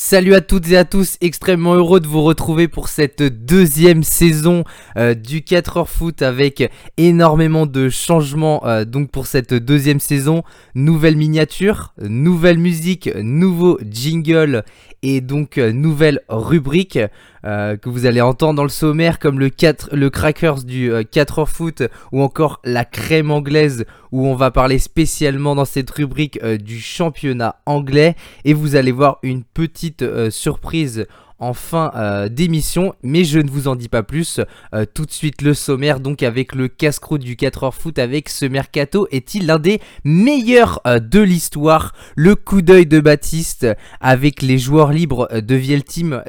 Salut 0.00 0.34
à 0.34 0.40
toutes 0.40 0.70
et 0.70 0.76
à 0.76 0.84
tous, 0.84 1.16
extrêmement 1.20 1.74
heureux 1.74 1.98
de 1.98 2.06
vous 2.06 2.22
retrouver 2.22 2.68
pour 2.68 2.86
cette 2.86 3.20
deuxième 3.20 4.04
saison 4.04 4.62
euh, 4.96 5.14
du 5.14 5.42
4 5.42 5.76
heures 5.76 5.88
foot 5.88 6.22
avec 6.22 6.70
énormément 6.98 7.66
de 7.66 7.88
changements 7.88 8.64
euh, 8.64 8.84
donc 8.84 9.10
pour 9.10 9.26
cette 9.26 9.54
deuxième 9.54 9.98
saison, 9.98 10.44
nouvelle 10.76 11.16
miniature, 11.16 11.94
nouvelle 12.00 12.58
musique, 12.58 13.10
nouveau 13.16 13.76
jingle 13.90 14.62
et 15.02 15.20
donc 15.20 15.58
euh, 15.58 15.72
nouvelle 15.72 16.20
rubrique 16.28 17.00
que 17.42 17.88
vous 17.88 18.06
allez 18.06 18.20
entendre 18.20 18.54
dans 18.54 18.62
le 18.62 18.68
sommaire 18.68 19.18
comme 19.18 19.38
le, 19.38 19.48
4, 19.48 19.90
le 19.92 20.10
crackers 20.10 20.64
du 20.64 20.90
4 21.10 21.38
heures 21.38 21.48
foot 21.48 21.82
ou 22.12 22.22
encore 22.22 22.60
la 22.64 22.84
crème 22.84 23.30
anglaise 23.30 23.84
où 24.12 24.26
on 24.26 24.34
va 24.34 24.50
parler 24.50 24.78
spécialement 24.78 25.54
dans 25.54 25.64
cette 25.64 25.90
rubrique 25.90 26.42
du 26.44 26.80
championnat 26.80 27.56
anglais. 27.66 28.16
Et 28.44 28.54
vous 28.54 28.76
allez 28.76 28.92
voir 28.92 29.18
une 29.22 29.44
petite 29.44 30.02
euh, 30.02 30.30
surprise 30.30 31.06
en 31.38 31.52
fin 31.52 31.92
euh, 31.94 32.28
d'émission, 32.28 32.94
mais 33.02 33.24
je 33.24 33.38
ne 33.38 33.48
vous 33.48 33.68
en 33.68 33.76
dis 33.76 33.88
pas 33.88 34.02
plus. 34.02 34.40
Euh, 34.74 34.84
tout 34.92 35.06
de 35.06 35.12
suite 35.12 35.42
le 35.42 35.54
sommaire, 35.54 36.00
donc 36.00 36.22
avec 36.22 36.54
le 36.54 36.68
casse-croûte 36.68 37.22
du 37.22 37.36
4h 37.36 37.72
foot 37.72 37.98
avec 37.98 38.28
ce 38.28 38.44
mercato, 38.44 39.06
est-il 39.10 39.46
l'un 39.46 39.58
des 39.58 39.80
meilleurs 40.04 40.80
de 40.84 41.20
l'histoire? 41.20 41.94
Le 42.16 42.34
coup 42.34 42.62
d'œil 42.62 42.86
de 42.86 43.00
Baptiste 43.00 43.66
avec 44.00 44.42
les 44.42 44.58
joueurs 44.58 44.92
libres 44.92 45.28
deviennent-ils 45.40 46.22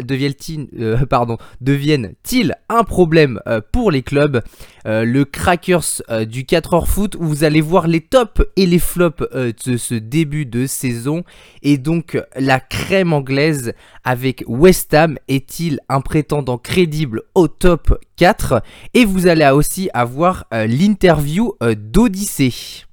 pardon, 1.09 1.37
deviennent-ils 1.61 2.55
un 2.69 2.83
problème 2.83 3.39
pour 3.71 3.91
les 3.91 4.03
clubs? 4.03 4.41
Le 4.85 5.23
crackers 5.23 6.01
du 6.27 6.43
4h 6.43 6.85
foot 6.85 7.15
où 7.15 7.25
vous 7.25 7.43
allez 7.43 7.61
voir 7.61 7.87
les 7.87 8.01
tops 8.01 8.41
et 8.55 8.65
les 8.65 8.79
flops 8.79 9.23
de 9.33 9.77
ce 9.77 9.95
début 9.95 10.45
de 10.45 10.65
saison 10.65 11.23
et 11.61 11.77
donc 11.77 12.17
la 12.35 12.59
crème 12.59 13.13
anglaise 13.13 13.73
avec 14.03 14.43
West 14.47 14.93
Ham 14.93 14.98
est-il 15.27 15.79
un 15.89 16.01
prétendant 16.01 16.57
crédible 16.57 17.23
au 17.35 17.47
top 17.47 17.97
4 18.17 18.61
Et 18.93 19.05
vous 19.05 19.27
allez 19.27 19.47
aussi 19.49 19.89
avoir 19.93 20.45
euh, 20.53 20.67
l'interview 20.67 21.53
euh, 21.63 21.75
d'Odyssée. 21.77 22.85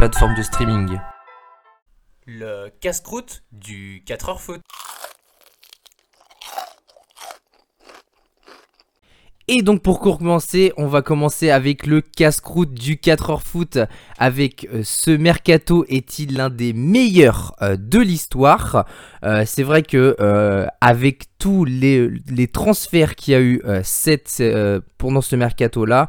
Plateforme 0.00 0.34
de 0.34 0.42
streaming. 0.42 0.98
Le 2.26 2.70
casse-croûte 2.80 3.42
du 3.52 4.02
4h 4.06 4.38
foot. 4.38 4.60
Et 9.46 9.62
donc 9.62 9.82
pour 9.82 10.00
commencer, 10.00 10.72
on 10.76 10.86
va 10.86 11.02
commencer 11.02 11.50
avec 11.50 11.86
le 11.86 12.00
casse-croûte 12.00 12.72
du 12.72 12.96
4h 12.96 13.40
foot 13.42 13.78
avec 14.16 14.68
euh, 14.72 14.82
ce 14.84 15.10
mercato 15.10 15.84
est-il 15.88 16.36
l'un 16.36 16.48
des 16.48 16.72
meilleurs 16.72 17.54
euh, 17.60 17.76
de 17.76 17.98
l'histoire? 17.98 18.86
Euh, 19.24 19.42
C'est 19.44 19.64
vrai 19.64 19.82
que 19.82 20.16
avec 20.80 21.24
tous 21.38 21.64
les, 21.64 22.08
les 22.28 22.46
transferts 22.46 23.16
qu'il 23.16 23.32
y 23.32 23.36
a 23.36 23.40
eu 23.40 23.62
cette, 23.82 24.42
pendant 24.98 25.20
ce 25.20 25.36
mercato 25.36 25.84
là, 25.84 26.08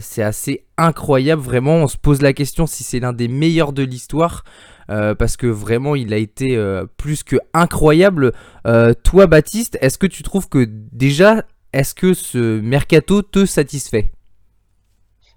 c'est 0.00 0.22
assez 0.22 0.66
incroyable 0.76 1.42
vraiment. 1.42 1.74
On 1.76 1.88
se 1.88 1.96
pose 1.96 2.22
la 2.22 2.32
question 2.32 2.66
si 2.66 2.82
c'est 2.82 3.00
l'un 3.00 3.12
des 3.12 3.28
meilleurs 3.28 3.72
de 3.72 3.82
l'histoire. 3.82 4.44
parce 4.88 5.36
que 5.36 5.46
vraiment 5.46 5.94
il 5.94 6.12
a 6.12 6.16
été 6.16 6.58
plus 6.96 7.22
que 7.22 7.36
incroyable. 7.54 8.32
toi 9.04 9.26
Baptiste, 9.26 9.78
est-ce 9.80 9.98
que 9.98 10.06
tu 10.06 10.22
trouves 10.22 10.48
que 10.48 10.66
déjà 10.68 11.44
est-ce 11.72 11.94
que 11.94 12.14
ce 12.14 12.60
mercato 12.60 13.22
te 13.22 13.46
satisfait? 13.46 14.10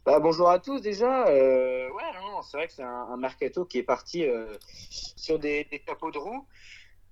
Bah, 0.04 0.20
bonjour 0.20 0.50
à 0.50 0.58
tous 0.58 0.82
déjà. 0.82 1.28
Euh, 1.28 1.90
ouais, 1.92 2.04
non, 2.20 2.42
c'est 2.42 2.58
vrai 2.58 2.68
que 2.68 2.74
c'est 2.74 2.84
un, 2.84 3.16
mercato 3.18 3.66
qui 3.66 3.78
est 3.78 3.84
parti 3.84 4.26
euh, 4.26 4.48
sur 4.90 5.38
des, 5.38 5.66
des, 5.72 5.80
de 5.80 6.18
roue. 6.18 6.46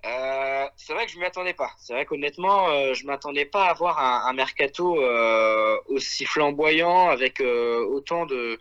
Euh, 0.05 0.67
c'est 0.77 0.93
vrai 0.93 1.05
que 1.05 1.11
je 1.11 1.19
m'y 1.19 1.25
attendais 1.25 1.53
pas. 1.53 1.71
C'est 1.77 1.93
vrai 1.93 2.05
qu'honnêtement, 2.05 2.69
euh, 2.69 2.93
je 2.93 3.05
m'attendais 3.05 3.45
pas 3.45 3.65
à 3.65 3.69
avoir 3.69 3.99
un, 3.99 4.29
un 4.29 4.33
mercato 4.33 4.99
euh, 4.99 5.77
aussi 5.87 6.25
flamboyant 6.25 7.09
avec 7.09 7.39
autant 7.39 8.25
de, 8.25 8.59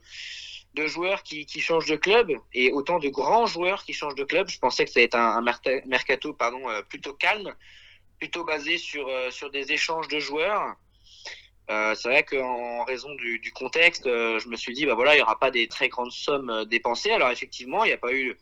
de 0.74 0.86
joueurs 0.86 1.22
qui, 1.22 1.46
qui, 1.46 1.60
changent 1.60 1.88
de 1.88 1.96
club 1.96 2.30
et 2.52 2.72
autant 2.72 2.98
de 2.98 3.08
grands 3.08 3.46
joueurs 3.46 3.84
qui 3.84 3.94
changent 3.94 4.16
de 4.16 4.24
club. 4.24 4.48
Je 4.48 4.58
pensais 4.58 4.84
que 4.84 4.90
ça 4.90 4.98
allait 4.98 5.06
être 5.06 5.14
un, 5.14 5.38
un 5.38 5.80
mercato 5.86 6.34
pardon, 6.34 6.60
plutôt 6.88 7.14
calme 7.14 7.54
plutôt 8.20 8.44
basé 8.44 8.78
sur, 8.78 9.08
euh, 9.08 9.30
sur 9.30 9.50
des 9.50 9.72
échanges 9.72 10.06
de 10.06 10.20
joueurs. 10.20 10.76
Euh, 11.70 11.94
c'est 11.94 12.08
vrai 12.08 12.22
qu'en 12.22 12.84
raison 12.84 13.14
du, 13.14 13.38
du 13.38 13.50
contexte, 13.52 14.06
euh, 14.06 14.38
je 14.38 14.48
me 14.48 14.56
suis 14.56 14.74
dit, 14.74 14.86
bah 14.86 14.94
voilà, 14.94 15.14
il 15.14 15.16
n'y 15.16 15.22
aura 15.22 15.38
pas 15.38 15.50
des 15.50 15.66
très 15.68 15.88
grandes 15.88 16.12
sommes 16.12 16.64
dépensées. 16.66 17.10
Alors 17.10 17.30
effectivement, 17.30 17.84
il 17.84 17.88
n'y 17.88 17.94
a 17.94 17.98
pas 17.98 18.12
eu 18.12 18.36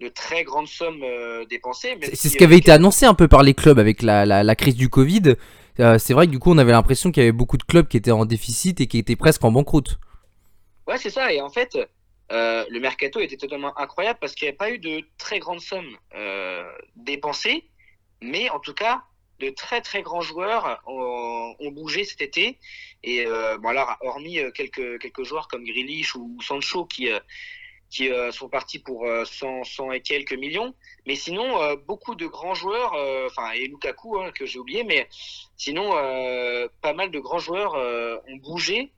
de 0.00 0.08
très 0.08 0.44
grandes 0.44 0.68
sommes 0.68 1.04
dépensées. 1.48 1.96
C'est 2.02 2.28
ce 2.28 2.36
qui 2.36 2.44
avait 2.44 2.58
été 2.58 2.70
annoncé 2.72 3.06
un 3.06 3.14
peu 3.14 3.28
par 3.28 3.42
les 3.42 3.54
clubs 3.54 3.78
avec 3.78 4.02
la, 4.02 4.26
la, 4.26 4.42
la 4.42 4.54
crise 4.56 4.74
du 4.74 4.88
Covid. 4.88 5.36
c'est 5.76 6.12
vrai 6.12 6.26
que 6.26 6.32
du 6.32 6.38
coup, 6.38 6.50
on 6.50 6.58
avait 6.58 6.72
l'impression 6.72 7.12
qu'il 7.12 7.22
y 7.22 7.26
avait 7.26 7.32
beaucoup 7.32 7.56
de 7.56 7.62
clubs 7.62 7.86
qui 7.86 7.96
étaient 7.96 8.10
en 8.10 8.24
déficit 8.24 8.80
et 8.80 8.86
qui 8.86 8.98
étaient 8.98 9.16
presque 9.16 9.44
en 9.44 9.52
banqueroute. 9.52 9.98
Ouais, 10.86 10.98
c'est 10.98 11.10
ça. 11.10 11.32
Et 11.32 11.40
en 11.40 11.48
fait, 11.48 11.78
euh, 12.32 12.64
le 12.70 12.80
mercato 12.80 13.20
était 13.20 13.36
totalement 13.36 13.76
incroyable 13.78 14.18
parce 14.20 14.34
qu'il 14.34 14.46
n'y 14.46 14.50
avait 14.50 14.56
pas 14.56 14.70
eu 14.70 14.78
de 14.78 15.02
très 15.18 15.38
grandes 15.38 15.60
sommes 15.60 15.96
euh, 16.14 16.64
dépensées. 16.96 17.64
Mais 18.22 18.48
en 18.50 18.58
tout 18.58 18.74
cas, 18.74 19.02
de 19.40 19.50
très 19.50 19.80
très 19.80 20.02
grands 20.02 20.20
joueurs 20.20 20.80
ont, 20.86 21.54
ont 21.58 21.70
bougé 21.70 22.04
cet 22.04 22.22
été. 22.22 22.58
Et 23.02 23.26
euh, 23.26 23.58
bon 23.58 23.68
alors, 23.68 23.96
hormis 24.00 24.38
euh, 24.38 24.50
quelques, 24.50 24.98
quelques 25.00 25.24
joueurs 25.24 25.48
comme 25.48 25.64
Grealish 25.64 26.14
ou 26.14 26.38
Sancho 26.40 26.86
qui, 26.86 27.10
euh, 27.10 27.18
qui 27.94 28.10
euh, 28.10 28.32
sont 28.32 28.48
partis 28.48 28.80
pour 28.80 29.06
100, 29.24 29.62
100, 29.62 29.92
et 29.92 30.00
quelques 30.00 30.34
millions. 30.34 30.74
Mais 31.06 31.14
sinon, 31.14 31.76
beaucoup 31.86 32.16
de 32.16 32.26
grands 32.26 32.54
joueurs, 32.54 32.92
enfin, 33.26 33.52
et 33.52 33.68
Lukaku 33.68 34.18
hein, 34.18 34.32
que 34.34 34.46
j'ai 34.46 34.58
oublié, 34.58 34.82
mais 34.82 35.08
sinon, 35.56 35.90
pas 36.80 36.92
mal 36.92 37.10
de 37.10 37.20
grands 37.20 37.38
joueurs 37.38 37.74
ont 37.74 38.36
bougé. 38.36 38.90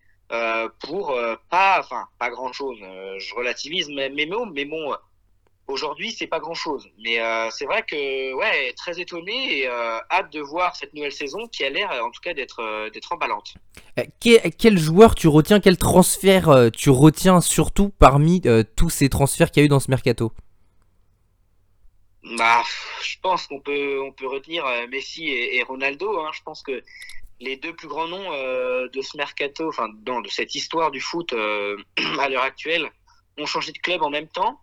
pour 0.80 1.14
pas, 1.50 1.80
enfin, 1.80 2.06
pas 2.18 2.30
grand 2.30 2.52
chose. 2.52 2.78
je 2.80 3.34
relativise 3.34 3.88
mes 3.88 4.26
mots, 4.26 4.46
mais 4.46 4.64
bon, 4.64 4.94
Aujourd'hui, 5.68 6.12
c'est 6.12 6.28
pas 6.28 6.38
grand 6.38 6.54
chose, 6.54 6.88
mais 7.04 7.18
euh, 7.18 7.48
c'est 7.50 7.64
vrai 7.64 7.82
que 7.82 8.34
ouais, 8.34 8.72
très 8.74 9.00
étonné 9.00 9.58
et 9.58 9.68
euh, 9.68 9.98
hâte 10.12 10.32
de 10.32 10.40
voir 10.40 10.76
cette 10.76 10.94
nouvelle 10.94 11.12
saison 11.12 11.48
qui 11.48 11.64
a 11.64 11.70
l'air, 11.70 11.90
en 12.04 12.10
tout 12.12 12.20
cas, 12.20 12.34
d'être 12.34 12.60
euh, 12.60 12.88
d'être 12.90 13.12
emballante. 13.12 13.54
Quel, 14.20 14.52
quel, 14.56 14.78
joueur 14.78 15.16
tu 15.16 15.26
retiens, 15.26 15.58
quel 15.58 15.76
transfert 15.76 16.70
tu 16.72 16.90
retiens 16.90 17.40
surtout 17.40 17.90
parmi 17.98 18.42
tous 18.76 18.90
ces 18.90 19.08
transferts 19.08 19.50
qu'il 19.50 19.62
y 19.62 19.64
a 19.64 19.66
eu 19.66 19.68
dans 19.68 19.80
ce 19.80 19.90
mercato? 19.90 20.30
Bah, 22.38 22.62
je 23.02 23.16
pense 23.20 23.48
qu'on 23.48 23.60
peut 23.60 24.00
on 24.00 24.12
peut 24.12 24.28
retenir 24.28 24.64
Messi 24.88 25.26
et, 25.26 25.56
et 25.56 25.62
Ronaldo. 25.64 26.20
Hein. 26.20 26.30
Je 26.32 26.42
pense 26.44 26.62
que 26.62 26.80
les 27.40 27.56
deux 27.56 27.74
plus 27.74 27.88
grands 27.88 28.06
noms 28.06 28.30
de 28.30 29.00
ce 29.00 29.16
mercato, 29.16 29.68
enfin, 29.68 29.88
de 29.88 30.28
cette 30.28 30.54
histoire 30.54 30.92
du 30.92 31.00
foot 31.00 31.32
à 32.20 32.28
l'heure 32.28 32.44
actuelle, 32.44 32.88
ont 33.36 33.46
changé 33.46 33.72
de 33.72 33.78
club 33.78 34.02
en 34.02 34.10
même 34.10 34.28
temps 34.28 34.60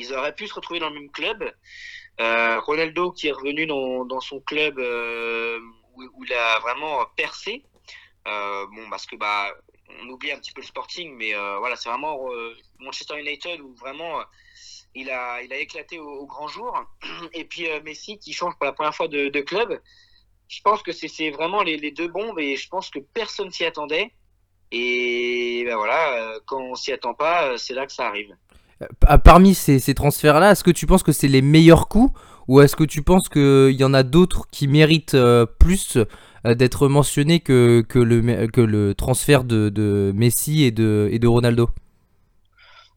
ils 0.00 0.14
auraient 0.14 0.34
pu 0.34 0.46
se 0.46 0.54
retrouver 0.54 0.80
dans 0.80 0.88
le 0.88 0.94
même 0.94 1.10
club. 1.10 1.52
Euh, 2.20 2.60
Ronaldo 2.60 3.12
qui 3.12 3.28
est 3.28 3.32
revenu 3.32 3.66
dans, 3.66 4.20
son 4.20 4.40
club 4.40 4.78
euh, 4.78 5.58
où, 5.94 6.24
il 6.24 6.32
a 6.32 6.58
vraiment 6.60 7.04
percé. 7.16 7.64
Euh, 8.26 8.66
bon, 8.74 8.88
parce 8.90 9.06
que 9.06 9.16
bah, 9.16 9.54
on 10.02 10.08
oublie 10.08 10.32
un 10.32 10.38
petit 10.38 10.52
peu 10.52 10.60
le 10.60 10.66
Sporting, 10.66 11.14
mais 11.16 11.32
voilà, 11.58 11.76
c'est 11.76 11.88
vraiment 11.88 12.28
Manchester 12.78 13.18
United 13.18 13.60
où 13.60 13.74
vraiment 13.74 14.22
il 14.94 15.10
a, 15.10 15.42
il 15.42 15.52
a 15.52 15.56
éclaté 15.56 15.98
au, 15.98 16.26
grand 16.26 16.48
jour. 16.48 16.74
Et 17.32 17.44
puis 17.44 17.66
Messi 17.84 18.18
qui 18.18 18.32
change 18.32 18.54
pour 18.56 18.64
la 18.64 18.72
première 18.72 18.94
fois 18.94 19.08
de, 19.08 19.40
club. 19.40 19.80
Je 20.48 20.60
pense 20.62 20.82
que 20.82 20.92
c'est 20.92 21.30
vraiment 21.30 21.62
les, 21.62 21.76
les, 21.76 21.92
deux 21.92 22.08
bombes 22.08 22.40
et 22.40 22.56
je 22.56 22.68
pense 22.68 22.90
que 22.90 22.98
personne 22.98 23.52
s'y 23.52 23.64
attendait. 23.64 24.12
Et 24.72 25.62
ben 25.64 25.76
voilà, 25.76 26.40
quand 26.46 26.60
on 26.60 26.74
s'y 26.74 26.92
attend 26.92 27.14
pas, 27.14 27.56
c'est 27.56 27.74
là 27.74 27.86
que 27.86 27.92
ça 27.92 28.08
arrive. 28.08 28.36
Parmi 29.24 29.54
ces, 29.54 29.78
ces 29.78 29.94
transferts-là, 29.94 30.52
est-ce 30.52 30.64
que 30.64 30.70
tu 30.70 30.86
penses 30.86 31.02
que 31.02 31.12
c'est 31.12 31.28
les 31.28 31.42
meilleurs 31.42 31.88
coups 31.88 32.18
Ou 32.48 32.60
est-ce 32.60 32.76
que 32.76 32.84
tu 32.84 33.02
penses 33.02 33.28
qu'il 33.28 33.76
y 33.78 33.84
en 33.84 33.92
a 33.92 34.02
d'autres 34.02 34.46
qui 34.50 34.68
méritent 34.68 35.16
plus 35.58 35.98
d'être 36.44 36.88
mentionnés 36.88 37.40
que, 37.40 37.84
que, 37.86 37.98
le, 37.98 38.46
que 38.46 38.62
le 38.62 38.94
transfert 38.94 39.44
de, 39.44 40.12
Messi 40.14 40.64
et 40.64 40.70
de, 40.70 41.08
et 41.12 41.18
de 41.18 41.28
Ronaldo? 41.28 41.68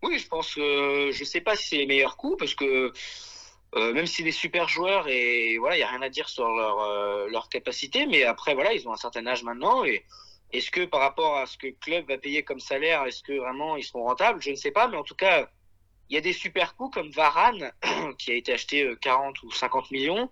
Oui, 0.01 0.17
je 0.19 0.27
pense 0.27 0.55
que 0.55 1.11
je 1.11 1.23
sais 1.23 1.41
pas 1.41 1.55
si 1.55 1.69
c'est 1.69 1.77
les 1.77 1.85
meilleurs 1.85 2.15
coups 2.15 2.37
parce 2.37 2.55
que 2.55 2.93
même 3.75 4.05
si 4.05 4.23
des 4.23 4.31
super 4.31 4.69
joueurs 4.69 5.07
et 5.09 5.57
voilà, 5.57 5.75
il 5.75 5.79
y 5.79 5.83
a 5.83 5.89
rien 5.89 6.01
à 6.01 6.09
dire 6.09 6.29
sur 6.29 6.47
leur, 6.47 7.27
leur 7.29 7.49
capacité, 7.49 8.05
mais 8.05 8.23
après 8.23 8.53
voilà, 8.53 8.73
ils 8.73 8.87
ont 8.87 8.93
un 8.93 8.97
certain 8.97 9.25
âge 9.27 9.43
maintenant 9.43 9.83
et 9.83 10.05
est-ce 10.53 10.69
que 10.69 10.85
par 10.85 11.01
rapport 11.01 11.37
à 11.37 11.47
ce 11.47 11.57
que 11.57 11.67
le 11.67 11.75
club 11.81 12.07
va 12.07 12.17
payer 12.17 12.43
comme 12.43 12.59
salaire, 12.59 13.03
est-ce 13.05 13.23
que 13.23 13.33
vraiment 13.33 13.75
ils 13.75 13.83
seront 13.83 14.03
rentables? 14.03 14.39
Je 14.41 14.51
ne 14.51 14.55
sais 14.55 14.69
pas, 14.69 14.87
mais 14.87 14.97
en 14.97 15.03
tout 15.03 15.15
cas, 15.15 15.49
il 16.13 16.17
y 16.17 16.19
a 16.19 16.21
des 16.21 16.33
super 16.33 16.75
coups 16.75 16.93
comme 16.93 17.09
Varane, 17.09 17.71
qui 18.19 18.29
a 18.29 18.35
été 18.35 18.53
acheté 18.53 18.87
40 19.01 19.35
euh, 19.35 19.47
ou 19.47 19.51
50 19.51 19.89
millions. 19.89 20.29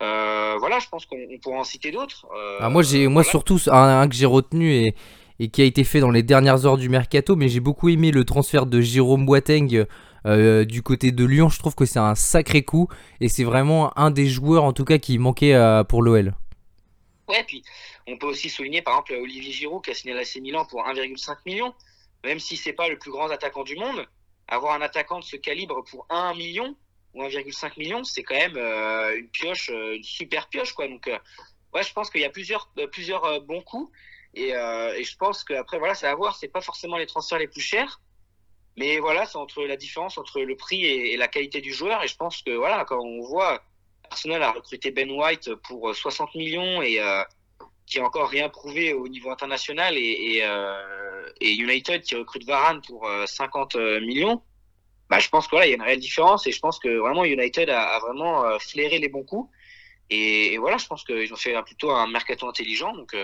Euh, 0.00 0.56
voilà, 0.60 0.78
je 0.78 0.88
pense 0.88 1.06
qu'on 1.06 1.16
pourra 1.42 1.58
en 1.58 1.64
citer 1.64 1.90
d'autres. 1.90 2.28
Euh, 2.36 2.58
ah, 2.60 2.70
moi, 2.70 2.84
j'ai, 2.84 3.08
moi 3.08 3.24
surtout, 3.24 3.58
un, 3.66 4.08
que 4.08 4.14
j'ai 4.14 4.26
retenu 4.26 4.72
et, 4.72 4.94
et, 5.40 5.48
qui 5.48 5.60
a 5.60 5.64
été 5.64 5.82
fait 5.82 5.98
dans 5.98 6.12
les 6.12 6.22
dernières 6.22 6.66
heures 6.66 6.76
du 6.76 6.88
mercato, 6.88 7.34
mais 7.34 7.48
j'ai 7.48 7.58
beaucoup 7.58 7.88
aimé 7.88 8.12
le 8.12 8.24
transfert 8.24 8.64
de 8.66 8.80
Jérôme 8.80 9.26
Boateng 9.26 9.86
du 10.24 10.82
côté 10.84 11.10
de 11.10 11.24
Lyon. 11.24 11.48
Je 11.48 11.58
trouve 11.58 11.74
que 11.74 11.84
c'est 11.84 11.98
un 11.98 12.14
sacré 12.14 12.62
coup 12.62 12.86
et 13.20 13.28
c'est 13.28 13.42
vraiment 13.42 13.98
un 13.98 14.12
des 14.12 14.28
joueurs, 14.28 14.62
en 14.62 14.72
tout 14.72 14.84
cas, 14.84 14.98
qui 14.98 15.18
manquait 15.18 15.58
pour 15.88 16.00
l'OL. 16.00 16.32
Ouais, 17.28 17.42
puis 17.44 17.64
on 18.06 18.16
peut 18.18 18.28
aussi 18.28 18.48
souligner 18.48 18.82
par 18.82 18.94
exemple 18.94 19.14
Olivier 19.20 19.50
Giroud 19.50 19.82
qui 19.82 19.90
a 19.90 19.94
signé 19.94 20.14
à 20.14 20.16
l'AC 20.16 20.36
Milan 20.36 20.64
pour 20.64 20.84
1,5 20.84 21.38
million. 21.44 21.74
Même 22.24 22.38
si 22.38 22.56
c'est 22.56 22.72
pas 22.72 22.88
le 22.88 22.98
plus 22.98 23.10
grand 23.10 23.30
attaquant 23.30 23.64
du 23.64 23.76
monde, 23.76 24.06
avoir 24.48 24.74
un 24.74 24.80
attaquant 24.80 25.20
de 25.20 25.24
ce 25.24 25.36
calibre 25.36 25.84
pour 25.84 26.06
1 26.10 26.34
million 26.34 26.74
ou 27.14 27.22
1,5 27.22 27.78
million, 27.78 28.04
c'est 28.04 28.22
quand 28.22 28.34
même 28.34 28.56
euh, 28.56 29.18
une 29.18 29.28
pioche, 29.28 29.70
euh, 29.70 29.96
une 29.96 30.02
super 30.02 30.48
pioche 30.48 30.72
quoi. 30.72 30.88
Donc 30.88 31.06
euh, 31.06 31.18
ouais, 31.74 31.82
je 31.82 31.92
pense 31.92 32.10
qu'il 32.10 32.22
y 32.22 32.24
a 32.24 32.30
plusieurs 32.30 32.70
plusieurs 32.90 33.40
bons 33.42 33.62
coups 33.62 33.92
et, 34.34 34.50
je 34.50 35.16
pense 35.16 35.44
qu'après 35.44 35.78
voilà, 35.78 35.94
c'est 35.94 36.06
à 36.06 36.14
voir. 36.14 36.36
C'est 36.36 36.48
pas 36.48 36.60
forcément 36.60 36.96
les 36.96 37.06
transferts 37.06 37.38
les 37.38 37.48
plus 37.48 37.60
chers, 37.60 38.00
mais 38.76 38.98
voilà, 38.98 39.26
c'est 39.26 39.38
entre 39.38 39.62
la 39.64 39.76
différence 39.76 40.18
entre 40.18 40.40
le 40.40 40.56
prix 40.56 40.84
et, 40.84 41.16
la 41.16 41.28
qualité 41.28 41.60
du 41.60 41.72
joueur. 41.72 42.02
Et 42.02 42.08
je 42.08 42.16
pense 42.16 42.42
que 42.42 42.50
voilà, 42.50 42.84
quand 42.84 43.00
on 43.00 43.22
voit 43.22 43.62
Arsenal 44.10 44.42
a 44.42 44.52
recruté 44.52 44.90
Ben 44.90 45.10
White 45.10 45.54
pour 45.56 45.94
60 45.94 46.34
millions 46.34 46.82
et 46.82 47.00
qui 47.86 48.00
a 48.00 48.04
encore 48.04 48.28
rien 48.28 48.48
prouvé 48.48 48.92
au 48.92 49.08
niveau 49.08 49.30
international 49.30 49.96
et, 49.96 50.42
et, 51.40 51.54
United 51.54 52.02
qui 52.02 52.14
recrute 52.14 52.44
Varane 52.44 52.80
pour 52.86 53.08
50 53.26 53.76
euh, 53.76 53.78
euh, 53.78 54.00
millions, 54.00 54.42
bah, 55.10 55.18
je 55.18 55.28
pense 55.28 55.46
qu'il 55.46 55.56
voilà, 55.56 55.66
y 55.66 55.72
a 55.72 55.74
une 55.74 55.82
réelle 55.82 56.00
différence 56.00 56.46
et 56.46 56.52
je 56.52 56.60
pense 56.60 56.78
que 56.78 56.88
vraiment 56.88 57.24
United 57.24 57.70
a, 57.70 57.98
vraiment 58.00 58.58
flairé 58.58 58.98
les 58.98 59.08
bons 59.08 59.24
coups. 59.24 59.50
Et, 60.10 60.56
voilà, 60.58 60.78
je 60.78 60.86
pense 60.86 61.04
qu'ils 61.04 61.32
ont 61.32 61.36
fait 61.36 61.54
plutôt 61.64 61.90
un 61.90 62.06
mercato 62.06 62.48
intelligent. 62.48 62.94
Donc, 62.94 63.14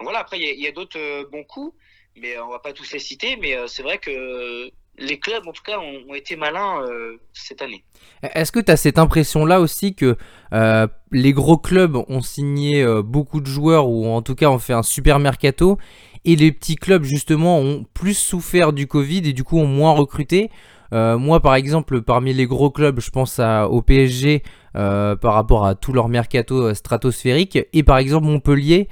voilà, 0.00 0.20
après, 0.20 0.38
il 0.38 0.60
y 0.60 0.66
a, 0.66 0.72
d'autres 0.72 1.28
bons 1.30 1.44
coups, 1.44 1.76
mais 2.16 2.38
on 2.38 2.48
va 2.48 2.58
pas 2.58 2.72
tous 2.72 2.90
les 2.92 2.98
citer. 2.98 3.36
Mais 3.36 3.56
c'est 3.68 3.82
vrai 3.82 3.98
que 3.98 4.70
les 4.98 5.18
clubs, 5.18 5.46
en 5.46 5.52
tout 5.52 5.62
cas, 5.62 5.78
ont, 5.78 6.14
été 6.14 6.36
malins 6.36 6.80
euh, 6.82 7.18
cette 7.32 7.62
année. 7.62 7.84
Est-ce 8.22 8.52
que 8.52 8.60
tu 8.60 8.70
as 8.72 8.76
cette 8.76 8.98
impression-là 8.98 9.60
aussi 9.60 9.94
que 9.94 10.16
euh, 10.52 10.86
les 11.12 11.32
gros 11.32 11.58
clubs 11.58 11.96
ont 12.08 12.22
signé 12.22 12.82
euh, 12.82 13.02
beaucoup 13.02 13.40
de 13.40 13.46
joueurs 13.46 13.88
ou 13.88 14.06
en 14.06 14.22
tout 14.22 14.34
cas 14.34 14.48
ont 14.48 14.58
fait 14.58 14.72
un 14.72 14.82
super 14.82 15.18
mercato 15.18 15.78
et 16.26 16.36
les 16.36 16.52
petits 16.52 16.76
clubs, 16.76 17.04
justement, 17.04 17.58
ont 17.58 17.86
plus 17.94 18.14
souffert 18.14 18.74
du 18.74 18.86
Covid 18.86 19.22
et 19.24 19.32
du 19.32 19.44
coup 19.44 19.58
ont 19.58 19.66
moins 19.66 19.92
recruté 19.92 20.50
moi, 20.92 21.40
par 21.40 21.54
exemple, 21.56 22.00
parmi 22.00 22.32
les 22.32 22.46
gros 22.46 22.70
clubs, 22.70 23.00
je 23.00 23.10
pense 23.10 23.38
au 23.40 23.82
PSG 23.82 24.42
par 24.72 25.34
rapport 25.34 25.66
à 25.66 25.74
tout 25.74 25.92
leur 25.92 26.08
mercato 26.08 26.72
stratosphérique 26.74 27.58
et 27.72 27.82
par 27.82 27.98
exemple 27.98 28.26
Montpellier 28.26 28.88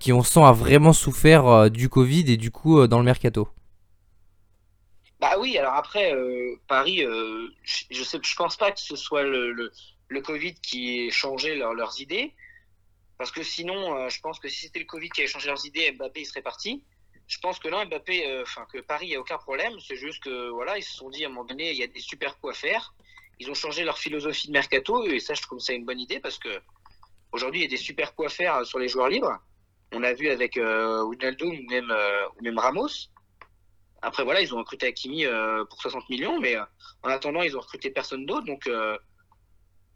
qui, 0.00 0.12
on 0.12 0.22
sent, 0.22 0.42
a 0.42 0.52
vraiment 0.52 0.92
souffert 0.92 1.70
du 1.70 1.88
Covid 1.88 2.24
et 2.32 2.36
du 2.36 2.50
coup 2.50 2.86
dans 2.86 2.98
le 2.98 3.04
mercato. 3.04 3.48
Bah 5.20 5.34
oui, 5.40 5.58
alors 5.58 5.74
après, 5.74 6.14
euh, 6.14 6.54
Paris, 6.68 7.04
euh, 7.04 7.48
je, 7.64 7.82
je 7.90 8.36
pense 8.36 8.56
pas 8.56 8.70
que 8.70 8.80
ce 8.80 8.94
soit 8.94 9.24
le 9.24 10.20
Covid 10.20 10.54
qui 10.54 11.06
ait 11.06 11.10
changé 11.10 11.56
leurs 11.56 12.00
idées. 12.00 12.34
Parce 13.18 13.30
que 13.30 13.42
sinon, 13.42 13.96
euh, 13.96 14.08
je 14.08 14.20
pense 14.20 14.38
que 14.38 14.48
si 14.48 14.66
c'était 14.66 14.78
le 14.78 14.86
Covid 14.86 15.10
qui 15.10 15.20
avait 15.20 15.28
changé 15.28 15.48
leurs 15.48 15.66
idées, 15.66 15.92
Mbappé 15.92 16.20
il 16.20 16.26
serait 16.26 16.42
parti. 16.42 16.82
Je 17.26 17.38
pense 17.40 17.58
que 17.58 17.68
là, 17.68 17.84
Mbappé, 17.84 18.40
enfin 18.40 18.66
que 18.72 18.78
Paris, 18.78 19.06
il 19.06 19.10
n'y 19.10 19.16
a 19.16 19.20
aucun 19.20 19.38
problème. 19.38 19.74
C'est 19.80 19.96
juste 19.96 20.22
que 20.22 20.48
voilà, 20.50 20.78
ils 20.78 20.82
se 20.82 20.96
sont 20.96 21.10
dit 21.10 21.24
à 21.24 21.26
un 21.26 21.30
moment 21.30 21.44
donné, 21.44 21.72
il 21.72 21.76
y 21.76 21.82
a 21.82 21.86
des 21.86 22.00
super 22.00 22.38
coups 22.38 22.54
à 22.54 22.58
faire. 22.58 22.94
Ils 23.38 23.50
ont 23.50 23.54
changé 23.54 23.84
leur 23.84 23.98
philosophie 23.98 24.48
de 24.48 24.52
mercato 24.52 25.04
et 25.04 25.20
ça, 25.20 25.34
je 25.34 25.42
trouve 25.42 25.58
ça 25.58 25.74
une 25.74 25.84
bonne 25.84 26.00
idée 26.00 26.20
parce 26.20 26.38
que 26.38 26.48
aujourd'hui, 27.32 27.60
il 27.60 27.64
y 27.64 27.66
a 27.66 27.70
des 27.70 27.76
super 27.76 28.14
coups 28.14 28.32
à 28.32 28.34
faire 28.34 28.64
sur 28.64 28.78
les 28.78 28.88
joueurs 28.88 29.08
libres. 29.08 29.38
On 29.92 30.02
a 30.02 30.14
vu 30.14 30.28
avec 30.28 30.56
euh, 30.56 31.02
ou 31.02 31.14
même, 31.68 31.94
ou 32.38 32.42
même 32.42 32.58
Ramos. 32.58 33.10
Après, 34.02 34.24
voilà, 34.24 34.40
ils 34.40 34.54
ont 34.54 34.58
recruté 34.58 34.86
Hakimi 34.86 35.26
euh, 35.26 35.64
pour 35.64 35.80
60 35.80 36.08
millions, 36.08 36.38
mais 36.40 36.56
euh, 36.56 36.62
en 37.02 37.08
attendant, 37.08 37.42
ils 37.42 37.56
ont 37.56 37.60
recruté 37.60 37.90
personne 37.90 38.26
d'autre. 38.26 38.46
Donc, 38.46 38.66
euh, 38.66 38.96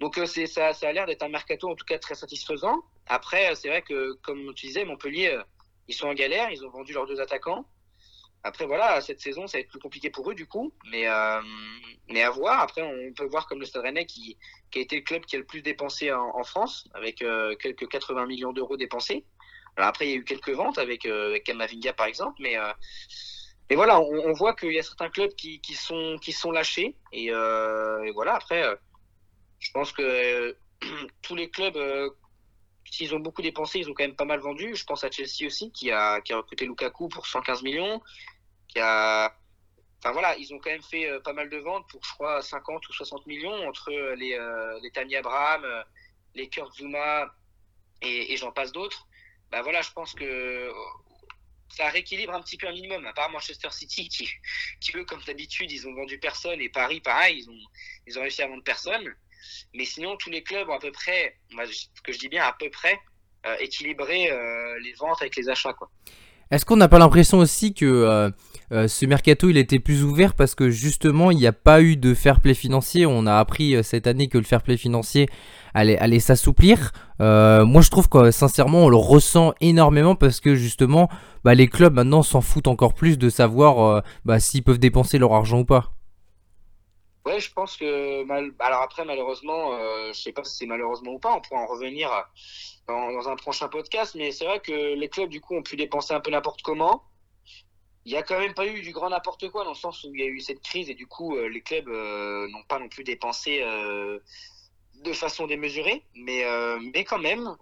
donc 0.01 0.17
ça, 0.27 0.73
ça 0.73 0.89
a 0.89 0.93
l'air 0.93 1.07
d'être 1.07 1.23
un 1.23 1.29
mercato 1.29 1.71
en 1.71 1.77
tout 1.77 1.85
cas 1.85 1.99
très 1.99 2.17
satisfaisant. 2.17 2.83
Après, 3.13 3.55
c'est 3.55 3.69
vrai 3.69 3.83
que, 3.83 4.15
comme 4.23 4.55
tu 4.55 4.67
disais, 4.67 4.85
Montpellier, 4.85 5.39
ils 5.89 5.95
sont 5.95 6.09
en 6.09 6.15
galère, 6.15 6.51
ils 6.51 6.65
ont 6.65 6.71
vendu 6.71 6.93
leurs 6.93 7.07
deux 7.07 7.21
attaquants. 7.21 7.67
Après, 8.45 8.67
voilà, 8.67 9.01
cette 9.01 9.21
saison, 9.21 9.47
ça 9.47 9.59
va 9.59 9.63
être 9.63 9.69
plus 9.69 9.79
compliqué 9.79 10.11
pour 10.11 10.31
eux, 10.31 10.35
du 10.35 10.47
coup. 10.47 10.73
Mais, 10.91 11.07
mais 12.09 12.23
à 12.23 12.31
voir. 12.31 12.61
Après, 12.61 12.83
on 12.83 13.13
peut 13.13 13.27
voir 13.27 13.47
comme 13.47 13.61
le 13.61 13.67
Stade 13.67 13.83
Rennais, 13.83 14.07
qui, 14.07 14.37
qui 14.71 14.79
a 14.79 14.83
été 14.83 14.97
le 14.97 15.03
club 15.03 15.25
qui 15.27 15.37
a 15.37 15.39
le 15.39 15.45
plus 15.45 15.63
dépensé 15.63 16.13
en, 16.13 16.43
France, 16.43 16.89
avec 16.95 17.25
quelques 17.61 17.89
80 17.89 18.27
millions 18.27 18.53
d'euros 18.53 18.77
dépensés. 18.77 19.25
Alors 19.77 19.89
après, 19.89 20.07
il 20.07 20.11
y 20.11 20.15
a 20.15 20.17
eu 20.17 20.25
quelques 20.25 20.51
ventes 20.51 20.79
avec, 20.79 21.07
avec 21.07 21.45
Kamavinga, 21.45 21.93
par 21.93 22.07
exemple, 22.07 22.37
mais 22.41 22.57
et 23.73 23.75
voilà, 23.75 24.01
on, 24.01 24.33
voit 24.33 24.55
qu'il 24.55 24.75
y 24.75 24.79
a 24.79 24.83
certains 24.83 25.09
clubs 25.09 25.35
qui, 25.35 25.59
qui, 25.63 25.73
sont, 25.73 26.19
qui 26.21 26.33
sont 26.33 26.51
lâchés. 26.51 26.95
Et, 27.11 27.31
euh, 27.31 28.13
voilà, 28.13 28.35
après, 28.35 28.63
euh, 28.63 28.77
je 29.61 29.71
pense 29.73 29.93
que 29.93 30.03
euh, 30.03 30.53
tous 31.23 31.35
les 31.35 31.49
clubs, 31.49 31.79
s'ils 32.93 33.15
ont 33.15 33.21
beaucoup 33.21 33.43
dépensé, 33.43 33.79
ils 33.79 33.89
ont 33.89 33.95
quand 33.95 34.05
même 34.05 34.17
pas 34.17 34.27
mal 34.27 34.41
vendu. 34.41 34.77
Je 34.77 34.85
pense 34.85 35.03
à 35.03 35.11
Chelsea 35.11 35.47
aussi, 35.47 35.73
qui 35.73 35.91
a, 35.91 36.21
qui 36.21 36.33
a 36.33 36.37
recruté 36.37 36.67
Lukaku 36.67 37.09
pour 37.09 37.27
115 37.27 37.63
millions. 37.63 38.03
Qui 38.69 38.81
a, 38.81 39.35
enfin 39.99 40.13
voilà, 40.13 40.37
ils 40.37 40.53
ont 40.53 40.59
quand 40.59 40.71
même 40.71 40.83
fait 40.83 41.09
pas 41.25 41.33
mal 41.33 41.49
de 41.49 41.57
ventes 41.57 41.89
pour, 41.89 42.05
je 42.05 42.13
crois, 42.13 42.43
50 42.43 42.87
ou 42.89 42.93
60 42.93 43.27
millions 43.27 43.67
entre 43.67 43.91
les, 43.91 44.39
les 44.83 44.91
Tammy 44.91 45.17
Abraham, 45.17 45.65
les 46.35 46.49
Kurt 46.51 46.75
Zuma 46.75 47.35
et, 48.03 48.37
j'en 48.37 48.53
passe 48.53 48.73
d'autres. 48.73 49.07
Bah 49.51 49.63
voilà, 49.63 49.83
je 49.83 49.91
pense 49.93 50.13
que 50.15 50.71
ça 51.69 51.89
rééquilibre 51.89 52.35
un 52.35 52.43
petit 52.43 52.57
peu 52.57 52.67
un 52.67 52.73
minimum, 52.73 53.07
à 53.07 53.13
part 53.13 53.31
Manchester 53.31 53.71
City 53.71 54.09
qui, 54.11 54.29
qui 54.81 54.97
eux, 54.97 55.05
comme 55.05 55.23
d'habitude, 55.23 55.71
ils 55.71 55.87
ont 55.89 55.95
vendu 55.95 56.19
personne, 56.19 56.61
et 56.61 56.69
Paris, 56.69 57.01
pareil, 57.01 57.39
ils 57.39 57.51
ont, 57.51 57.59
ils 58.07 58.19
ont 58.19 58.23
réussi 58.23 58.43
à 58.43 58.49
vendre 58.49 58.65
personne. 58.65 59.15
Mais 59.75 59.85
sinon, 59.85 60.17
tous 60.17 60.31
les 60.31 60.43
clubs 60.43 60.69
ont 60.69 60.75
à 60.75 60.79
peu 60.79 60.93
près, 60.93 61.37
ce 61.51 62.03
que 62.03 62.13
je 62.13 62.19
dis 62.19 62.29
bien 62.29 62.45
à 62.45 62.55
peu 62.59 62.71
près, 62.71 62.99
euh, 63.45 63.57
équilibré 63.59 64.31
euh, 64.31 64.79
les 64.85 64.93
ventes 65.01 65.21
avec 65.21 65.35
les 65.35 65.49
achats. 65.49 65.73
Quoi. 65.73 65.91
Est-ce 66.53 66.65
qu'on 66.65 66.77
n'a 66.77 66.87
pas 66.87 67.01
l'impression 67.01 67.39
aussi 67.39 67.75
que 67.75 67.85
euh, 68.71 68.87
ce 68.87 69.05
mercato 69.05 69.51
il 69.51 69.57
était 69.57 69.81
plus 69.81 70.05
ouvert 70.05 70.35
parce 70.35 70.55
que 70.55 70.71
justement 70.71 71.33
il 71.33 71.39
n'y 71.39 71.47
a 71.49 71.53
pas 71.53 71.83
eu 71.83 71.97
de 71.97 72.15
fair 72.15 72.41
play 72.41 72.55
financier? 72.55 73.05
On 73.05 73.27
a 73.27 73.39
appris 73.39 73.83
cette 73.83 74.07
année 74.07 74.29
que 74.29 74.39
le 74.39 74.45
fair 74.45 74.63
play 74.63 74.77
financier 74.77 75.29
allait, 75.75 75.99
allait 75.99 76.21
s'assouplir. 76.21 76.93
moi 77.19 77.81
je 77.81 77.91
trouve 77.91 78.09
que 78.09 78.31
sincèrement 78.31 78.85
on 78.85 78.89
le 78.89 78.97
ressent 78.97 79.55
énormément 79.61 80.15
parce 80.15 80.39
que 80.39 80.55
justement 80.55 81.09
bah, 81.43 81.55
les 81.55 81.67
clubs 81.67 81.95
maintenant 81.95 82.23
s'en 82.23 82.43
foutent 82.43 82.69
encore 82.69 82.95
plus 82.95 83.19
de 83.19 83.29
savoir 83.29 84.05
bah, 84.25 84.39
s'ils 84.39 84.63
peuvent 84.63 84.79
dépenser 84.79 85.19
leur 85.19 85.33
argent 85.33 85.61
ou 85.61 85.65
pas. 85.65 85.91
Ouais, 87.25 87.39
je 87.39 87.53
pense 87.53 87.77
que 87.77 88.25
mal... 88.25 88.53
alors 88.59 88.83
après 88.83 89.05
malheureusement, 89.05 89.75
euh, 89.75 90.13
je 90.13 90.21
sais 90.21 90.33
pas 90.33 90.43
si 90.45 90.57
c'est 90.57 90.67
malheureusement 90.67 91.13
ou 91.13 91.19
pas, 91.19 91.33
on 91.33 91.41
pourra 91.41 91.61
en 91.61 91.67
revenir 91.67 92.11
dans, 92.89 93.29
un 93.29 93.37
prochain 93.37 93.69
podcast, 93.69 94.15
mais 94.17 94.33
c'est 94.33 94.45
vrai 94.45 94.61
que 94.61 94.95
les 94.95 95.09
clubs 95.09 95.31
du 95.31 95.41
coup 95.41 95.55
ont 95.55 95.63
pu 95.63 95.77
dépenser 95.77 96.15
un 96.15 96.21
peu 96.21 96.31
n'importe 96.31 96.63
comment. 96.63 97.05
Il 98.05 98.13
y 98.13 98.17
a 98.17 98.25
quand 98.25 98.39
même 98.39 98.55
pas 98.55 98.67
eu 98.67 98.83
du 98.83 98.93
grand 98.93 99.11
n'importe 99.11 99.49
quoi 99.51 99.63
dans 99.63 99.71
le 99.71 99.77
sens 99.77 100.03
où 100.03 100.13
il 100.13 100.21
y 100.21 100.25
a 100.25 100.27
eu 100.27 100.41
cette 100.41 100.61
crise 100.61 100.91
et 100.91 100.95
du 100.95 101.07
coup 101.07 101.37
euh, 101.37 101.49
les 101.49 101.61
clubs 101.61 101.89
n'ont 101.89 102.65
pas 102.65 102.81
non 102.81 102.89
plus 102.89 103.05
dépensé 103.05 103.61
de 103.61 105.13
façon 105.13 105.47
démesurée, 105.47 106.03
mais 106.15 106.45
mais 106.93 107.05
quand 107.05 107.19
même, 107.19 107.57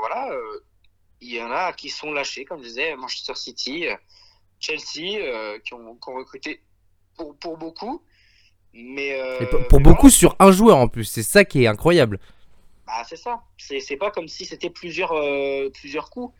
voilà 0.00 0.30
il 1.24 1.34
y 1.34 1.42
en 1.42 1.50
a 1.50 1.72
qui 1.72 1.88
sont 1.88 2.12
lâchés, 2.12 2.44
comme 2.44 2.60
je 2.62 2.68
disais, 2.68 2.96
Manchester 2.96 3.34
City, 3.34 3.86
euh, 3.86 3.96
Chelsea, 4.60 5.18
euh, 5.18 5.58
qui, 5.60 5.74
ont, 5.74 5.98
recruté 6.06 6.62
pour, 7.16 7.36
pour 7.38 7.56
beaucoup. 7.56 8.02
Mais, 8.74 9.14
euh, 9.20 9.46
pour, 9.68 9.80
beaucoup 9.80 10.10
sur 10.10 10.34
un 10.40 10.50
joueur 10.50 10.76
en 10.76 10.88
plus, 10.88 11.04
c'est 11.04 11.22
ça 11.22 11.44
qui 11.44 11.64
est 11.64 11.66
incroyable. 11.66 12.18
Bah, 12.86 13.04
c'est 13.08 13.16
ça. 13.16 13.42
C'est 13.56 13.96
pas 13.96 14.10
comme 14.10 14.28
si 14.28 14.44
c'était 14.44 14.70
plusieurs, 14.70 15.14
plusieurs 15.72 16.10
coups. 16.10 16.34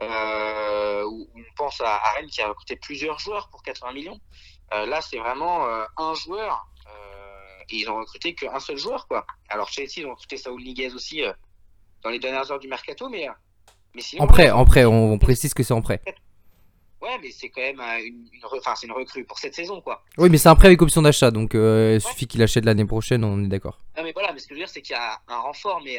on 0.00 1.26
pense 1.56 1.80
à, 1.80 1.98
Rennes 2.16 2.26
qui 2.26 2.42
a 2.42 2.48
recruté 2.48 2.76
plusieurs 2.76 3.18
joueurs 3.18 3.48
pour 3.48 3.62
80 3.62 3.92
millions. 3.92 4.20
là, 4.72 5.00
c'est 5.00 5.18
vraiment 5.18 5.66
un 5.96 6.14
joueur 6.14 6.66
ils 7.70 7.88
ont 7.88 7.96
recruté 7.96 8.34
qu'un 8.34 8.60
seul 8.60 8.76
joueur, 8.76 9.06
quoi. 9.06 9.26
Alors 9.48 9.68
Chelsea, 9.68 9.98
ils 9.98 10.06
ont 10.06 10.10
recruté 10.10 10.36
Saul 10.36 10.62
Niguez 10.62 10.92
aussi 10.94 11.22
dans 12.02 12.10
les 12.10 12.18
dernières 12.18 12.50
heures 12.50 12.58
du 12.58 12.68
mercato, 12.68 13.08
mais, 13.08 13.26
mais 13.94 14.02
sinon. 14.02 14.24
En 14.24 14.26
prêt, 14.26 14.50
en 14.50 14.64
prêt, 14.64 14.84
on, 14.84 15.18
précise 15.18 15.54
que 15.54 15.62
c'est 15.62 15.74
en 15.74 15.82
prêt. 15.82 16.02
Ouais, 17.02 17.18
mais 17.20 17.30
c'est 17.30 17.50
quand 17.50 17.60
même 17.60 17.80
une, 17.80 18.28
une, 18.32 18.44
enfin, 18.44 18.74
une 18.82 18.92
recrue 18.92 19.24
pour 19.24 19.38
cette 19.38 19.54
saison, 19.54 19.80
quoi. 19.80 20.04
Oui, 20.16 20.30
mais 20.30 20.38
c'est 20.38 20.48
un 20.48 20.54
prêt 20.54 20.68
avec 20.68 20.80
option 20.80 21.02
d'achat, 21.02 21.30
donc 21.30 21.54
il 21.54 22.00
suffit 22.00 22.26
qu'il 22.26 22.42
achète 22.42 22.64
l'année 22.64 22.86
prochaine, 22.86 23.24
on 23.24 23.44
est 23.44 23.48
d'accord. 23.48 23.80
Non, 23.96 24.04
mais 24.04 24.12
voilà, 24.12 24.32
mais 24.32 24.38
ce 24.38 24.46
que 24.46 24.54
je 24.54 24.60
veux 24.60 24.64
dire, 24.64 24.72
c'est 24.72 24.82
qu'il 24.82 24.94
y 24.94 24.98
a 24.98 25.20
un 25.28 25.38
renfort, 25.38 25.82
mais 25.84 25.98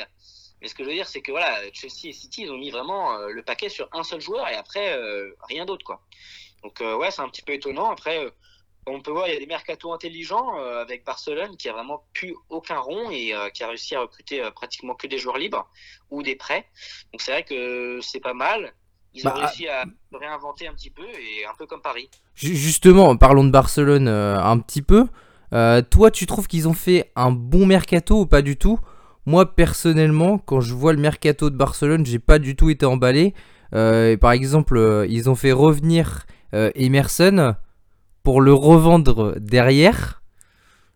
mais 0.63 0.69
ce 0.69 0.75
que 0.75 0.85
je 0.85 0.89
veux 0.89 0.95
dire, 0.95 1.09
c'est 1.09 1.21
que 1.21 1.31
voilà, 1.31 1.59
Chelsea 1.73 2.07
et 2.07 2.13
City, 2.13 2.43
ils 2.43 2.51
ont 2.51 2.57
mis 2.57 2.71
vraiment 2.71 3.17
euh, 3.17 3.27
le 3.27 3.43
paquet 3.43 3.67
sur 3.67 3.89
un 3.91 4.01
seul 4.01 4.21
joueur 4.21 4.47
et 4.47 4.55
après, 4.55 4.93
euh, 4.97 5.35
rien 5.49 5.65
d'autre, 5.65 5.83
quoi. 5.83 6.01
Donc, 6.63 6.79
euh, 6.79 6.95
ouais, 6.95 7.11
c'est 7.11 7.21
un 7.21 7.27
petit 7.27 7.41
peu 7.41 7.51
étonnant. 7.51 7.91
Après, 7.91 8.25
on 8.87 9.01
peut 9.01 9.11
voir, 9.11 9.27
il 9.27 9.33
y 9.33 9.35
a 9.35 9.39
des 9.39 9.45
mercato 9.45 9.91
intelligents 9.91 10.55
avec 10.55 11.03
Barcelone 11.03 11.57
qui 11.57 11.67
a 11.67 11.73
vraiment 11.73 12.05
pu 12.13 12.33
aucun 12.49 12.79
rond 12.79 13.11
et 13.11 13.33
qui 13.53 13.63
a 13.63 13.67
réussi 13.67 13.95
à 13.95 14.01
recruter 14.01 14.41
pratiquement 14.55 14.93
que 14.93 15.07
des 15.07 15.17
joueurs 15.17 15.37
libres 15.37 15.69
ou 16.09 16.21
des 16.21 16.35
prêts. 16.35 16.65
Donc, 17.11 17.21
c'est 17.21 17.31
vrai 17.31 17.43
que 17.43 17.99
c'est 18.01 18.19
pas 18.19 18.33
mal. 18.33 18.73
Ils 19.13 19.27
ont 19.27 19.31
bah, 19.31 19.45
réussi 19.45 19.67
à 19.67 19.85
réinventer 20.11 20.67
un 20.67 20.73
petit 20.73 20.89
peu 20.89 21.03
et 21.03 21.45
un 21.45 21.53
peu 21.57 21.65
comme 21.65 21.81
Paris. 21.81 22.09
Justement, 22.35 23.15
parlons 23.15 23.43
de 23.43 23.51
Barcelone 23.51 24.07
un 24.07 24.57
petit 24.59 24.81
peu. 24.81 25.07
toi, 25.51 26.11
tu 26.11 26.25
trouves 26.25 26.47
qu'ils 26.47 26.67
ont 26.67 26.73
fait 26.73 27.11
un 27.15 27.31
bon 27.31 27.65
mercato 27.65 28.21
ou 28.21 28.25
pas 28.25 28.41
du 28.41 28.57
tout? 28.57 28.79
Moi 29.25 29.55
personnellement, 29.55 30.37
quand 30.37 30.59
je 30.59 30.73
vois 30.73 30.93
le 30.93 30.99
mercato 30.99 31.49
de 31.49 31.55
Barcelone, 31.55 32.05
j'ai 32.05 32.19
pas 32.19 32.39
du 32.39 32.55
tout 32.55 32.69
été 32.69 32.85
emballé. 32.85 33.33
Euh, 33.73 34.17
par 34.17 34.31
exemple, 34.31 34.77
euh, 34.77 35.07
ils 35.09 35.29
ont 35.29 35.35
fait 35.35 35.51
revenir 35.51 36.25
euh, 36.53 36.71
Emerson 36.75 37.55
pour 38.23 38.41
le 38.41 38.53
revendre 38.53 39.35
derrière. 39.39 40.21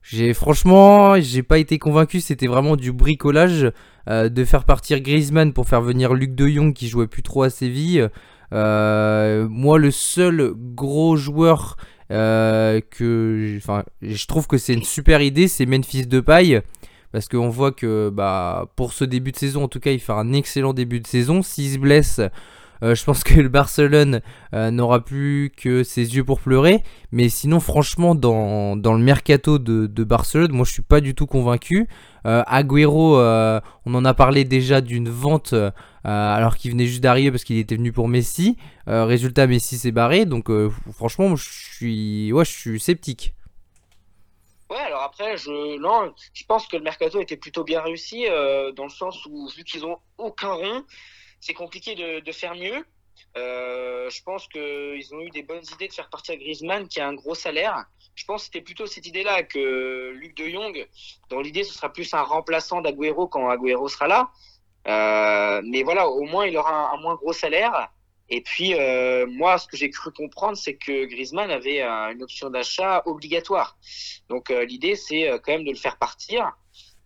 J'ai 0.10 0.34
franchement, 0.34 1.20
j'ai 1.20 1.44
pas 1.44 1.58
été 1.58 1.80
convaincu. 1.80 2.22
C'était 2.22 2.48
vraiment 2.48 2.76
du 2.78 2.94
bricolage 2.94 3.72
de 4.08 4.46
faire 4.46 4.64
partir 4.64 5.02
Griezmann 5.02 5.52
pour 5.52 5.68
faire 5.68 5.82
venir 5.82 6.14
Luc 6.14 6.34
De 6.34 6.48
Jong 6.48 6.74
qui 6.74 6.88
jouait 6.88 7.08
plus 7.08 7.24
trop 7.24 7.44
à 7.44 7.50
Séville. 7.50 8.08
moi, 8.52 9.78
le 9.78 9.92
seul 9.92 10.54
gros 10.56 11.18
joueur 11.18 11.76
que, 12.10 13.58
enfin, 13.58 13.84
je 14.02 14.26
trouve 14.28 14.48
que 14.48 14.58
c'est 14.58 14.74
une 14.74 14.84
super 14.84 15.22
idée, 15.22 15.50
c'est 15.50 15.66
Memphis 15.66 16.08
Depay 16.08 16.62
parce 17.12 17.28
qu'on 17.28 17.50
voit 17.50 17.72
que 17.72 18.10
bah, 18.10 18.72
pour 18.76 18.94
ce 18.94 19.04
début 19.04 19.32
de 19.32 19.38
saison, 19.38 19.64
en 19.64 19.68
tout 19.68 19.80
cas, 19.80 19.92
il 19.92 20.00
fait 20.00 20.14
un 20.14 20.34
excellent 20.34 20.74
début 20.74 21.00
de 21.00 21.08
saison. 21.08 21.42
S'il 21.42 21.74
se 21.74 21.80
blesse, 21.80 22.22
euh, 22.84 22.96
je 22.96 23.04
pense 23.04 23.24
que 23.26 23.40
le 23.40 23.50
Barcelone 23.50 24.22
euh, 24.54 24.72
n'aura 24.72 25.04
plus 25.04 25.52
que 25.56 25.84
ses 25.84 26.16
yeux 26.16 26.24
pour 26.24 26.40
pleurer. 26.40 26.84
Mais 27.12 27.30
sinon, 27.30 27.60
franchement, 27.60 28.16
dans, 28.16 28.76
le 28.76 29.04
mercato 29.04 29.60
de, 29.60 30.04
Barcelone, 30.04 30.52
moi 30.52 30.66
je 30.66 30.72
suis 30.72 30.82
pas 30.82 31.02
du 31.02 31.16
tout 31.16 31.26
convaincu. 31.26 31.88
Euh, 32.26 32.44
Agüero, 32.48 33.18
on 33.20 33.96
en 33.96 34.06
a 34.06 34.14
parlé 34.14 34.44
déjà 34.44 34.82
d'une 34.82 35.10
vente 35.10 35.54
alors 36.04 36.56
qu'il 36.56 36.72
venait 36.72 36.86
juste 36.86 37.02
d'arriver 37.02 37.32
parce 37.32 37.44
qu'il 37.44 37.58
était 37.58 37.76
venu 37.76 37.92
pour 37.92 38.08
Messi. 38.08 38.58
résultat, 38.88 39.48
Messi 39.48 39.78
s'est 39.78 39.92
barré. 39.92 40.26
Donc 40.26 40.50
franchement, 40.94 41.36
je 41.36 41.50
suis, 41.50 42.32
ouais, 42.32 42.46
je 42.46 42.52
suis 42.52 42.80
sceptique. 42.80 43.34
Ouais, 44.70 44.80
alors 44.80 45.04
après, 45.04 45.38
je, 45.38 45.78
non, 45.78 46.14
je 46.34 46.44
pense 46.46 46.68
que 46.68 46.76
le 46.76 46.84
mercato 46.84 47.22
était 47.22 47.38
plutôt 47.38 47.64
bien 47.64 47.82
réussi 47.82 48.28
euh, 48.28 48.74
dans 48.74 48.84
le 48.84 48.90
sens 48.90 49.26
où, 49.26 49.48
vu 49.56 49.64
qu'ils 49.64 49.86
ont 49.86 49.98
aucun 50.18 50.52
rond, 50.52 50.84
c'est 51.40 51.54
compliqué 51.54 51.96
de, 51.96 52.32
faire 52.32 52.56
mieux. 52.56 52.86
Euh, 53.36 54.10
je 54.10 54.22
pense 54.24 54.48
qu'ils 54.48 55.14
ont 55.14 55.22
eu 55.22 55.30
des 55.30 55.44
bonnes 55.44 55.64
idées 55.74 55.88
de 55.88 55.94
faire 55.94 56.10
partir 56.10 56.36
Griezmann 56.38 56.88
qui 56.88 57.00
a 57.00 57.08
un 57.08 57.14
gros 57.14 57.36
salaire. 57.36 57.86
Je 58.16 58.26
pense 58.26 58.42
que 58.42 58.46
c'était 58.46 58.62
plutôt 58.62 58.86
cette 58.88 59.06
idée-là 59.06 59.44
que 59.44 60.12
Luc 60.12 60.36
de 60.36 60.48
Jong, 60.50 60.88
dans 61.30 61.42
l'idée, 61.42 61.64
ce 61.64 61.74
sera 61.74 61.92
plus 61.92 62.14
un 62.14 62.24
remplaçant 62.24 62.82
d'Aguero 62.82 63.28
quand 63.28 63.50
Aguero 63.50 63.88
sera 63.88 64.08
là. 64.08 64.32
Euh, 64.88 65.62
mais 65.66 65.84
voilà, 65.84 66.08
au 66.08 66.24
moins, 66.24 66.46
il 66.48 66.58
aura 66.58 66.94
un, 66.94 66.98
moins 66.98 67.16
gros 67.16 67.34
salaire. 67.34 67.90
Et 68.30 68.42
puis, 68.42 68.74
euh, 68.74 69.26
moi, 69.28 69.58
ce 69.58 69.68
que 69.68 69.78
j'ai 69.78 69.90
cru 69.90 70.12
comprendre, 70.12 70.58
c'est 70.58 70.76
que 70.76 71.06
Griezmann 71.06 71.50
avait 71.50 71.82
une 71.82 72.24
option 72.24 72.50
d'achat 72.50 73.04
obligatoire. 73.06 73.78
Donc, 74.30 74.50
l'idée, 74.50 74.96
c'est 74.96 75.30
quand 75.44 75.54
même 75.54 75.64
de 75.64 75.72
le 75.72 75.78
faire 75.78 75.98
partir, 75.98 76.52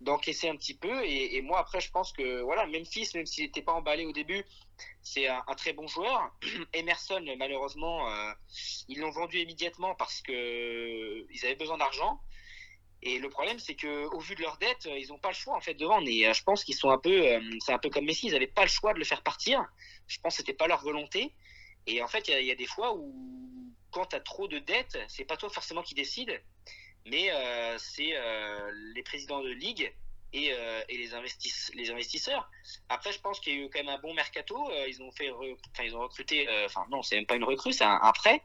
d'encaisser 0.01 0.49
un 0.49 0.55
petit 0.55 0.75
peu. 0.75 1.03
Et, 1.05 1.41
moi, 1.41 1.59
après, 1.59 1.79
je 1.79 1.91
pense 1.91 2.11
que, 2.11 2.41
voilà, 2.41 2.65
Memphis, 2.67 3.09
même 3.15 3.25
s'il 3.25 3.45
n'était 3.45 3.61
pas 3.61 3.73
emballé 3.73 4.05
au 4.05 4.11
début, 4.11 4.43
c'est 5.01 5.27
un, 5.27 5.43
très 5.57 5.73
bon 5.73 5.87
joueur. 5.87 6.31
Emerson, 6.73 7.23
malheureusement, 7.37 8.07
ils 8.87 8.99
l'ont 8.99 9.11
vendu 9.11 9.39
immédiatement 9.39 9.95
parce 9.95 10.21
que 10.21 11.25
ils 11.31 11.45
avaient 11.45 11.55
besoin 11.55 11.77
d'argent. 11.77 12.19
Et 13.03 13.17
le 13.17 13.29
problème, 13.29 13.57
c'est 13.57 13.75
que 13.75 14.05
au 14.13 14.19
vu 14.19 14.35
de 14.35 14.41
leur 14.41 14.57
dette, 14.57 14.85
ils 14.85 15.07
n'ont 15.09 15.17
pas 15.17 15.29
le 15.29 15.35
choix 15.35 15.55
en 15.55 15.61
fait 15.61 15.73
de 15.73 15.85
vendre. 15.85 16.07
Et 16.07 16.31
je 16.33 16.43
pense 16.43 16.63
qu'ils 16.63 16.75
sont 16.75 16.91
un 16.91 16.99
peu, 16.99 17.25
c'est 17.59 17.73
un 17.73 17.79
peu 17.79 17.89
comme 17.89 18.05
Messi, 18.05 18.27
ils 18.27 18.33
n'avaient 18.33 18.45
pas 18.47 18.61
le 18.61 18.69
choix 18.69 18.93
de 18.93 18.99
le 18.99 19.05
faire 19.05 19.23
partir. 19.23 19.65
Je 20.07 20.19
pense 20.19 20.33
que 20.33 20.37
c'était 20.37 20.53
pas 20.53 20.67
leur 20.67 20.81
volonté. 20.83 21.33
Et 21.87 22.01
en 22.01 22.07
fait, 22.07 22.27
il 22.27 22.45
y, 22.45 22.51
a 22.51 22.55
des 22.55 22.67
fois 22.67 22.95
où, 22.95 23.15
quand 23.91 24.07
tu 24.07 24.15
as 24.15 24.19
trop 24.19 24.47
de 24.47 24.59
dettes, 24.59 24.99
c'est 25.07 25.25
pas 25.25 25.35
toi 25.35 25.49
forcément 25.49 25.81
qui 25.81 25.95
décide, 25.95 26.41
mais 27.05 27.31
euh, 27.31 27.77
c'est 27.77 28.15
euh, 28.15 28.71
les 28.93 29.03
présidents 29.03 29.41
de 29.41 29.49
ligue 29.49 29.93
et, 30.33 30.53
euh, 30.53 30.81
les, 30.89 31.13
investisseurs. 31.91 32.49
Après, 32.89 33.11
je 33.11 33.19
pense 33.19 33.39
qu'il 33.39 33.53
y 33.53 33.57
a 33.57 33.65
eu 33.65 33.69
quand 33.69 33.79
même 33.79 33.89
un 33.89 33.99
bon 33.99 34.13
mercato. 34.13 34.71
ils 34.87 35.01
ont 35.01 35.99
recruté, 35.99 36.47
enfin 36.65 36.85
non, 36.89 37.01
c'est 37.01 37.15
même 37.15 37.25
pas 37.25 37.35
une 37.35 37.43
recrue, 37.43 37.73
c'est 37.73 37.83
un, 37.83 38.11
prêt. 38.13 38.41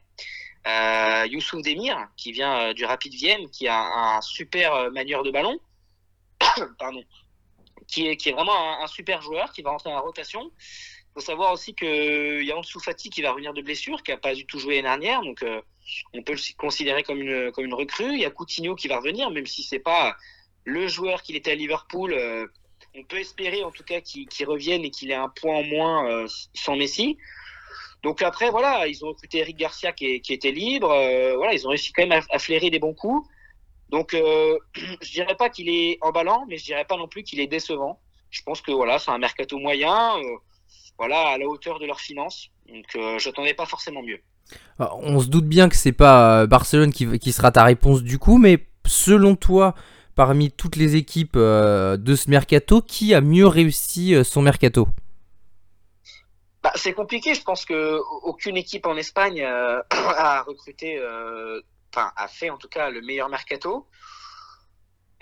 Youssouf 1.29 1.63
Demir, 1.63 2.09
qui 2.17 2.33
vient 2.33 2.75
du 2.75 2.85
Rapid 2.85 3.15
Vienne, 3.15 3.49
qui 3.51 3.69
a 3.69 4.17
un 4.17 4.21
super 4.21 4.91
manieur 4.91 5.23
de 5.23 5.31
ballon, 5.31 5.61
pardon, 6.79 7.05
qui 7.87 8.09
est, 8.09 8.33
vraiment 8.33 8.83
un, 8.83 8.87
super 8.89 9.23
joueur, 9.23 9.53
qui 9.53 9.63
va 9.63 9.71
rentrer 9.71 9.91
en 9.91 10.03
rotation 10.03 10.51
faut 11.15 11.21
savoir 11.23 11.53
aussi 11.53 11.75
qu'il 11.75 12.43
y 12.43 12.53
a 12.53 12.59
Ansu 12.59 12.79
Fati 12.79 13.09
qui 13.09 13.23
va 13.23 13.31
revenir 13.31 13.55
de 13.55 13.63
blessure, 13.63 14.03
qui 14.03 14.11
n'a 14.11 14.19
pas 14.19 14.35
du 14.35 14.45
tout 14.45 14.59
joué 14.59 14.83
l'année 14.83 15.07
dernière, 15.07 15.23
donc 15.23 15.43
on 16.15 16.23
peut 16.23 16.33
le 16.33 16.57
considérer 16.57 17.03
comme 17.03 17.21
une, 17.21 17.53
comme 17.53 17.65
une 17.65 17.75
recrue. 17.75 18.15
Il 18.15 18.21
y 18.21 18.25
a 18.25 18.31
Coutinho 18.31 18.75
qui 18.75 18.89
va 18.89 18.99
revenir, 18.99 19.31
même 19.31 19.47
si 19.47 19.63
c'est 19.63 19.79
pas 19.79 20.17
le 20.65 20.89
joueur 20.89 21.23
qu'il 21.23 21.37
était 21.37 21.53
à 21.53 21.55
Liverpool. 21.55 22.13
Euh, 22.13 22.47
on 22.95 23.05
peut 23.05 23.19
espérer 23.19 23.63
en 23.63 23.71
tout 23.71 23.85
cas 23.85 24.01
qu'il 24.01 24.47
revienne 24.47 24.85
et 24.85 24.91
qu'il 24.91 25.11
ait 25.11 25.15
un 25.15 25.29
point 25.29 25.57
en 25.57 25.63
moins 25.63 26.11
euh, 26.11 26.27
sans 26.55 26.77
Messi. 26.77 27.19
Donc 28.03 28.23
après, 28.23 28.51
voilà, 28.51 28.87
ils 28.87 29.05
ont 29.05 29.09
recruté 29.09 29.39
Eric 29.39 29.57
Garcia 29.57 29.93
qui, 29.93 30.07
était 30.07 30.53
libre. 30.53 30.89
voilà, 31.37 31.55
ils 31.55 31.67
ont 31.67 31.71
réussi 31.71 31.93
quand 31.93 32.07
même 32.07 32.23
à, 32.31 32.39
flairer 32.39 32.71
des 32.71 32.79
bons 32.79 32.95
coups. 32.95 33.29
Donc, 33.89 34.13
je 34.75 35.13
dirais 35.13 35.37
pas 35.37 35.51
qu'il 35.51 35.69
est 35.69 35.99
emballant, 36.03 36.45
mais 36.49 36.57
je 36.57 36.65
dirais 36.65 36.85
pas 36.85 36.97
non 36.97 37.09
plus 37.09 37.23
qu'il 37.23 37.41
est 37.41 37.47
décevant. 37.47 38.01
Je 38.31 38.43
pense 38.43 38.61
que 38.61 38.71
voilà, 38.71 38.99
c'est 38.99 39.11
un 39.11 39.19
mercato 39.19 39.59
moyen 39.59 40.21
voilà, 40.99 41.29
à 41.29 41.39
la 41.39 41.47
hauteur 41.47 41.79
de 41.79 41.87
leurs 41.87 42.01
finances. 42.01 42.51
Donc, 42.69 42.85
euh, 42.97 43.19
je 43.19 43.29
n'attendais 43.29 43.55
pas 43.55 43.67
forcément 43.67 44.03
mieux. 44.03 44.21
Ah, 44.79 44.95
on 44.97 45.21
se 45.21 45.29
doute 45.29 45.47
bien 45.47 45.69
que 45.69 45.77
c'est 45.77 45.93
pas 45.93 46.43
euh, 46.43 46.47
Barcelone 46.47 46.93
qui, 46.93 47.19
qui, 47.19 47.33
sera 47.33 47.51
ta 47.51 47.65
réponse 47.65 48.03
du 48.03 48.19
coup, 48.19 48.39
mais 48.39 48.67
selon 48.87 49.37
toi, 49.37 49.75
parmi 50.15 50.51
toutes 50.51 50.77
les 50.77 50.97
équipes 50.97 51.37
euh, 51.37 51.97
de 51.97 52.15
ce 52.15 52.31
mercato, 52.31 52.83
qui 52.83 53.15
a 53.15 53.21
mieux 53.21 53.47
réussi 53.47 54.15
son 54.25 54.43
mercato? 54.43 54.89
Bah, 56.63 56.73
C'est 56.75 56.93
compliqué. 56.93 57.35
Je 57.35 57.43
pense 57.43 57.65
que 57.65 58.01
aucune 58.23 58.57
équipe 58.57 58.87
en 58.87 58.97
Espagne 58.97 59.43
a 59.91 60.43
recruté, 60.43 61.01
enfin 61.95 62.13
a 62.17 62.29
fait 62.29 62.51
en 62.51 62.59
tout 62.59 62.69
cas 62.69 62.91
le 62.91 63.01
meilleur 63.01 63.29
mercato. 63.29 63.87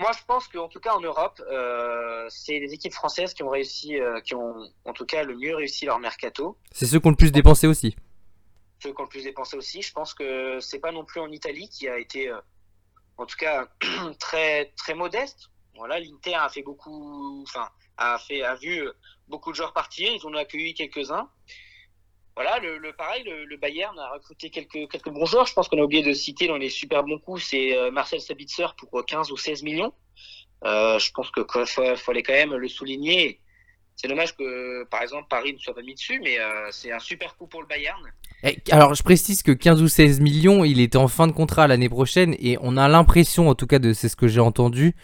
Moi, 0.01 0.11
je 0.19 0.25
pense 0.27 0.49
qu'en 0.49 0.69
tout 0.69 0.81
cas 0.81 0.93
en 0.95 1.01
Europe, 1.01 1.41
euh, 1.51 2.27
c'est 2.29 2.59
les 2.59 2.73
équipes 2.73 2.93
françaises 2.93 3.33
qui 3.33 3.45
ont 3.45 3.49
réussi, 3.49 3.99
euh, 4.01 4.21
qui 4.21 4.35
ont 4.35 4.55
en 4.85 4.93
tout 4.93 5.07
cas 5.07 5.23
le 5.23 5.37
mieux 5.37 5.55
réussi 5.55 5.87
leur 5.87 6.01
mercato. 6.01 6.57
C'est 6.73 6.87
ceux 6.87 6.99
qui 6.99 7.07
ont 7.07 7.11
le 7.11 7.17
plus 7.17 7.31
dépensé 7.31 7.69
aussi. 7.69 7.95
Ceux 8.81 8.93
qui 8.93 9.01
ont 9.01 9.05
le 9.05 9.09
plus 9.09 9.25
dépensé 9.25 9.57
aussi. 9.57 9.83
Je 9.83 9.93
pense 9.93 10.15
que 10.15 10.61
c'est 10.61 10.79
pas 10.79 10.93
non 10.93 11.05
plus 11.05 11.21
en 11.21 11.31
Italie 11.31 11.69
qui 11.69 11.89
a 11.89 11.99
été, 11.99 12.29
euh, 12.29 12.41
en 13.17 13.27
tout 13.27 13.37
cas, 13.37 13.69
très 14.19 14.67
très 14.77 14.95
modeste. 14.95 15.51
Voilà, 15.77 15.99
l'Inter 15.99 16.35
a 16.35 16.49
fait 16.49 16.63
beaucoup, 16.63 17.43
enfin, 17.43 17.69
a 17.97 18.19
fait, 18.19 18.43
a 18.43 18.55
vu 18.55 18.89
beaucoup 19.29 19.51
de 19.51 19.57
joueurs 19.57 19.73
partir. 19.73 20.13
Ils 20.13 20.25
en 20.27 20.33
ont 20.33 20.37
accueilli 20.37 20.75
quelques-uns 20.75 21.29
voilà, 22.37 22.59
le, 22.59 22.93
pareil, 22.93 23.23
le, 23.25 23.57
Bayern 23.57 23.97
a 23.99 24.11
recruté 24.11 24.51
quelques, 24.51 24.91
quelques 24.91 25.09
bons 25.09 25.25
joueurs. 25.25 25.47
Je 25.47 25.55
pense 25.55 25.69
qu'on 25.69 25.79
a 25.79 25.83
oublié 25.83 26.03
de 26.03 26.13
citer 26.13 26.49
dans 26.49 26.57
les 26.57 26.69
super 26.69 27.05
bons 27.05 27.19
coups, 27.19 27.45
c'est 27.45 27.77
euh, 27.77 27.93
Marcel 27.93 28.21
Sabitzer 28.21 28.67
pour 28.77 29.05
15 29.05 29.31
ou 29.31 29.37
16 29.37 29.63
millions. 29.63 29.93
Euh, 30.65 30.99
je 30.99 31.13
pense 31.13 31.31
qu'il 31.31 31.97
fallait 31.97 32.23
quand 32.23 32.33
même 32.33 32.55
le 32.55 32.69
souligner. 32.69 33.41
C'est 33.97 34.09
dommage 34.09 34.37
que, 34.37 34.85
par 34.85 35.03
exemple, 35.03 35.27
Paris 35.31 35.53
ne 35.53 35.59
soit 35.59 35.75
pas 35.75 35.83
mis 35.83 35.95
dessus, 35.95 36.21
mais 36.23 36.39
euh, 36.39 36.69
c'est 36.71 36.93
un 36.93 36.99
super 36.99 37.37
coup 37.37 37.47
pour 37.47 37.63
le 37.63 37.69
Bayern. 37.69 38.01
alors, 38.71 38.95
je 38.95 39.03
précise 39.03 39.43
que 39.43 39.53
15 39.53 39.83
ou 39.83 39.89
16 39.89 40.21
millions, 40.21 40.65
il 40.65 40.81
était 40.81 40.99
en 40.99 41.09
fin 41.09 41.27
de 41.27 41.33
contrat 41.33 41.69
l'année 41.69 41.89
prochaine, 41.89 42.35
et 42.39 42.59
on 42.61 42.77
a 42.77 42.89
l'impression, 42.89 43.49
en 43.49 43.55
tout 43.55 43.67
cas, 43.67 43.79
c'est 43.95 44.09
ce 44.09 44.17
que 44.17 44.29
j'ai 44.29 44.41
entendu, 44.41 44.95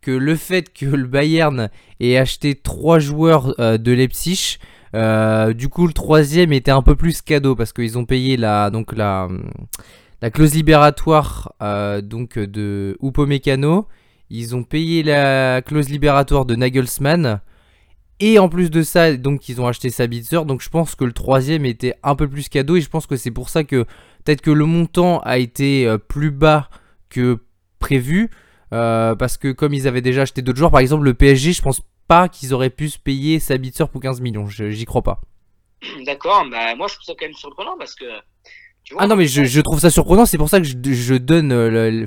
que 0.00 0.12
le 0.12 0.36
fait 0.36 0.72
que 0.72 0.86
le 0.86 1.06
Bayern 1.06 1.70
ait 2.00 2.16
acheté 2.16 2.54
trois 2.54 2.98
joueurs 3.00 3.56
de 3.58 3.92
Leipzig 3.92 4.58
euh, 4.96 5.52
du 5.52 5.68
coup, 5.68 5.86
le 5.86 5.92
troisième 5.92 6.52
était 6.52 6.70
un 6.70 6.82
peu 6.82 6.96
plus 6.96 7.20
cadeau 7.22 7.54
parce 7.54 7.72
qu'ils 7.72 7.98
ont 7.98 8.06
payé 8.06 8.36
la, 8.36 8.70
donc 8.70 8.96
la, 8.96 9.28
la 10.22 10.30
clause 10.30 10.54
libératoire 10.54 11.52
euh, 11.62 12.00
donc 12.00 12.38
de 12.38 12.96
Upamecano 13.02 13.88
ils 14.30 14.56
ont 14.56 14.64
payé 14.64 15.02
la 15.04 15.62
clause 15.62 15.88
libératoire 15.88 16.46
de 16.46 16.56
Nagelsmann. 16.56 17.40
Et 18.18 18.38
en 18.38 18.48
plus 18.48 18.70
de 18.70 18.82
ça, 18.82 19.14
donc 19.16 19.48
ils 19.48 19.60
ont 19.60 19.66
acheté 19.66 19.90
Sabitzer. 19.90 20.44
Donc 20.44 20.62
je 20.62 20.70
pense 20.70 20.94
que 20.94 21.04
le 21.04 21.12
troisième 21.12 21.66
était 21.66 21.94
un 22.02 22.14
peu 22.14 22.28
plus 22.28 22.48
cadeau. 22.48 22.76
Et 22.76 22.80
je 22.80 22.88
pense 22.88 23.06
que 23.06 23.16
c'est 23.16 23.30
pour 23.30 23.50
ça 23.50 23.64
que 23.64 23.84
peut-être 24.24 24.40
que 24.40 24.50
le 24.50 24.64
montant 24.64 25.20
a 25.20 25.38
été 25.38 25.86
euh, 25.86 25.98
plus 25.98 26.30
bas 26.30 26.70
que 27.10 27.38
prévu. 27.78 28.30
Euh, 28.72 29.14
parce 29.14 29.36
que 29.36 29.52
comme 29.52 29.74
ils 29.74 29.86
avaient 29.86 30.00
déjà 30.00 30.22
acheté 30.22 30.42
d'autres 30.42 30.58
joueurs, 30.58 30.70
par 30.70 30.80
exemple 30.80 31.04
le 31.04 31.14
PSG, 31.14 31.52
je 31.52 31.62
pense 31.62 31.82
pas 32.08 32.28
qu'ils 32.28 32.54
auraient 32.54 32.70
pu 32.70 32.88
se 32.88 32.98
payer 32.98 33.38
Sabitzer 33.38 33.84
pour 33.88 34.00
15 34.00 34.20
millions. 34.20 34.46
J'y 34.48 34.84
crois 34.84 35.02
pas. 35.02 35.20
D'accord, 36.04 36.44
bah 36.50 36.74
moi 36.74 36.88
je 36.88 36.94
trouve 36.94 37.04
ça 37.04 37.12
quand 37.18 37.26
même 37.26 37.34
surprenant 37.34 37.76
parce 37.78 37.94
que. 37.94 38.04
ah 38.98 39.06
non, 39.06 39.16
mais 39.16 39.26
je, 39.26 39.60
trouve 39.60 39.78
ça 39.78 39.90
surprenant, 39.90 40.26
c'est 40.26 40.38
pour 40.38 40.48
ça 40.48 40.60
que 40.60 40.66
je, 40.66 41.14
donne 41.16 41.52
euh, 41.52 42.06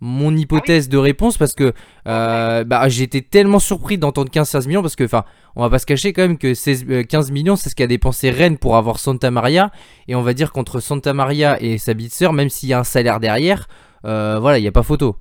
mon 0.00 0.36
hypothèse 0.36 0.88
de 0.88 0.98
réponse 0.98 1.38
parce 1.38 1.54
que 1.54 1.72
euh, 2.06 2.64
bah, 2.64 2.88
j'ai 2.88 3.04
été 3.04 3.22
tellement 3.22 3.58
surpris 3.58 3.98
d'entendre 3.98 4.30
15-16 4.30 4.68
millions 4.68 4.82
parce 4.82 4.96
que, 4.96 5.04
enfin, 5.04 5.24
on 5.56 5.62
va 5.62 5.70
pas 5.70 5.78
se 5.78 5.86
cacher 5.86 6.12
quand 6.12 6.22
même 6.22 6.38
que 6.38 6.54
16, 6.54 7.06
15 7.08 7.30
millions 7.30 7.56
c'est 7.56 7.70
ce 7.70 7.74
qu'a 7.74 7.86
dépensé 7.86 8.30
Rennes 8.30 8.58
pour 8.58 8.76
avoir 8.76 8.98
Santa 8.98 9.30
Maria 9.30 9.70
et 10.08 10.14
on 10.14 10.22
va 10.22 10.34
dire 10.34 10.52
qu'entre 10.52 10.80
Santa 10.80 11.12
Maria 11.12 11.60
et 11.62 11.78
Sabitzer, 11.78 12.32
même 12.32 12.50
s'il 12.50 12.68
y 12.68 12.72
a 12.72 12.78
un 12.78 12.84
salaire 12.84 13.20
derrière, 13.20 13.68
voilà, 14.02 14.58
il 14.58 14.62
n'y 14.62 14.68
a 14.68 14.72
pas 14.72 14.82
photo. 14.82 15.16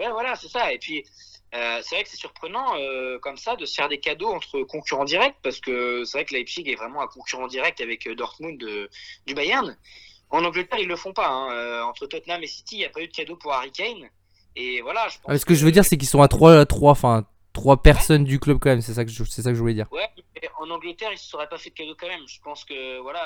Ouais, 0.00 0.10
voilà, 0.10 0.34
c'est 0.34 0.48
ça. 0.48 0.72
Et 0.72 0.78
puis, 0.78 1.04
euh, 1.54 1.80
c'est 1.82 1.96
vrai 1.96 2.04
que 2.04 2.10
c'est 2.10 2.16
surprenant 2.16 2.76
euh, 2.76 3.18
comme 3.18 3.36
ça 3.36 3.56
de 3.56 3.66
se 3.66 3.74
faire 3.74 3.88
des 3.88 3.98
cadeaux 3.98 4.32
entre 4.32 4.62
concurrents 4.62 5.04
directs 5.04 5.36
parce 5.42 5.58
que 5.60 6.04
c'est 6.04 6.18
vrai 6.18 6.24
que 6.24 6.32
Leipzig 6.32 6.62
est 6.66 6.76
vraiment 6.76 7.02
un 7.02 7.08
concurrent 7.08 7.48
direct 7.48 7.80
avec 7.80 8.06
euh, 8.06 8.14
Dortmund 8.14 8.64
du 9.26 9.34
Bayern. 9.34 9.76
En 10.30 10.44
Angleterre, 10.44 10.78
ils 10.78 10.88
le 10.88 10.96
font 10.96 11.12
pas. 11.12 11.28
Hein. 11.28 11.82
entre 11.84 12.06
Tottenham 12.06 12.42
et 12.42 12.46
City, 12.46 12.76
il 12.76 12.78
n'y 12.78 12.84
a 12.84 12.90
pas 12.90 13.00
eu 13.00 13.08
de 13.08 13.12
cadeau 13.12 13.36
pour 13.36 13.52
Harry 13.52 13.72
Kane. 13.72 14.08
Et 14.56 14.80
voilà, 14.80 15.08
je 15.08 15.18
pense 15.18 15.26
ah, 15.28 15.38
ce 15.38 15.44
que, 15.44 15.54
je 15.54 15.64
veux 15.64 15.72
dire, 15.72 15.84
c'est 15.84 15.96
qu'ils 15.96 16.08
sont 16.08 16.22
à 16.22 16.28
trois, 16.28 16.66
trois, 16.66 16.92
enfin, 16.92 17.24
trois 17.52 17.82
personnes 17.82 18.24
du 18.24 18.38
club 18.40 18.58
quand 18.60 18.70
même. 18.70 18.80
C'est 18.80 18.94
ça 18.94 19.04
que 19.04 19.10
je, 19.10 19.24
c'est 19.24 19.42
ça 19.42 19.50
que 19.50 19.56
je 19.56 19.60
voulais 19.60 19.74
dire. 19.74 19.86
Ouais, 19.92 20.08
mais 20.34 20.48
en 20.58 20.70
Angleterre, 20.70 21.10
ils 21.10 21.14
ne 21.14 21.18
se 21.18 21.28
seraient 21.28 21.48
pas 21.48 21.58
fait 21.58 21.70
de 21.70 21.74
cadeau 21.74 21.94
quand 21.98 22.08
même. 22.08 22.26
Je 22.26 22.40
pense 22.40 22.64
que 22.64 23.00
voilà 23.00 23.22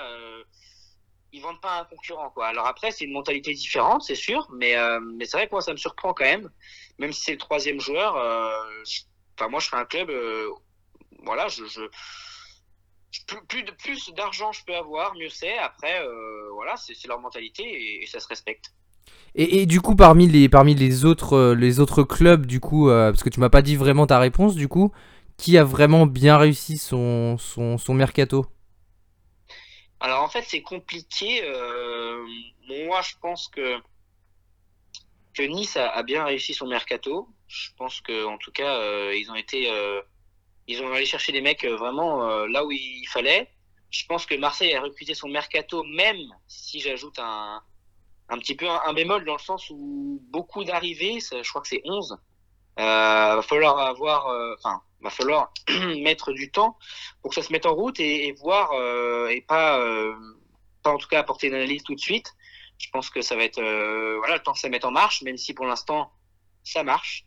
ils 1.35 1.43
vendent 1.43 1.61
pas 1.61 1.81
un 1.81 1.85
concurrent 1.85 2.31
quoi. 2.31 2.47
Alors 2.47 2.67
après 2.67 2.93
c'est 2.93 3.05
une 3.05 3.13
mentalité 3.13 3.53
différente 3.53 4.05
c'est 4.05 4.15
sûr, 4.15 4.49
mais 4.53 4.77
euh, 4.77 5.01
mais 5.01 5.25
c'est 5.25 5.37
vrai 5.37 5.47
que 5.47 5.53
moi 5.53 5.61
ça 5.61 5.73
me 5.73 5.77
surprend 5.77 6.15
quand 6.15 6.25
même, 6.25 6.49
même 6.99 7.13
si 7.13 7.23
c'est 7.23 7.33
le 7.33 7.39
troisième 7.39 7.81
joueur. 7.81 8.17
Euh, 8.17 8.83
enfin 9.37 9.49
moi 9.49 9.59
je 9.59 9.67
serais 9.67 9.79
un 9.79 9.85
club, 9.85 10.11
euh, 10.11 10.49
voilà 11.25 11.49
je, 11.49 11.65
je 11.67 11.83
plus, 13.49 14.13
d'argent 14.15 14.53
je 14.53 14.65
peux 14.65 14.75
avoir 14.75 15.15
mieux 15.15 15.29
c'est. 15.29 15.57
Après 15.59 16.01
voilà 16.55 16.77
c'est 16.77 17.07
leur 17.07 17.21
mentalité 17.21 18.03
et, 18.03 18.07
ça 18.07 18.21
se 18.21 18.29
respecte. 18.29 18.73
Et, 19.35 19.63
et, 19.63 19.67
du 19.67 19.81
coup 19.81 19.97
parmi 19.97 20.29
les 20.29 20.49
parmi 20.49 20.75
les 20.75 21.05
autres 21.05 21.55
les 21.55 21.81
autres 21.81 22.03
clubs 22.03 22.47
du 22.47 22.61
coup 22.61 22.89
parce 22.89 23.23
que 23.23 23.29
tu 23.29 23.41
m'as 23.41 23.51
pas 23.51 23.63
dit 23.63 23.77
vraiment 23.77 24.07
ta 24.07 24.19
réponse 24.19 24.55
du 24.55 24.69
coup 24.69 24.93
qui 25.37 25.59
a 25.59 25.65
vraiment 25.65 26.07
bien 26.07 26.39
réussi 26.39 26.79
son 26.79 27.37
son, 27.39 27.79
son 27.79 27.95
mercato? 27.95 28.47
Alors 30.05 30.23
en 30.23 30.29
fait, 30.29 30.45
c'est 30.47 30.61
compliqué. 30.61 31.43
Euh, 31.45 32.27
moi, 32.69 33.01
je 33.01 33.15
pense 33.23 33.49
que, 33.49 33.79
que 35.33 35.43
Nice 35.43 35.79
a, 35.79 36.03
bien 36.03 36.25
réussi 36.25 36.53
son 36.53 36.67
mercato. 36.67 37.27
Je 37.49 37.71
pense 37.79 38.03
que, 38.03 38.27
en 38.27 38.37
tout 38.37 38.53
cas, 38.53 38.77
euh, 38.81 39.15
ils 39.17 39.31
ont 39.31 39.35
été, 39.35 39.71
euh, 39.71 40.03
ils 40.67 40.83
ont 40.83 40.93
allé 40.93 41.07
chercher 41.07 41.33
des 41.33 41.41
mecs 41.41 41.65
vraiment 41.65 42.47
là 42.47 42.65
où 42.65 42.71
il 42.73 43.07
fallait. 43.09 43.51
Je 43.91 44.07
pense 44.07 44.27
que 44.27 44.35
Marseille 44.35 44.75
a 44.75 44.81
recruté 44.81 45.15
son 45.15 45.29
mercato, 45.29 45.85
même 45.85 46.27
si 46.49 46.81
j'ajoute 46.81 47.19
un, 47.19 47.63
un 48.29 48.39
petit 48.39 48.57
peu 48.57 48.69
un, 48.69 48.93
bémol 48.93 49.25
dans 49.25 49.35
le 49.35 49.39
sens 49.39 49.71
où 49.71 50.21
beaucoup 50.31 50.65
d'arrivées, 50.65 51.19
je 51.21 51.49
crois 51.49 51.61
que 51.63 51.69
c'est 51.69 51.83
11. 51.85 52.17
Euh, 52.81 52.83
va 52.83 53.43
falloir 53.43 53.79
avoir, 53.79 54.27
enfin, 54.59 54.83
va 55.05 55.11
falloir 55.11 55.53
mettre 56.03 56.33
du 56.33 56.51
temps 56.51 56.77
pour 57.23 57.31
que 57.31 57.35
ça 57.37 57.47
se 57.47 57.53
mette 57.53 57.67
en 57.67 57.75
route 57.75 58.01
et, 58.01 58.33
voir 58.33 58.73
euh, 58.73 59.29
et 59.29 59.43
pas 59.43 59.79
euh, 59.79 60.15
pas 60.83 60.91
en 60.91 60.99
tout 60.99 61.09
cas 61.09 61.21
apporter 61.21 61.47
une 61.47 61.55
analyse 61.55 61.83
tout 61.85 61.95
de 61.95 62.01
suite. 62.01 62.33
Je 62.79 62.91
pense 62.91 63.11
que 63.11 63.23
ça 63.23 63.37
va 63.37 63.45
être 63.45 63.61
euh, 63.61 64.17
voilà 64.19 64.37
le 64.37 64.43
temps 64.43 64.53
que 64.53 64.59
ça 64.59 64.69
mette 64.69 64.85
en 64.85 64.91
marche, 64.91 65.23
même 65.23 65.37
si 65.37 65.55
pour 65.55 65.67
l'instant 65.67 66.11
ça 66.65 66.83
marche. 66.83 67.25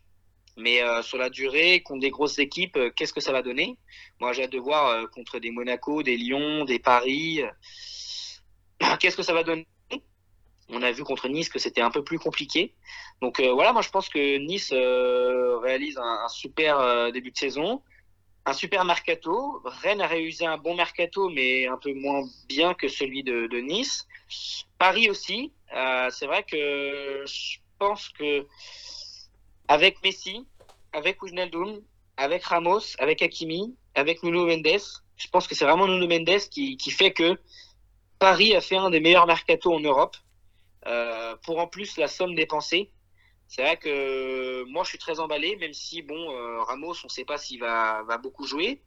Mais 0.58 0.80
sur 1.02 1.18
la 1.18 1.30
durée, 1.30 1.82
contre 1.82 2.00
des 2.00 2.10
grosses 2.10 2.38
équipes, 2.38 2.78
qu'est-ce 2.96 3.12
que 3.12 3.20
ça 3.20 3.32
va 3.32 3.42
donner? 3.42 3.78
Moi, 4.20 4.32
j'ai 4.32 4.44
hâte 4.44 4.52
de 4.52 4.58
voir 4.58 5.08
contre 5.10 5.38
des 5.38 5.50
Monaco, 5.50 6.02
des 6.02 6.16
Lyon, 6.16 6.64
des 6.64 6.78
Paris. 6.78 7.42
qu'est-ce 9.00 9.16
que 9.16 9.22
ça 9.22 9.34
va 9.34 9.42
donner? 9.42 9.66
On 10.70 10.82
a 10.82 10.92
vu 10.92 11.02
contre 11.02 11.28
Nice 11.28 11.48
que 11.48 11.58
c'était 11.58 11.80
un 11.80 11.90
peu 11.90 12.04
plus 12.04 12.18
compliqué. 12.18 12.74
Donc 13.22 13.40
euh, 13.40 13.52
voilà, 13.52 13.72
moi 13.72 13.82
je 13.82 13.88
pense 13.88 14.08
que 14.08 14.38
Nice 14.38 14.70
euh, 14.72 15.58
réalise 15.58 15.98
un, 15.98 16.28
super 16.28 16.78
euh, 16.78 17.10
début 17.10 17.30
de 17.30 17.38
saison, 17.38 17.82
un 18.44 18.52
super 18.52 18.84
mercato. 18.84 19.62
Rennes 19.64 20.02
a 20.02 20.06
réussi 20.06 20.44
un 20.44 20.58
bon 20.58 20.74
mercato, 20.74 21.30
mais 21.30 21.66
un 21.66 21.78
peu 21.78 21.94
moins 21.94 22.22
bien 22.48 22.74
que 22.74 22.88
celui 22.88 23.22
de, 23.22 23.48
Nice. 23.60 24.06
Paris 24.78 25.08
aussi. 25.08 25.52
c'est 26.10 26.26
vrai 26.26 26.44
que 26.44 27.24
je 27.26 27.58
pense 27.78 28.10
que 28.10 28.46
avec 29.68 30.02
Messi, 30.02 30.46
avec 30.92 31.22
Wijnaldum, 31.22 31.80
avec 32.16 32.44
Ramos, 32.44 32.96
avec 32.98 33.22
Hakimi, 33.22 33.76
avec 33.94 34.22
Nuno 34.22 34.46
Mendes, 34.46 34.80
je 35.16 35.28
pense 35.28 35.46
que 35.46 35.54
c'est 35.54 35.64
vraiment 35.64 35.86
Nuno 35.86 36.08
Mendes 36.08 36.40
qui, 36.50 36.76
qui 36.76 36.90
fait 36.90 37.12
que 37.12 37.38
Paris 38.18 38.54
a 38.54 38.60
fait 38.60 38.76
un 38.76 38.90
des 38.90 39.00
meilleurs 39.00 39.26
mercatos 39.26 39.74
en 39.74 39.80
Europe. 39.80 40.16
Euh, 40.86 41.36
pour 41.44 41.58
en 41.58 41.66
plus 41.66 41.98
la 41.98 42.08
somme 42.08 42.34
dépensée. 42.34 42.90
C'est 43.48 43.62
vrai 43.62 43.76
que 43.76 44.64
moi 44.64 44.84
je 44.84 44.90
suis 44.90 44.98
très 44.98 45.20
emballé, 45.20 45.56
même 45.56 45.72
si 45.72 46.02
bon 46.02 46.30
euh, 46.30 46.62
Ramos, 46.62 46.94
on 47.02 47.06
ne 47.06 47.10
sait 47.10 47.24
pas 47.24 47.36
s'il 47.36 47.60
va, 47.60 48.02
va 48.04 48.16
beaucoup 48.16 48.46
jouer. 48.46 48.80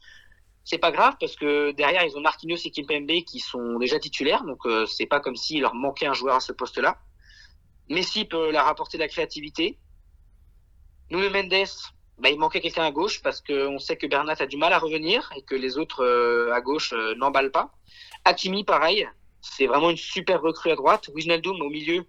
C'est 0.64 0.78
pas 0.78 0.92
grave 0.92 1.16
parce 1.20 1.36
que 1.36 1.72
derrière 1.72 2.04
ils 2.04 2.18
ont 2.18 2.22
Marquinhos 2.22 2.58
et 2.64 2.72
Kimpembe 2.72 3.24
qui 3.26 3.40
sont 3.40 3.78
déjà 3.78 4.00
titulaires, 4.00 4.44
donc 4.46 4.66
euh, 4.66 4.86
c'est 4.86 5.06
pas 5.06 5.20
comme 5.20 5.36
s'il 5.36 5.62
leur 5.62 5.76
manquait 5.76 6.06
un 6.06 6.14
joueur 6.14 6.36
à 6.36 6.40
ce 6.40 6.54
poste-là. 6.54 6.98
Messi 7.90 8.26
peut 8.26 8.52
leur 8.52 8.68
apporter 8.68 8.98
de 8.98 9.04
la 9.04 9.10
créativité. 9.10 9.78
Nuno 11.12 11.30
Mendes, 11.30 11.68
bah, 12.20 12.30
il 12.30 12.40
manquait 12.40 12.62
quelqu'un 12.62 12.86
à 12.86 12.92
gauche 12.92 13.22
parce 13.22 13.42
qu'on 13.42 13.78
sait 13.80 13.98
que 13.98 14.08
Bernat 14.08 14.36
a 14.40 14.46
du 14.46 14.58
mal 14.58 14.72
à 14.72 14.80
revenir 14.80 15.30
et 15.36 15.42
que 15.42 15.56
les 15.56 15.78
autres 15.78 16.06
à 16.54 16.62
gauche 16.62 16.94
n'emballent 17.18 17.52
pas. 17.52 17.72
Hakimi, 18.24 18.64
pareil, 18.64 19.08
c'est 19.42 19.68
vraiment 19.68 19.90
une 19.90 19.98
super 19.98 20.42
recrue 20.42 20.72
à 20.72 20.76
droite. 20.76 21.10
Wijnaldum 21.14 21.60
au 21.62 21.70
milieu, 21.70 22.06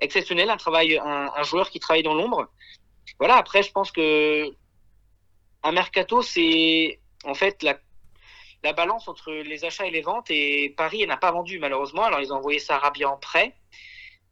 exceptionnel, 0.00 0.48
un 0.48 0.56
travail, 0.56 0.98
un, 0.98 1.42
joueur 1.42 1.68
qui 1.68 1.80
travaille 1.80 2.02
dans 2.02 2.14
l'ombre. 2.14 2.48
Voilà. 3.18 3.36
Après, 3.36 3.62
je 3.62 3.72
pense 3.72 3.90
que 3.92 4.50
un 5.62 5.72
mercato, 5.72 6.22
c'est 6.22 6.98
en 7.24 7.34
fait 7.34 7.62
la, 7.62 7.78
la 8.62 8.72
balance 8.72 9.06
entre 9.08 9.32
les 9.32 9.64
achats 9.64 9.86
et 9.86 9.90
les 9.90 10.00
ventes. 10.00 10.30
Et 10.30 10.72
Paris 10.76 11.06
n'a 11.06 11.16
pas 11.16 11.32
vendu 11.32 11.58
malheureusement. 11.58 12.04
Alors 12.04 12.20
ils 12.20 12.32
ont 12.32 12.36
envoyé 12.36 12.58
Sarabia 12.58 13.10
en 13.10 13.18
prêt. 13.18 13.54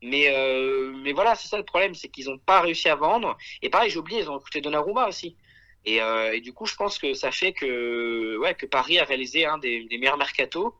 Mais, 0.02 0.28
euh, 0.28 0.92
mais 1.02 1.12
voilà, 1.12 1.34
c'est 1.34 1.48
ça 1.48 1.56
le 1.56 1.64
problème, 1.64 1.94
c'est 1.94 2.08
qu'ils 2.08 2.26
n'ont 2.26 2.38
pas 2.38 2.60
réussi 2.60 2.88
à 2.88 2.94
vendre. 2.94 3.36
Et 3.62 3.70
pareil, 3.70 3.90
j'ai 3.90 3.98
oublié, 3.98 4.20
ils 4.20 4.30
ont 4.30 4.34
recruté 4.34 4.60
Donnarumma 4.60 5.08
aussi. 5.08 5.36
Et, 5.84 6.00
euh, 6.02 6.32
et, 6.32 6.40
du 6.40 6.52
coup, 6.52 6.66
je 6.66 6.74
pense 6.74 6.98
que 6.98 7.14
ça 7.14 7.30
fait 7.30 7.52
que, 7.52 8.36
ouais, 8.38 8.54
que 8.54 8.66
Paris 8.66 8.98
a 8.98 9.04
réalisé 9.04 9.46
un 9.46 9.58
des, 9.58 9.86
meilleurs 9.90 10.18
mercatos 10.18 10.74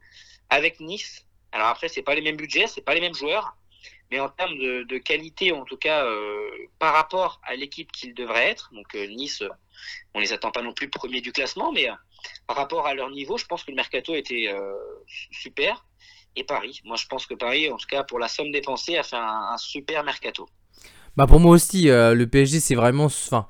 avec 0.50 0.81
Nice. 0.81 1.26
Alors 1.52 1.68
après, 1.68 1.88
c'est 1.88 2.02
pas 2.02 2.14
les 2.14 2.20
mêmes 2.20 2.37
budgets, 2.37 2.66
c'est 2.66 2.83
pas 2.83 2.94
les 2.94 3.00
mêmes 3.00 3.14
joueurs, 3.14 3.57
mais 4.11 4.20
en 4.20 4.28
termes 4.28 4.57
de, 4.57 4.98
qualité, 4.98 5.52
en 5.52 5.64
tout 5.64 5.76
cas, 5.76 6.04
euh, 6.04 6.50
par 6.78 6.94
rapport 6.94 7.40
à 7.44 7.54
l'équipe 7.57 7.90
qu'ils 7.92 8.14
devraient 8.14 8.48
être, 8.48 8.70
donc 8.74 8.94
euh, 8.94 9.07
Nice, 9.07 9.42
euh, 9.42 9.48
on 10.14 10.20
les 10.20 10.33
attend 10.33 10.50
pas 10.50 10.62
non 10.62 10.72
plus 10.72 10.88
premier 10.90 11.20
du 11.20 11.33
classement, 11.33 11.72
mais 11.72 11.88
par 12.46 12.57
rapport 12.57 12.87
à 12.87 12.94
leur 12.94 13.11
niveau, 13.11 13.38
je 13.38 13.46
pense 13.46 13.64
que 13.64 13.70
le 13.70 13.76
mercato 13.76 14.14
était 14.14 14.52
super. 15.31 15.87
Et 16.36 16.44
Paris, 16.44 16.80
moi 16.84 16.96
je 16.96 17.06
pense 17.06 17.26
que 17.26 17.34
Paris, 17.34 17.70
en 17.70 17.76
tout 17.76 17.86
cas 17.88 18.04
pour 18.04 18.18
la 18.18 18.28
somme 18.28 18.50
dépensée, 18.52 18.96
a 18.96 19.02
fait 19.02 19.16
un, 19.16 19.56
super 19.56 20.04
mercato. 20.04 20.48
Bah 21.16 21.26
pour 21.26 21.40
moi 21.40 21.52
aussi, 21.52 21.84
le 21.84 22.24
PSG 22.26 22.60
c'est 22.60 22.74
vraiment, 22.76 23.06
enfin 23.06 23.48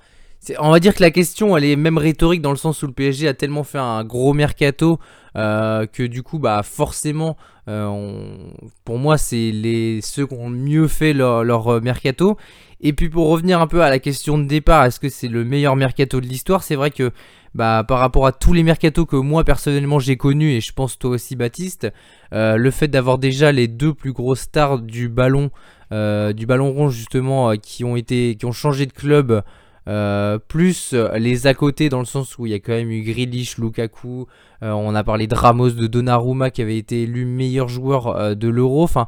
on 0.58 0.70
va 0.70 0.80
dire 0.80 0.94
que 0.94 1.02
la 1.02 1.10
question 1.10 1.56
elle 1.56 1.64
est 1.64 1.76
même 1.76 1.98
rhétorique 1.98 2.40
dans 2.40 2.50
le 2.50 2.56
sens 2.56 2.82
où 2.82 2.86
le 2.86 2.92
PSG 2.92 3.28
a 3.28 3.34
tellement 3.34 3.64
fait 3.64 3.78
un 3.78 4.04
gros 4.04 4.32
mercato 4.32 4.98
euh, 5.36 5.86
que 5.86 6.02
du 6.02 6.22
coup 6.22 6.38
bah 6.38 6.62
forcément 6.62 7.36
euh, 7.68 8.36
pour 8.84 8.98
moi 8.98 9.18
c'est 9.18 9.50
les 9.50 10.00
ceux 10.00 10.26
qui 10.26 10.34
ont 10.34 10.48
mieux 10.48 10.88
fait 10.88 11.12
leur, 11.12 11.68
euh, 11.68 11.80
mercato 11.80 12.36
et 12.80 12.92
puis 12.92 13.08
pour 13.08 13.28
revenir 13.28 13.60
un 13.60 13.66
peu 13.66 13.82
à 13.82 13.90
la 13.90 13.98
question 13.98 14.38
de 14.38 14.44
départ 14.44 14.84
est-ce 14.84 15.00
que 15.00 15.08
c'est 15.08 15.28
le 15.28 15.44
meilleur 15.44 15.76
mercato 15.76 16.20
de 16.20 16.26
l'histoire 16.26 16.62
c'est 16.62 16.76
vrai 16.76 16.90
que 16.90 17.10
bah, 17.54 17.84
par 17.86 17.98
rapport 17.98 18.26
à 18.26 18.32
tous 18.32 18.52
les 18.52 18.62
mercatos 18.62 19.06
que 19.06 19.16
moi 19.16 19.44
personnellement 19.44 19.98
j'ai 19.98 20.16
connus 20.16 20.50
et 20.50 20.60
je 20.60 20.72
pense 20.72 20.98
toi 20.98 21.10
aussi 21.10 21.36
Baptiste 21.36 21.88
le 22.32 22.70
fait 22.70 22.88
d'avoir 22.88 23.18
déjà 23.18 23.52
les 23.52 23.68
deux 23.68 23.94
plus 23.94 24.12
grosses 24.12 24.40
stars 24.40 24.80
du 24.80 25.08
ballon 25.08 25.50
du 25.90 26.46
ballon 26.46 26.72
rond 26.72 26.90
justement 26.90 27.56
qui 27.56 27.84
ont 27.84 27.96
été 27.96 28.36
qui 28.36 28.44
ont 28.44 28.52
changé 28.52 28.86
de 28.86 28.92
club 28.92 29.42
euh, 29.88 30.38
plus 30.38 30.92
euh, 30.92 31.16
les 31.16 31.46
à 31.46 31.54
côté 31.54 31.88
dans 31.88 32.00
le 32.00 32.04
sens 32.04 32.36
où 32.36 32.44
il 32.44 32.52
y 32.52 32.54
a 32.54 32.58
quand 32.58 32.72
même 32.72 32.90
eu 32.90 33.00
Grealish, 33.02 33.56
Lukaku, 33.56 34.26
euh, 34.62 34.70
on 34.72 34.94
a 34.94 35.02
parlé 35.02 35.26
de 35.26 35.34
Ramos, 35.34 35.70
de 35.70 35.86
Donnarumma 35.86 36.50
qui 36.50 36.60
avait 36.60 36.76
été 36.76 37.04
élu 37.04 37.24
meilleur 37.24 37.68
joueur 37.68 38.36
de 38.36 38.48
l'Euro, 38.48 38.82
enfin 38.82 39.06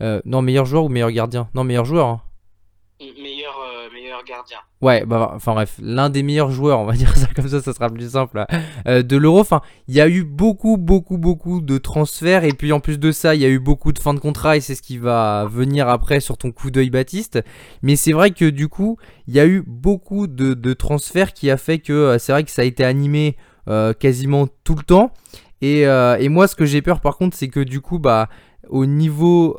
non 0.00 0.42
meilleur 0.42 0.66
joueur 0.66 0.84
ou 0.84 0.88
meilleur 0.88 1.10
gardien, 1.10 1.48
non 1.54 1.64
meilleur 1.64 1.84
joueur. 1.86 2.06
Hein. 2.06 2.20
Meilleur, 3.00 3.54
meilleurs 3.94 4.24
gardiens. 4.24 4.58
Ouais, 4.80 5.04
bah, 5.04 5.30
enfin 5.32 5.54
bref, 5.54 5.76
l'un 5.80 6.10
des 6.10 6.24
meilleurs 6.24 6.50
joueurs, 6.50 6.80
on 6.80 6.84
va 6.84 6.92
dire 6.96 7.16
ça 7.16 7.28
comme 7.34 7.46
ça, 7.46 7.62
ça 7.62 7.72
sera 7.72 7.88
plus 7.90 8.10
simple, 8.10 8.44
euh, 8.88 9.02
de 9.02 9.16
l'Euro. 9.16 9.38
Enfin, 9.38 9.60
il 9.86 9.94
y 9.94 10.00
a 10.00 10.08
eu 10.08 10.24
beaucoup, 10.24 10.76
beaucoup, 10.76 11.16
beaucoup 11.16 11.60
de 11.60 11.78
transferts, 11.78 12.42
et 12.42 12.52
puis 12.52 12.72
en 12.72 12.80
plus 12.80 12.98
de 12.98 13.12
ça, 13.12 13.36
il 13.36 13.40
y 13.40 13.44
a 13.44 13.48
eu 13.48 13.60
beaucoup 13.60 13.92
de 13.92 14.00
fins 14.00 14.14
de 14.14 14.18
contrat, 14.18 14.56
et 14.56 14.60
c'est 14.60 14.74
ce 14.74 14.82
qui 14.82 14.98
va 14.98 15.46
venir 15.48 15.88
après 15.88 16.18
sur 16.18 16.36
ton 16.36 16.50
coup 16.50 16.72
d'œil, 16.72 16.90
Baptiste. 16.90 17.40
Mais 17.82 17.94
c'est 17.94 18.12
vrai 18.12 18.32
que 18.32 18.44
du 18.44 18.68
coup, 18.68 18.98
il 19.28 19.34
y 19.34 19.40
a 19.40 19.46
eu 19.46 19.62
beaucoup 19.64 20.26
de, 20.26 20.72
transferts 20.72 21.34
qui 21.34 21.50
a 21.50 21.56
fait 21.56 21.78
que 21.78 21.92
euh, 21.92 22.18
c'est 22.18 22.32
vrai 22.32 22.42
que 22.42 22.50
ça 22.50 22.62
a 22.62 22.64
été 22.64 22.84
animé 22.84 23.36
euh, 23.68 23.92
quasiment 23.92 24.48
tout 24.64 24.74
le 24.74 24.82
temps. 24.82 25.12
Et, 25.60 25.82
et 25.82 26.28
moi, 26.28 26.46
ce 26.46 26.54
que 26.54 26.64
j'ai 26.64 26.82
peur 26.82 27.00
par 27.00 27.16
contre, 27.16 27.36
c'est 27.36 27.48
que 27.48 27.58
du 27.58 27.80
coup, 27.80 27.98
bah, 27.98 28.28
au 28.68 28.86
niveau 28.86 29.56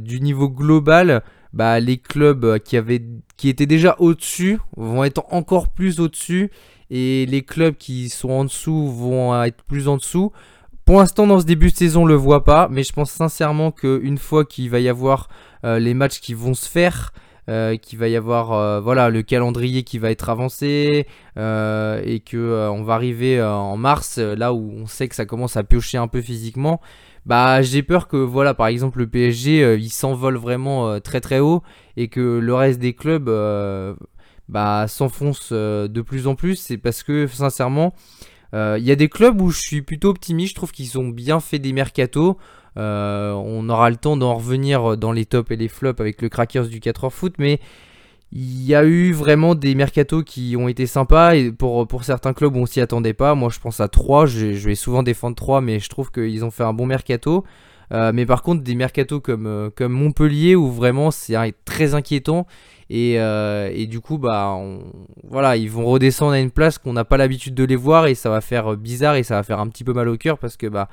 du 0.00 0.20
niveau 0.20 0.48
global, 0.48 1.22
bah, 1.52 1.80
les 1.80 1.98
clubs 1.98 2.44
euh, 2.44 2.58
qui, 2.58 2.76
avaient, 2.76 3.02
qui 3.36 3.48
étaient 3.48 3.66
déjà 3.66 3.96
au-dessus 3.98 4.58
vont 4.76 5.04
être 5.04 5.24
encore 5.30 5.68
plus 5.68 6.00
au-dessus 6.00 6.50
et 6.90 7.26
les 7.26 7.42
clubs 7.42 7.76
qui 7.76 8.08
sont 8.08 8.30
en 8.30 8.44
dessous 8.44 8.90
vont 8.90 9.42
être 9.42 9.62
plus 9.64 9.88
en 9.88 9.96
dessous. 9.96 10.32
Pour 10.84 10.98
l'instant, 10.98 11.26
dans 11.26 11.40
ce 11.40 11.44
début 11.44 11.70
de 11.70 11.76
saison, 11.76 12.02
on 12.02 12.06
le 12.06 12.14
voit 12.14 12.44
pas, 12.44 12.68
mais 12.70 12.82
je 12.82 12.92
pense 12.92 13.10
sincèrement 13.10 13.72
qu'une 13.72 14.16
fois 14.16 14.46
qu'il 14.46 14.70
va 14.70 14.80
y 14.80 14.88
avoir 14.88 15.28
euh, 15.64 15.78
les 15.78 15.92
matchs 15.92 16.20
qui 16.20 16.32
vont 16.32 16.54
se 16.54 16.66
faire, 16.66 17.12
euh, 17.50 17.76
qu'il 17.76 17.98
va 17.98 18.08
y 18.08 18.16
avoir 18.16 18.82
voilà 18.82 19.10
le 19.10 19.22
calendrier 19.22 19.82
qui 19.82 19.98
va 19.98 20.10
être 20.10 20.30
avancé 20.30 21.06
et 21.36 22.22
que 22.24 22.68
on 22.70 22.82
va 22.82 22.94
arriver 22.94 23.42
en 23.42 23.76
mars, 23.76 24.18
là 24.18 24.54
où 24.54 24.70
on 24.76 24.86
sait 24.86 25.08
que 25.08 25.14
ça 25.14 25.26
commence 25.26 25.58
à 25.58 25.62
piocher 25.62 25.98
un 25.98 26.08
peu 26.08 26.22
physiquement 26.22 26.80
bah 27.28 27.60
j'ai 27.60 27.82
peur 27.82 28.08
que 28.08 28.16
voilà 28.16 28.54
par 28.54 28.68
exemple 28.68 29.00
le 29.00 29.06
PSG 29.06 29.62
euh, 29.62 29.76
il 29.76 29.90
s'envole 29.90 30.38
vraiment 30.38 30.88
euh, 30.88 30.98
très 30.98 31.20
très 31.20 31.40
haut 31.40 31.62
et 31.98 32.08
que 32.08 32.38
le 32.38 32.54
reste 32.54 32.80
des 32.80 32.94
clubs 32.94 33.28
euh, 33.28 33.94
bah 34.48 34.86
s'enfonce 34.88 35.52
de 35.52 36.00
plus 36.00 36.26
en 36.26 36.34
plus. 36.34 36.56
C'est 36.56 36.78
parce 36.78 37.02
que 37.02 37.26
sincèrement 37.26 37.94
il 38.54 38.82
y 38.82 38.90
a 38.90 38.96
des 38.96 39.10
clubs 39.10 39.42
où 39.42 39.50
je 39.50 39.60
suis 39.60 39.82
plutôt 39.82 40.08
optimiste. 40.08 40.52
Je 40.52 40.54
trouve 40.54 40.72
qu'ils 40.72 40.98
ont 40.98 41.08
bien 41.08 41.38
fait 41.38 41.58
des 41.58 41.74
mercatos 41.74 42.38
on 42.76 43.68
aura 43.68 43.90
le 43.90 43.96
temps 43.96 44.16
d'en 44.16 44.34
revenir 44.34 44.96
dans 44.96 45.12
les 45.12 45.26
tops 45.26 45.50
et 45.50 45.56
les 45.56 45.68
flops 45.68 46.00
avec 46.00 46.22
le 46.22 46.30
Crackers 46.30 46.68
du 46.68 46.80
4h 46.80 47.10
foot 47.10 47.34
mais 47.38 47.60
il 48.30 48.62
y 48.66 48.74
a 48.74 48.84
eu 48.84 49.12
vraiment 49.12 49.54
des 49.54 49.74
mercatos 49.74 50.22
qui 50.22 50.54
ont 50.58 50.68
été 50.68 50.86
sympas 50.86 51.34
et 51.34 51.50
pour, 51.50 52.04
certains 52.04 52.34
clubs 52.34 52.54
on 52.56 52.66
s'y 52.66 52.80
attendait 52.80 53.14
pas. 53.14 53.34
Moi 53.34 53.48
je 53.50 53.58
pense 53.58 53.80
à 53.80 53.88
3, 53.88 54.26
je, 54.26 54.46
vais 54.46 54.74
souvent 54.74 55.02
défendre 55.02 55.36
3 55.36 55.60
mais 55.60 55.78
je 55.78 55.88
trouve 55.88 56.10
qu'ils 56.10 56.44
ont 56.44 56.50
fait 56.50 56.64
un 56.64 56.74
bon 56.74 56.86
mercato. 56.86 57.44
Euh, 57.90 58.12
mais 58.12 58.26
par 58.26 58.42
contre 58.42 58.62
des 58.62 58.74
mercatos 58.74 59.20
comme, 59.20 59.46
euh, 59.46 59.70
comme 59.74 59.92
Montpellier 59.92 60.54
où 60.54 60.70
vraiment 60.70 61.10
c'est 61.10 61.34
très 61.64 61.94
inquiétant 61.94 62.46
et, 62.90 63.18
euh, 63.18 63.70
et, 63.72 63.86
du 63.86 64.00
coup 64.00 64.18
bah 64.18 64.58
voilà 65.24 65.56
ils 65.56 65.70
vont 65.70 65.86
redescendre 65.86 66.32
à 66.32 66.38
une 66.38 66.50
place 66.50 66.76
qu'on 66.76 66.92
n'a 66.92 67.06
pas 67.06 67.16
l'habitude 67.16 67.54
de 67.54 67.64
les 67.64 67.76
voir 67.76 68.06
et 68.06 68.14
ça 68.14 68.28
va 68.28 68.42
faire 68.42 68.76
bizarre 68.76 69.14
et 69.14 69.22
ça 69.22 69.36
va 69.36 69.42
faire 69.42 69.58
un 69.58 69.68
petit 69.68 69.84
peu 69.84 69.94
mal 69.94 70.06
au 70.10 70.18
cœur 70.18 70.36
parce 70.36 70.58
que 70.58 70.66
bah 70.66 70.90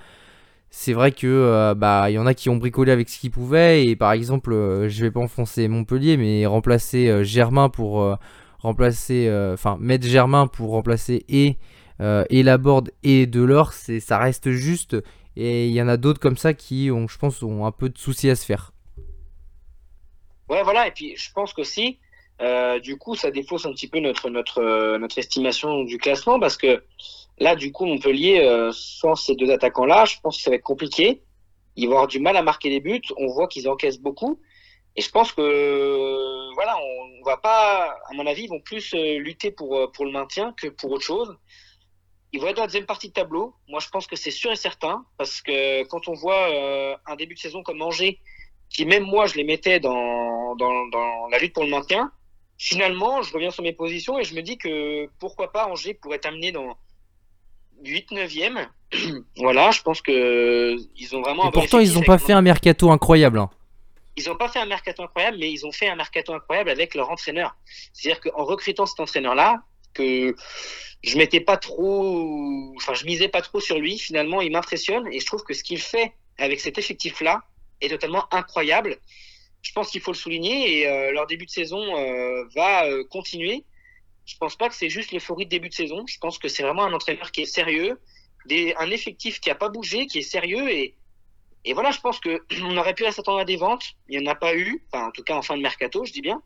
c'est 0.69 0.93
vrai 0.93 1.11
que 1.11 1.25
euh, 1.25 1.73
bah 1.73 2.09
il 2.09 2.13
y 2.13 2.19
en 2.19 2.25
a 2.25 2.33
qui 2.33 2.49
ont 2.49 2.57
bricolé 2.57 2.91
avec 2.91 3.07
ce 3.07 3.17
qu'ils 3.17 3.31
pouvaient 3.31 3.85
et 3.85 3.95
par 3.95 4.11
exemple 4.11 4.51
euh, 4.51 4.89
je 4.89 5.05
vais 5.05 5.11
pas 5.11 5.21
enfoncer 5.21 5.67
Montpellier 5.69 6.17
mais 6.17 6.45
remplacer 6.45 7.07
euh, 7.07 7.23
Germain 7.23 7.69
pour 7.69 8.17
remplacer 8.59 9.29
enfin 9.53 9.77
mettre 9.79 10.05
Germain 10.05 10.47
pour 10.47 10.71
remplacer 10.71 11.25
et 11.29 11.57
et 12.01 12.43
Laborde 12.43 12.91
et 13.03 13.25
Delors 13.25 13.71
c'est 13.71 14.01
ça 14.01 14.17
reste 14.17 14.51
juste 14.51 14.97
et 15.37 15.67
il 15.67 15.73
y 15.73 15.81
en 15.81 15.87
a 15.87 15.97
d'autres 15.97 16.19
comme 16.19 16.37
ça 16.37 16.53
qui 16.53 16.89
ont 16.91 17.07
je 17.07 17.17
pense 17.17 17.41
ont 17.41 17.65
un 17.65 17.71
peu 17.71 17.89
de 17.89 17.97
soucis 17.97 18.29
à 18.29 18.35
se 18.35 18.45
faire. 18.45 18.73
Ouais 20.49 20.61
voilà 20.63 20.87
et 20.87 20.91
puis 20.91 21.15
je 21.15 21.31
pense 21.31 21.53
qu'aussi 21.53 21.99
du 22.83 22.97
coup 22.97 23.15
ça 23.15 23.31
défausse 23.31 23.65
un 23.65 23.71
petit 23.71 23.87
peu 23.87 23.99
notre 23.99 24.29
notre 24.29 24.97
notre 24.97 25.17
estimation 25.17 25.83
du 25.83 25.97
classement 25.97 26.37
parce 26.37 26.57
que 26.57 26.83
Là, 27.37 27.55
du 27.55 27.71
coup, 27.71 27.85
Montpellier, 27.85 28.39
euh, 28.39 28.71
sans 28.71 29.15
ces 29.15 29.35
deux 29.35 29.51
attaquants-là, 29.51 30.05
je 30.05 30.15
pense 30.21 30.37
que 30.37 30.43
ça 30.43 30.49
va 30.49 30.55
être 30.55 30.63
compliqué. 30.63 31.21
Ils 31.75 31.87
vont 31.87 31.93
avoir 31.93 32.07
du 32.07 32.19
mal 32.19 32.37
à 32.37 32.41
marquer 32.41 32.69
des 32.69 32.79
buts. 32.79 33.01
On 33.17 33.27
voit 33.27 33.47
qu'ils 33.47 33.67
encaissent 33.67 33.99
beaucoup. 33.99 34.39
Et 34.95 35.01
je 35.01 35.09
pense 35.09 35.33
que, 35.33 36.53
voilà, 36.53 36.77
on 36.77 37.23
va 37.25 37.35
pas, 37.35 37.97
à 38.09 38.13
mon 38.13 38.25
avis, 38.25 38.43
ils 38.43 38.49
vont 38.49 38.61
plus 38.61 38.93
euh, 38.93 39.17
lutter 39.19 39.51
pour, 39.51 39.75
euh, 39.75 39.87
pour 39.87 40.05
le 40.05 40.11
maintien 40.11 40.53
que 40.53 40.67
pour 40.67 40.91
autre 40.91 41.03
chose. 41.03 41.35
Ils 42.31 42.39
vont 42.39 42.47
être 42.47 42.55
dans 42.55 42.61
la 42.61 42.67
deuxième 42.67 42.85
partie 42.85 43.09
de 43.09 43.13
tableau. 43.13 43.53
Moi, 43.67 43.81
je 43.81 43.89
pense 43.89 44.07
que 44.07 44.15
c'est 44.15 44.31
sûr 44.31 44.51
et 44.51 44.55
certain. 44.55 45.05
Parce 45.17 45.41
que 45.41 45.83
quand 45.83 46.07
on 46.07 46.13
voit 46.13 46.49
un 47.05 47.15
début 47.15 47.35
de 47.35 47.39
saison 47.39 47.63
comme 47.63 47.81
Angers, 47.81 48.19
qui 48.69 48.85
même 48.85 49.03
moi, 49.03 49.25
je 49.25 49.35
les 49.35 49.45
mettais 49.45 49.79
dans, 49.79 50.55
dans, 50.55 50.87
dans 50.87 51.27
la 51.29 51.39
lutte 51.39 51.53
pour 51.53 51.63
le 51.63 51.69
maintien, 51.69 52.11
finalement, 52.57 53.21
je 53.21 53.33
reviens 53.33 53.51
sur 53.51 53.63
mes 53.63 53.71
positions 53.71 54.19
et 54.19 54.25
je 54.25 54.35
me 54.35 54.41
dis 54.41 54.57
que 54.57 55.07
pourquoi 55.19 55.51
pas 55.53 55.67
Angers 55.67 55.93
pourrait 55.93 56.19
terminer 56.19 56.51
dans, 56.51 56.75
8-9e. 57.85 58.67
voilà, 59.37 59.71
je 59.71 59.81
pense 59.81 60.01
que 60.01 60.75
ils 60.97 61.15
ont 61.15 61.21
vraiment. 61.21 61.49
Et 61.49 61.51
pourtant, 61.51 61.79
ils 61.79 61.93
n'ont 61.93 62.03
pas 62.03 62.17
fait 62.17 62.33
un 62.33 62.41
mercato 62.41 62.91
incroyable. 62.91 63.39
Hein. 63.39 63.49
Ils 64.17 64.27
n'ont 64.27 64.37
pas 64.37 64.47
fait 64.47 64.59
un 64.59 64.65
mercato 64.65 65.03
incroyable, 65.03 65.37
mais 65.39 65.51
ils 65.51 65.65
ont 65.65 65.71
fait 65.71 65.89
un 65.89 65.95
mercato 65.95 66.33
incroyable 66.33 66.69
avec 66.69 66.95
leur 66.95 67.09
entraîneur. 67.09 67.55
C'est-à-dire 67.93 68.21
qu'en 68.21 68.45
recrutant 68.45 68.85
cet 68.85 68.99
entraîneur-là, 68.99 69.61
que 69.93 70.35
je 71.03 71.17
mettais 71.17 71.39
pas 71.39 71.57
trop, 71.57 72.73
enfin, 72.77 72.93
je 72.93 73.05
misais 73.05 73.27
pas 73.27 73.41
trop 73.41 73.59
sur 73.59 73.79
lui. 73.79 73.97
Finalement, 73.97 74.41
il 74.41 74.51
m'impressionne 74.51 75.07
et 75.11 75.19
je 75.19 75.25
trouve 75.25 75.43
que 75.43 75.53
ce 75.53 75.63
qu'il 75.63 75.79
fait 75.79 76.13
avec 76.37 76.59
cet 76.59 76.77
effectif-là 76.77 77.43
est 77.81 77.89
totalement 77.89 78.25
incroyable. 78.33 78.97
Je 79.61 79.71
pense 79.71 79.89
qu'il 79.89 80.01
faut 80.01 80.11
le 80.11 80.17
souligner 80.17 80.79
et 80.79 80.87
euh, 80.87 81.11
leur 81.11 81.25
début 81.25 81.45
de 81.45 81.51
saison 81.51 81.97
euh, 81.97 82.43
va 82.55 82.85
euh, 82.85 83.03
continuer 83.05 83.63
je 84.25 84.37
pense 84.37 84.55
pas 84.55 84.69
que 84.69 84.75
c'est 84.75 84.89
juste 84.89 85.11
l'euphorie 85.11 85.45
de 85.45 85.51
début 85.51 85.69
de 85.69 85.73
saison. 85.73 86.05
Je 86.07 86.17
pense 86.17 86.37
que 86.37 86.47
c'est 86.47 86.63
vraiment 86.63 86.83
un 86.83 86.93
entraîneur 86.93 87.31
qui 87.31 87.41
est 87.41 87.45
sérieux, 87.45 87.99
un 88.49 88.91
effectif 88.91 89.39
qui 89.39 89.49
a 89.49 89.55
pas 89.55 89.69
bougé, 89.69 90.07
qui 90.07 90.19
est 90.19 90.23
sérieux 90.23 90.69
et 91.65 91.73
voilà, 91.73 91.91
je 91.91 91.99
pense 91.99 92.19
que 92.19 92.43
on 92.63 92.77
aurait 92.77 92.93
pu 92.93 93.03
s'attendre 93.11 93.39
à 93.39 93.45
des 93.45 93.57
ventes. 93.57 93.95
Il 94.07 94.19
n'y 94.19 94.27
en 94.27 94.31
a 94.31 94.35
pas 94.35 94.55
eu, 94.55 94.83
enfin 94.91 95.07
en 95.07 95.11
tout 95.11 95.23
cas 95.23 95.35
en 95.35 95.41
fin 95.41 95.57
de 95.57 95.61
mercato, 95.61 96.05
je 96.05 96.13
dis 96.13 96.21
bien. 96.21 96.41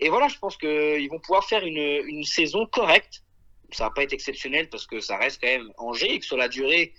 Et 0.00 0.08
voilà, 0.08 0.28
je 0.28 0.38
pense 0.38 0.56
qu'ils 0.56 1.08
vont 1.10 1.18
pouvoir 1.18 1.44
faire 1.44 1.64
une, 1.64 2.24
saison 2.24 2.66
correcte. 2.66 3.24
Ça 3.72 3.84
va 3.84 3.90
pas 3.90 4.04
être 4.04 4.12
exceptionnel 4.12 4.70
parce 4.70 4.86
que 4.86 5.00
ça 5.00 5.18
reste 5.18 5.42
quand 5.42 5.48
même 5.48 5.72
Angers 5.76 6.14
et 6.14 6.18
que 6.20 6.24
sur 6.24 6.36
la 6.36 6.48
durée, 6.48 6.94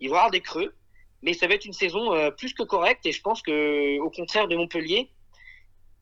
il 0.00 0.10
va 0.10 0.16
y 0.16 0.18
avoir 0.18 0.30
des 0.32 0.40
creux. 0.40 0.74
Mais 1.22 1.32
ça 1.32 1.46
va 1.46 1.54
être 1.54 1.64
une 1.64 1.72
saison 1.72 2.12
euh, 2.12 2.30
plus 2.30 2.54
que 2.54 2.62
correcte 2.62 3.06
et 3.06 3.12
je 3.12 3.20
pense 3.20 3.40
que 3.42 3.98
au 4.00 4.10
contraire 4.10 4.48
de 4.48 4.56
Montpellier, 4.56 5.10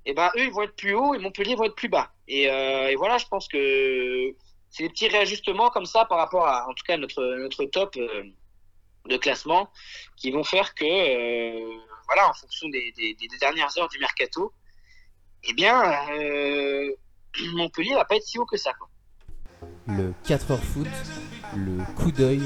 et 0.08 0.12
eh 0.12 0.14
ben 0.14 0.30
eux 0.36 0.44
ils 0.44 0.50
vont 0.50 0.62
être 0.62 0.74
plus 0.74 0.94
haut 0.94 1.14
et 1.14 1.18
Montpellier 1.18 1.54
vont 1.54 1.64
être 1.64 1.74
plus 1.74 1.90
bas. 1.90 2.10
Et, 2.28 2.50
euh, 2.50 2.88
et 2.88 2.96
voilà, 2.96 3.18
je 3.18 3.26
pense 3.26 3.46
que 3.46 4.34
c'est 4.70 4.84
des 4.84 4.88
petits 4.88 5.06
réajustements 5.06 5.68
comme 5.68 5.84
ça 5.84 6.06
par 6.06 6.16
rapport 6.16 6.46
à, 6.46 6.66
en 6.66 6.72
tout 6.72 6.82
cas, 6.86 6.96
notre 6.96 7.22
notre 7.36 7.66
top 7.66 7.94
euh, 7.98 8.24
de 9.04 9.16
classement 9.18 9.70
qui 10.16 10.30
vont 10.30 10.44
faire 10.44 10.74
que, 10.74 10.86
euh, 10.86 11.76
voilà, 12.06 12.30
en 12.30 12.32
fonction 12.32 12.70
des, 12.70 12.90
dernières 13.38 13.76
heures 13.76 13.90
du 13.90 13.98
mercato, 13.98 14.50
eh 15.44 15.52
bien, 15.52 15.82
Montpellier 17.52 17.92
va 17.92 18.06
pas 18.06 18.16
être 18.16 18.24
si 18.24 18.38
haut 18.38 18.46
que 18.46 18.56
ça. 18.56 18.72
Le 19.86 20.14
4 20.26 20.52
heures 20.52 20.64
foot, 20.64 20.88
le 21.54 21.84
coup 21.96 22.12
d'œil 22.12 22.40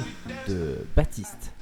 de 0.49 0.85
Baptiste. 0.97 1.55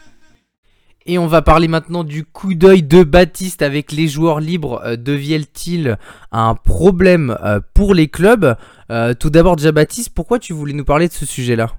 Et 1.11 1.19
on 1.19 1.27
va 1.27 1.43
parler 1.43 1.67
maintenant 1.67 2.05
du 2.05 2.25
coup 2.25 2.55
d'œil 2.55 2.85
de 2.85 3.03
Baptiste 3.03 3.63
avec 3.63 3.91
les 3.91 4.07
joueurs 4.07 4.39
libres. 4.39 4.81
Euh, 4.85 4.95
deviennent-ils 4.95 5.99
un 6.31 6.55
problème 6.55 7.37
euh, 7.43 7.59
pour 7.75 7.95
les 7.95 8.07
clubs. 8.07 8.57
Euh, 8.93 9.13
Tout 9.15 9.29
d'abord, 9.29 9.57
déjà 9.57 9.73
Baptiste, 9.73 10.15
pourquoi 10.15 10.39
tu 10.39 10.53
voulais 10.53 10.73
nous 10.73 10.85
parler 10.85 11.09
de 11.09 11.13
ce 11.13 11.27
sujet-là? 11.27 11.77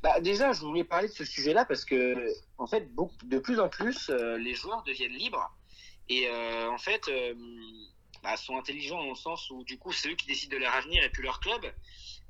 Bah, 0.00 0.20
Déjà, 0.20 0.52
je 0.52 0.60
voulais 0.60 0.84
parler 0.84 1.08
de 1.08 1.12
ce 1.12 1.24
sujet-là 1.24 1.64
parce 1.64 1.84
que, 1.84 2.14
en 2.56 2.68
fait, 2.68 2.88
de 3.24 3.38
plus 3.40 3.58
en 3.58 3.68
plus, 3.68 4.12
les 4.38 4.54
joueurs 4.54 4.84
deviennent 4.86 5.18
libres. 5.18 5.52
Et, 6.08 6.28
en 6.72 6.78
fait, 6.78 7.10
bah, 8.22 8.36
sont 8.36 8.56
intelligents 8.56 9.02
dans 9.02 9.10
le 9.10 9.16
sens 9.16 9.50
où, 9.50 9.64
du 9.64 9.76
coup, 9.76 9.90
c'est 9.90 10.08
eux 10.08 10.14
qui 10.14 10.28
décident 10.28 10.56
de 10.56 10.62
leur 10.62 10.72
avenir 10.72 11.02
et 11.02 11.08
puis 11.08 11.24
leur 11.24 11.40
club. 11.40 11.66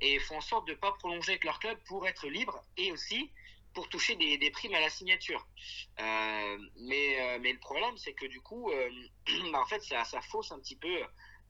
Et 0.01 0.17
font 0.17 0.37
en 0.37 0.41
sorte 0.41 0.67
de 0.67 0.71
ne 0.71 0.77
pas 0.77 0.93
prolonger 0.97 1.33
avec 1.33 1.43
leur 1.43 1.59
club 1.59 1.77
pour 1.85 2.07
être 2.07 2.27
libres 2.27 2.63
et 2.75 2.91
aussi 2.91 3.29
pour 3.73 3.89
toucher 3.89 4.15
des, 4.15 4.51
primes 4.51 4.73
à 4.73 4.79
la 4.79 4.89
signature. 4.89 5.45
Euh, 5.99 6.57
mais, 6.77 7.19
euh, 7.19 7.39
mais 7.41 7.51
le 7.51 7.59
problème, 7.59 7.97
c'est 7.97 8.13
que 8.13 8.25
du 8.25 8.41
coup, 8.41 8.71
euh, 8.71 8.89
bah, 9.51 9.61
en 9.61 9.65
fait, 9.65 9.81
ça, 9.83 10.03
ça, 10.05 10.21
fausse 10.21 10.51
un 10.51 10.59
petit 10.59 10.75
peu 10.75 11.01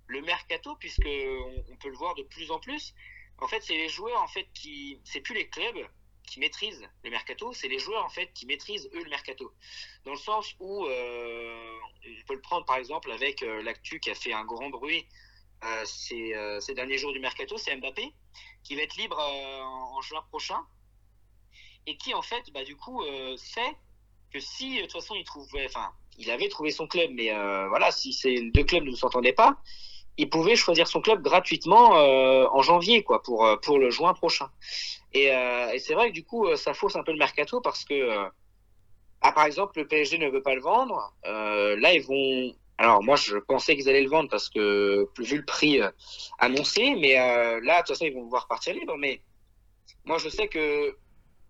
le 0.08 0.22
mercato, 0.22 0.76
puisque 0.76 1.06
on, 1.06 1.76
peut 1.78 1.90
le 1.90 1.98
voir 1.98 2.16
de 2.16 2.24
plus 2.24 2.52
en 2.52 2.60
plus. 2.60 2.94
En 3.40 3.48
fait, 3.48 3.62
c'est 3.62 3.78
les 3.78 3.90
joueurs, 3.90 4.22
en 4.22 4.28
fait, 4.28 4.48
qui, 4.54 5.00
c'est 5.04 5.22
plus 5.22 5.36
les 5.36 5.50
clubs 5.50 5.88
qui 6.26 6.40
maîtrisent 6.40 6.88
le 7.04 7.10
mercato, 7.10 7.52
c'est 7.52 7.68
les 7.68 7.80
joueurs, 7.80 8.06
en 8.06 8.10
fait, 8.10 8.32
qui 8.34 8.46
maîtrisent 8.46 8.90
eux 8.94 9.04
le 9.04 9.10
mercato. 9.10 9.54
Dans 10.06 10.12
le 10.12 10.18
sens 10.18 10.56
où, 10.60 10.86
on 10.86 12.26
peut 12.28 12.36
le 12.36 12.42
prendre 12.42 12.66
par 12.66 12.78
exemple 12.78 13.12
avec 13.12 13.42
l'actu 13.42 14.00
qui 14.00 14.10
a 14.10 14.16
fait 14.16 14.32
un 14.32 14.46
grand 14.46 14.70
bruit 14.70 15.06
ces, 15.86 16.34
ces, 16.62 16.74
derniers 16.74 16.98
jours 16.98 17.12
du 17.12 17.20
mercato, 17.20 17.58
c'est 17.58 17.76
Mbappé, 17.76 18.14
qui 18.64 18.76
va 18.76 18.84
être 18.84 18.96
libre 18.96 19.20
en 19.20 20.02
juin 20.02 20.22
prochain 20.30 20.66
et 21.88 21.98
qui 21.98 22.14
en 22.14 22.22
fait, 22.22 22.44
bah, 22.54 22.64
du 22.64 22.76
coup, 22.76 23.04
euh, 23.04 23.36
sait 23.38 23.76
que 24.32 24.40
si 24.40 24.78
de 24.78 24.82
toute 24.84 24.94
façon 24.94 25.16
il 25.16 25.24
trouvait, 25.24 25.66
enfin, 25.66 25.92
il 26.18 26.30
avait 26.32 26.50
trouvé 26.50 26.72
son 26.72 26.88
club, 26.88 27.12
mais 27.14 27.32
euh, 27.32 27.68
voilà, 27.70 27.92
si 27.92 28.14
ces 28.14 28.52
deux 28.52 28.64
clubs 28.64 28.84
ne 28.84 28.96
s'entendaient 28.96 29.34
pas, 29.34 29.58
il 30.18 30.30
pouvait 30.30 30.56
choisir 30.56 30.88
son 30.88 31.02
club 31.02 31.24
gratuitement 31.24 31.90
en 31.92 32.62
janvier, 32.62 33.02
quoi, 33.02 33.24
pour 33.24 33.48
pour 33.64 33.80
le 33.80 33.90
juin 33.90 34.14
prochain. 34.14 34.52
Et, 35.12 35.32
c'est 35.80 35.96
vrai 35.96 36.10
que 36.10 36.14
du 36.14 36.24
coup, 36.24 36.56
ça 36.56 36.76
fausse 36.76 36.96
un 36.96 37.04
peu 37.04 37.12
le 37.12 37.18
mercato 37.18 37.62
parce 37.62 37.84
que 37.84 38.30
ah, 39.24 39.32
par 39.32 39.46
exemple, 39.46 39.80
le 39.80 39.88
PSG 39.88 40.18
ne 40.18 40.30
veut 40.30 40.42
pas 40.42 40.54
le 40.54 40.62
vendre. 40.62 41.14
Euh, 41.26 41.78
là, 41.80 41.94
ils 41.94 42.04
vont. 42.04 42.54
Alors, 42.78 43.02
moi, 43.02 43.16
je 43.16 43.38
pensais 43.38 43.76
qu'ils 43.76 43.88
allaient 43.88 44.04
le 44.04 44.10
vendre 44.10 44.30
parce 44.30 44.50
que, 44.50 45.08
vu 45.18 45.38
le 45.38 45.46
prix 45.46 45.82
euh, 45.82 45.90
annoncé, 46.40 46.96
mais 46.96 47.18
euh, 47.18 47.62
là, 47.64 47.76
de 47.76 47.80
toute 47.80 47.96
façon, 47.96 48.06
ils 48.06 48.14
vont 48.14 48.28
voir 48.28 48.48
partir 48.48 48.74
libre. 48.74 48.98
Mais 48.98 49.22
moi, 50.04 50.18
je 50.18 50.28
sais 50.28 50.50
que 50.50 50.98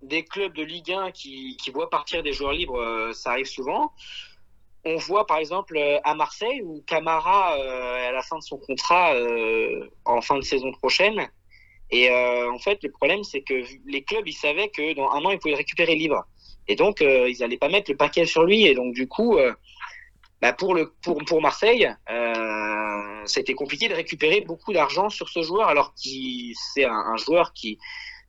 des 0.03 0.23
clubs 0.23 0.53
de 0.53 0.63
Ligue 0.63 0.91
1 0.91 1.11
qui, 1.11 1.57
qui 1.57 1.71
voient 1.71 1.89
partir 1.89 2.23
des 2.23 2.33
joueurs 2.33 2.53
libres, 2.53 2.79
euh, 2.79 3.13
ça 3.13 3.31
arrive 3.31 3.45
souvent. 3.45 3.91
On 4.85 4.97
voit, 4.97 5.25
par 5.25 5.37
exemple, 5.37 5.79
à 6.03 6.13
Marseille, 6.13 6.61
où 6.61 6.83
Camara 6.85 7.57
est 7.57 8.07
à 8.07 8.11
la 8.11 8.21
fin 8.21 8.37
de 8.37 8.43
son 8.43 8.57
contrat 8.57 9.15
en 10.03 10.19
fin 10.19 10.35
de 10.35 10.41
saison 10.41 10.73
prochaine. 10.73 11.29
Et 11.89 12.11
en 12.11 12.59
fait, 12.59 12.83
le 12.83 12.91
problème, 12.91 13.23
c'est 13.23 13.43
que 13.43 13.63
les 13.85 14.03
clubs, 14.03 14.27
ils 14.27 14.33
savaient 14.33 14.67
que 14.67 14.93
dans 14.93 15.09
un 15.11 15.23
an, 15.23 15.31
ils 15.31 15.39
pouvaient 15.39 15.51
le 15.53 15.57
récupérer 15.57 15.95
libre. 15.95 16.25
Et 16.67 16.75
donc, 16.75 17.01
euh, 17.01 17.29
ils 17.29 17.39
n'allaient 17.39 17.57
pas 17.57 17.69
mettre 17.69 17.91
le 17.91 17.97
paquet 17.97 18.25
sur 18.25 18.43
lui. 18.43 18.65
Et 18.65 18.75
donc, 18.75 18.93
du 18.93 19.07
coup, 19.07 19.37
euh, 19.37 19.53
bah 20.41 20.53
pour, 20.53 20.73
le, 20.73 20.93
pour, 21.01 21.17
pour 21.25 21.41
Marseille, 21.41 21.89
euh, 22.09 23.21
c'était 23.25 23.53
compliqué 23.53 23.87
de 23.89 23.93
récupérer 23.93 24.41
beaucoup 24.41 24.73
d'argent 24.73 25.09
sur 25.09 25.29
ce 25.29 25.41
joueur, 25.41 25.67
alors 25.67 25.93
que 25.93 26.09
c'est 26.73 26.85
un, 26.85 27.17
joueur 27.17 27.53
qui, 27.53 27.77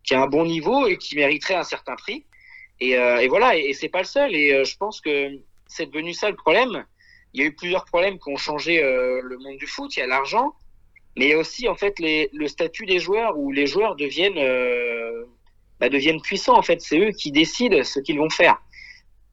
qui 0.05 0.15
a 0.15 0.23
un 0.23 0.27
bon 0.27 0.45
niveau 0.45 0.87
et 0.87 0.97
qui 0.97 1.17
mériterait 1.17 1.55
un 1.55 1.65
certain 1.65 1.97
prix. 1.97 2.25
Et, 2.81 2.97
euh, 2.97 3.19
et 3.19 3.29
voilà, 3.29 3.57
et, 3.57 3.71
et 3.71 3.75
c'est 3.75 3.89
pas 3.89 4.01
le 4.01 4.05
seul. 4.07 4.35
Et 4.35 4.53
euh, 4.53 4.65
je 4.65 4.77
pense 4.77 5.01
que 5.01 5.41
c'est 5.67 5.87
devenu 5.87 6.13
ça 6.13 6.31
le 6.31 6.37
problème. 6.37 6.85
Il 7.33 7.41
y 7.41 7.45
a 7.45 7.47
eu 7.47 7.55
plusieurs 7.55 7.85
problèmes 7.85 8.19
qui 8.19 8.31
ont 8.31 8.37
changé 8.37 8.81
le 8.81 9.37
monde 9.39 9.57
du 9.57 9.67
foot. 9.67 9.97
Il 9.97 9.99
y 9.99 10.03
a 10.03 10.07
l'argent, 10.07 10.55
mais 11.17 11.25
il 11.25 11.31
y 11.31 11.33
a 11.33 11.39
aussi 11.39 11.67
en 11.69 11.75
fait 11.75 11.97
le 11.99 12.47
statut 12.47 12.87
des 12.87 13.01
joueurs 13.01 13.37
où 13.37 13.51
les 13.51 13.67
joueurs 13.67 13.97
deviennent 13.97 14.39
bah, 15.81 15.89
deviennent 15.89 16.21
puissants. 16.21 16.57
En 16.57 16.63
fait, 16.63 16.81
c'est 16.81 16.99
eux 16.99 17.11
qui 17.11 17.33
décident 17.33 17.83
ce 17.83 17.99
qu'ils 17.99 18.19
vont 18.19 18.31
faire. 18.31 18.61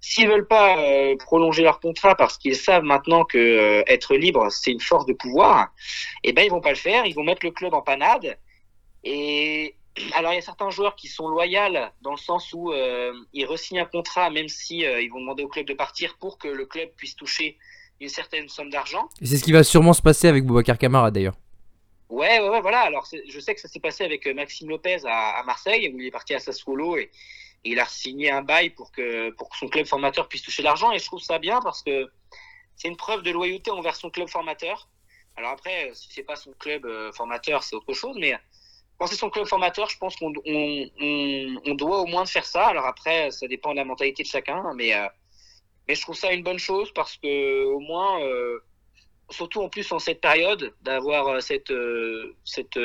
S'ils 0.02 0.28
veulent 0.28 0.48
pas 0.48 0.80
euh, 0.80 1.16
prolonger 1.18 1.62
leur 1.62 1.80
contrat 1.80 2.16
parce 2.16 2.38
qu'ils 2.38 2.56
savent 2.56 2.84
maintenant 2.84 3.24
que 3.24 3.38
euh, 3.38 3.84
être 3.86 4.16
libre 4.16 4.50
c'est 4.50 4.72
une 4.72 4.80
force 4.80 5.06
de 5.06 5.14
pouvoir, 5.14 5.72
eh 6.24 6.34
ben 6.34 6.44
ils 6.44 6.50
vont 6.50 6.60
pas 6.60 6.72
le 6.72 6.76
faire. 6.76 7.06
Ils 7.06 7.14
vont 7.14 7.24
mettre 7.24 7.46
le 7.46 7.52
club 7.52 7.74
en 7.76 7.84
panade. 7.84 8.38
Et 9.04 9.76
alors 10.14 10.32
il 10.32 10.36
y 10.36 10.40
a 10.40 10.42
certains 10.42 10.70
joueurs 10.70 10.96
qui 10.96 11.08
sont 11.08 11.28
loyaux 11.28 11.74
dans 12.02 12.12
le 12.12 12.18
sens 12.18 12.54
où 12.54 12.72
euh, 12.72 13.14
ils 13.34 13.46
resignent 13.46 13.80
un 13.80 13.86
contrat 13.86 14.30
même 14.30 14.48
si 14.48 14.80
ils 14.80 15.10
vont 15.10 15.20
demander 15.20 15.44
au 15.44 15.50
club 15.50 15.66
de 15.66 15.74
partir 15.74 16.18
pour 16.18 16.38
que 16.38 16.48
le 16.48 16.66
club 16.66 16.90
puisse 16.96 17.16
toucher 17.16 17.58
une 18.02 18.10
certaine 18.10 18.50
somme 18.50 18.70
d'argent. 18.70 19.08
C'est 19.22 19.38
ce 19.38 19.44
qui 19.44 19.52
va 19.52 19.64
sûrement 19.64 19.94
se 19.94 20.02
passer 20.02 20.28
avec 20.28 20.46
Boubacar 20.46 20.78
Camara 20.78 21.12
d'ailleurs. 21.12 21.36
Ouais, 22.10 22.42
ouais, 22.42 22.50
ouais, 22.50 22.62
voilà. 22.62 22.82
Alors, 22.82 23.06
je 23.06 23.40
sais 23.40 23.56
que 23.56 23.62
ça 23.62 23.70
s'est 23.70 23.80
passé 23.80 24.04
avec 24.04 24.28
euh, 24.28 24.34
Maxime 24.34 24.68
Lopez 24.68 25.06
à, 25.06 25.40
à, 25.40 25.44
Marseille, 25.44 25.90
où 25.94 26.00
il 26.00 26.08
est 26.08 26.12
parti 26.12 26.34
à 26.34 26.40
Sassuolo 26.40 26.98
et, 26.98 27.10
et, 27.64 27.72
il 27.72 27.80
a 27.80 27.86
signé 27.86 28.30
un 28.32 28.42
bail 28.42 28.72
pour 28.72 28.92
que, 28.92 29.30
pour 29.32 29.50
que 29.50 29.58
son 29.58 29.70
club 29.70 29.86
formateur 29.86 30.28
puisse 30.28 30.42
toucher 30.42 30.62
l'argent. 30.62 30.92
Et 30.92 31.00
je 31.00 31.06
trouve 31.06 31.22
ça 31.22 31.40
bien 31.40 31.62
parce 31.62 31.84
que 31.84 32.12
c'est 32.76 32.90
une 32.90 32.98
preuve 32.98 33.22
de 33.22 33.32
loyauté 33.32 33.72
envers 33.72 33.96
son 33.96 34.10
club 34.10 34.28
formateur. 34.28 34.90
Alors 35.38 35.52
après, 35.52 35.90
euh, 35.90 35.94
si 35.94 36.10
c'est 36.12 36.24
pas 36.24 36.36
son 36.36 36.52
club 36.60 36.86
euh, 36.86 37.14
formateur, 37.14 37.64
c'est 37.64 37.76
autre 37.76 37.94
chose. 37.94 38.18
Mais 38.20 38.34
quand 39.02 39.08
c'est 39.08 39.16
son 39.16 39.32
club 39.32 39.48
formateur, 39.48 39.90
je 39.90 39.98
pense 39.98 40.16
qu'on 40.16 40.32
on, 40.46 40.90
on, 41.02 41.62
on, 41.66 41.74
doit 41.74 42.02
au 42.02 42.06
moins 42.06 42.28
faire 42.28 42.46
ça. 42.46 42.68
Alors 42.68 42.86
après, 42.86 43.32
ça 43.32 43.48
dépend 43.48 43.72
de 43.72 43.78
la 43.78 43.84
mentalité 43.84 44.22
de 44.22 44.28
chacun. 44.28 44.64
Mais, 44.76 44.94
euh, 44.94 45.08
je 45.90 46.00
trouve 46.02 46.16
ça 46.16 46.32
une 46.32 46.44
bonne 46.44 46.60
chose 46.60 46.94
parce 46.94 47.18
que 47.18 47.64
au 47.66 47.80
moins. 47.80 48.22
Euh, 48.22 48.60
surtout 49.32 49.62
en 49.62 49.70
plus 49.70 49.90
en 49.94 49.98
cette 49.98 50.20
période, 50.20 50.74
d'avoir 50.82 51.28
euh, 51.30 51.40
cette, 51.40 52.80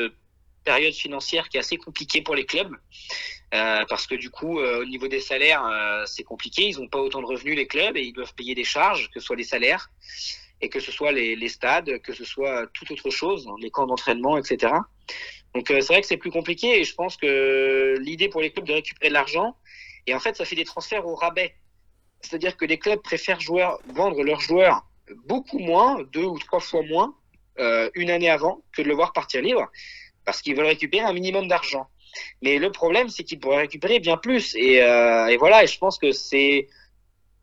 période 0.63 0.93
financière 0.93 1.49
qui 1.49 1.57
est 1.57 1.59
assez 1.59 1.77
compliquée 1.77 2.21
pour 2.23 2.33
les 2.33 2.45
clubs. 2.45 2.75
Parce 3.51 4.07
que 4.07 4.15
du 4.15 4.31
coup, 4.31 4.59
au 4.59 4.85
niveau 4.85 5.07
des 5.07 5.19
salaires, 5.19 5.63
c'est 6.07 6.23
compliqué. 6.23 6.69
Ils 6.69 6.79
n'ont 6.79 6.87
pas 6.87 6.99
autant 6.99 7.21
de 7.21 7.27
revenus, 7.27 7.55
les 7.55 7.67
clubs, 7.67 7.95
et 7.95 8.01
ils 8.01 8.11
doivent 8.11 8.33
payer 8.33 8.55
des 8.55 8.63
charges, 8.63 9.09
que 9.11 9.19
ce 9.19 9.25
soit 9.27 9.35
les 9.35 9.43
salaires, 9.43 9.89
et 10.61 10.69
que 10.69 10.79
ce 10.79 10.91
soit 10.91 11.11
les, 11.11 11.35
les 11.35 11.49
stades, 11.49 11.99
que 12.01 12.13
ce 12.13 12.25
soit 12.25 12.65
toute 12.73 12.91
autre 12.91 13.09
chose, 13.09 13.47
les 13.61 13.69
camps 13.69 13.87
d'entraînement, 13.87 14.37
etc. 14.37 14.73
Donc 15.53 15.65
c'est 15.67 15.87
vrai 15.87 16.01
que 16.01 16.07
c'est 16.07 16.17
plus 16.17 16.31
compliqué, 16.31 16.79
et 16.79 16.83
je 16.83 16.93
pense 16.93 17.17
que 17.17 17.97
l'idée 17.99 18.29
pour 18.29 18.41
les 18.41 18.51
clubs 18.51 18.65
de 18.65 18.73
récupérer 18.73 19.09
de 19.09 19.13
l'argent, 19.13 19.55
et 20.05 20.13
en 20.13 20.19
fait, 20.19 20.35
ça 20.35 20.45
fait 20.45 20.55
des 20.55 20.65
transferts 20.65 21.05
au 21.05 21.15
rabais. 21.15 21.53
C'est-à-dire 22.21 22.57
que 22.57 22.65
les 22.65 22.79
clubs 22.79 23.01
préfèrent 23.01 23.39
vendre 23.93 24.23
leurs 24.23 24.39
joueurs 24.39 24.85
beaucoup 25.25 25.59
moins, 25.59 26.03
deux 26.13 26.23
ou 26.23 26.39
trois 26.39 26.59
fois 26.59 26.81
moins, 26.83 27.15
euh, 27.59 27.89
une 27.95 28.09
année 28.09 28.29
avant 28.29 28.63
que 28.71 28.81
de 28.81 28.87
le 28.87 28.95
voir 28.95 29.13
partir 29.13 29.41
libre, 29.41 29.67
parce 30.25 30.41
qu'ils 30.41 30.55
veulent 30.55 30.65
récupérer 30.65 31.05
un 31.05 31.13
minimum 31.13 31.47
d'argent. 31.47 31.87
Mais 32.41 32.57
le 32.57 32.71
problème, 32.71 33.09
c'est 33.09 33.23
qu'ils 33.23 33.39
pourraient 33.39 33.57
récupérer 33.57 33.99
bien 33.99 34.17
plus. 34.17 34.55
Et, 34.55 34.81
euh, 34.81 35.35
voilà, 35.37 35.63
et 35.63 35.67
je 35.67 35.77
pense 35.77 35.97
que 35.97 36.11
c'est, 36.11 36.67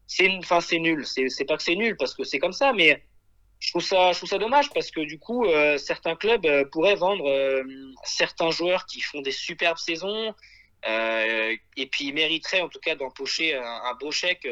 c'est, 0.06 0.28
enfin, 0.38 0.60
c'est 0.60 0.78
nul. 0.78 1.06
C'est 1.06 1.44
pas 1.44 1.56
que 1.56 1.62
c'est 1.62 1.76
nul 1.76 1.96
parce 1.96 2.14
que 2.14 2.24
c'est 2.24 2.38
comme 2.38 2.52
ça, 2.52 2.72
mais 2.72 3.02
je 3.64 3.70
trouve 3.70 3.82
ça, 3.82 4.12
je 4.12 4.18
trouve 4.18 4.28
ça 4.28 4.36
dommage 4.36 4.68
parce 4.74 4.90
que 4.90 5.00
du 5.00 5.18
coup, 5.18 5.46
euh, 5.46 5.78
certains 5.78 6.16
clubs 6.16 6.44
euh, 6.44 6.66
pourraient 6.70 6.96
vendre 6.96 7.26
euh, 7.26 7.64
certains 8.04 8.50
joueurs 8.50 8.84
qui 8.84 9.00
font 9.00 9.22
des 9.22 9.32
superbes 9.32 9.78
saisons 9.78 10.34
et 10.86 11.86
puis 11.90 12.08
ils 12.08 12.12
mériteraient 12.12 12.60
en 12.60 12.68
tout 12.68 12.78
cas 12.78 12.94
d'empocher 12.94 13.54
un, 13.54 13.94
beau 13.98 14.10
chèque 14.10 14.46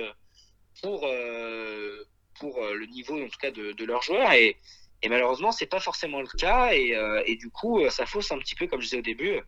pour 0.80 1.06
pour 2.40 2.64
le 2.64 2.86
niveau 2.86 3.22
en 3.22 3.28
tout 3.28 3.38
cas 3.38 3.50
de, 3.50 3.84
leurs 3.84 4.00
joueurs. 4.00 4.32
Et, 4.32 4.56
et 5.02 5.10
malheureusement 5.10 5.52
c'est 5.52 5.66
pas 5.66 5.78
forcément 5.78 6.22
le 6.22 6.28
cas. 6.38 6.72
Et, 6.72 7.36
du 7.36 7.50
coup 7.50 7.86
ça 7.90 8.06
fausse 8.06 8.32
un 8.32 8.38
petit 8.38 8.54
peu 8.54 8.66
comme 8.66 8.80
je 8.80 8.86
disais 8.86 8.98
au 9.00 9.02
début 9.02 9.42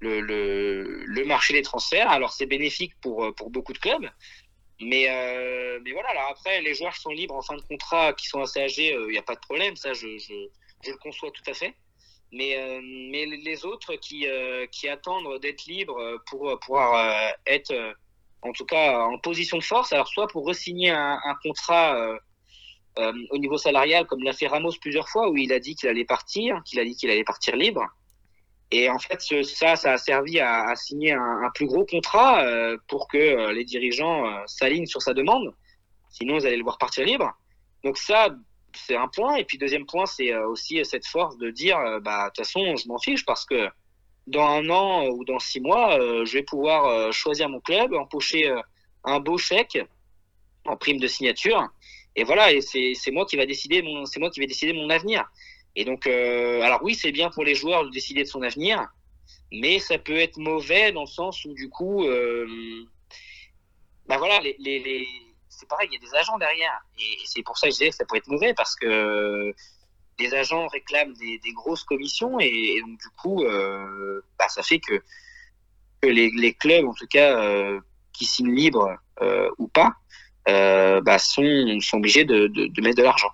le, 0.00 0.20
le, 0.20 1.04
le 1.04 1.24
marché 1.24 1.54
des 1.54 1.62
transferts. 1.62 2.10
Alors 2.10 2.32
c'est 2.32 2.46
bénéfique 2.46 2.94
pour, 3.00 3.32
pour 3.36 3.50
beaucoup 3.50 3.72
de 3.72 3.78
clubs 3.78 4.10
mais, 4.80 5.06
euh, 5.08 5.80
mais 5.82 5.92
voilà 5.92 6.10
alors 6.10 6.28
après 6.30 6.60
les 6.60 6.74
joueurs 6.74 6.92
qui 6.92 7.00
sont 7.00 7.10
libres 7.10 7.34
en 7.34 7.42
fin 7.42 7.56
de 7.56 7.62
contrat 7.62 8.12
qui 8.12 8.26
sont 8.26 8.40
assez 8.40 8.60
âgés 8.60 8.92
il 8.92 9.12
n'y 9.12 9.18
a 9.18 9.22
pas 9.22 9.34
de 9.34 9.40
problème 9.40 9.74
ça 9.74 9.94
je, 9.94 10.18
je, 10.18 10.34
je, 10.84 10.90
le 10.90 10.98
conçois 10.98 11.30
tout 11.30 11.42
à 11.50 11.54
fait 11.54 11.74
mais, 12.32 12.58
euh, 12.58 12.80
mais 12.82 13.24
les 13.24 13.64
autres 13.64 13.94
qui, 13.94 14.28
euh, 14.28 14.66
qui 14.66 14.88
attendent 14.88 15.40
d'être 15.40 15.64
libres 15.64 16.20
pour 16.26 16.58
pouvoir 16.60 17.34
être 17.46 17.72
en 18.42 18.52
tout 18.52 18.66
cas 18.66 19.00
en 19.00 19.18
position 19.18 19.56
de 19.56 19.62
force 19.62 19.92
alors 19.92 20.08
soit 20.08 20.26
pour 20.26 20.44
resigner 20.44 20.90
un, 20.90 21.18
un 21.24 21.34
contrat 21.42 22.18
euh, 22.98 23.12
au 23.30 23.36
niveau 23.36 23.58
salarial, 23.58 24.06
comme 24.06 24.22
l'a 24.22 24.32
fait 24.32 24.46
Ramos 24.46 24.72
plusieurs 24.80 25.08
fois, 25.08 25.28
où 25.28 25.36
il 25.36 25.52
a 25.52 25.60
dit 25.60 25.74
qu'il 25.74 25.88
allait 25.88 26.06
partir, 26.06 26.62
qu'il 26.64 26.80
a 26.80 26.84
dit 26.84 26.96
qu'il 26.96 27.10
allait 27.10 27.24
partir 27.24 27.54
libre. 27.54 27.84
Et 28.72 28.90
en 28.90 28.98
fait, 28.98 29.20
ça, 29.44 29.76
ça 29.76 29.92
a 29.92 29.98
servi 29.98 30.40
à, 30.40 30.74
signer 30.74 31.12
un, 31.12 31.50
plus 31.54 31.66
gros 31.66 31.84
contrat 31.84 32.44
euh, 32.44 32.76
pour 32.88 33.06
que 33.08 33.16
euh, 33.16 33.52
les 33.52 33.64
dirigeants 33.64 34.26
euh, 34.26 34.42
s'alignent 34.46 34.86
sur 34.86 35.02
sa 35.02 35.14
demande. 35.14 35.54
Sinon, 36.10 36.38
ils 36.38 36.46
allaient 36.46 36.56
le 36.56 36.64
voir 36.64 36.78
partir 36.78 37.04
libre. 37.04 37.32
Donc 37.84 37.96
ça, 37.96 38.34
c'est 38.74 38.96
un 38.96 39.08
point. 39.08 39.36
Et 39.36 39.44
puis 39.44 39.58
deuxième 39.58 39.86
point, 39.86 40.06
c'est 40.06 40.34
aussi 40.34 40.84
cette 40.84 41.06
force 41.06 41.36
de 41.38 41.50
dire, 41.50 41.78
bah 42.02 42.24
de 42.24 42.28
toute 42.30 42.38
façon, 42.44 42.76
je 42.76 42.88
m'en 42.88 42.98
fiche 42.98 43.24
parce 43.24 43.44
que 43.44 43.68
dans 44.26 44.44
un 44.44 44.68
an 44.70 45.06
ou 45.06 45.24
dans 45.24 45.38
six 45.38 45.60
mois, 45.60 45.98
je 46.24 46.32
vais 46.32 46.42
pouvoir 46.42 47.12
choisir 47.12 47.48
mon 47.48 47.60
club, 47.60 47.94
empocher 47.94 48.52
un 49.04 49.20
beau 49.20 49.38
chèque 49.38 49.78
en 50.64 50.76
prime 50.76 50.98
de 50.98 51.06
signature 51.06 51.70
et 52.16 52.24
voilà, 52.24 52.48
c'est 52.62 53.10
moi 53.12 53.26
qui 53.26 53.36
va 53.36 53.44
décider 53.44 53.84
c'est 54.06 54.18
moi 54.18 54.30
qui 54.30 54.40
vais 54.40 54.46
décider 54.46 54.72
mon 54.72 54.88
avenir. 54.88 55.30
Et 55.76 55.84
donc, 55.84 56.06
euh, 56.06 56.62
alors 56.62 56.80
oui, 56.82 56.94
c'est 56.94 57.12
bien 57.12 57.28
pour 57.28 57.44
les 57.44 57.54
joueurs 57.54 57.84
de 57.84 57.90
décider 57.90 58.22
de 58.22 58.28
son 58.28 58.42
avenir, 58.42 58.88
mais 59.52 59.78
ça 59.78 59.98
peut 59.98 60.16
être 60.16 60.38
mauvais 60.38 60.90
dans 60.90 61.02
le 61.02 61.06
sens 61.06 61.44
où 61.44 61.52
du 61.52 61.68
coup, 61.68 62.04
euh, 62.04 62.46
ben 64.06 64.16
voilà, 64.16 64.40
les, 64.40 64.56
les, 64.58 64.78
les 64.78 65.06
c'est 65.50 65.68
pareil, 65.68 65.88
il 65.92 65.94
y 65.94 66.02
a 66.02 66.08
des 66.08 66.14
agents 66.14 66.38
derrière, 66.38 66.80
et 66.98 67.18
c'est 67.26 67.42
pour 67.42 67.58
ça 67.58 67.66
que 67.66 67.74
je 67.74 67.78
disais 67.78 67.90
que 67.90 67.96
ça 67.96 68.06
peut 68.06 68.16
être 68.16 68.28
mauvais 68.28 68.54
parce 68.54 68.74
que 68.74 69.54
les 70.18 70.34
agents 70.34 70.66
réclament 70.68 71.12
des, 71.14 71.52
grosses 71.52 71.84
commissions 71.84 72.40
et, 72.40 72.80
donc 72.80 72.98
du 72.98 73.08
coup, 73.20 73.44
euh, 73.44 74.22
bah, 74.38 74.48
ça 74.48 74.62
fait 74.62 74.80
que, 74.80 75.02
les, 76.02 76.54
clubs, 76.54 76.86
en 76.86 76.94
tout 76.94 77.06
cas, 77.06 77.38
qui 78.14 78.24
signent 78.24 78.54
libre 78.54 78.96
ou 79.58 79.68
pas, 79.68 79.94
bah, 80.46 81.18
sont, 81.18 81.80
sont, 81.80 81.98
obligés 81.98 82.24
de 82.24 82.80
mettre 82.80 82.96
de 82.96 83.02
l'argent. 83.02 83.30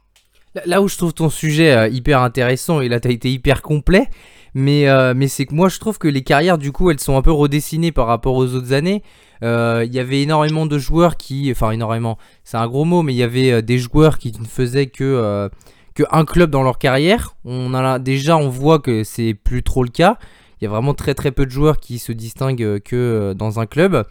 Là 0.67 0.83
où 0.83 0.89
je 0.89 0.99
trouve 0.99 1.15
ton 1.15 1.31
sujet 1.31 1.73
euh, 1.73 1.89
hyper 1.89 2.21
intéressant 2.21 2.83
et 2.83 2.89
là 2.89 3.01
tu 3.01 3.09
as 3.09 3.11
été 3.11 3.33
hyper 3.33 3.63
complet, 3.63 4.09
mais, 4.55 4.87
euh, 4.87 5.15
mais 5.17 5.27
c'est 5.27 5.47
que 5.47 5.55
moi 5.55 5.71
je 5.71 5.79
trouve 5.79 5.99
que 5.99 6.09
les 6.09 6.23
carrières 6.23 6.59
du 6.59 6.73
coup 6.73 6.91
elles 6.91 7.01
sont 7.01 7.17
un 7.17 7.23
peu 7.23 7.33
redessinées 7.33 7.91
par 7.91 8.07
rapport 8.07 8.35
aux 8.37 8.55
autres 8.55 8.75
années. 8.75 9.03
Euh, 9.43 9.83
il 9.87 9.95
y 9.95 9.99
avait 9.99 10.21
énormément 10.21 10.67
de 10.67 10.79
joueurs 10.79 11.17
qui, 11.17 11.51
enfin 11.51 11.71
énormément, 11.71 12.19
c'est 12.45 12.59
un 12.59 12.67
gros 12.67 12.85
mot, 12.85 13.03
mais 13.03 13.15
il 13.15 13.17
y 13.17 13.23
avait 13.23 13.63
des 13.63 13.79
joueurs 13.79 14.19
qui 14.19 14.33
ne 14.39 14.45
faisaient 14.45 14.87
que, 14.87 15.51
que 15.95 16.03
un 16.11 16.25
club 16.27 16.51
dans 16.51 16.63
leur 16.63 16.79
carrière. 16.79 17.35
On 17.45 17.73
a 17.73 17.99
déjà 17.99 18.37
on 18.37 18.51
voit 18.51 18.79
que 18.79 19.05
c'est 19.05 19.33
plus 19.33 19.63
trop 19.63 19.83
le 19.83 19.91
cas. 19.91 20.19
il 20.61 20.65
y 20.65 20.67
a 20.67 20.71
vraiment 20.71 20.93
très 20.93 21.15
très 21.15 21.33
peu 21.33 21.47
de 21.47 21.51
joueurs 21.51 21.79
qui 21.79 21.99
se 21.99 22.13
distinguent 22.13 22.79
que 22.81 23.33
dans 23.33 23.59
un 23.59 23.67
club. 23.67 24.05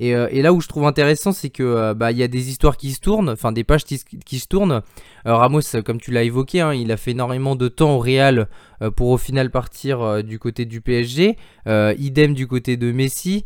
Et, 0.00 0.42
là 0.42 0.52
où 0.52 0.60
je 0.60 0.68
trouve 0.68 0.84
intéressant, 0.86 1.32
c'est 1.32 1.50
que 1.50 1.92
bah 1.92 2.12
il 2.12 2.18
y 2.18 2.22
a 2.22 2.28
des 2.28 2.50
histoires 2.50 2.76
qui 2.76 2.92
se 2.92 3.00
tournent, 3.00 3.30
enfin 3.30 3.50
des 3.50 3.64
pages 3.64 3.84
qui, 3.84 4.38
se 4.38 4.46
tournent. 4.46 4.82
Ramos, 5.24 5.60
comme 5.84 6.00
tu 6.00 6.12
l'as 6.12 6.22
évoqué, 6.22 6.60
hein, 6.60 6.72
il 6.72 6.92
a 6.92 6.96
fait 6.96 7.10
énormément 7.10 7.56
de 7.56 7.66
temps 7.66 7.96
au 7.96 7.98
Real 7.98 8.48
pour 8.94 9.08
au 9.08 9.18
final 9.18 9.50
partir 9.50 10.22
du 10.22 10.38
côté 10.38 10.66
du 10.66 10.80
PSG. 10.80 11.36
idem 11.66 12.34
du 12.34 12.46
côté 12.46 12.76
de 12.76 12.92
Messi. 12.92 13.44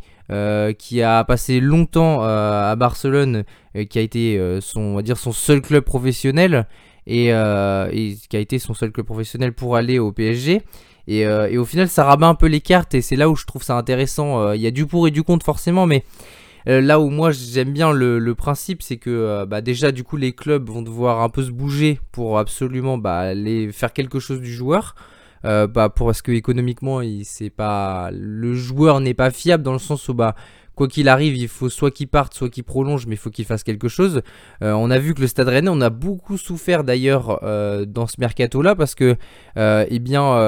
qui 0.77 1.01
a 1.01 1.23
passé 1.23 1.59
longtemps 1.59 2.21
à 2.21 2.75
Barcelone, 2.75 3.45
qui 3.89 3.97
a 3.97 4.01
été 4.01 4.59
son, 4.61 4.81
on 4.81 4.95
va 4.95 5.01
dire 5.01 5.17
son 5.17 5.31
seul 5.31 5.59
club 5.59 5.83
professionnel 5.83 6.67
euh, 7.09 7.89
et, 7.91 8.15
qui 8.29 8.37
a 8.37 8.39
été 8.39 8.59
son 8.59 8.73
seul 8.73 8.91
club 8.91 9.05
professionnel 9.05 9.53
pour 9.53 9.75
aller 9.75 9.99
au 9.99 10.11
PSG. 10.11 10.61
Euh, 11.09 11.47
et, 11.47 11.57
au 11.57 11.65
final, 11.65 11.89
ça 11.89 12.05
rabat 12.05 12.27
un 12.27 12.35
peu 12.35 12.47
les 12.47 12.61
cartes 12.61 12.93
et 12.93 13.01
c'est 13.01 13.15
là 13.15 13.29
où 13.29 13.35
je 13.35 13.45
trouve 13.45 13.63
ça 13.63 13.75
intéressant. 13.75 14.41
Euh, 14.41 14.55
il 14.55 14.61
y 14.61 14.67
a 14.67 14.71
du 14.71 14.85
pour 14.85 15.07
et 15.07 15.11
du 15.11 15.23
contre 15.23 15.45
forcément, 15.45 15.85
mais 15.85 16.03
là 16.65 16.99
où 16.99 17.09
moi 17.09 17.31
j'aime 17.31 17.73
bien 17.73 17.91
le, 17.91 18.33
principe, 18.35 18.81
c'est 18.81 18.97
que 18.97 19.45
bah, 19.45 19.61
déjà 19.61 19.91
du 19.91 20.03
coup 20.03 20.17
les 20.17 20.33
clubs 20.33 20.69
vont 20.69 20.81
devoir 20.81 21.21
un 21.21 21.29
peu 21.29 21.43
se 21.43 21.51
bouger 21.51 21.99
pour 22.11 22.39
absolument 22.39 22.97
bah, 22.97 23.19
aller 23.19 23.71
faire 23.71 23.93
quelque 23.93 24.19
chose 24.19 24.41
du 24.41 24.53
joueur. 24.53 24.95
bah, 25.43 25.89
pour, 25.93 26.07
parce 26.07 26.21
que 26.21 26.31
économiquement, 26.31 27.01
c'est 27.23 27.49
pas 27.49 28.09
le 28.11 28.53
joueur 28.53 28.99
n'est 28.99 29.13
pas 29.13 29.31
fiable 29.31 29.63
dans 29.63 29.73
le 29.73 29.79
sens 29.79 30.07
où 30.09 30.13
bah 30.13 30.35
quoi 30.75 30.87
qu'il 30.87 31.07
arrive, 31.07 31.37
il 31.37 31.47
faut 31.47 31.69
soit 31.69 31.91
qu'il 31.91 32.07
parte, 32.07 32.33
soit 32.33 32.49
qu'il 32.49 32.63
prolonge, 32.63 33.05
mais 33.05 33.15
il 33.15 33.17
faut 33.17 33.29
qu'il 33.29 33.45
fasse 33.45 33.63
quelque 33.63 33.87
chose. 33.87 34.21
Euh, 34.61 34.71
on 34.73 34.89
a 34.89 34.97
vu 34.99 35.13
que 35.13 35.21
le 35.21 35.27
Stade 35.27 35.47
Rennais, 35.47 35.69
on 35.69 35.81
a 35.81 35.89
beaucoup 35.89 36.37
souffert 36.37 36.83
d'ailleurs 36.83 37.39
euh, 37.43 37.85
dans 37.85 38.07
ce 38.07 38.15
mercato-là, 38.19 38.75
parce 38.75 38.95
que, 38.95 39.15
euh, 39.57 39.85
eh 39.89 39.99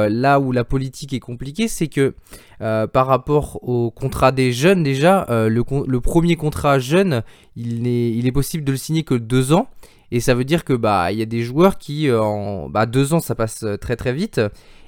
là 0.09 0.39
où 0.39 0.51
la 0.51 0.63
politique 0.63 1.13
est 1.13 1.19
compliquée, 1.19 1.67
c'est 1.67 1.87
que 1.87 2.13
par 2.59 3.07
rapport 3.07 3.59
au 3.63 3.91
contrat 3.91 4.31
des 4.31 4.51
jeunes, 4.51 4.83
déjà, 4.83 5.25
le, 5.29 5.99
premier 5.99 6.35
contrat 6.35 6.79
jeune, 6.79 7.23
il 7.55 7.87
est, 7.87 8.11
il 8.11 8.27
est 8.27 8.31
possible 8.31 8.63
de 8.63 8.71
le 8.71 8.77
signer 8.77 9.03
que 9.03 9.15
deux 9.15 9.53
ans. 9.53 9.67
Et 10.11 10.19
ça 10.19 10.35
veut 10.35 10.45
dire 10.45 10.63
que 10.63 10.73
bah 10.73 11.11
il 11.11 11.17
y 11.17 11.21
a 11.23 11.25
des 11.25 11.41
joueurs 11.41 11.77
qui 11.79 12.11
en 12.11 12.69
bah, 12.69 12.85
deux 12.85 13.13
ans 13.13 13.19
ça 13.19 13.33
passe 13.33 13.65
très 13.81 13.95
très 13.95 14.13
vite 14.13 14.39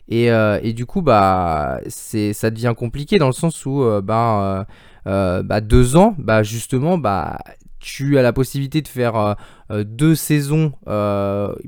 et, 0.10 0.28
et 0.28 0.74
du 0.74 0.86
coup 0.86 1.02
bah 1.02 1.80
ça 1.88 2.50
devient 2.50 2.74
compliqué 2.78 3.18
dans 3.18 3.28
le 3.28 3.34
sens 3.34 3.66
où 3.66 3.84
bah 4.04 4.66
euh, 5.08 5.42
bah, 5.42 5.62
deux 5.62 5.96
ans, 5.96 6.16
bah, 6.18 6.44
justement, 6.44 6.98
bah, 6.98 7.40
tu 7.80 8.18
as 8.18 8.22
la 8.22 8.34
possibilité 8.34 8.82
de 8.82 8.88
faire 8.88 9.16
euh, 9.16 9.34
euh, 9.72 9.84
deux 9.84 10.16
saisons 10.16 10.74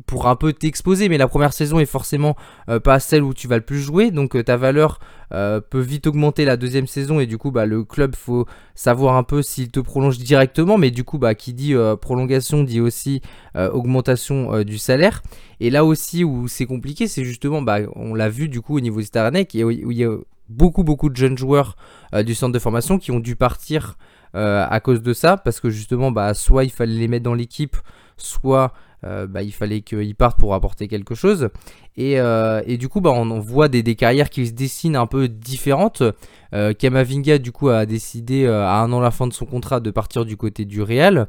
pour 0.06 0.28
un 0.28 0.36
peu 0.36 0.54
t'exposer, 0.54 1.10
mais 1.10 1.18
la 1.18 1.28
première 1.28 1.54
saison 1.54 1.80
est 1.80 1.86
forcément 1.86 2.36
pas 2.84 3.00
celle 3.00 3.24
où 3.24 3.34
tu 3.34 3.48
vas 3.48 3.58
le 3.58 3.64
plus 3.64 3.80
jouer, 3.80 4.12
donc 4.12 4.44
ta 4.46 4.58
valeur 4.58 5.00
peut 5.32 5.80
vite 5.80 6.08
augmenter 6.08 6.46
la 6.46 6.58
deuxième 6.58 6.88
saison 6.88 7.20
et 7.20 7.26
du 7.26 7.38
coup 7.38 7.52
bah, 7.52 7.66
le 7.66 7.84
club 7.84 8.16
faut 8.16 8.46
savoir 8.74 9.16
un 9.16 9.24
peu 9.24 9.42
s'il 9.42 9.70
te 9.70 9.80
prolonge 9.80 10.18
directement, 10.18 10.78
mais 10.78 10.92
du 10.92 11.04
coup 11.04 11.18
bah, 11.18 11.36
qui 11.36 11.54
dit 11.54 11.76
prolongation 12.02 12.64
dit 12.64 12.80
aussi 12.80 13.22
augmentation 13.56 14.64
du 14.64 14.78
salaire. 14.78 15.22
Et 15.60 15.70
là 15.70 15.84
aussi 15.84 16.24
où 16.24 16.48
c'est 16.48 16.66
compliqué, 16.66 17.08
c'est 17.08 17.26
justement, 17.26 17.62
bah, 17.62 17.80
on 17.96 18.14
l'a 18.14 18.30
vu 18.30 18.48
du 18.48 18.62
coup 18.62 18.78
au 18.78 18.80
niveau 18.80 19.02
des 19.02 19.64
où 19.64 19.72
il 19.72 19.98
y 19.98 20.06
a 20.06 20.16
beaucoup 20.50 20.84
beaucoup 20.84 21.10
de 21.10 21.16
jeunes 21.16 21.38
joueurs 21.38 21.78
euh, 22.14 22.24
du 22.24 22.36
centre 22.36 22.54
de 22.54 22.60
formation 22.60 22.98
qui 22.98 23.12
ont 23.12 23.20
dû 23.20 23.36
partir 23.36 23.94
euh, 23.94 24.19
à 24.34 24.80
cause 24.80 25.02
de 25.02 25.14
ça 25.14 25.38
parce 25.38 25.60
que 25.60 25.70
justement 25.70 26.12
bah, 26.12 26.34
soit 26.34 26.64
il 26.64 26.72
fallait 26.72 26.96
les 26.96 27.08
mettre 27.08 27.24
dans 27.24 27.34
l'équipe 27.34 27.78
soit 28.18 28.74
euh, 29.06 29.28
bah, 29.28 29.42
il 29.42 29.54
fallait 29.54 29.82
qu'ils 29.82 30.16
partent 30.16 30.38
pour 30.38 30.54
apporter 30.54 30.88
quelque 30.88 31.16
chose. 31.16 31.50
Et, 31.96 32.14
et 32.14 32.78
du 32.78 32.90
coup 32.90 33.02
bah, 33.02 33.12
on 33.12 33.40
voit 33.40 33.68
des, 33.68 33.84
carrières 33.96 34.30
qui 34.30 34.48
se 34.48 34.54
dessinent 34.54 34.96
un 34.96 35.08
peu 35.08 35.28
différentes. 35.28 36.04
Kamavinga 36.52 37.38
du 37.40 37.52
coup 37.52 37.70
a 37.70 37.86
décidé 37.86 38.48
à 38.48 38.80
un 38.82 38.92
an 38.92 39.00
la 39.00 39.12
fin 39.12 39.28
de 39.28 39.34
son 39.34 39.46
contrat 39.46 39.80
de 39.80 39.92
partir 39.92 40.26
du 40.26 40.38
côté 40.38 40.66
du 40.66 40.82
Real. 40.82 41.28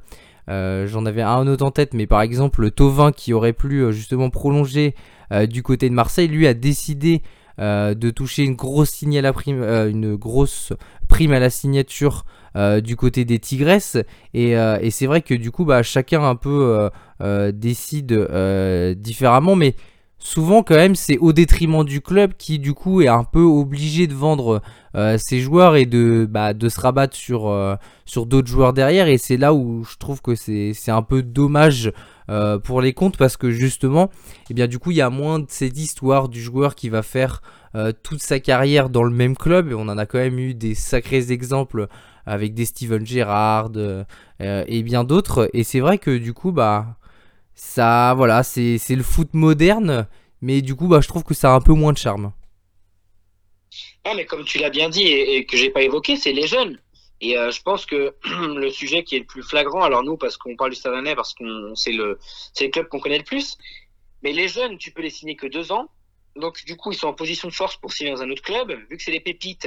J'en 0.48 1.06
avais 1.06 1.22
un 1.22 1.46
autre 1.46 1.64
en 1.64 1.70
tête 1.70 1.94
mais 1.94 2.06
par 2.06 2.22
exemple 2.22 2.70
Tovin 2.70 3.12
qui 3.12 3.32
aurait 3.32 3.52
pu 3.52 3.92
justement 3.92 4.30
prolonger 4.30 4.94
du 5.48 5.62
côté 5.62 5.88
de 5.88 5.94
Marseille 5.94 6.28
lui 6.28 6.46
a 6.46 6.54
décidé 6.54 7.22
euh, 7.60 7.94
de 7.94 8.08
toucher 8.08 8.44
une 8.44 8.54
grosse, 8.54 9.02
à 9.02 9.20
la 9.20 9.34
prime, 9.34 9.60
euh, 9.62 9.90
une 9.90 10.16
grosse 10.16 10.72
prime 11.10 11.32
à 11.32 11.38
la 11.38 11.50
signature 11.50 12.24
euh, 12.56 12.80
du 12.80 12.96
côté 12.96 13.24
des 13.26 13.38
Tigresses. 13.38 13.98
Et, 14.32 14.54
c'est 14.90 15.06
vrai 15.06 15.20
que 15.20 15.34
du 15.34 15.50
coup, 15.50 15.64
bah, 15.64 15.82
chacun 15.82 16.22
un 16.22 16.36
peu 16.36 16.90
décide 17.52 18.12
différemment, 18.96 19.56
mais 19.56 19.74
souvent 20.22 20.62
quand 20.62 20.74
même 20.74 20.96
c'est 20.96 21.16
au 21.16 21.32
détriment 21.32 21.82
du 21.82 22.02
club 22.02 22.34
qui 22.36 22.58
du 22.58 22.74
coup 22.74 23.00
est 23.00 23.08
un 23.08 23.24
peu 23.24 23.40
obligé 23.40 24.06
de 24.06 24.12
vendre 24.12 24.60
ses 25.16 25.40
joueurs 25.40 25.76
et 25.76 25.86
de, 25.86 26.26
bah, 26.30 26.52
se 26.52 26.80
rabattre 26.80 27.16
sur, 27.16 27.50
d'autres 28.26 28.48
joueurs 28.48 28.72
derrière 28.72 29.08
et 29.08 29.18
c'est 29.18 29.36
là 29.36 29.54
où 29.54 29.84
je 29.84 29.96
trouve 29.96 30.20
que 30.20 30.34
c'est 30.34 30.74
un 30.88 31.02
peu 31.02 31.22
dommage 31.22 31.92
euh, 32.30 32.58
pour 32.60 32.80
les 32.80 32.92
comptes 32.92 33.16
parce 33.16 33.36
que 33.36 33.50
justement, 33.50 34.08
eh 34.50 34.54
bien 34.54 34.68
du 34.68 34.78
coup, 34.78 34.92
il 34.92 34.96
y 34.98 35.00
a 35.00 35.10
moins 35.10 35.40
de 35.40 35.46
cette 35.48 35.76
histoire 35.76 36.28
du 36.28 36.40
joueur 36.40 36.76
qui 36.76 36.88
va 36.88 37.02
faire 37.02 37.42
euh, 37.74 37.92
toute 38.02 38.20
sa 38.20 38.40
carrière 38.40 38.90
dans 38.90 39.02
le 39.02 39.10
même 39.10 39.36
club 39.36 39.70
et 39.70 39.74
on 39.74 39.82
en 39.82 39.98
a 39.98 40.06
quand 40.06 40.18
même 40.18 40.38
eu 40.38 40.54
des 40.54 40.74
sacrés 40.74 41.30
exemples 41.32 41.88
avec 42.26 42.54
des 42.54 42.64
Steven 42.64 43.06
Gerrard 43.06 43.72
euh, 43.76 44.04
et 44.38 44.82
bien 44.82 45.04
d'autres 45.04 45.50
et 45.52 45.64
c'est 45.64 45.80
vrai 45.80 45.98
que 45.98 46.16
du 46.16 46.32
coup 46.32 46.52
bah 46.52 46.98
ça 47.54 48.14
voilà 48.16 48.42
c'est 48.42 48.78
le 48.88 49.02
foot 49.02 49.34
moderne 49.34 50.06
mais 50.40 50.62
du 50.62 50.74
coup 50.74 50.88
bah 50.88 51.00
je 51.00 51.08
trouve 51.08 51.24
que 51.24 51.34
ça 51.34 51.52
a 51.52 51.54
un 51.54 51.60
peu 51.60 51.72
moins 51.72 51.92
de 51.92 51.98
charme. 51.98 52.32
Ah 54.04 54.14
mais 54.16 54.24
comme 54.24 54.44
tu 54.44 54.58
l'as 54.58 54.70
bien 54.70 54.88
dit 54.88 55.02
et, 55.02 55.36
et 55.36 55.46
que 55.46 55.56
j'ai 55.56 55.70
pas 55.70 55.82
évoqué, 55.82 56.16
c'est 56.16 56.32
les 56.32 56.46
jeunes. 56.46 56.78
Et 57.20 57.36
euh, 57.36 57.50
je 57.50 57.60
pense 57.62 57.86
que 57.86 58.14
le 58.24 58.70
sujet 58.70 59.04
qui 59.04 59.16
est 59.16 59.20
le 59.20 59.26
plus 59.26 59.42
flagrant, 59.42 59.82
alors 59.82 60.02
nous, 60.02 60.16
parce 60.16 60.36
qu'on 60.36 60.56
parle 60.56 60.70
du 60.70 60.76
Stade 60.76 60.94
Rennais, 60.94 61.14
parce 61.14 61.34
qu'on 61.34 61.74
c'est 61.74 61.92
le 61.92 62.18
c'est 62.54 62.64
le 62.64 62.70
club 62.70 62.88
qu'on 62.88 63.00
connaît 63.00 63.18
le 63.18 63.24
plus, 63.24 63.58
mais 64.22 64.32
les 64.32 64.48
jeunes, 64.48 64.78
tu 64.78 64.90
peux 64.90 65.02
les 65.02 65.10
signer 65.10 65.36
que 65.36 65.46
deux 65.46 65.72
ans. 65.72 65.88
Donc 66.36 66.64
du 66.64 66.76
coup, 66.76 66.92
ils 66.92 66.98
sont 66.98 67.08
en 67.08 67.14
position 67.14 67.48
de 67.48 67.52
force 67.52 67.76
pour 67.76 67.92
signer 67.92 68.10
dans 68.10 68.22
un 68.22 68.30
autre 68.30 68.42
club. 68.42 68.72
Vu 68.90 68.96
que 68.96 69.02
c'est 69.02 69.12
des 69.12 69.20
pépites, 69.20 69.66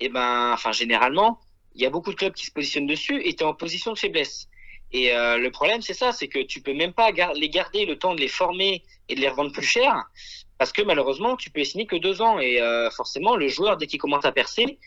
et 0.00 0.06
eh 0.06 0.08
ben, 0.08 0.52
enfin 0.52 0.72
généralement, 0.72 1.40
il 1.74 1.82
y 1.82 1.86
a 1.86 1.90
beaucoup 1.90 2.10
de 2.10 2.16
clubs 2.16 2.32
qui 2.32 2.46
se 2.46 2.52
positionnent 2.52 2.86
dessus 2.86 3.20
et 3.24 3.34
tu 3.34 3.42
es 3.42 3.46
en 3.46 3.54
position 3.54 3.92
de 3.92 3.98
faiblesse. 3.98 4.48
Et 4.92 5.12
euh, 5.12 5.38
le 5.38 5.50
problème, 5.50 5.82
c'est 5.82 5.94
ça, 5.94 6.12
c'est 6.12 6.28
que 6.28 6.38
tu 6.38 6.60
peux 6.60 6.72
même 6.72 6.92
pas 6.92 7.10
les 7.34 7.48
garder 7.48 7.84
le 7.84 7.98
temps 7.98 8.14
de 8.14 8.20
les 8.20 8.28
former 8.28 8.84
et 9.08 9.14
de 9.16 9.20
les 9.20 9.28
revendre 9.28 9.52
plus 9.52 9.66
cher, 9.66 10.04
parce 10.56 10.72
que 10.72 10.82
malheureusement, 10.82 11.36
tu 11.36 11.50
peux 11.50 11.60
les 11.60 11.64
signer 11.64 11.86
que 11.86 11.96
deux 11.96 12.22
ans. 12.22 12.38
Et 12.38 12.60
euh, 12.60 12.90
forcément, 12.90 13.34
le 13.34 13.48
joueur, 13.48 13.76
dès 13.76 13.86
qu'il 13.86 14.00
commence 14.00 14.24
à 14.24 14.30
percer, 14.30 14.78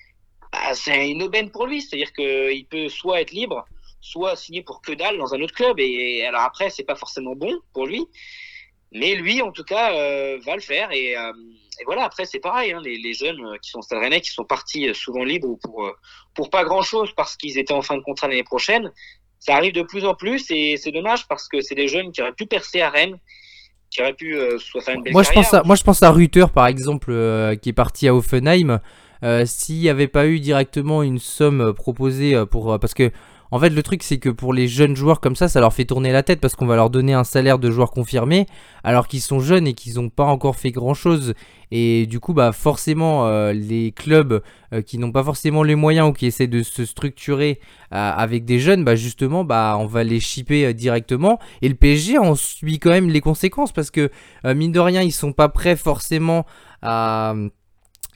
bah, 0.53 0.73
c'est 0.73 1.09
une 1.09 1.23
aubaine 1.23 1.51
pour 1.51 1.67
lui. 1.67 1.81
C'est-à-dire 1.81 2.13
qu'il 2.13 2.65
peut 2.69 2.87
soit 2.87 3.19
être 3.19 3.31
libre, 3.31 3.65
soit 3.99 4.37
signer 4.37 4.61
pour 4.61 4.81
que 4.81 4.93
dalle 4.93 5.17
dans 5.17 5.33
un 5.33 5.41
autre 5.41 5.53
club. 5.53 5.77
Et 5.79 6.25
alors 6.25 6.41
après, 6.41 6.69
c'est 6.69 6.85
pas 6.85 6.95
forcément 6.95 7.35
bon 7.35 7.53
pour 7.73 7.85
lui. 7.85 8.05
Mais 8.93 9.15
lui, 9.15 9.41
en 9.41 9.51
tout 9.51 9.63
cas, 9.63 9.93
euh, 9.93 10.37
va 10.45 10.55
le 10.55 10.61
faire. 10.61 10.91
Et, 10.91 11.17
euh, 11.17 11.31
et 11.79 11.83
voilà, 11.85 12.05
après, 12.05 12.25
c'est 12.25 12.39
pareil. 12.39 12.71
Hein, 12.71 12.81
les, 12.83 12.97
les, 12.97 13.13
jeunes 13.13 13.43
euh, 13.45 13.57
qui 13.61 13.69
sont 13.69 13.81
Stade 13.81 13.99
Rennais, 13.99 14.21
qui 14.21 14.31
sont 14.31 14.45
partis 14.45 14.93
souvent 14.93 15.23
libres 15.23 15.57
pour, 15.61 15.91
pour 16.33 16.49
pas 16.49 16.63
grand-chose 16.63 17.11
parce 17.15 17.35
qu'ils 17.35 17.57
étaient 17.57 17.73
en 17.73 17.81
fin 17.81 17.97
de 17.97 18.01
contrat 18.01 18.27
l'année 18.27 18.43
prochaine, 18.43 18.91
ça 19.39 19.55
arrive 19.55 19.73
de 19.73 19.83
plus 19.83 20.05
en 20.05 20.15
plus. 20.15 20.49
Et 20.49 20.77
c'est 20.77 20.91
dommage 20.91 21.27
parce 21.27 21.47
que 21.47 21.61
c'est 21.61 21.75
des 21.75 21.87
jeunes 21.87 22.11
qui 22.11 22.21
auraient 22.21 22.33
pu 22.33 22.45
percer 22.45 22.81
à 22.81 22.89
Rennes. 22.89 23.17
Qui 23.89 24.01
auraient 24.01 24.13
pu 24.13 24.37
soit 24.59 24.81
faire 24.81 24.95
une 24.95 25.03
belle 25.03 25.13
moi, 25.13 25.23
je 25.23 25.31
pense 25.31 25.53
à, 25.53 25.63
moi, 25.63 25.75
je 25.77 25.83
pense 25.83 26.03
à 26.03 26.11
Ruther, 26.11 26.51
par 26.53 26.67
exemple, 26.67 27.07
qui 27.61 27.69
est 27.69 27.73
parti 27.73 28.09
à 28.09 28.13
Offenheim. 28.13 28.81
Euh, 29.23 29.43
s'il 29.45 29.79
n'y 29.79 29.89
avait 29.89 30.07
pas 30.07 30.27
eu 30.27 30.39
directement 30.39 31.01
une 31.01 31.17
somme 31.17 31.61
euh, 31.61 31.73
proposée 31.73 32.35
euh, 32.35 32.45
pour... 32.45 32.79
parce 32.79 32.93
que 32.93 33.11
en 33.51 33.59
fait, 33.59 33.69
le 33.69 33.83
truc, 33.83 34.03
c'est 34.03 34.17
que 34.17 34.29
pour 34.29 34.53
les 34.53 34.67
jeunes 34.67 34.95
joueurs 34.95 35.19
comme 35.19 35.35
ça, 35.35 35.47
ça 35.47 35.59
leur 35.59 35.73
fait 35.73 35.85
tourner 35.85 36.11
la 36.11 36.23
tête 36.23 36.39
parce 36.39 36.55
qu'on 36.55 36.65
va 36.65 36.75
leur 36.75 36.89
donner 36.89 37.13
un 37.13 37.23
salaire 37.23 37.59
de 37.59 37.71
joueur 37.71 37.91
confirmé 37.91 38.45
alors 38.83 39.07
qu'ils 39.07 39.21
sont 39.21 39.39
jeunes 39.39 39.67
et 39.67 39.73
qu'ils 39.73 39.95
n'ont 39.95 40.09
pas 40.09 40.25
encore 40.25 40.55
fait 40.55 40.71
grand 40.71 40.93
chose. 40.93 41.33
Et 41.71 42.05
du 42.05 42.19
coup, 42.19 42.33
bah 42.33 42.53
forcément, 42.53 43.29
les 43.51 43.91
clubs 43.91 44.41
qui 44.85 44.97
n'ont 44.97 45.11
pas 45.11 45.23
forcément 45.23 45.63
les 45.63 45.75
moyens 45.75 46.09
ou 46.09 46.13
qui 46.13 46.25
essaient 46.25 46.47
de 46.47 46.63
se 46.63 46.85
structurer 46.85 47.59
avec 47.91 48.45
des 48.45 48.59
jeunes, 48.59 48.83
bah 48.85 48.95
justement, 48.95 49.43
bah 49.43 49.77
on 49.79 49.85
va 49.85 50.03
les 50.03 50.19
shipper 50.19 50.73
directement. 50.73 51.39
Et 51.61 51.67
le 51.67 51.75
PSG 51.75 52.17
en 52.17 52.35
subit 52.35 52.79
quand 52.79 52.91
même 52.91 53.09
les 53.09 53.21
conséquences 53.21 53.73
parce 53.73 53.91
que 53.91 54.09
mine 54.45 54.71
de 54.71 54.79
rien, 54.79 55.01
ils 55.01 55.11
sont 55.11 55.33
pas 55.33 55.49
prêts 55.49 55.75
forcément 55.75 56.45
à 56.81 57.33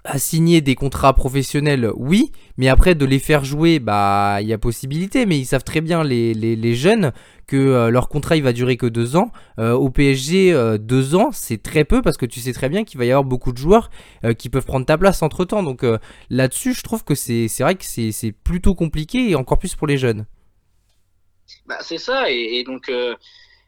à 0.04 0.18
signer 0.18 0.62
des 0.62 0.76
contrats 0.76 1.14
professionnels, 1.14 1.91
oui, 1.95 2.32
mais 2.58 2.68
après 2.70 2.95
de 2.95 3.06
les 3.06 3.20
faire 3.20 3.45
jouer, 3.45 3.80
bah 3.80 4.39
il 4.41 4.47
y 4.47 4.54
a 4.54 4.58
possibilité, 4.58 5.26
mais 5.26 5.38
ils 5.38 5.45
savent 5.45 5.64
très 5.64 5.82
bien 5.82 6.04
les, 6.04 6.34
les, 6.34 6.76
jeunes 6.76 7.12
que 7.45 7.58
euh, 7.58 7.89
leur 7.91 8.10
contrat 8.10 8.36
il 8.36 8.43
va 8.43 8.54
durer 8.54 8.78
que 8.78 8.88
deux 8.88 9.16
ans. 9.16 9.32
Euh, 9.60 9.74
au 9.74 9.89
PSG, 9.89 10.54
euh, 10.54 10.78
deux 10.80 11.14
ans, 11.14 11.30
c'est 11.32 11.62
très 11.62 11.86
peu 11.86 12.02
parce 12.02 12.18
que 12.18 12.26
tu 12.26 12.39
sais 12.39 12.54
très 12.54 12.70
bien 12.70 12.84
qu'il 12.84 12.97
va 12.97 13.06
y 13.06 13.12
avoir 13.12 13.24
beaucoup 13.24 13.52
de 13.52 13.58
joueurs 13.58 13.91
qui 14.38 14.49
peuvent 14.49 14.66
prendre 14.66 14.86
ta 14.86 14.97
place 14.97 15.22
entre 15.22 15.45
temps. 15.45 15.62
Donc 15.62 15.86
là-dessus, 16.30 16.74
je 16.74 16.82
trouve 16.82 17.04
que 17.04 17.14
c'est 17.16 17.47
vrai 17.60 17.76
que 17.76 17.86
c'est 17.86 18.32
plutôt 18.32 18.74
compliqué 18.74 19.30
et 19.30 19.36
encore 19.36 19.60
plus 19.60 19.76
pour 19.76 19.88
les 19.88 19.97
jeunes. 19.97 20.26
Bah, 21.68 21.78
c'est 21.82 21.97
ça, 21.97 22.30
et 22.30 22.64
donc 22.66 22.89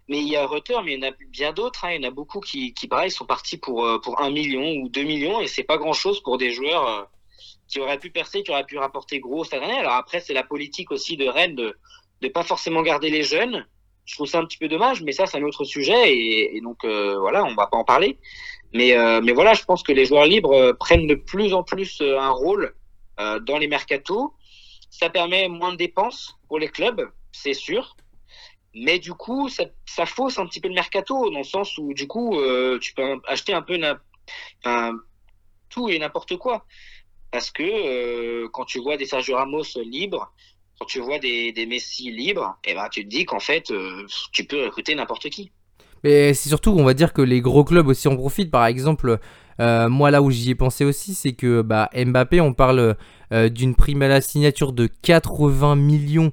mais 0.10 0.20
il 0.20 0.28
y 0.28 0.36
a 0.36 0.46
Rutter, 0.46 0.78
mais 0.84 0.94
il 0.94 1.04
y 1.04 1.06
en 1.06 1.10
a 1.10 1.14
bien 1.30 1.54
d'autres. 1.54 1.86
Hein. 1.86 1.92
Il 1.92 2.02
y 2.02 2.06
en 2.06 2.10
a 2.10 2.12
beaucoup 2.12 2.40
qui, 2.40 2.74
pareil, 2.90 3.12
sont 3.12 3.26
partis 3.26 3.58
pour, 3.58 3.86
euh, 3.86 4.00
pour 4.00 4.22
1 4.22 4.30
million 4.32 4.82
ou 4.82 4.90
2 4.90 5.04
millions 5.04 5.40
et 5.40 5.48
c'est 5.48 5.64
pas 5.64 5.78
grand 5.78 5.94
chose 5.94 6.22
pour 6.22 6.38
des 6.38 6.52
joueurs 6.52 6.88
euh, 6.88 7.04
qui 7.68 7.80
aurait 7.80 8.00
pu 8.00 8.12
percer, 8.12 8.44
qui 8.44 8.52
aurait 8.52 8.66
pu 8.66 8.78
rapporter 8.78 9.20
gros 9.20 9.44
cette 9.44 9.62
année. 9.62 9.78
Alors 9.78 9.94
après, 9.94 10.20
c'est 10.20 10.34
la 10.34 10.44
politique 10.44 10.92
aussi 10.92 11.18
de 11.18 11.28
Rennes 11.28 11.56
de 11.56 11.76
ne 12.22 12.28
pas 12.30 12.44
forcément 12.44 12.82
garder 12.82 13.10
les 13.10 13.24
jeunes. 13.24 13.66
Je 14.06 14.16
trouve 14.16 14.28
ça 14.28 14.40
un 14.40 14.46
petit 14.46 14.58
peu 14.58 14.68
dommage, 14.68 15.02
mais 15.02 15.12
ça, 15.12 15.26
c'est 15.26 15.38
un 15.38 15.44
autre 15.44 15.64
sujet. 15.64 16.16
Et, 16.16 16.60
donc, 16.62 16.84
euh, 16.84 17.18
voilà, 17.20 17.44
on 17.46 17.56
va 17.56 17.68
pas 17.68 17.78
en 17.78 17.84
parler. 17.84 18.18
Mais, 18.74 18.98
euh, 18.98 19.22
mais 19.22 19.32
voilà, 19.32 19.54
je 19.54 19.64
pense 19.64 19.84
que 19.84 19.92
les 19.92 20.06
joueurs 20.06 20.26
libres 20.26 20.54
euh, 20.54 20.74
prennent 20.74 21.08
de 21.08 21.16
plus 21.16 21.54
en 21.54 21.64
plus 21.64 22.02
un 22.02 22.30
rôle 22.30 22.74
dans 23.18 23.60
les 23.60 23.68
mercatos. 23.68 24.32
Ça 24.90 25.10
permet 25.10 25.48
moins 25.48 25.72
de 25.72 25.78
dépenses 25.78 26.36
pour 26.48 26.58
les 26.58 26.68
clubs, 26.68 27.10
c'est 27.32 27.54
sûr. 27.54 27.96
Mais 28.74 29.00
du 29.00 29.14
coup, 29.14 29.50
ça, 29.50 30.06
fausse 30.06 30.40
un 30.40 30.48
petit 30.48 30.60
peu 30.60 30.68
le 30.68 30.74
mercato, 30.74 31.30
dans 31.30 31.40
le 31.40 31.44
sens 31.44 31.78
où, 31.78 31.94
du 31.94 32.08
coup, 32.08 32.38
tu 32.82 32.94
peux 32.94 33.20
acheter 33.28 33.54
un 33.54 33.62
peu 33.62 33.78
tout 35.70 35.90
et 35.90 36.00
n'importe 36.00 36.38
quoi. 36.38 36.66
Parce 37.34 37.50
que 37.50 37.64
euh, 37.64 38.48
quand 38.54 38.64
tu 38.64 38.80
vois 38.80 38.96
des 38.96 39.08
Sergio 39.08 39.36
Ramos 39.36 39.64
libres, 39.84 40.32
quand 40.80 40.86
tu 40.86 41.00
vois 41.00 41.18
des, 41.18 41.66
Messi 41.68 42.12
libres, 42.12 42.58
eh 42.64 42.76
ben, 42.76 42.88
tu 42.92 43.04
te 43.04 43.10
dis 43.10 43.26
qu'en 43.26 43.40
fait, 43.40 43.72
euh, 43.72 44.06
tu 44.32 44.44
peux 44.44 44.66
recruter 44.66 44.94
n'importe 44.94 45.30
qui. 45.30 45.52
Mais 46.04 46.36
c'est 46.36 46.50
surtout, 46.50 46.76
on 46.78 46.84
va 46.84 46.94
dire 46.94 47.12
que 47.12 47.24
les 47.24 47.42
gros 47.42 47.64
clubs 47.64 47.88
aussi 47.88 48.08
en 48.08 48.16
profitent. 48.16 48.52
Par 48.52 48.68
exemple, 48.68 49.18
euh, 49.60 49.90
moi 49.90 50.12
là 50.12 50.22
où 50.22 50.30
j'y 50.30 50.52
ai 50.52 50.56
pensé 50.56 50.86
aussi, 50.86 51.16
c'est 51.16 51.34
que 51.34 51.64
bah, 51.64 51.90
Mbappé, 51.96 52.40
on 52.40 52.54
parle 52.54 52.96
d'une 53.32 53.74
prime 53.74 54.04
à 54.04 54.08
la 54.08 54.22
signature 54.22 54.74
de 54.74 54.86
80 54.86 55.76
millions 55.76 56.32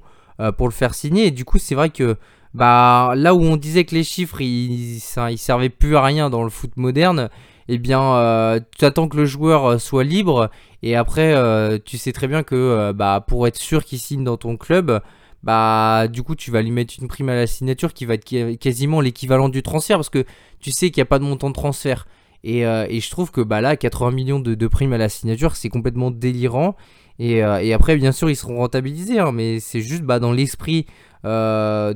pour 0.57 0.67
le 0.67 0.73
faire 0.73 0.93
signer. 0.93 1.27
Et 1.27 1.31
du 1.31 1.45
coup, 1.45 1.59
c'est 1.59 1.75
vrai 1.75 1.89
que 1.89 2.17
bah, 2.53 3.13
là 3.15 3.33
où 3.33 3.41
on 3.41 3.55
disait 3.57 3.85
que 3.85 3.95
les 3.95 4.03
chiffres, 4.03 4.41
ils, 4.41 4.99
ça, 4.99 5.31
ils 5.31 5.37
servaient 5.37 5.69
plus 5.69 5.95
à 5.95 6.03
rien 6.03 6.29
dans 6.29 6.43
le 6.43 6.49
foot 6.49 6.75
moderne, 6.75 7.29
eh 7.69 7.77
bien, 7.77 8.01
euh, 8.15 8.59
tu 8.77 8.83
attends 8.85 9.07
que 9.07 9.17
le 9.17 9.25
joueur 9.25 9.65
euh, 9.65 9.77
soit 9.77 10.03
libre 10.03 10.49
et 10.83 10.95
après, 10.95 11.33
euh, 11.33 11.77
tu 11.83 11.97
sais 11.97 12.11
très 12.11 12.27
bien 12.27 12.43
que 12.43 12.91
bah, 12.91 13.23
pour 13.25 13.47
être 13.47 13.57
sûr 13.57 13.85
qu'il 13.85 13.99
signe 13.99 14.23
dans 14.23 14.37
ton 14.37 14.57
club, 14.57 15.01
bah 15.43 16.07
du 16.07 16.23
coup, 16.23 16.35
tu 16.35 16.51
vas 16.51 16.61
lui 16.61 16.71
mettre 16.71 16.95
une 16.99 17.07
prime 17.07 17.29
à 17.29 17.35
la 17.35 17.47
signature 17.47 17.93
qui 17.93 18.05
va 18.05 18.15
être 18.15 18.55
quasiment 18.57 19.01
l'équivalent 19.01 19.49
du 19.49 19.63
transfert 19.63 19.97
parce 19.97 20.09
que 20.09 20.25
tu 20.59 20.71
sais 20.71 20.91
qu'il 20.91 21.01
n'y 21.01 21.03
a 21.03 21.05
pas 21.05 21.19
de 21.19 21.23
montant 21.23 21.49
de 21.49 21.55
transfert. 21.55 22.07
Et, 22.43 22.61
je 22.63 23.09
trouve 23.09 23.31
que 23.31 23.41
bah, 23.41 23.61
là, 23.61 23.75
80 23.75 24.11
millions 24.11 24.39
de 24.39 24.67
primes 24.67 24.93
à 24.93 24.97
la 24.97 25.09
signature, 25.09 25.55
c'est 25.55 25.69
complètement 25.69 26.11
délirant. 26.11 26.75
Et, 27.23 27.73
après, 27.73 27.97
bien 27.97 28.11
sûr, 28.11 28.29
ils 28.31 28.35
seront 28.35 28.57
rentabilisés, 28.57 29.19
hein, 29.19 29.31
mais 29.31 29.59
c'est 29.59 29.81
juste 29.81 30.01
bah, 30.01 30.19
dans 30.19 30.31
l'esprit 30.31 30.87
la, 31.23 31.93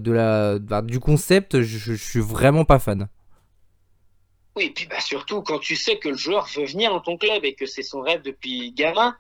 bah, 0.60 0.82
du 0.84 1.00
concept, 1.00 1.62
je, 1.62 1.78
je 1.80 1.94
suis 1.94 2.20
vraiment 2.20 2.64
pas 2.64 2.78
fan. 2.78 3.08
Oui, 4.56 4.66
et 4.66 4.70
puis 4.70 4.86
bah, 4.86 5.00
surtout 5.00 5.42
quand 5.42 5.60
tu 5.60 5.76
sais 5.76 5.98
que 5.98 6.10
le 6.10 6.16
joueur 6.16 6.48
veut 6.56 6.66
venir 6.66 6.92
dans 6.92 7.02
ton 7.02 7.18
club 7.18 7.44
et 7.44 7.56
que 7.56 7.66
c'est 7.66 7.84
son 7.84 8.02
rêve 8.02 8.22
depuis 8.22 8.72
gamin, 8.72 9.16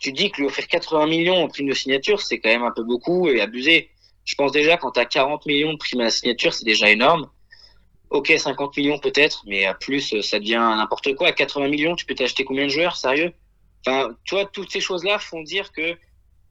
tu 0.00 0.12
dis 0.12 0.30
que 0.30 0.40
lui 0.40 0.46
offrir 0.46 0.68
80 0.68 1.06
millions 1.06 1.44
en 1.44 1.48
prime 1.48 1.68
de 1.68 1.74
signature, 1.74 2.22
c'est 2.22 2.38
quand 2.38 2.48
même 2.48 2.62
un 2.62 2.70
peu 2.70 2.82
beaucoup 2.82 3.28
et 3.28 3.40
abusé. 3.40 3.90
Je 4.24 4.34
pense 4.36 4.52
déjà 4.52 4.76
quand 4.76 4.92
tu 4.92 5.00
as 5.00 5.04
40 5.04 5.44
millions 5.46 5.72
de 5.72 5.78
prime 5.78 6.00
à 6.00 6.04
la 6.04 6.10
signature, 6.10 6.54
c'est 6.54 6.64
déjà 6.64 6.90
énorme. 6.90 7.28
Ok, 8.10 8.32
50 8.38 8.76
millions 8.76 8.98
peut-être, 8.98 9.42
mais 9.46 9.66
à 9.66 9.74
plus, 9.74 10.22
ça 10.22 10.38
devient 10.38 10.74
n'importe 10.76 11.14
quoi. 11.14 11.28
À 11.28 11.32
80 11.32 11.68
millions, 11.68 11.94
tu 11.94 12.06
peux 12.06 12.14
t'acheter 12.14 12.44
combien 12.44 12.64
de 12.64 12.70
joueurs, 12.70 12.96
sérieux? 12.96 13.34
Enfin, 13.86 14.16
toi, 14.26 14.44
toutes 14.46 14.70
ces 14.70 14.80
choses-là 14.80 15.18
font 15.18 15.42
dire 15.42 15.72
que 15.72 15.96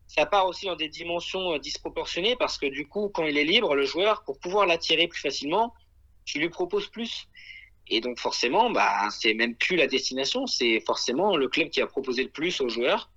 ça 0.07 0.25
part 0.25 0.47
aussi 0.47 0.65
dans 0.65 0.75
des 0.75 0.87
dimensions 0.87 1.53
euh, 1.53 1.59
disproportionnées 1.59 2.35
parce 2.37 2.57
que 2.57 2.65
du 2.65 2.87
coup, 2.87 3.09
quand 3.09 3.25
il 3.25 3.37
est 3.37 3.43
libre, 3.43 3.75
le 3.75 3.85
joueur, 3.85 4.23
pour 4.23 4.39
pouvoir 4.39 4.65
l'attirer 4.65 5.07
plus 5.07 5.19
facilement, 5.19 5.73
tu 6.25 6.39
lui 6.39 6.49
proposes 6.49 6.87
plus. 6.87 7.27
Et 7.89 8.01
donc 8.01 8.19
forcément, 8.19 8.69
bah, 8.69 9.09
c'est 9.11 9.33
même 9.33 9.55
plus 9.55 9.75
la 9.75 9.87
destination, 9.87 10.45
c'est 10.47 10.81
forcément 10.85 11.37
le 11.37 11.47
club 11.47 11.69
qui 11.69 11.81
a 11.81 11.87
proposé 11.87 12.23
le 12.23 12.29
plus 12.29 12.59
aux 12.61 12.69
joueurs 12.69 13.09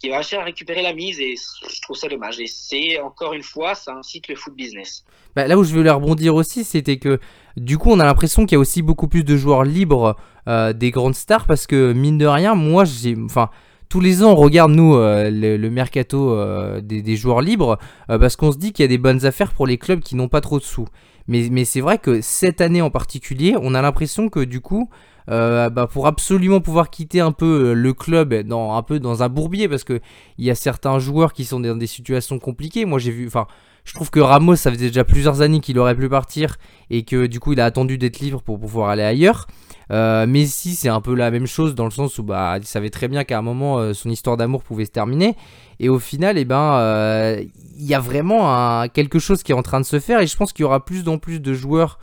qui 0.00 0.08
va 0.08 0.16
chercher 0.22 0.36
à 0.38 0.44
récupérer 0.44 0.82
la 0.82 0.94
mise 0.94 1.20
et 1.20 1.34
je 1.36 1.80
trouve 1.82 1.96
ça 1.96 2.08
dommage. 2.08 2.40
Et 2.40 2.46
c'est 2.46 2.98
encore 3.00 3.34
une 3.34 3.42
fois, 3.42 3.74
ça 3.74 3.92
incite 3.94 4.28
le 4.28 4.34
foot 4.34 4.54
business. 4.54 5.04
Bah, 5.36 5.46
là 5.46 5.58
où 5.58 5.62
je 5.62 5.74
voulais 5.74 5.90
rebondir 5.90 6.34
aussi, 6.34 6.64
c'était 6.64 6.96
que 6.96 7.20
du 7.60 7.76
coup, 7.76 7.90
on 7.90 8.00
a 8.00 8.06
l'impression 8.06 8.46
qu'il 8.46 8.56
y 8.56 8.56
a 8.56 8.58
aussi 8.58 8.80
beaucoup 8.80 9.06
plus 9.06 9.22
de 9.22 9.36
joueurs 9.36 9.64
libres 9.64 10.16
euh, 10.48 10.72
des 10.72 10.90
grandes 10.90 11.14
stars 11.14 11.46
parce 11.46 11.66
que 11.66 11.92
mine 11.92 12.16
de 12.16 12.24
rien, 12.24 12.54
moi, 12.54 12.86
j'ai, 12.86 13.14
enfin, 13.22 13.50
tous 13.90 14.00
les 14.00 14.24
ans, 14.24 14.30
on 14.30 14.34
regarde 14.34 14.72
nous 14.72 14.94
euh, 14.94 15.30
le, 15.30 15.70
mercato 15.70 16.32
euh, 16.32 16.80
des, 16.80 17.16
joueurs 17.16 17.42
libres 17.42 17.78
parce 18.08 18.36
qu'on 18.36 18.50
se 18.50 18.56
dit 18.56 18.72
qu'il 18.72 18.82
y 18.82 18.86
a 18.86 18.88
des 18.88 18.98
bonnes 18.98 19.26
affaires 19.26 19.52
pour 19.52 19.66
les 19.66 19.76
clubs 19.76 20.00
qui 20.00 20.16
n'ont 20.16 20.28
pas 20.28 20.40
trop 20.40 20.58
de 20.58 20.64
sous. 20.64 20.86
Mais, 21.28 21.64
c'est 21.66 21.82
vrai 21.82 21.98
que 21.98 22.22
cette 22.22 22.62
année 22.62 22.80
en 22.80 22.90
particulier, 22.90 23.54
on 23.60 23.74
a 23.74 23.82
l'impression 23.82 24.30
que 24.30 24.40
du 24.40 24.60
coup, 24.62 24.88
bah, 25.28 25.86
pour 25.92 26.06
absolument 26.06 26.60
pouvoir 26.60 26.88
quitter 26.88 27.20
un 27.20 27.30
peu 27.30 27.74
le 27.74 27.92
club 27.92 28.34
dans 28.42 28.74
un 28.74 28.82
peu 28.82 28.98
dans 28.98 29.22
un 29.22 29.28
bourbier 29.28 29.68
parce 29.68 29.84
que 29.84 30.00
il 30.38 30.46
y 30.46 30.50
a 30.50 30.56
certains 30.56 30.98
joueurs 30.98 31.34
qui 31.34 31.44
sont 31.44 31.60
dans 31.60 31.76
des 31.76 31.86
situations 31.86 32.38
compliquées. 32.38 32.86
Moi 32.86 32.98
j'ai 32.98 33.12
vu, 33.12 33.26
enfin, 33.28 33.46
je 33.90 33.96
trouve 33.96 34.10
que 34.12 34.20
Ramos 34.20 34.54
ça 34.54 34.70
faisait 34.70 34.86
déjà 34.86 35.02
plusieurs 35.02 35.40
années 35.40 35.58
qu'il 35.58 35.76
aurait 35.80 35.96
pu 35.96 36.08
partir 36.08 36.58
et 36.90 37.02
que 37.02 37.26
du 37.26 37.40
coup 37.40 37.54
il 37.54 37.60
a 37.60 37.64
attendu 37.64 37.98
d'être 37.98 38.20
libre 38.20 38.40
pour 38.40 38.60
pouvoir 38.60 38.88
aller 38.88 39.02
ailleurs. 39.02 39.48
Euh, 39.90 40.28
Messi, 40.28 40.76
c'est 40.76 40.88
un 40.88 41.00
peu 41.00 41.12
la 41.12 41.32
même 41.32 41.48
chose 41.48 41.74
dans 41.74 41.86
le 41.86 41.90
sens 41.90 42.16
où 42.20 42.22
bah, 42.22 42.58
il 42.58 42.66
savait 42.68 42.90
très 42.90 43.08
bien 43.08 43.24
qu'à 43.24 43.36
un 43.36 43.42
moment 43.42 43.80
euh, 43.80 43.92
son 43.92 44.08
histoire 44.08 44.36
d'amour 44.36 44.62
pouvait 44.62 44.84
se 44.84 44.92
terminer. 44.92 45.34
Et 45.80 45.88
au 45.88 45.98
final, 45.98 46.38
eh 46.38 46.44
ben, 46.44 46.74
euh, 46.74 47.42
il 47.76 47.84
y 47.84 47.92
a 47.92 47.98
vraiment 47.98 48.86
quelque 48.94 49.18
chose 49.18 49.42
qui 49.42 49.50
est 49.50 49.56
en 49.56 49.62
train 49.62 49.80
de 49.80 49.84
se 49.84 49.98
faire 49.98 50.20
et 50.20 50.28
je 50.28 50.36
pense 50.36 50.52
qu'il 50.52 50.62
y 50.62 50.66
aura 50.66 50.84
plus 50.84 51.08
en 51.08 51.18
plus 51.18 51.40
de 51.40 51.52
joueurs 51.52 51.98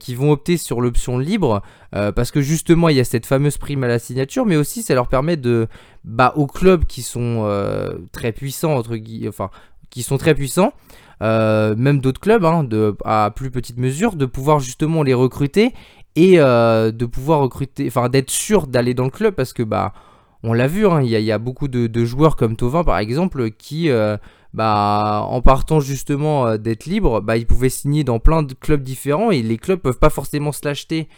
qui 0.00 0.14
vont 0.14 0.32
opter 0.32 0.58
sur 0.58 0.82
l'option 0.82 1.18
libre 1.18 1.62
parce 1.92 2.30
que 2.30 2.42
justement 2.42 2.90
il 2.90 2.96
y 2.96 3.00
a 3.00 3.04
cette 3.04 3.24
fameuse 3.24 3.56
prime 3.56 3.82
à 3.84 3.88
la 3.88 3.98
signature 3.98 4.44
mais 4.44 4.56
aussi 4.56 4.82
ça 4.82 4.94
leur 4.94 5.08
permet 5.08 5.38
de 5.38 5.66
bah, 6.04 6.34
aux 6.36 6.46
clubs 6.46 6.84
qui 6.84 7.00
sont 7.00 7.50
très 8.12 8.32
puissants 8.32 8.74
entre 8.74 8.98
enfin 9.28 9.48
qui 9.88 10.02
sont 10.02 10.18
très 10.18 10.34
puissants 10.34 10.74
même 11.22 12.00
d'autres 12.00 12.20
clubs 12.20 12.44
hein, 12.44 12.66
à 13.04 13.32
plus 13.34 13.50
petite 13.50 13.78
mesure 13.78 14.16
de 14.16 14.26
pouvoir 14.26 14.58
justement 14.60 15.02
les 15.02 15.14
recruter 15.14 15.72
et 16.16 16.34
euh, 16.38 16.92
de 16.92 17.06
pouvoir 17.06 17.40
recruter, 17.40 17.86
enfin 17.86 18.08
d'être 18.08 18.30
sûr 18.30 18.66
d'aller 18.66 18.94
dans 18.94 19.04
le 19.04 19.10
club 19.10 19.34
parce 19.34 19.52
que 19.52 19.62
bah 19.62 19.92
on 20.42 20.52
l'a 20.52 20.66
vu, 20.66 20.86
hein, 20.86 21.00
il 21.02 21.08
y, 21.08 21.32
a 21.32 21.38
beaucoup 21.38 21.68
de, 21.68 22.04
joueurs 22.04 22.34
comme 22.34 22.56
Tovin 22.56 22.82
par 22.82 22.98
exemple 22.98 23.50
qui 23.52 23.88
euh, 23.88 24.16
bah 24.52 25.24
en 25.28 25.40
partant 25.40 25.78
justement 25.78 26.46
euh, 26.46 26.56
d'être 26.58 26.86
libre, 26.86 27.20
bah 27.20 27.36
ils 27.36 27.46
pouvaient 27.46 27.68
signer 27.68 28.04
dans 28.04 28.18
plein 28.18 28.42
de 28.42 28.52
clubs 28.52 28.82
différents 28.82 29.30
et 29.30 29.40
les 29.40 29.56
clubs 29.56 29.78
peuvent 29.78 30.00
pas 30.00 30.10
forcément 30.10 30.52
se 30.52 30.66
l'acheter 30.66 31.08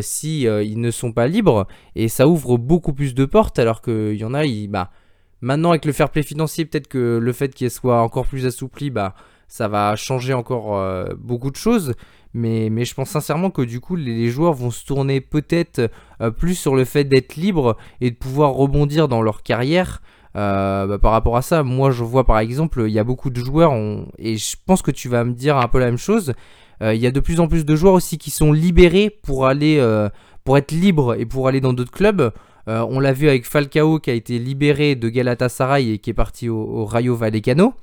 si 0.00 0.42
ils 0.42 0.80
ne 0.80 0.92
sont 0.92 1.10
pas 1.10 1.26
libres 1.26 1.66
et 1.96 2.06
ça 2.06 2.28
ouvre 2.28 2.56
beaucoup 2.56 2.92
plus 2.92 3.16
de 3.16 3.24
portes 3.24 3.58
alors 3.58 3.82
qu'il 3.82 4.14
y 4.14 4.24
en 4.24 4.32
a, 4.32 4.44
ils, 4.44 4.68
bah 4.68 4.92
maintenant 5.40 5.70
avec 5.70 5.84
le 5.84 5.92
fair 5.92 6.08
play 6.08 6.22
financier 6.22 6.64
peut-être 6.64 6.86
que 6.86 7.18
le 7.20 7.32
fait 7.32 7.52
qu'il 7.52 7.68
soit 7.68 8.00
encore 8.00 8.26
plus 8.26 8.46
assoupli, 8.46 8.90
bah 8.90 9.16
ça 9.52 9.68
va 9.68 9.94
changer 9.96 10.32
encore 10.32 10.82
beaucoup 11.18 11.50
de 11.50 11.56
choses. 11.56 11.94
Mais, 12.34 12.84
je 12.84 12.94
pense 12.94 13.10
sincèrement 13.10 13.50
que 13.50 13.62
du 13.62 13.80
coup, 13.80 13.96
les, 13.96 14.28
joueurs 14.30 14.54
vont 14.54 14.70
se 14.70 14.84
tourner 14.84 15.20
peut-être 15.20 15.90
euh, 16.20 16.30
plus 16.30 16.54
sur 16.54 16.74
le 16.74 16.84
fait 16.84 17.04
d'être 17.04 17.36
libres 17.36 17.76
et 18.00 18.10
de 18.10 18.16
pouvoir 18.16 18.52
rebondir 18.52 19.08
dans 19.08 19.22
leur 19.22 19.42
carrière. 19.42 20.00
Euh, 20.34 20.86
bah, 20.86 20.98
par 20.98 21.12
rapport 21.12 21.36
à 21.36 21.42
ça, 21.42 21.62
moi 21.62 21.90
je 21.90 22.02
vois 22.02 22.24
par 22.24 22.38
exemple, 22.38 22.84
il 22.86 22.92
y 22.92 22.98
a 22.98 23.04
beaucoup 23.04 23.28
de 23.28 23.38
joueurs, 23.38 23.74
et 24.18 24.38
je 24.38 24.56
pense 24.64 24.80
que 24.80 24.90
tu 24.90 25.10
vas 25.10 25.24
me 25.24 25.32
dire 25.32 25.58
un 25.58 25.68
peu 25.68 25.78
la 25.78 25.86
même 25.86 25.98
chose. 25.98 26.32
Euh, 26.80 26.94
il 26.94 27.02
y 27.02 27.06
a 27.06 27.10
de 27.10 27.20
plus 27.20 27.38
en 27.38 27.48
plus 27.48 27.66
de 27.66 27.76
joueurs 27.76 27.94
aussi 27.94 28.16
qui 28.16 28.30
sont 28.30 28.50
libérés 28.52 29.10
pour 29.10 29.46
aller, 29.46 29.76
être 29.76 30.72
libres 30.72 31.14
et 31.20 31.26
pour 31.26 31.48
aller 31.48 31.60
dans 31.60 31.74
d'autres 31.74 31.92
clubs. 31.92 32.32
on 32.66 32.98
l'a 32.98 33.12
vu 33.12 33.28
avec 33.28 33.46
Falcao 33.46 33.98
qui 33.98 34.08
a 34.10 34.14
été 34.14 34.38
libéré 34.38 34.94
de 34.94 35.10
Galatasaray 35.10 35.90
et 35.90 35.98
qui 35.98 36.08
est 36.08 36.14
parti 36.14 36.48
au 36.48 36.86
Rayo 36.86 37.14
Vallecano. 37.14 37.74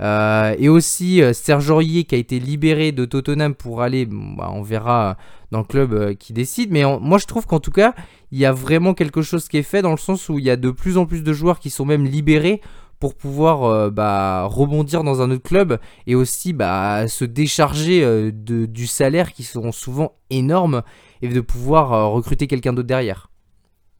Euh, 0.00 0.54
et 0.58 0.68
aussi 0.68 1.22
euh, 1.22 1.32
Serge 1.34 1.68
Aurier 1.70 2.04
qui 2.04 2.14
a 2.14 2.18
été 2.18 2.38
libéré 2.38 2.90
de 2.90 3.04
Tottenham 3.04 3.54
pour 3.54 3.82
aller, 3.82 4.06
bah, 4.06 4.50
on 4.52 4.62
verra 4.62 5.18
dans 5.50 5.58
le 5.58 5.64
club 5.64 5.92
euh, 5.92 6.14
qui 6.14 6.32
décide. 6.32 6.70
Mais 6.70 6.82
moi 7.00 7.18
je 7.18 7.26
trouve 7.26 7.46
qu'en 7.46 7.60
tout 7.60 7.70
cas, 7.70 7.94
il 8.32 8.38
y 8.38 8.46
a 8.46 8.52
vraiment 8.52 8.94
quelque 8.94 9.22
chose 9.22 9.48
qui 9.48 9.58
est 9.58 9.62
fait 9.62 9.82
dans 9.82 9.90
le 9.90 9.98
sens 9.98 10.28
où 10.28 10.38
il 10.38 10.44
y 10.44 10.50
a 10.50 10.56
de 10.56 10.70
plus 10.70 10.96
en 10.96 11.06
plus 11.06 11.22
de 11.22 11.32
joueurs 11.32 11.58
qui 11.58 11.70
sont 11.70 11.84
même 11.84 12.06
libérés 12.06 12.60
pour 12.98 13.14
pouvoir 13.14 13.90
bah, 13.90 14.44
rebondir 14.44 15.02
dans 15.04 15.22
un 15.22 15.30
autre 15.30 15.42
club 15.42 15.80
et 16.06 16.14
aussi 16.14 16.52
bah, 16.52 17.08
se 17.08 17.24
décharger 17.24 18.02
de, 18.02 18.66
du 18.66 18.86
salaire 18.86 19.32
qui 19.32 19.42
sont 19.42 19.72
souvent 19.72 20.18
énormes 20.28 20.82
et 21.22 21.28
de 21.28 21.40
pouvoir 21.40 22.12
recruter 22.12 22.46
quelqu'un 22.46 22.74
d'autre 22.74 22.88
derrière. 22.88 23.30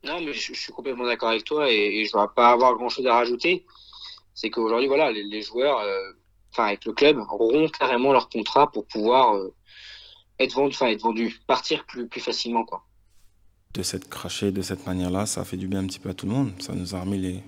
Non, 0.04 0.20
mais 0.20 0.34
je, 0.34 0.52
suis 0.52 0.72
complètement 0.72 1.06
d'accord 1.06 1.30
avec 1.30 1.44
toi 1.44 1.70
et, 1.70 2.04
je 2.04 2.14
ne 2.14 2.22
vais 2.22 2.28
pas 2.36 2.50
avoir 2.50 2.74
grand 2.74 2.90
chose 2.90 3.06
à 3.06 3.14
rajouter 3.14 3.64
c'est 4.34 4.50
qu'aujourd'hui, 4.50 4.88
voilà, 4.88 5.10
les, 5.12 5.42
joueurs, 5.42 5.78
euh, 5.78 6.12
enfin 6.52 6.66
avec 6.66 6.84
le 6.84 6.92
club, 6.92 7.18
auront 7.18 7.68
carrément 7.68 8.12
leur 8.12 8.28
contrat 8.28 8.70
pour 8.70 8.86
pouvoir 8.86 9.36
euh, 9.36 9.54
être 10.38 10.54
vendus, 10.54 10.74
enfin 10.74 10.88
être 10.88 11.02
vendus, 11.02 11.40
partir 11.46 11.84
plus, 11.86 12.08
plus 12.08 12.20
facilement, 12.20 12.64
quoi. 12.64 12.84
De 13.74 13.82
s'être 13.82 14.08
craché 14.08 14.50
de 14.50 14.62
cette 14.62 14.84
manière-là, 14.86 15.26
ça 15.26 15.42
a 15.42 15.44
fait 15.44 15.56
du 15.56 15.68
bien 15.68 15.80
un 15.80 15.86
petit 15.86 16.00
peu 16.00 16.08
à 16.08 16.14
tout 16.14 16.26
le 16.26 16.32
monde. 16.32 16.52
Ça 16.58 16.72
nous 16.72 16.94
a 16.96 17.00
remis 17.00 17.18
les, 17.18 17.42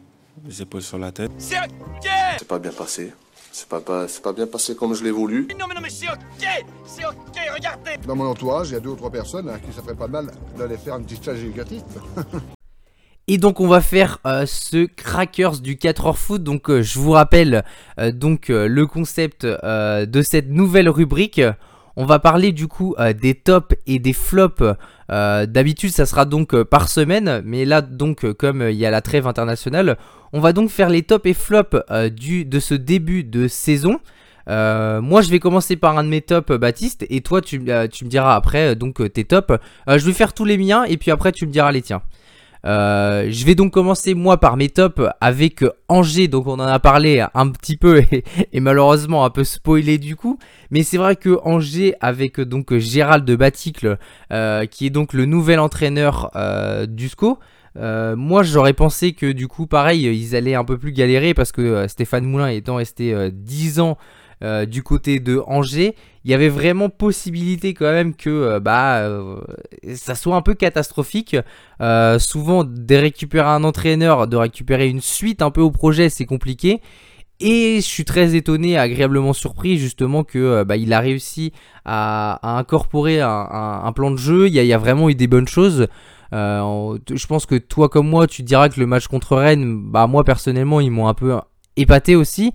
les 0.45 0.63
épaules 0.63 0.83
sur 0.83 0.99
la 0.99 1.11
tête. 1.11 1.33
C'est 1.39 1.59
ok 1.59 2.09
C'est 2.39 2.47
pas 2.47 2.61
bien 2.61 2.71
passé. 2.71 3.13
C'est 3.51 3.69
pas, 3.69 3.81
pas, 3.81 4.07
pas 4.23 4.33
bien 4.33 4.47
passé 4.47 4.77
comme 4.77 4.95
je 4.95 5.05
l'ai 5.05 5.11
voulu. 5.11 5.49
Non 5.59 5.67
mais 5.69 5.75
non 5.75 5.81
mais 5.83 5.91
c'est 5.91 6.09
ok 6.09 6.65
C'est 6.87 7.05
ok, 7.05 7.37
regardez 7.55 7.97
Dans 8.07 8.17
mon 8.17 8.27
entourage, 8.27 8.71
il 8.71 8.75
y 8.75 8.77
a 8.77 8.81
deux 8.81 8.91
ou 8.91 8.97
trois 8.97 9.11
personnes 9.11 9.49
à 9.49 9.59
qui 9.59 9.73
ça 9.73 9.83
ferait 9.83 9.97
pas 9.97 10.09
mal 10.09 10.31
d'aller 10.57 10.79
faire 10.79 10.95
un 10.95 11.03
petit 11.03 11.17
stage 11.17 11.41
éducatif. 11.41 11.83
Et 13.29 13.39
donc 13.39 13.61
on 13.61 13.69
va 13.69 13.81
faire 13.81 14.19
euh, 14.27 14.47
ce 14.47 14.85
Crackers 14.85 15.61
du 15.61 15.77
4h 15.77 16.15
foot. 16.17 16.43
Donc 16.43 16.69
euh, 16.69 16.83
je 16.83 16.99
vous 16.99 17.13
rappelle 17.13 17.65
euh, 18.01 18.11
donc 18.11 18.49
le 18.49 18.87
concept 18.87 19.47
de 19.47 20.23
cette 20.23 20.49
nouvelle 20.49 20.89
rubrique. 20.89 21.41
On 21.95 22.07
va 22.07 22.19
parler 22.19 22.53
du 22.53 22.69
coup 22.69 22.97
des 23.21 23.35
tops 23.35 23.77
et 23.87 23.99
des 23.99 24.15
flops. 24.15 24.63
D'habitude 25.09 25.91
ça 25.91 26.07
sera 26.07 26.25
donc 26.25 26.61
par 26.65 26.89
semaine, 26.89 27.43
mais 27.45 27.67
là 27.67 27.83
donc 27.83 28.33
comme 28.33 28.63
il 28.63 28.77
y 28.77 28.87
a 28.87 28.91
la 28.91 29.03
trêve 29.03 29.27
internationale, 29.27 29.99
on 30.33 30.41
va 30.41 30.55
donc 30.55 30.71
faire 30.71 30.89
les 30.89 31.03
tops 31.03 31.27
et 31.27 31.35
flops 31.35 31.77
du, 32.11 32.47
de 32.47 32.61
ce 32.61 32.73
début 32.73 33.25
de 33.25 33.47
saison. 33.47 34.01
moi 34.47 35.21
je 35.21 35.31
vais 35.31 35.39
commencer 35.39 35.77
par 35.77 35.99
un 35.99 36.05
de 36.05 36.09
mes 36.09 36.23
tops 36.23 36.51
Baptiste 36.53 37.05
et 37.11 37.21
toi 37.21 37.43
tu, 37.43 37.61
me 37.61 38.09
diras 38.09 38.37
après 38.37 38.75
donc 38.75 39.13
tes 39.13 39.25
tops. 39.25 39.53
je 39.87 40.07
vais 40.07 40.15
faire 40.15 40.33
tous 40.33 40.47
les 40.47 40.57
miens 40.57 40.85
et 40.85 40.97
puis 40.97 41.11
après 41.11 41.31
tu 41.31 41.47
me 41.47 41.53
diras 41.53 41.73
les 41.73 41.83
tiens. 41.83 42.01
Euh, 42.65 43.27
je 43.29 43.45
vais 43.45 43.55
donc 43.55 43.73
commencer 43.73 44.15
moi 44.15 44.39
par 44.39 44.57
mes 44.57 44.69
tops 44.69 45.03
avec 45.21 45.65
Angers, 45.89 46.29
donc 46.29 46.47
on 46.47 46.55
en 46.55 46.61
a 46.61 46.79
parlé 46.79 47.25
un 47.35 47.49
petit 47.49 47.77
peu 47.77 48.03
et, 48.53 48.61
malheureusement 48.61 49.25
un 49.25 49.31
peu 49.31 49.45
spoilé 49.45 49.99
du 49.99 50.17
coup. 50.17 50.39
Mais 50.71 50.83
c'est 50.83 50.99
vrai 50.99 51.17
que 51.17 51.39
Angers 51.45 51.95
avec 52.01 52.41
donc 52.41 52.77
Gérald 52.77 53.25
de 53.25 53.37
Baticle, 53.37 53.99
euh, 54.33 54.67
qui 54.67 54.87
est 54.87 54.91
donc 54.91 55.13
le 55.13 55.27
nouvel 55.27 55.61
entraîneur 55.61 56.31
euh, 56.37 56.87
du 56.87 57.09
SCO. 57.09 57.39
moi 57.75 58.43
j'aurais 58.43 58.75
pensé 58.75 59.13
que 59.13 59.33
du 59.33 59.49
coup 59.49 59.67
pareil 59.67 60.05
ils 60.07 60.37
allaient 60.37 60.55
un 60.55 60.65
peu 60.65 60.79
plus 60.79 60.93
galérer 60.93 61.35
parce 61.35 61.53
que 61.53 61.89
Stéphane 61.89 62.25
Moulin 62.25 62.49
étant 62.49 62.77
resté 62.77 63.31
10 63.33 63.81
ans 63.81 63.99
euh, 64.43 64.67
du 64.67 64.83
côté 64.83 65.21
de 65.21 65.41
Angers, 65.47 65.95
il 66.25 66.31
y 66.31 66.35
avait 66.35 66.49
vraiment 66.49 66.89
possibilité 66.89 67.75
quand 67.75 67.93
même 67.93 68.15
que 68.15 68.31
euh, 68.31 68.61
bah 68.61 68.99
euh, 68.99 69.41
ça 69.95 70.17
soit 70.17 70.35
un 70.35 70.43
peu 70.43 70.55
catastrophique. 70.55 71.37
souvent, 72.19 72.65
de 72.65 72.95
récupérer 72.95 73.49
un 73.49 73.65
entraîneur, 73.65 74.27
de 74.27 74.37
récupérer 74.37 74.89
une 74.89 75.01
suite 75.01 75.43
un 75.43 75.51
peu 75.51 75.61
au 75.61 75.71
projet, 75.71 76.09
c'est 76.09 76.27
compliqué. 76.27 76.81
Et 77.41 77.77
je 77.77 77.87
suis 77.87 78.05
très 78.05 78.37
étonné, 78.37 78.79
agréablement 78.79 79.33
surpris 79.33 79.77
justement 79.77 80.23
que 80.23 80.63
bah, 80.63 80.77
il 80.77 80.93
a 80.93 81.01
réussi 81.01 81.53
à, 81.85 82.39
incorporer 82.59 83.21
un, 83.21 83.93
plan 83.95 84.13
de 84.13 84.17
jeu. 84.17 84.47
Il 84.47 84.55
y, 84.55 84.73
a, 84.73 84.79
vraiment 84.79 85.09
eu 85.09 85.17
des 85.17 85.27
bonnes 85.27 85.49
choses. 85.49 85.89
je 86.33 87.27
pense 87.27 87.47
que 87.47 87.57
toi 87.57 87.89
comme 87.89 88.09
moi, 88.09 88.27
tu 88.27 88.43
diras 88.43 88.69
que 88.69 88.79
le 88.79 88.87
match 88.87 89.09
contre 89.09 89.37
Rennes, 89.37 89.91
bah 89.91 90.07
moi 90.07 90.25
personnellement, 90.25 90.81
ils 90.81 90.91
m'ont 90.91 91.09
un 91.09 91.15
peu 91.15 91.37
épaté 91.77 92.17
aussi. 92.17 92.53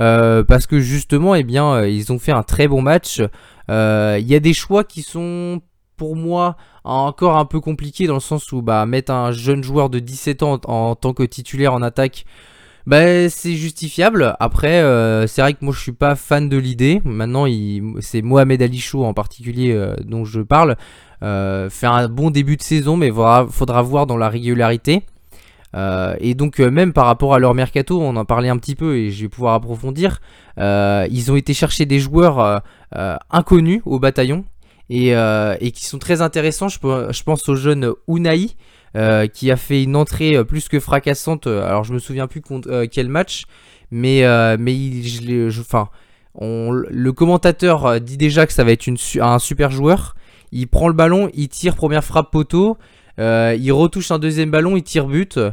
Euh, 0.00 0.42
parce 0.42 0.66
que 0.66 0.80
justement, 0.80 1.34
eh 1.34 1.42
bien, 1.42 1.72
euh, 1.72 1.88
ils 1.88 2.12
ont 2.12 2.18
fait 2.18 2.32
un 2.32 2.42
très 2.42 2.68
bon 2.68 2.82
match. 2.82 3.22
Euh, 3.70 4.18
il 4.20 4.26
y 4.26 4.34
a 4.34 4.40
des 4.40 4.54
choix 4.54 4.84
qui 4.84 5.02
sont 5.02 5.60
pour 5.96 6.16
moi 6.16 6.56
encore 6.84 7.36
un 7.36 7.44
peu 7.44 7.60
compliqués 7.60 8.06
dans 8.06 8.14
le 8.14 8.20
sens 8.20 8.52
où 8.52 8.62
bah, 8.62 8.86
mettre 8.86 9.12
un 9.12 9.32
jeune 9.32 9.62
joueur 9.62 9.90
de 9.90 9.98
17 9.98 10.42
ans 10.42 10.58
en, 10.64 10.94
tant 10.94 11.12
que 11.12 11.22
titulaire 11.22 11.74
en 11.74 11.82
attaque, 11.82 12.24
bah, 12.86 13.28
c'est 13.28 13.54
justifiable. 13.54 14.34
Après, 14.40 14.80
c'est 15.28 15.42
vrai 15.42 15.52
que 15.52 15.62
moi 15.62 15.74
je 15.74 15.80
suis 15.80 15.92
pas 15.92 16.16
fan 16.16 16.48
de 16.48 16.56
l'idée. 16.56 17.02
Maintenant, 17.04 17.44
c'est 18.00 18.22
Mohamed 18.22 18.62
Ali 18.62 18.80
Chou 18.80 19.04
en 19.04 19.12
particulier 19.12 19.78
dont 20.06 20.24
je 20.24 20.40
parle. 20.40 20.76
faire 21.20 21.92
un 21.92 22.08
bon 22.08 22.30
début 22.30 22.56
de 22.56 22.62
saison, 22.62 22.96
mais 22.96 23.08
il 23.08 23.46
faudra 23.50 23.82
voir 23.82 24.06
dans 24.06 24.16
la 24.16 24.30
régularité. 24.30 25.04
Euh, 25.76 26.16
et 26.18 26.34
donc 26.34 26.60
euh, 26.60 26.70
même 26.70 26.92
par 26.92 27.06
rapport 27.06 27.34
à 27.34 27.38
leur 27.38 27.54
mercato, 27.54 28.00
on 28.00 28.16
en 28.16 28.24
parlait 28.24 28.48
un 28.48 28.56
petit 28.56 28.74
peu 28.74 28.96
et 28.96 29.10
je 29.10 29.22
vais 29.22 29.28
pouvoir 29.28 29.54
approfondir. 29.54 30.20
Euh, 30.58 31.06
ils 31.10 31.30
ont 31.30 31.36
été 31.36 31.54
chercher 31.54 31.86
des 31.86 32.00
joueurs 32.00 32.62
inconnus 33.30 33.82
au 33.84 33.98
bataillon 33.98 34.44
et, 34.88 35.14
qui 35.72 35.86
sont 35.86 35.98
très 35.98 36.22
intéressants. 36.22 36.68
Je, 36.68 37.22
pense 37.22 37.48
au 37.48 37.54
jeune 37.54 37.92
Unai 38.08 38.48
qui 39.32 39.50
a 39.50 39.56
fait 39.56 39.82
une 39.82 39.96
entrée 39.96 40.44
plus 40.44 40.68
que 40.68 40.80
fracassante. 40.80 41.46
Alors 41.46 41.84
je 41.84 41.92
me 41.92 41.98
souviens 41.98 42.26
plus 42.26 42.42
quel 42.90 43.08
match, 43.08 43.44
mais 43.90 44.22
mais 44.58 44.78
le 46.40 47.10
commentateur 47.10 48.00
dit 48.00 48.16
déjà 48.16 48.46
que 48.46 48.52
ça 48.52 48.64
va 48.64 48.72
être 48.72 48.88
un 49.20 49.38
super 49.38 49.70
joueur. 49.70 50.16
Il 50.52 50.66
prend 50.66 50.88
le 50.88 50.94
ballon, 50.94 51.30
il 51.32 51.48
tire 51.48 51.76
première 51.76 52.02
frappe 52.02 52.32
poteau. 52.32 52.76
Euh, 53.20 53.54
il 53.58 53.72
retouche 53.72 54.10
un 54.10 54.18
deuxième 54.18 54.50
ballon, 54.50 54.76
il 54.76 54.82
tire 54.82 55.06
but. 55.06 55.36
Euh, 55.36 55.52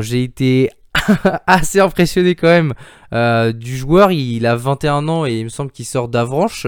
j'ai 0.00 0.22
été 0.22 0.70
assez 1.46 1.78
impressionné 1.78 2.34
quand 2.34 2.48
même 2.48 2.74
euh, 3.12 3.52
du 3.52 3.76
joueur. 3.76 4.10
Il, 4.10 4.46
a 4.46 4.56
21 4.56 5.08
ans 5.08 5.26
et 5.26 5.34
il 5.34 5.44
me 5.44 5.48
semble 5.50 5.70
qu'il 5.70 5.84
sort 5.84 6.08
d'Avranches. 6.08 6.66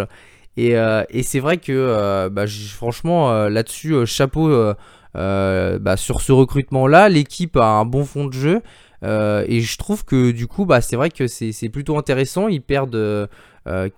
Et, 0.58 0.74
c'est 1.22 1.40
vrai 1.40 1.58
que 1.58 2.28
bah, 2.28 2.46
franchement 2.46 3.46
là-dessus, 3.48 4.06
chapeau 4.06 4.50
bah, 5.14 5.96
sur 5.96 6.20
ce 6.22 6.32
recrutement-là. 6.32 7.08
L'équipe 7.08 7.56
a 7.56 7.66
un 7.66 7.84
bon 7.84 8.04
fond 8.04 8.26
de 8.26 8.32
jeu. 8.32 8.62
et 9.02 9.60
je 9.60 9.78
trouve 9.78 10.06
que 10.06 10.30
du 10.30 10.46
coup, 10.46 10.64
bah, 10.64 10.80
c'est 10.80 10.96
vrai 10.96 11.10
que 11.10 11.26
c'est 11.26 11.68
plutôt 11.68 11.98
intéressant. 11.98 12.48
Ils 12.48 12.62
perdent 12.62 13.28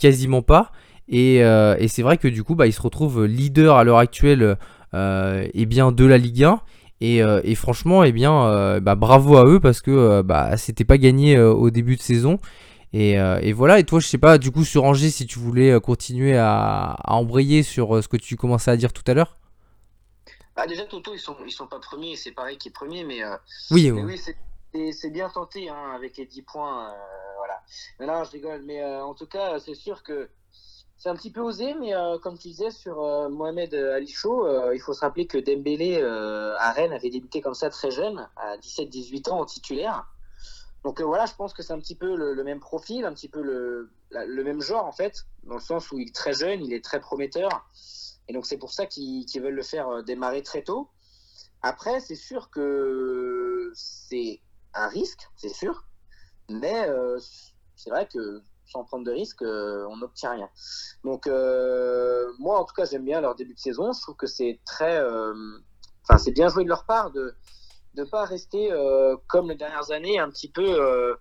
quasiment 0.01 0.43
pas. 0.43 0.73
Et, 1.09 1.41
c'est 1.87 2.03
vrai 2.03 2.17
que 2.17 2.27
du 2.27 2.43
coup, 2.43 2.57
ils 2.65 2.73
se 2.73 2.83
retrouvent 2.83 3.25
leader 3.25 3.77
à 3.77 3.85
l'heure 3.85 3.99
actuelle 3.99 4.57
et 4.95 5.67
bien 5.67 5.93
de 5.93 6.05
la 6.05 6.19
Ligue 6.19 6.45
1. 6.45 6.61
Euh, 7.03 7.41
et, 7.45 7.55
franchement, 7.55 8.05
et 8.05 8.09
eh 8.09 8.13
bien, 8.13 8.47
euh, 8.47 8.81
bah, 8.81 8.95
bravo 8.95 9.37
à 9.37 9.45
eux 9.45 9.61
parce 9.61 9.81
que 9.81 10.23
bah, 10.23 10.57
c'était 10.57 10.85
pas 10.85 10.99
gagné 10.99 11.39
au 11.39 11.71
début 11.71 11.97
de 11.97 12.03
saison. 12.03 12.39
Et, 12.93 13.53
voilà, 13.53 13.79
et 13.79 13.85
toi, 13.85 14.01
je 14.01 14.07
sais 14.07 14.19
pas, 14.19 14.39
du 14.39 14.51
coup, 14.51 14.65
sur 14.65 14.85
Angers, 14.85 15.11
si 15.11 15.27
tu 15.27 15.39
voulais 15.39 15.79
continuer 15.81 16.37
à, 16.37 16.97
embrayer 17.05 17.63
sur 17.63 18.03
ce 18.03 18.09
que 18.09 18.17
tu 18.17 18.37
commençais 18.37 18.71
à 18.71 18.77
dire 18.77 18.93
tout 18.93 19.05
à 19.07 19.15
l'heure 19.15 19.39
bah, 20.57 20.67
Déjà, 20.67 20.85
Toto, 20.87 21.15
ils 21.15 21.21
sont, 21.21 21.37
ils 21.47 21.53
sont 21.53 21.67
pas 21.67 21.79
premiers, 21.79 22.17
c'est 22.17 22.33
pareil 22.33 22.59
qui 22.59 22.69
est 22.69 22.73
premier, 22.73 23.05
mais, 23.05 23.21
oui, 23.71 23.91
oui 23.91 24.19
c'est 24.93 25.11
bien 25.11 25.29
tenté 25.31 25.69
hein, 25.69 25.93
avec 25.95 26.17
les 26.17 26.27
10 26.27 26.43
points. 26.43 26.93
voilà. 27.37 27.63
Mais 28.01 28.07
non, 28.07 28.25
je 28.25 28.31
rigole, 28.33 28.63
mais 28.67 28.85
en 28.85 29.15
tout 29.15 29.27
cas, 29.27 29.59
c'est 29.61 29.75
sûr 29.75 30.03
que 30.03 30.29
c'est 30.99 31.09
un 31.09 31.15
petit 31.15 31.31
peu 31.31 31.41
osé, 31.41 31.75
mais 31.75 31.95
euh, 31.95 32.19
comme 32.19 32.37
tu 32.37 32.49
disais 32.49 32.73
sur 32.73 33.01
euh, 33.01 33.29
Mohamed 33.29 33.73
Ali 33.73 34.09
Chaud, 34.09 34.45
euh, 34.45 34.75
il 34.75 34.81
faut 34.81 34.93
se 34.93 35.01
rappeler 35.01 35.29
que 35.29 35.39
Dembélé 35.39 36.03
à 36.03 36.73
Rennes 36.73 36.93
avait 36.93 37.11
débuté 37.11 37.41
comme 37.41 37.55
ça 37.55 37.71
très 37.71 37.93
jeune, 37.93 38.29
à 38.37 38.57
17-18 38.57 39.31
ans 39.31 39.41
en 39.41 39.45
titulaire. 39.45 40.13
Donc 40.85 41.01
voilà, 41.01 41.27
je 41.27 41.35
pense 41.35 41.55
que 41.55 41.63
c'est 41.63 41.73
un 41.73 41.79
petit 41.79 41.95
peu 41.95 42.17
le, 42.17 42.43
même 42.43 42.59
profil, 42.59 43.05
un 43.05 43.13
petit 43.13 43.29
peu 43.29 43.43
le, 43.43 43.91
même 44.43 44.61
genre 44.61 44.85
en 44.85 44.93
fait, 44.93 45.25
dans 45.45 45.55
le 45.55 45.61
sens 45.61 45.93
où 45.93 45.99
il 45.99 46.09
est 46.09 46.15
très 46.15 46.33
jeune, 46.33 46.65
il 46.65 46.73
est 46.73 46.85
très 46.85 47.01
prometteur. 47.01 47.69
Et 48.29 48.33
donc 48.33 48.47
c'est 48.47 48.59
pour 48.59 48.73
ça 48.73 48.87
qu'ils 48.87 49.25
veulent 49.41 49.55
le 49.55 49.63
faire 49.63 50.03
démarrer 50.03 50.43
très 50.43 50.63
tôt. 50.63 50.89
Après, 51.63 52.01
c'est 52.01 52.17
sûr 52.17 52.51
que 52.51 53.71
c'est 53.75 54.41
un 54.75 54.89
risque, 54.89 55.29
c'est 55.37 55.49
sûr. 55.49 55.85
Mais 56.49 56.89
c'est 57.77 57.91
vrai 57.91 58.09
que 58.09 58.43
sans 58.69 58.85
prendre 58.85 59.05
de 59.05 59.11
risques, 59.11 59.43
euh, 59.43 59.87
on 59.89 59.97
n'obtient 59.97 60.33
rien. 60.33 60.49
Donc, 61.05 61.27
euh, 61.27 62.33
moi, 62.39 62.59
en 62.59 62.65
tout 62.65 62.75
cas, 62.75 62.85
j'aime 62.85 63.05
bien 63.05 63.21
leur 63.21 63.35
début 63.35 63.55
de 63.55 63.59
saison. 63.59 63.93
Je 63.93 64.01
trouve 64.01 64.17
que 64.17 64.27
c'est 64.27 64.61
très. 64.65 64.99
Euh, 64.99 65.35
enfin, 66.05 66.19
c'est 66.19 66.33
bien 66.33 66.49
joué 66.49 66.65
de 66.65 66.69
leur 66.69 66.85
part 66.85 67.11
de 67.11 67.35
ne 67.97 68.05
pas 68.05 68.25
rester 68.25 68.71
comme 69.27 69.49
les 69.49 69.57
dernières 69.57 69.91
années, 69.91 70.21
un 70.21 70.31
petit 70.31 70.49
peu 70.49 71.17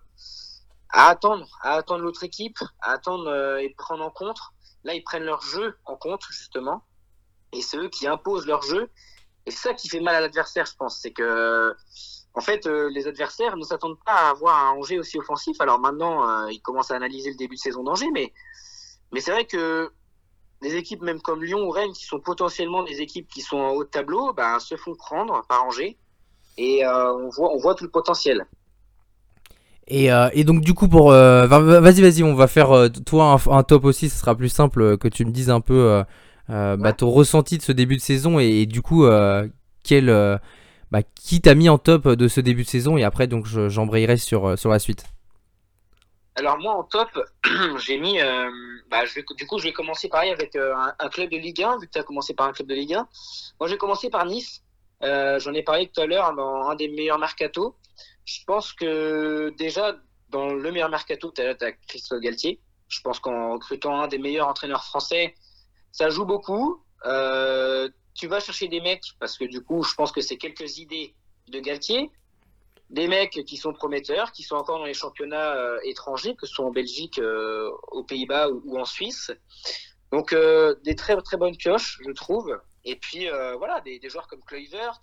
à 0.90 1.08
attendre, 1.08 1.48
à 1.62 1.74
attendre 1.74 2.02
l'autre 2.04 2.22
équipe, 2.22 2.58
à 2.80 2.92
attendre 2.92 3.58
et 3.58 3.74
prendre 3.76 4.04
en 4.04 4.10
compte. 4.10 4.38
Là, 4.84 4.94
ils 4.94 5.02
prennent 5.02 5.24
leur 5.24 5.42
jeu 5.42 5.76
en 5.86 5.96
compte, 5.96 6.22
justement. 6.30 6.84
Et 7.52 7.62
c'est 7.62 7.78
eux 7.78 7.88
qui 7.88 8.06
imposent 8.06 8.46
leur 8.46 8.62
jeu. 8.62 8.90
Et 9.46 9.50
c'est 9.50 9.70
ça 9.70 9.74
qui 9.74 9.88
fait 9.88 10.00
mal 10.00 10.14
à 10.14 10.20
l'adversaire, 10.20 10.66
je 10.66 10.76
pense. 10.76 11.00
C'est 11.00 11.12
que 11.12 11.74
en 12.38 12.40
fait, 12.40 12.68
euh, 12.68 12.88
les 12.94 13.08
adversaires 13.08 13.56
ne 13.56 13.64
s'attendent 13.64 13.98
pas 14.06 14.12
à 14.12 14.30
avoir 14.30 14.64
un 14.64 14.78
Angers 14.78 15.00
aussi 15.00 15.18
offensif. 15.18 15.60
Alors 15.60 15.80
maintenant, 15.80 16.22
euh, 16.22 16.52
ils 16.52 16.60
commencent 16.60 16.92
à 16.92 16.94
analyser 16.94 17.30
le 17.30 17.36
début 17.36 17.56
de 17.56 17.60
saison 17.60 17.82
d'Angers, 17.82 18.12
mais, 18.14 18.32
mais 19.12 19.20
c'est 19.20 19.32
vrai 19.32 19.44
que 19.44 19.90
des 20.62 20.76
équipes 20.76 21.02
même 21.02 21.20
comme 21.20 21.42
Lyon 21.42 21.66
ou 21.66 21.70
Rennes, 21.70 21.92
qui 21.92 22.04
sont 22.04 22.20
potentiellement 22.20 22.84
des 22.84 23.00
équipes 23.00 23.26
qui 23.26 23.40
sont 23.40 23.56
en 23.56 23.70
haut 23.70 23.82
de 23.82 23.88
tableau, 23.88 24.32
bah, 24.34 24.60
se 24.60 24.76
font 24.76 24.94
prendre 24.94 25.44
par 25.48 25.64
Angers. 25.64 25.96
Et 26.58 26.86
euh, 26.86 27.12
on, 27.12 27.28
voit, 27.28 27.52
on 27.52 27.58
voit 27.58 27.74
tout 27.74 27.82
le 27.82 27.90
potentiel. 27.90 28.46
Et, 29.88 30.10
donc 30.44 30.60
du 30.60 30.74
coup 30.74 30.86
pour 30.86 31.08
vas-y 31.10 32.02
vas-y 32.02 32.22
on 32.22 32.34
va 32.34 32.46
faire 32.46 32.90
toi 33.06 33.40
un, 33.46 33.62
top 33.62 33.86
aussi 33.86 34.10
ce 34.10 34.18
sera 34.18 34.34
plus 34.34 34.50
simple 34.50 34.98
que 34.98 35.08
tu 35.08 35.24
me 35.24 35.30
dises 35.30 35.48
un 35.48 35.62
peu 35.62 36.04
bah, 36.46 36.92
ton 36.92 37.08
ressenti 37.08 37.56
de 37.56 37.62
ce 37.62 37.72
début 37.72 37.96
de 37.96 38.02
saison 38.02 38.38
et, 38.38 38.48
et 38.48 38.66
du 38.66 38.82
coup 38.82 39.06
quel 39.82 40.10
bah, 40.90 41.02
qui 41.02 41.40
t'a 41.40 41.54
mis 41.54 41.68
en 41.68 41.78
top 41.78 42.08
de 42.08 42.28
ce 42.28 42.40
début 42.40 42.62
de 42.62 42.68
saison 42.68 42.96
et 42.96 43.04
après 43.04 43.26
donc 43.26 43.46
j'embrayerai 43.46 44.16
sur, 44.16 44.46
euh, 44.46 44.56
sur 44.56 44.70
la 44.70 44.78
suite. 44.78 45.04
Alors 46.34 46.58
moi 46.58 46.74
en 46.74 46.84
top, 46.84 47.08
j'ai 47.78 47.98
mis, 47.98 48.20
euh, 48.20 48.48
bah, 48.90 49.04
je 49.04 49.20
du 49.36 49.46
coup 49.46 49.58
je 49.58 49.64
vais 49.64 49.72
commencer 49.72 50.08
pareil 50.08 50.30
avec 50.30 50.54
euh, 50.56 50.74
un, 50.98 51.08
club 51.08 51.30
de 51.30 51.36
Ligue 51.36 51.62
1 51.62 51.78
vu 51.78 51.86
que 51.86 51.92
tu 51.92 51.98
as 51.98 52.04
commencé 52.04 52.32
par 52.32 52.46
un 52.46 52.52
club 52.52 52.68
de 52.68 52.74
Ligue 52.74 52.94
1. 52.94 53.08
Moi 53.60 53.68
j'ai 53.68 53.76
commencé 53.76 54.08
par 54.08 54.24
Nice. 54.24 54.62
J'en 55.02 55.54
ai 55.54 55.62
parlé 55.62 55.88
tout 55.88 56.00
à 56.00 56.06
l'heure 56.06 56.34
dans 56.34 56.68
un 56.68 56.74
des 56.74 56.88
meilleurs 56.88 57.18
mercato. 57.18 57.76
Je 58.24 58.38
pense 58.46 58.72
que 58.72 59.54
déjà 59.58 59.96
dans 60.30 60.52
le 60.52 60.72
meilleur 60.72 60.90
mercato, 60.90 61.32
tu 61.34 61.40
as, 61.40 61.72
Christophe 61.86 62.20
Galtier. 62.20 62.60
Je 62.88 63.00
pense 63.00 63.20
qu'en 63.20 63.52
recrutant 63.52 64.00
un 64.00 64.08
des 64.08 64.18
meilleurs 64.18 64.48
entraîneurs 64.48 64.84
français, 64.84 65.34
ça 65.92 66.08
joue 66.08 66.24
beaucoup. 66.24 66.82
Tu 68.18 68.26
vas 68.26 68.40
chercher 68.40 68.68
des 68.68 68.80
mecs 68.80 69.04
parce 69.20 69.38
que 69.38 69.44
du 69.44 69.62
coup, 69.62 69.82
je 69.84 69.94
pense 69.94 70.10
que 70.10 70.20
c'est 70.20 70.36
quelques 70.36 70.78
idées 70.78 71.14
de 71.46 71.60
Galtier, 71.60 72.10
des 72.90 73.06
mecs 73.06 73.44
qui 73.46 73.56
sont 73.56 73.72
prometteurs, 73.72 74.32
qui 74.32 74.42
sont 74.42 74.56
encore 74.56 74.78
dans 74.78 74.84
les 74.84 74.94
championnats 74.94 75.56
euh, 75.56 75.78
étrangers, 75.84 76.34
que 76.34 76.46
ce 76.46 76.54
soit 76.54 76.66
en 76.66 76.72
Belgique, 76.72 77.18
euh, 77.20 77.70
aux 77.92 78.02
Pays-Bas 78.02 78.48
ou, 78.50 78.78
en 78.78 78.84
Suisse. 78.84 79.30
Donc 80.10 80.32
euh, 80.32 80.74
des 80.84 80.96
très 80.96 81.16
très 81.22 81.36
bonnes 81.36 81.56
pioches, 81.56 82.00
je 82.04 82.10
trouve. 82.10 82.60
Et 82.84 82.96
puis 82.96 83.26
voilà, 83.58 83.82
des, 83.82 84.00
joueurs 84.08 84.28
comme 84.28 84.42
Kluivert 84.44 84.98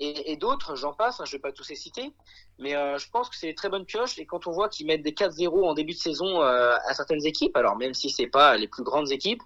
et, 0.00 0.36
d'autres, 0.36 0.74
j'en 0.74 0.92
passe, 0.92 1.20
hein, 1.20 1.24
je 1.24 1.36
ne 1.36 1.38
vais 1.38 1.42
pas 1.42 1.52
tous 1.52 1.68
les 1.68 1.76
citer, 1.76 2.12
mais 2.58 2.72
je 2.72 3.08
pense 3.10 3.28
que 3.28 3.36
c'est 3.36 3.46
des 3.46 3.54
très 3.54 3.68
bonnes 3.68 3.84
pioches. 3.84 4.18
Et 4.18 4.26
quand 4.26 4.48
on 4.48 4.50
voit 4.50 4.68
qu'ils 4.68 4.86
mettent 4.86 5.04
des 5.04 5.12
4-0 5.12 5.64
en 5.64 5.74
début 5.74 5.92
de 5.92 5.98
saison 5.98 6.40
à 6.40 6.94
certaines 6.94 7.24
équipes, 7.24 7.56
alors 7.56 7.76
même 7.76 7.94
si 7.94 8.10
c'est 8.10 8.26
pas 8.26 8.56
les 8.56 8.66
plus 8.66 8.82
grandes 8.82 9.12
équipes, 9.12 9.42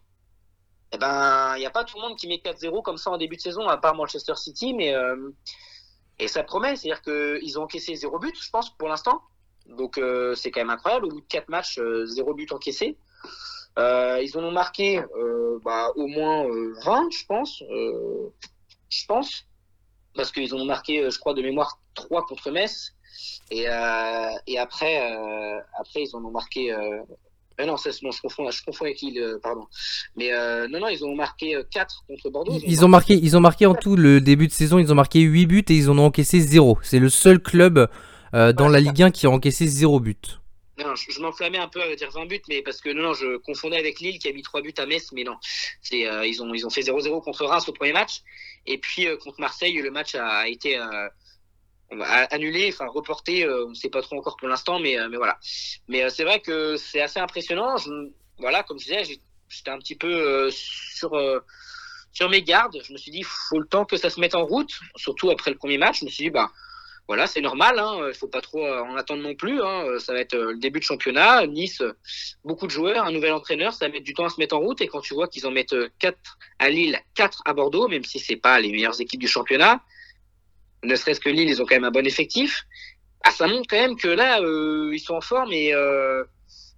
eh 0.93 0.99
ben 0.99 1.57
il 1.57 1.61
n'y 1.61 1.67
a 1.67 1.71
pas 1.71 1.85
tout 1.85 1.97
le 1.97 2.03
monde 2.03 2.17
qui 2.17 2.29
met 2.29 2.37
4-0 2.37 2.83
comme 2.83 2.97
ça 2.97 3.11
en 3.11 3.19
début 3.19 3.37
de 3.37 3.41
saison, 3.41 3.69
à 3.69 3.77
part 3.77 3.95
Manchester 3.95 4.35
City, 4.37 4.75
mais 4.75 4.95
et 6.19 6.29
ça 6.29 6.43
promet, 6.43 6.77
c'est-à-dire 6.77 7.03
qu'ils 7.03 7.59
ont 7.59 7.65
encaissé 7.65 7.95
zéro 7.95 8.19
but, 8.19 8.35
je 8.41 8.51
pense, 8.51 8.71
pour 8.77 8.89
l'instant. 8.89 9.21
Donc 9.67 9.99
euh, 9.99 10.35
c'est 10.35 10.51
quand 10.51 10.61
même 10.61 10.71
incroyable. 10.71 11.07
Au 11.07 11.09
bout 11.09 11.21
de 11.21 11.27
quatre 11.27 11.49
matchs, 11.49 11.79
euh, 11.79 12.07
zéro 12.07 12.35
but 12.35 12.51
encaissé. 12.53 12.97
Euh, 13.79 14.21
ils 14.23 14.37
en 14.39 14.45
ont 14.45 14.53
marqué 14.53 15.03
bah, 15.63 15.91
au 15.97 16.07
moins 16.07 16.47
20, 16.85 17.11
je 17.11 17.27
pense. 17.27 17.63
je 18.89 19.07
pense. 19.07 19.45
Parce 20.15 20.33
qu'ils 20.33 20.55
ont 20.55 20.65
marqué, 20.65 21.11
je 21.11 21.19
crois, 21.19 21.35
de 21.35 21.43
mémoire 21.43 21.79
3 21.95 22.25
contre 22.25 22.51
Metz. 22.51 22.93
Et, 23.51 23.65
et 24.47 24.59
après, 24.59 24.99
après, 25.79 26.05
ils 26.05 26.17
en 26.17 26.25
ont 26.25 26.31
marqué 26.31 26.75
ah 27.59 27.65
non, 27.65 27.77
je 27.77 28.21
confonds, 28.21 28.51
je 28.51 28.63
confonds 28.63 28.85
avec 28.85 29.01
Lille, 29.01 29.39
pardon. 29.43 29.67
Mais 30.15 30.33
euh, 30.33 30.69
non, 30.69 30.81
non, 30.81 30.89
ils 30.89 31.05
ont 31.05 31.15
marqué 31.15 31.59
4 31.71 32.05
euh, 32.11 32.15
contre 32.15 32.31
Bordeaux. 32.31 32.59
Ils, 32.67 32.85
ont 32.85 32.89
marqué, 32.89 33.15
ils 33.15 33.37
ont 33.37 33.41
marqué 33.41 33.65
en 33.65 33.75
tout 33.75 33.97
le 33.97 34.21
début 34.21 34.47
de 34.47 34.53
saison, 34.53 34.79
ils 34.79 34.93
ont 34.93 34.95
marqué 34.95 35.21
8 35.21 35.47
buts 35.47 35.65
et 35.69 35.75
ils 35.75 35.91
en 35.91 35.99
ont 35.99 36.07
encaissé 36.07 36.41
0. 36.41 36.79
C'est 36.83 36.99
le 36.99 37.09
seul 37.09 37.41
club 37.41 37.89
euh, 38.35 38.53
dans 38.53 38.69
la 38.69 38.81
Ligue 38.81 39.03
1 39.03 39.11
qui 39.11 39.27
a 39.27 39.31
encaissé 39.31 39.67
0 39.67 40.01
but. 40.01 40.41
Non, 40.79 40.95
je, 40.95 41.21
m'enflammais 41.23 41.57
un 41.57 41.69
peu 41.69 41.81
à 41.81 41.97
dire 41.97 42.11
20 42.11 42.27
buts, 42.27 42.43
mais 42.51 42.61
parce 42.61 42.83
que 42.83 42.91
non, 42.91 43.03
non, 43.03 43.15
je 43.15 43.39
confondais 43.39 43.79
avec 43.79 44.01
Lille 44.01 44.19
qui 44.19 44.29
a 44.29 44.33
mis 44.33 44.43
3 44.43 44.61
buts 44.61 44.75
à 44.77 44.85
Metz, 44.85 45.11
mais 45.15 45.25
non. 45.25 45.37
C'est, 45.81 46.01
ils, 46.01 46.43
ont, 46.43 46.53
ils 46.53 46.67
ont 46.67 46.71
fait 46.71 46.83
0-0 46.83 47.23
contre 47.25 47.47
Reims 47.47 47.67
au 47.69 47.73
premier 47.73 47.95
match. 47.95 48.21
Et 48.67 48.77
puis 48.77 49.07
contre 49.25 49.41
Marseille, 49.41 49.81
le 49.81 49.91
match 49.91 50.15
a, 50.15 50.47
été 50.47 50.79
annulé, 52.31 52.71
enfin 52.73 52.87
reporté, 52.87 53.45
euh, 53.45 53.67
on 53.67 53.71
ne 53.71 53.75
sait 53.75 53.91
pas 53.91 54.03
trop 54.03 54.17
encore 54.17 54.37
pour 54.37 54.49
l'instant, 54.49 54.79
mais, 54.79 54.99
euh, 54.99 55.09
mais 55.09 55.17
voilà. 55.17 55.39
Mais 55.89 56.03
euh, 56.03 56.09
c'est 56.09 56.25
vrai 56.25 56.41
que 56.41 56.77
c'est 56.77 57.01
assez 57.01 57.21
impressionnant. 57.21 57.77
voilà, 58.39 58.63
comme 58.63 58.79
je 58.79 58.85
disais, 58.85 59.19
j'étais 59.49 59.71
un 59.71 59.79
petit 59.79 59.95
peu 59.95 60.51
sur, 60.51 61.13
sur 62.13 62.29
mes 62.29 62.43
gardes. 62.43 62.79
Je 62.83 62.93
me 62.93 62.99
suis 62.99 63.11
dit, 63.11 63.23
faut 63.23 63.59
le 63.59 63.67
temps 63.67 63.85
que 63.85 63.97
ça 63.97 64.11
se 64.11 64.21
mette 64.21 64.35
en 64.35 64.45
route, 64.45 64.73
surtout 64.97 65.31
après 65.31 65.51
le 65.51 65.57
premier 65.57 65.79
match. 65.79 66.01
Je 66.01 66.05
me 66.05 66.11
suis 66.11 66.25
dit, 66.25 66.31
bah 66.31 66.51
voilà, 67.09 67.29
c'est 67.29 67.41
normal, 67.41 67.79
hein, 67.79 68.09
il 68.09 68.15
faut 68.15 68.27
pas 68.27 68.41
trop 68.41 68.67
en 68.67 68.97
attendre 68.97 69.23
non 69.23 69.37
plus. 69.37 69.63
Hein, 69.63 69.85
ça 70.01 70.13
va 70.13 70.19
être 70.19 70.37
le 70.37 70.59
début 70.59 70.81
de 70.81 70.85
championnat, 70.85 71.47
Nice, 71.47 71.83
beaucoup 72.45 72.67
de 72.67 72.73
joueurs, 72.73 73.07
un 73.07 73.13
nouvel 73.13 73.33
entraîneur, 73.33 73.73
ça 73.73 73.87
va 73.87 73.93
mettre 73.93 74.05
du 74.05 74.13
temps 74.13 74.25
à 74.25 74.29
se 74.29 74.41
mettre 74.41 74.57
en 74.57 74.61
route. 74.61 74.81
Et 74.81 74.89
quand 74.89 75.01
tu 75.01 75.15
vois 75.15 75.29
qu'ils 75.29 75.47
en 75.47 75.53
mettent 75.53 75.77
4 76.01 76.19
à 76.59 76.69
Lille, 76.69 76.99
4 77.15 77.43
à 77.45 77.55
Bordeaux, 77.55 77.87
même 77.87 78.05
si 78.05 78.19
c'est 78.19 78.37
pas 78.37 78.59
les 78.59 78.73
meilleures 78.73 79.01
équipes 79.01 79.21
du 79.21 79.29
championnat, 79.29 79.81
ne 80.87 80.97
serait-ce 80.97 81.21
que 81.21 81.29
Lille, 81.29 81.49
ils 81.49 81.61
ont 81.61 81.67
quand 81.67 81.75
même 81.75 81.85
un 81.85 81.91
bon 81.91 82.07
effectif. 82.07 82.65
Ah, 83.25 83.31
ça 83.31 83.47
montre 83.47 83.67
quand 83.69 83.81
même 83.81 83.97
que 83.97 84.09
là, 84.09 84.41
euh, 84.41 84.91
ils 84.93 85.01
sont 85.01 85.15
en 85.15 85.21
forme 85.21 85.53
et, 85.53 85.75
euh, 85.75 86.23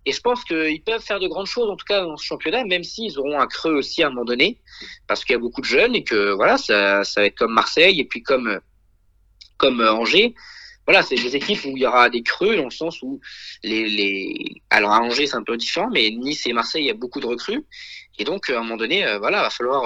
et 0.07 0.13
je 0.13 0.21
pense 0.21 0.43
qu'ils 0.45 0.83
peuvent 0.83 1.03
faire 1.03 1.21
de 1.21 1.29
grandes 1.29 1.47
choses, 1.47 1.69
en 1.69 1.77
tout 1.77 1.85
cas 1.85 2.01
dans 2.03 2.17
ce 2.17 2.25
championnat, 2.25 2.65
même 2.65 2.85
s'ils 2.85 3.19
auront 3.19 3.39
un 3.39 3.47
creux 3.47 3.75
aussi 3.75 4.03
à 4.03 4.07
un 4.07 4.11
moment 4.11 4.25
donné, 4.25 4.59
parce 5.07 5.25
qu'il 5.25 5.35
y 5.35 5.37
a 5.37 5.41
beaucoup 5.41 5.61
de 5.61 5.67
jeunes 5.67 5.95
et 5.95 6.05
que 6.05 6.33
voilà, 6.33 6.57
ça, 6.57 7.05
ça 7.05 7.21
va 7.21 7.27
être 7.27 7.37
comme 7.37 7.53
Marseille 7.53 8.01
et 8.01 8.05
puis 8.05 8.23
comme, 8.23 8.61
comme 9.59 9.81
Angers. 9.81 10.35
Voilà, 10.87 11.03
c'est 11.03 11.17
des 11.17 11.37
équipes 11.37 11.63
où 11.67 11.77
il 11.77 11.83
y 11.83 11.87
aura 11.87 12.09
des 12.09 12.23
creux 12.23 12.57
dans 12.57 12.65
le 12.65 12.71
sens 12.71 13.03
où 13.03 13.21
les, 13.63 13.87
les... 13.91 14.63
alors 14.71 14.93
à 14.93 15.01
Angers 15.01 15.27
c'est 15.27 15.37
un 15.37 15.43
peu 15.43 15.59
différent, 15.59 15.91
mais 15.93 16.09
Nice 16.11 16.47
et 16.47 16.55
Marseille 16.55 16.85
il 16.85 16.87
y 16.87 16.91
a 16.91 16.95
beaucoup 16.95 17.21
de 17.21 17.27
recrues 17.27 17.67
et 18.19 18.25
donc 18.25 18.49
à 18.49 18.59
un 18.59 18.63
moment 18.63 18.79
donné, 18.79 19.07
euh, 19.07 19.19
voilà, 19.19 19.43
va 19.43 19.51
falloir 19.51 19.85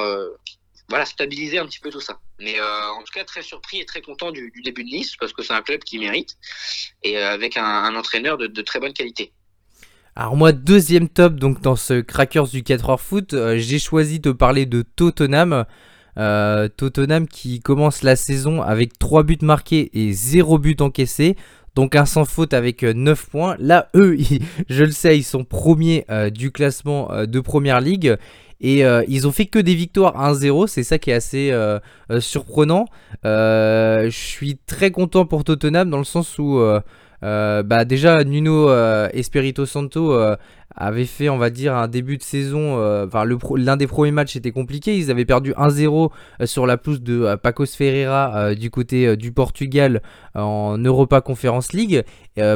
voilà, 0.88 1.04
stabiliser 1.04 1.58
un 1.58 1.66
petit 1.66 1.80
peu 1.80 1.90
tout 1.90 2.00
ça. 2.00 2.18
Mais 2.38 2.58
euh, 2.58 2.90
en 2.98 3.02
tout 3.02 3.12
cas, 3.14 3.24
très 3.24 3.42
surpris 3.42 3.80
et 3.80 3.86
très 3.86 4.02
content 4.02 4.30
du, 4.30 4.52
début 4.64 4.84
de 4.84 4.90
Nice 4.90 5.16
parce 5.18 5.32
que 5.32 5.42
c'est 5.42 5.54
un 5.54 5.62
club 5.62 5.80
qui 5.80 5.98
mérite 5.98 6.36
et 7.02 7.18
euh, 7.18 7.32
avec 7.32 7.56
un, 7.56 7.94
entraîneur 7.94 8.36
de, 8.36 8.62
très 8.62 8.80
bonne 8.80 8.92
qualité. 8.92 9.32
Alors 10.14 10.36
moi, 10.36 10.52
deuxième 10.52 11.08
top 11.08 11.36
donc 11.36 11.62
dans 11.62 11.76
ce 11.76 12.00
Crackers 12.00 12.48
du 12.48 12.62
4h 12.62 12.98
foot, 12.98 13.32
euh, 13.32 13.56
j'ai 13.56 13.78
choisi 13.78 14.20
de 14.20 14.32
parler 14.32 14.66
de 14.66 14.82
Tottenham. 14.82 15.64
Tottenham 16.14 17.26
qui 17.26 17.60
commence 17.60 18.02
la 18.02 18.16
saison 18.16 18.60
avec 18.60 18.98
3 18.98 19.22
buts 19.22 19.38
marqués 19.40 19.88
et 19.94 20.12
0 20.12 20.58
but 20.58 20.82
encaissé. 20.82 21.36
Donc 21.74 21.96
un 21.96 22.04
sans 22.04 22.24
faute 22.24 22.54
avec 22.54 22.82
9 22.82 23.28
points. 23.30 23.56
Là, 23.58 23.88
eux, 23.94 24.16
je 24.68 24.84
le 24.84 24.90
sais, 24.90 25.18
ils 25.18 25.24
sont 25.24 25.44
premiers 25.44 26.04
du 26.32 26.50
classement 26.50 27.10
de 27.26 27.40
Première 27.40 27.80
Ligue. 27.80 28.16
Et 28.62 28.84
euh, 28.84 29.02
ils 29.08 29.26
ont 29.26 29.32
fait 29.32 29.46
que 29.46 29.58
des 29.58 29.74
victoires 29.74 30.16
1-0, 30.16 30.68
c'est 30.68 30.84
ça 30.84 30.98
qui 30.98 31.10
est 31.10 31.14
assez 31.14 31.50
euh, 31.50 31.80
euh, 32.10 32.20
surprenant. 32.20 32.86
je 33.24 34.08
suis 34.08 34.56
très 34.66 34.92
content 34.92 35.26
pour 35.26 35.42
Tottenham 35.42 35.90
dans 35.90 35.98
le 35.98 36.04
sens 36.04 36.38
où 36.38 36.62
bah 37.20 37.84
déjà 37.84 38.22
Nuno 38.24 38.72
Espirito 39.12 39.66
Santo 39.66 40.12
avait 40.76 41.04
fait, 41.04 41.28
on 41.28 41.38
va 41.38 41.50
dire, 41.50 41.74
un 41.74 41.88
début 41.88 42.16
de 42.16 42.22
saison. 42.22 42.78
Euh, 42.78 43.06
enfin, 43.06 43.24
l'un 43.56 43.76
des 43.76 43.86
premiers 43.86 44.10
matchs 44.10 44.36
était 44.36 44.50
compliqué. 44.50 44.96
Ils 44.96 45.10
avaient 45.10 45.24
perdu 45.24 45.52
1-0 45.52 46.10
euh, 46.40 46.46
sur 46.46 46.66
la 46.66 46.76
pelouse 46.76 47.02
de 47.02 47.22
euh, 47.22 47.36
Pacos 47.36 47.66
Ferreira 47.66 48.54
du 48.54 48.70
côté 48.70 49.16
du 49.16 49.32
Portugal 49.32 50.02
en 50.34 50.78
Europa 50.78 51.20
Conference 51.20 51.72
League 51.72 52.04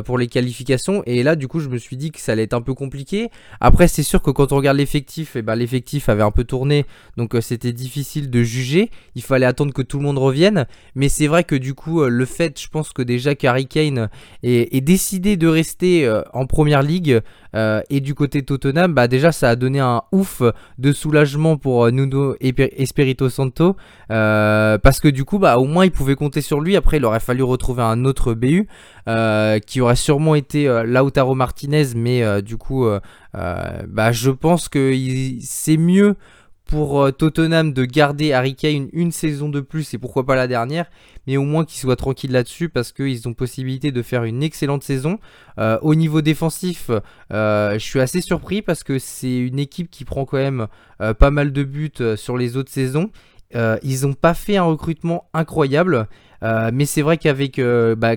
pour 0.04 0.18
les 0.18 0.26
qualifications. 0.26 1.02
Et 1.06 1.22
là, 1.22 1.36
du 1.36 1.48
coup, 1.48 1.60
je 1.60 1.68
me 1.68 1.78
suis 1.78 1.96
dit 1.96 2.10
que 2.10 2.20
ça 2.20 2.32
allait 2.32 2.44
être 2.44 2.54
un 2.54 2.62
peu 2.62 2.74
compliqué. 2.74 3.30
Après, 3.60 3.88
c'est 3.88 4.02
sûr 4.02 4.22
que 4.22 4.30
quand 4.30 4.52
on 4.52 4.56
regarde 4.56 4.78
l'effectif, 4.78 5.36
et 5.36 5.40
eh 5.40 5.42
ben, 5.42 5.54
l'effectif 5.54 6.08
avait 6.08 6.22
un 6.22 6.30
peu 6.30 6.44
tourné, 6.44 6.86
donc 7.16 7.36
c'était 7.40 7.72
difficile 7.72 8.30
de 8.30 8.42
juger. 8.42 8.90
Il 9.14 9.22
fallait 9.22 9.46
attendre 9.46 9.74
que 9.74 9.82
tout 9.82 9.98
le 9.98 10.04
monde 10.04 10.18
revienne. 10.18 10.66
Mais 10.94 11.08
c'est 11.08 11.26
vrai 11.26 11.44
que 11.44 11.56
du 11.56 11.74
coup, 11.74 12.04
le 12.04 12.24
fait, 12.24 12.60
je 12.60 12.68
pense 12.68 12.92
que 12.92 13.02
déjà 13.02 13.34
qu'Harry 13.34 13.66
Kane 13.66 14.08
ait, 14.42 14.80
décidé 14.80 15.36
de 15.36 15.48
rester 15.48 16.10
en 16.32 16.46
première 16.46 16.82
ligue 16.82 17.20
et 17.54 18.00
du 18.00 18.14
côté 18.14 18.42
Tottenham, 18.42 18.94
bah 18.94 19.08
déjà 19.08 19.32
ça 19.32 19.50
a 19.50 19.56
donné 19.56 19.80
un 19.80 20.02
ouf 20.12 20.42
de 20.78 20.92
soulagement 20.92 21.56
pour 21.56 21.84
euh, 21.84 21.90
Nuno 21.90 22.36
Espirito 22.40 23.28
Santo 23.28 23.76
euh, 24.10 24.78
parce 24.78 25.00
que 25.00 25.08
du 25.08 25.24
coup 25.24 25.38
bah 25.38 25.56
au 25.56 25.64
moins 25.64 25.84
il 25.84 25.90
pouvait 25.90 26.14
compter 26.14 26.40
sur 26.40 26.60
lui. 26.60 26.76
Après 26.76 26.96
il 26.96 27.04
aurait 27.04 27.20
fallu 27.20 27.42
retrouver 27.42 27.65
un 27.80 28.04
autre 28.04 28.34
BU 28.34 28.68
euh, 29.08 29.58
qui 29.58 29.80
aurait 29.80 29.96
sûrement 29.96 30.34
été 30.34 30.66
Lautaro 30.84 31.34
Martinez, 31.34 31.88
mais 31.94 32.42
du 32.42 32.56
coup 32.56 32.86
bah 33.34 34.12
je 34.12 34.30
pense 34.30 34.68
que 34.68 34.94
c'est 35.40 35.76
mieux 35.76 36.16
pour 36.66 37.00
euh, 37.00 37.12
Tottenham 37.12 37.72
de 37.72 37.84
garder 37.84 38.32
Harry 38.32 38.54
Kane 38.54 38.88
une, 38.92 39.12
saison 39.12 39.48
de 39.48 39.60
plus 39.60 39.94
et 39.94 39.98
pourquoi 39.98 40.26
pas 40.26 40.34
la 40.34 40.48
dernière, 40.48 40.86
mais 41.26 41.36
au 41.36 41.44
moins 41.44 41.64
qu'ils 41.64 41.80
soient 41.80 41.96
tranquilles 41.96 42.32
là-dessus 42.32 42.68
parce 42.68 42.92
qu'ils 42.92 43.28
ont 43.28 43.34
possibilité 43.34 43.92
de 43.92 44.02
faire 44.02 44.24
une 44.24 44.42
excellente 44.42 44.82
saison. 44.82 45.18
Euh, 45.58 45.78
au 45.82 45.94
niveau 45.94 46.20
défensif, 46.20 46.90
euh, 47.32 47.74
je 47.74 47.84
suis 47.84 48.00
assez 48.00 48.20
surpris 48.20 48.62
parce 48.62 48.82
que 48.82 48.98
c'est 48.98 49.38
une 49.38 49.58
équipe 49.58 49.90
qui 49.90 50.04
prend 50.04 50.24
quand 50.24 50.38
même 50.38 50.66
pas 51.18 51.30
mal 51.30 51.52
de 51.52 51.62
buts 51.62 52.16
sur 52.16 52.36
les 52.36 52.56
autres 52.56 52.72
saisons. 52.72 53.10
ils 53.54 54.00
n'ont 54.02 54.14
pas 54.14 54.34
fait 54.34 54.56
un 54.56 54.64
recrutement 54.64 55.28
incroyable. 55.34 56.08
Mais 56.42 56.84
c'est 56.84 57.02
vrai 57.02 57.16
qu'avec 57.16 57.60
bah, 57.60 58.16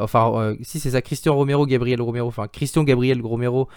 enfin 0.00 0.54
si 0.62 0.80
c'est 0.80 0.90
ça 0.90 1.02
Christian 1.02 1.34
Romero 1.34 1.66
Gabriel 1.66 2.00
Romero 2.00 2.28
enfin 2.28 2.46
Christian 2.48 2.82
Gabriel 2.84 3.20
Romero 3.22 3.68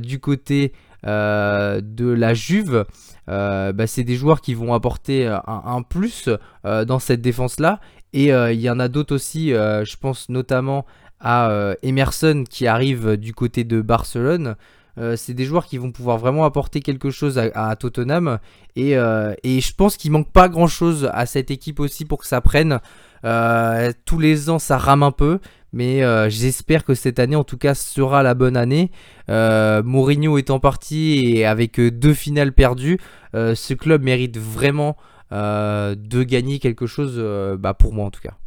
du 0.00 0.20
côté 0.20 0.72
de 1.04 1.82
la 2.10 2.34
Juve 2.34 2.84
euh, 3.28 3.72
bah, 3.72 3.86
c'est 3.86 4.04
des 4.04 4.16
joueurs 4.16 4.40
qui 4.40 4.54
vont 4.54 4.72
apporter 4.74 5.26
euh, 5.26 5.38
un, 5.46 5.82
plus 5.82 6.28
euh, 6.64 6.84
dans 6.84 6.98
cette 6.98 7.20
défense-là. 7.20 7.80
Et 8.14 8.28
il 8.28 8.60
y 8.60 8.70
en 8.70 8.80
a 8.80 8.88
d'autres 8.88 9.14
aussi, 9.14 9.50
je 9.50 9.96
pense 9.98 10.30
notamment 10.30 10.86
à 11.20 11.74
Emerson 11.82 12.44
qui 12.48 12.66
arrive 12.66 13.18
du 13.18 13.34
côté 13.34 13.64
de 13.64 13.82
Barcelone. 13.82 14.56
C'est 15.16 15.34
des 15.34 15.44
joueurs 15.44 15.66
qui 15.66 15.78
vont 15.78 15.92
pouvoir 15.92 16.18
vraiment 16.18 16.44
apporter 16.44 16.80
quelque 16.80 17.10
chose 17.10 17.38
à, 17.38 17.76
Tottenham. 17.76 18.38
Et, 18.76 18.92
et, 18.92 19.60
je 19.60 19.74
pense 19.74 19.96
qu'il 19.96 20.10
manque 20.10 20.30
pas 20.32 20.48
grand 20.48 20.66
chose 20.66 21.10
à 21.12 21.26
cette 21.26 21.50
équipe 21.50 21.80
aussi 21.80 22.04
pour 22.04 22.18
que 22.18 22.26
ça 22.26 22.40
prenne. 22.40 22.80
tous 24.04 24.18
les 24.18 24.50
ans, 24.50 24.58
ça 24.58 24.78
rame 24.78 25.02
un 25.02 25.12
peu. 25.12 25.38
Mais 25.72 26.02
euh, 26.02 26.30
j'espère 26.30 26.84
que 26.84 26.94
cette 26.94 27.18
année, 27.18 27.36
en 27.36 27.44
tout 27.44 27.58
cas, 27.58 27.74
sera 27.74 28.22
la 28.22 28.34
bonne 28.34 28.56
année. 28.56 28.90
Euh, 29.28 29.82
Mourinho 29.82 30.38
étant 30.38 30.60
parti 30.60 31.20
et 31.26 31.44
avec 31.44 31.78
euh, 31.78 31.90
deux 31.90 32.14
finales 32.14 32.52
perdues, 32.52 32.98
ce 33.34 33.74
club 33.74 34.02
mérite 34.02 34.38
vraiment 34.38 34.96
de 35.30 36.22
gagner 36.22 36.58
quelque 36.58 36.86
chose, 36.86 37.22
bah, 37.58 37.74
pour 37.74 37.92
moi 37.92 38.06
en 38.06 38.10
tout 38.10 38.22
cas. 38.22 38.38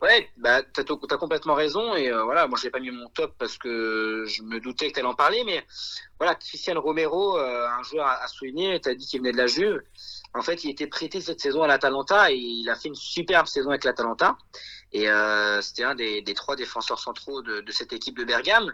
Ouais, 0.00 0.30
bah 0.36 0.62
t'as 0.62 0.82
as 0.82 1.16
complètement 1.16 1.54
raison 1.54 1.96
et 1.96 2.08
euh, 2.08 2.22
voilà, 2.22 2.46
moi 2.46 2.56
j'ai 2.62 2.70
pas 2.70 2.78
mis 2.78 2.92
mon 2.92 3.08
top 3.08 3.34
parce 3.36 3.58
que 3.58 4.24
je 4.28 4.44
me 4.44 4.60
doutais 4.60 4.90
que 4.90 4.94
t'allais 4.94 5.08
en 5.08 5.14
parler, 5.14 5.42
mais 5.44 5.66
voilà, 6.20 6.36
Christian 6.36 6.80
Romero, 6.80 7.36
euh, 7.36 7.66
un 7.68 7.82
joueur 7.82 8.06
à, 8.06 8.22
à 8.22 8.28
souligner, 8.28 8.80
t'as 8.80 8.94
dit 8.94 9.04
qu'il 9.04 9.18
venait 9.18 9.32
de 9.32 9.36
la 9.36 9.48
Juve. 9.48 9.82
En 10.34 10.42
fait, 10.42 10.62
il 10.62 10.70
était 10.70 10.86
prêté 10.86 11.20
cette 11.20 11.40
saison 11.40 11.64
à 11.64 11.66
l'Atalanta 11.66 12.30
et 12.30 12.36
il 12.36 12.70
a 12.70 12.76
fait 12.76 12.88
une 12.88 12.94
superbe 12.94 13.46
saison 13.46 13.70
avec 13.70 13.82
l'Atalanta. 13.82 14.38
Et 14.92 15.10
euh, 15.10 15.60
c'était 15.62 15.82
un 15.82 15.96
des, 15.96 16.22
trois 16.36 16.54
défenseurs 16.54 17.00
centraux 17.00 17.42
de, 17.42 17.64
cette 17.72 17.92
équipe 17.92 18.16
de 18.16 18.24
Bergame. 18.24 18.72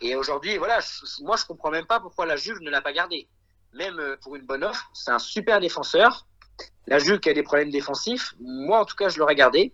Et 0.00 0.16
aujourd'hui, 0.16 0.58
voilà, 0.58 0.80
je, 0.80 1.22
moi 1.22 1.36
je 1.36 1.44
comprends 1.44 1.70
même 1.70 1.86
pas 1.86 2.00
pourquoi 2.00 2.26
la 2.26 2.34
Juve 2.34 2.60
ne 2.62 2.70
l'a 2.70 2.82
pas 2.82 2.92
gardé. 2.92 3.28
Même 3.74 4.16
pour 4.22 4.34
une 4.34 4.44
bonne 4.44 4.64
offre, 4.64 4.90
c'est 4.92 5.12
un 5.12 5.20
super 5.20 5.60
défenseur. 5.60 6.26
La 6.88 6.98
Juve 6.98 7.20
qui 7.20 7.30
a 7.30 7.32
des 7.32 7.44
problèmes 7.44 7.70
défensifs, 7.70 8.34
moi 8.40 8.80
en 8.80 8.84
tout 8.84 8.96
cas 8.96 9.08
je 9.08 9.20
l'aurais 9.20 9.36
gardé. 9.36 9.72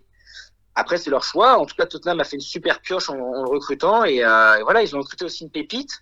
Après, 0.75 0.97
c'est 0.97 1.09
leur 1.09 1.23
choix. 1.23 1.57
En 1.57 1.65
tout 1.65 1.75
cas, 1.75 1.85
Tottenham 1.85 2.19
a 2.19 2.23
fait 2.23 2.37
une 2.37 2.41
super 2.41 2.79
pioche 2.79 3.09
en, 3.09 3.15
en 3.15 3.43
le 3.43 3.49
recrutant. 3.49 4.03
Et, 4.03 4.23
euh, 4.23 4.59
et, 4.59 4.63
voilà, 4.63 4.81
ils 4.81 4.95
ont 4.95 4.99
recruté 4.99 5.25
aussi 5.25 5.43
une 5.43 5.49
pépite. 5.49 6.01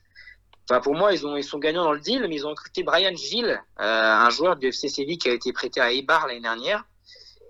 Enfin, 0.70 0.82
pour 0.82 0.94
moi, 0.94 1.14
ils, 1.14 1.26
ont, 1.26 1.36
ils 1.36 1.44
sont 1.44 1.58
gagnants 1.58 1.84
dans 1.84 1.94
le 1.94 2.00
deal, 2.00 2.26
mais 2.30 2.36
ils 2.36 2.46
ont 2.46 2.52
recruté 2.52 2.84
Brian 2.84 3.16
Gilles, 3.16 3.60
euh, 3.80 3.84
un 3.84 4.30
joueur 4.30 4.56
du 4.56 4.68
FC 4.68 4.88
Séville 4.88 5.18
qui 5.18 5.28
a 5.28 5.34
été 5.34 5.52
prêté 5.52 5.82
à 5.82 5.92
Eibar 5.92 6.28
l'année 6.28 6.42
dernière. 6.42 6.86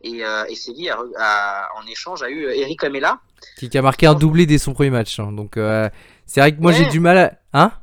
Et, 0.01 0.23
euh, 0.23 0.45
et 0.45 0.55
Séville, 0.55 0.89
a, 0.89 0.97
a, 1.17 1.69
en 1.77 1.85
échange, 1.87 2.23
a 2.23 2.29
eu 2.29 2.45
Eric 2.45 2.83
Lamela. 2.83 3.19
Qui, 3.57 3.77
a 3.77 3.81
marqué 3.81 4.05
un 4.05 4.15
doublé 4.15 4.45
dès 4.45 4.57
son 4.57 4.73
premier 4.73 4.89
match. 4.89 5.19
Hein. 5.19 5.33
Donc, 5.33 5.57
euh, 5.57 5.89
c'est 6.25 6.39
vrai 6.39 6.55
que 6.55 6.61
moi, 6.61 6.71
ouais. 6.71 6.77
j'ai 6.77 6.85
du 6.85 7.01
mal 7.01 7.17
à. 7.17 7.33
Hein? 7.51 7.73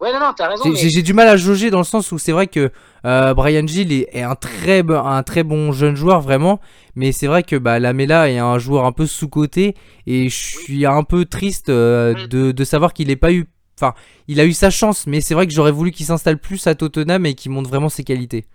Ouais, 0.00 0.12
non, 0.12 0.20
non, 0.20 0.32
t'as 0.34 0.48
raison. 0.48 0.64
J'ai 0.74 0.88
mais... 0.96 1.02
du 1.02 1.12
mal 1.12 1.28
à 1.28 1.36
jauger 1.36 1.70
dans 1.70 1.78
le 1.78 1.84
sens 1.84 2.10
où 2.10 2.18
c'est 2.18 2.32
vrai 2.32 2.46
que 2.46 2.70
euh, 3.04 3.34
Brian 3.34 3.66
Gill 3.66 3.92
est, 3.92 4.08
est, 4.12 4.22
un, 4.22 4.34
très, 4.34 4.82
un 4.88 5.22
très 5.22 5.42
bon 5.42 5.72
jeune 5.72 5.94
joueur, 5.94 6.20
vraiment. 6.22 6.60
Mais 6.94 7.12
c'est 7.12 7.26
vrai 7.26 7.42
que 7.42 7.56
bah, 7.56 7.78
Lamela 7.78 8.30
est 8.30 8.38
un 8.38 8.58
joueur 8.58 8.86
un 8.86 8.92
peu 8.92 9.06
sous-coté. 9.06 9.74
Et 10.06 10.30
je 10.30 10.36
suis 10.36 10.86
un 10.86 11.02
peu 11.02 11.26
triste 11.26 11.68
euh, 11.68 12.26
de, 12.28 12.52
de 12.52 12.64
savoir 12.64 12.94
qu'il 12.94 13.08
n'ait 13.08 13.16
pas 13.16 13.32
eu. 13.32 13.46
Enfin, 13.78 13.94
il 14.26 14.40
a 14.40 14.44
eu 14.44 14.52
sa 14.52 14.70
chance, 14.70 15.06
mais 15.06 15.20
c'est 15.20 15.34
vrai 15.34 15.46
que 15.46 15.52
j'aurais 15.52 15.72
voulu 15.72 15.90
qu'il 15.90 16.06
s'installe 16.06 16.38
plus 16.38 16.66
à 16.66 16.74
Tottenham 16.74 17.24
et 17.26 17.34
qu'il 17.34 17.50
montre 17.50 17.68
vraiment 17.68 17.88
ses 17.88 18.04
qualités. 18.04 18.46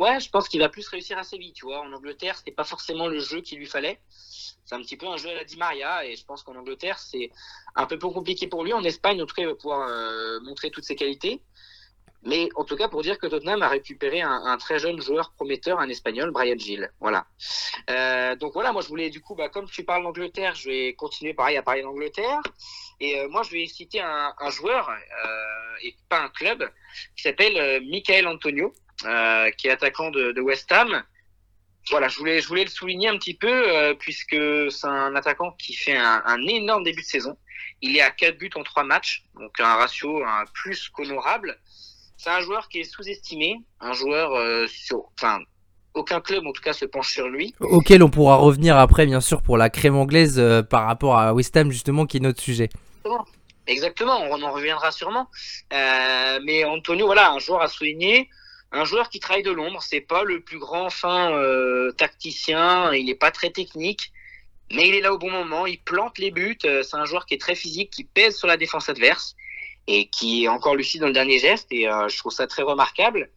Ouais, 0.00 0.18
je 0.18 0.30
pense 0.30 0.48
qu'il 0.48 0.60
va 0.60 0.70
plus 0.70 0.88
réussir 0.88 1.18
à 1.18 1.24
Séville, 1.24 1.52
tu 1.52 1.66
vois. 1.66 1.80
En 1.80 1.92
Angleterre, 1.92 2.34
c'était 2.34 2.52
pas 2.52 2.64
forcément 2.64 3.06
le 3.06 3.20
jeu 3.20 3.42
qu'il 3.42 3.58
lui 3.58 3.66
fallait. 3.66 4.00
C'est 4.64 4.74
un 4.74 4.80
petit 4.80 4.96
peu 4.96 5.06
un 5.06 5.18
jeu 5.18 5.28
à 5.28 5.34
la 5.34 5.44
Di 5.44 5.58
Maria 5.58 6.06
et 6.06 6.16
je 6.16 6.24
pense 6.24 6.42
qu'en 6.42 6.56
Angleterre, 6.56 6.98
c'est 6.98 7.30
un 7.76 7.84
peu 7.84 7.98
plus 7.98 8.10
compliqué 8.10 8.46
pour 8.46 8.64
lui. 8.64 8.72
En 8.72 8.82
Espagne, 8.82 9.20
en 9.20 9.26
tout 9.26 9.34
cas, 9.34 9.42
il 9.42 9.48
va 9.48 9.54
pouvoir 9.54 9.86
euh, 9.90 10.40
montrer 10.40 10.70
toutes 10.70 10.84
ses 10.84 10.96
qualités. 10.96 11.42
Mais 12.22 12.48
en 12.54 12.64
tout 12.64 12.76
cas, 12.76 12.88
pour 12.88 13.02
dire 13.02 13.18
que 13.18 13.26
Tottenham 13.26 13.60
a 13.60 13.68
récupéré 13.68 14.22
un, 14.22 14.56
très 14.56 14.78
jeune 14.78 15.02
joueur 15.02 15.32
prometteur, 15.32 15.80
un 15.80 15.88
espagnol, 15.90 16.30
Brian 16.30 16.56
Gill. 16.56 16.90
Voilà. 17.00 17.26
Euh, 17.90 18.36
donc 18.36 18.54
voilà, 18.54 18.72
moi 18.72 18.80
je 18.80 18.88
voulais 18.88 19.10
du 19.10 19.20
coup, 19.20 19.34
bah, 19.34 19.50
comme 19.50 19.68
tu 19.68 19.84
parles 19.84 20.02
d'Angleterre, 20.02 20.54
je 20.54 20.70
vais 20.70 20.94
continuer 20.94 21.34
pareil 21.34 21.58
à 21.58 21.62
parler 21.62 21.82
d'Angleterre. 21.82 22.40
Et 23.00 23.20
euh, 23.20 23.28
moi 23.28 23.42
je 23.42 23.50
vais 23.50 23.66
citer 23.66 24.00
un, 24.00 24.50
joueur, 24.50 24.90
et 25.82 25.94
pas 26.08 26.22
un 26.22 26.30
club, 26.30 26.70
qui 27.16 27.22
s'appelle 27.22 27.82
Michael 27.86 28.26
Antonio, 28.26 28.72
euh, 29.06 29.50
qui 29.52 29.68
est 29.68 29.70
attaquant 29.70 30.10
de, 30.10 30.32
de 30.32 30.40
West 30.40 30.70
Ham 30.72 31.02
voilà, 31.88 32.08
je 32.08 32.18
voulais, 32.18 32.40
je 32.40 32.48
voulais 32.48 32.64
le 32.64 32.70
souligner 32.70 33.08
un 33.08 33.16
petit 33.16 33.34
peu 33.34 33.48
euh, 33.48 33.94
puisque 33.94 34.36
c'est 34.70 34.86
un 34.86 35.14
attaquant 35.16 35.52
qui 35.52 35.74
fait 35.74 35.96
un, 35.96 36.22
un, 36.24 36.46
énorme 36.46 36.84
début 36.84 37.02
de 37.02 37.06
saison. 37.06 37.36
Il 37.80 37.96
est 37.96 38.02
à 38.02 38.10
4 38.10 38.36
buts 38.36 38.50
en 38.54 38.62
3 38.62 38.84
matchs, 38.84 39.24
donc 39.34 39.58
un 39.58 39.74
ratio 39.74 40.22
un 40.24 40.44
plus 40.52 40.88
qu'honorable. 40.90 41.58
C'est 42.16 42.30
un 42.30 42.40
joueur 42.40 42.68
qui 42.68 42.80
est 42.80 42.84
sous-estimé, 42.84 43.56
un 43.80 43.92
joueur 43.92 44.34
euh, 44.34 44.66
sur, 44.68 45.04
enfin, 45.18 45.38
aucun 45.94 46.20
club 46.20 46.46
en 46.46 46.52
tout 46.52 46.62
cas 46.62 46.74
se 46.74 46.84
penche 46.84 47.12
sur 47.12 47.28
lui. 47.28 47.54
Auquel 47.60 48.02
on 48.02 48.10
pourra 48.10 48.36
revenir 48.36 48.78
après, 48.78 49.06
bien 49.06 49.20
sûr, 49.20 49.42
pour 49.42 49.56
la 49.56 49.70
crème 49.70 49.96
anglaise 49.96 50.38
euh, 50.38 50.62
par 50.62 50.86
rapport 50.86 51.18
à 51.18 51.32
West 51.32 51.56
Ham 51.56 51.70
justement, 51.70 52.06
qui 52.06 52.18
est 52.18 52.20
notre 52.20 52.42
sujet. 52.42 52.68
Exactement, 53.66 54.18
on 54.30 54.42
en 54.42 54.52
reviendra 54.52 54.90
sûrement. 54.90 55.28
Euh, 55.72 56.40
mais 56.44 56.64
Antonio, 56.64 57.06
voilà, 57.06 57.30
un 57.30 57.38
joueur 57.38 57.62
à 57.62 57.68
souligner 57.68 58.28
un 58.72 58.84
joueur 58.84 59.08
qui 59.08 59.20
travaille 59.20 59.42
de 59.42 59.50
l'ombre. 59.50 59.82
C'est 59.82 60.00
pas 60.00 60.24
le 60.24 60.40
plus 60.40 60.58
grand 60.58 60.90
fin 60.90 61.32
euh, 61.32 61.92
tacticien, 61.92 62.92
il 62.92 63.06
n'est 63.06 63.14
pas 63.14 63.30
très 63.30 63.50
technique, 63.50 64.12
mais 64.72 64.88
il 64.88 64.94
est 64.94 65.00
là 65.00 65.12
au 65.12 65.18
bon 65.18 65.30
moment. 65.30 65.66
Il 65.66 65.80
plante 65.80 66.18
les 66.18 66.30
buts. 66.30 66.58
C'est 66.62 66.94
un 66.94 67.04
joueur 67.04 67.26
qui 67.26 67.34
est 67.34 67.40
très 67.40 67.54
physique, 67.54 67.90
qui 67.90 68.04
pèse 68.04 68.36
sur 68.36 68.46
la 68.46 68.56
défense 68.56 68.88
adverse 68.88 69.36
et 69.86 70.08
qui 70.08 70.44
est 70.44 70.48
encore 70.48 70.76
lucide 70.76 71.00
dans 71.00 71.08
le 71.08 71.12
dernier 71.12 71.38
geste. 71.38 71.68
Et 71.70 71.88
euh, 71.88 72.08
je 72.08 72.16
trouve 72.18 72.32
ça 72.32 72.46
très 72.46 72.62
remarquable. 72.62 73.30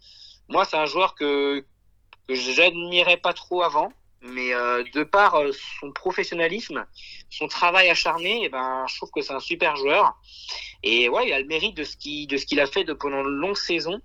Moi, 0.49 0.65
c'est 0.65 0.77
un 0.77 0.85
joueur 0.85 1.15
que 1.15 1.65
que 2.27 2.35
j'admirais 2.35 3.17
pas 3.17 3.33
trop 3.33 3.63
avant, 3.63 3.91
mais 4.21 4.53
euh, 4.53 4.83
de 4.93 5.03
par 5.03 5.35
euh, 5.35 5.51
son 5.79 5.91
professionnalisme, 5.91 6.85
son 7.29 7.47
travail 7.47 7.89
acharné, 7.89 8.45
et 8.45 8.49
ben 8.49 8.85
je 8.87 8.95
trouve 8.95 9.11
que 9.11 9.21
c'est 9.21 9.33
un 9.33 9.39
super 9.39 9.75
joueur. 9.75 10.15
Et 10.83 11.09
ouais, 11.09 11.27
il 11.27 11.33
a 11.33 11.39
le 11.39 11.47
mérite 11.47 11.75
de 11.75 11.83
ce 11.83 11.97
qu'il 11.97 12.27
de 12.27 12.59
a 12.59 12.65
fait 12.65 12.83
de 12.83 12.93
pendant 12.93 13.21
une 13.21 13.27
longue 13.27 13.57
saison. 13.57 14.01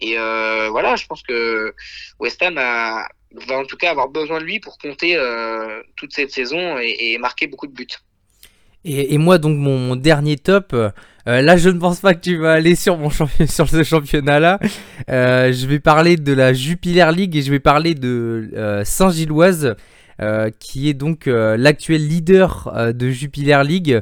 Et 0.00 0.18
euh, 0.18 0.68
voilà, 0.70 0.96
je 0.96 1.06
pense 1.06 1.22
que 1.22 1.74
West 2.20 2.42
Ham 2.42 2.54
va 2.54 3.58
en 3.58 3.64
tout 3.64 3.76
cas 3.76 3.90
avoir 3.90 4.08
besoin 4.08 4.40
de 4.40 4.44
lui 4.44 4.60
pour 4.60 4.78
compter 4.78 5.16
euh, 5.16 5.82
toute 5.96 6.12
cette 6.12 6.30
saison 6.30 6.78
et, 6.78 7.18
marquer 7.18 7.46
beaucoup 7.46 7.66
de 7.66 7.72
buts. 7.72 7.86
Et, 8.84 9.18
moi, 9.18 9.38
donc, 9.38 9.58
mon, 9.58 9.96
dernier 9.96 10.36
top, 10.36 10.72
euh, 10.72 10.90
là, 11.24 11.56
je 11.56 11.68
ne 11.68 11.78
pense 11.78 12.00
pas 12.00 12.14
que 12.14 12.20
tu 12.20 12.38
vas 12.38 12.52
aller 12.52 12.74
sur, 12.74 12.96
mon 12.96 13.10
sur 13.46 13.68
ce 13.68 13.82
championnat-là. 13.82 14.60
Je 15.08 15.66
vais 15.66 15.80
parler 15.80 16.16
de 16.16 16.32
la 16.32 16.52
Jupiler 16.52 17.08
League 17.14 17.36
et 17.36 17.42
je 17.42 17.50
vais 17.50 17.60
parler 17.60 17.94
de 17.94 18.82
Saint-Gilloise. 18.84 19.74
qui 20.60 20.88
est 20.88 20.94
donc 20.94 21.26
l'actuel 21.26 22.06
leader 22.06 22.92
de 22.94 23.10
Jupiler 23.10 23.60
League, 23.64 24.00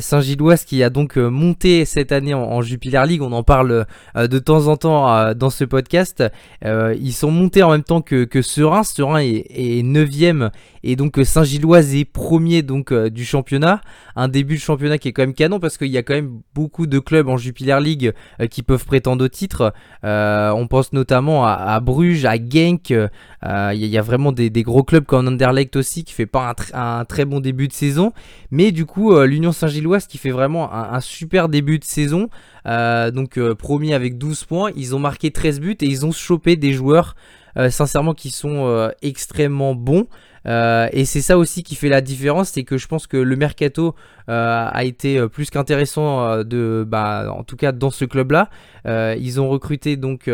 Saint-Gilloise 0.00 0.64
qui 0.64 0.82
a 0.82 0.90
donc 0.90 1.16
euh, 1.16 1.28
monté 1.28 1.84
cette 1.84 2.10
année 2.12 2.34
en, 2.34 2.42
en, 2.42 2.62
Jupiler 2.62 3.02
League. 3.06 3.22
On 3.22 3.32
en 3.32 3.42
parle 3.42 3.86
euh, 4.16 4.26
de 4.26 4.38
temps 4.38 4.66
en 4.66 4.76
temps 4.76 5.34
dans 5.34 5.50
ce 5.50 5.64
podcast. 5.64 6.24
ils 6.64 7.12
sont 7.12 7.30
montés 7.30 7.62
en 7.62 7.70
même 7.70 7.84
temps 7.84 8.00
que, 8.00 8.24
que 8.24 8.42
Serein. 8.42 8.82
Serein 8.82 9.20
est, 9.20 9.46
est 9.50 9.82
9ème 9.82 10.50
et 10.82 10.96
donc 10.96 11.18
Saint-Gilloise 11.22 11.94
est 11.94 12.04
premier 12.04 12.62
donc 12.62 12.92
du 12.92 13.24
championnat. 13.24 13.80
Un 14.16 14.28
début 14.28 14.56
de 14.56 14.60
championnat 14.60 14.98
qui 14.98 15.08
est 15.08 15.12
quand 15.12 15.22
même 15.22 15.34
canon 15.34 15.60
parce 15.60 15.78
qu'il 15.78 15.88
y 15.88 15.98
a 15.98 16.02
quand 16.02 16.14
même 16.14 16.40
beaucoup 16.54 16.86
de 16.86 16.98
clubs 16.98 17.28
en 17.28 17.36
Jupiler 17.36 17.78
League 17.80 18.12
qui 18.50 18.62
peuvent 18.62 18.84
prétendre 18.84 19.24
au 19.24 19.28
titre. 19.28 19.72
on 20.02 20.66
pense 20.68 20.92
notamment 20.92 21.46
à, 21.46 21.78
Bruges, 21.80 22.24
à 22.24 22.36
Genk. 22.36 22.90
Il 22.90 23.86
y, 23.86 23.98
a 23.98 24.02
vraiment 24.02 24.32
des, 24.32 24.50
gros 24.62 24.82
clubs 24.82 25.04
comme 25.04 25.28
Anderlecht 25.28 25.76
aussi 25.76 26.04
qui 26.04 26.12
fait 26.12 26.26
pas 26.26 26.54
un 26.74 27.04
très 27.04 27.24
bon 27.24 27.40
début 27.40 27.68
de 27.68 27.72
saison. 27.72 28.12
Mais 28.50 28.72
du 28.72 28.86
coup, 28.86 29.18
l'Union 29.20 29.52
Saint 29.52 29.67
Saint-Gilloise 29.68 30.06
qui 30.06 30.18
fait 30.18 30.30
vraiment 30.30 30.72
un, 30.72 31.00
super 31.00 31.48
début 31.48 31.78
de 31.78 31.84
saison. 31.84 32.28
Euh, 32.66 33.10
donc 33.10 33.38
euh, 33.38 33.54
premier 33.54 33.94
avec 33.94 34.18
12 34.18 34.44
points. 34.44 34.70
Ils 34.76 34.96
ont 34.96 34.98
marqué 34.98 35.30
13 35.30 35.60
buts 35.60 35.76
et 35.80 35.86
ils 35.86 36.06
ont 36.06 36.12
chopé 36.12 36.56
des 36.56 36.72
joueurs 36.72 37.14
euh, 37.56 37.70
sincèrement 37.70 38.14
qui 38.14 38.30
sont 38.30 38.90
extrêmement 39.02 39.74
bons. 39.74 40.06
Et 40.48 41.04
c'est 41.04 41.20
ça 41.20 41.36
aussi 41.36 41.62
qui 41.62 41.74
fait 41.74 41.88
la 41.88 42.00
différence, 42.00 42.50
c'est 42.50 42.64
que 42.64 42.78
je 42.78 42.88
pense 42.88 43.06
que 43.06 43.16
le 43.16 43.36
mercato 43.36 43.94
a 44.26 44.84
été 44.84 45.28
plus 45.28 45.50
qu'intéressant 45.50 46.42
de, 46.42 46.84
bah, 46.88 47.32
en 47.36 47.44
tout 47.44 47.56
cas 47.56 47.72
dans 47.72 47.90
ce 47.90 48.04
club-là. 48.04 48.48
ils 48.86 49.40
ont 49.40 49.48
recruté 49.48 49.96
donc 49.96 50.28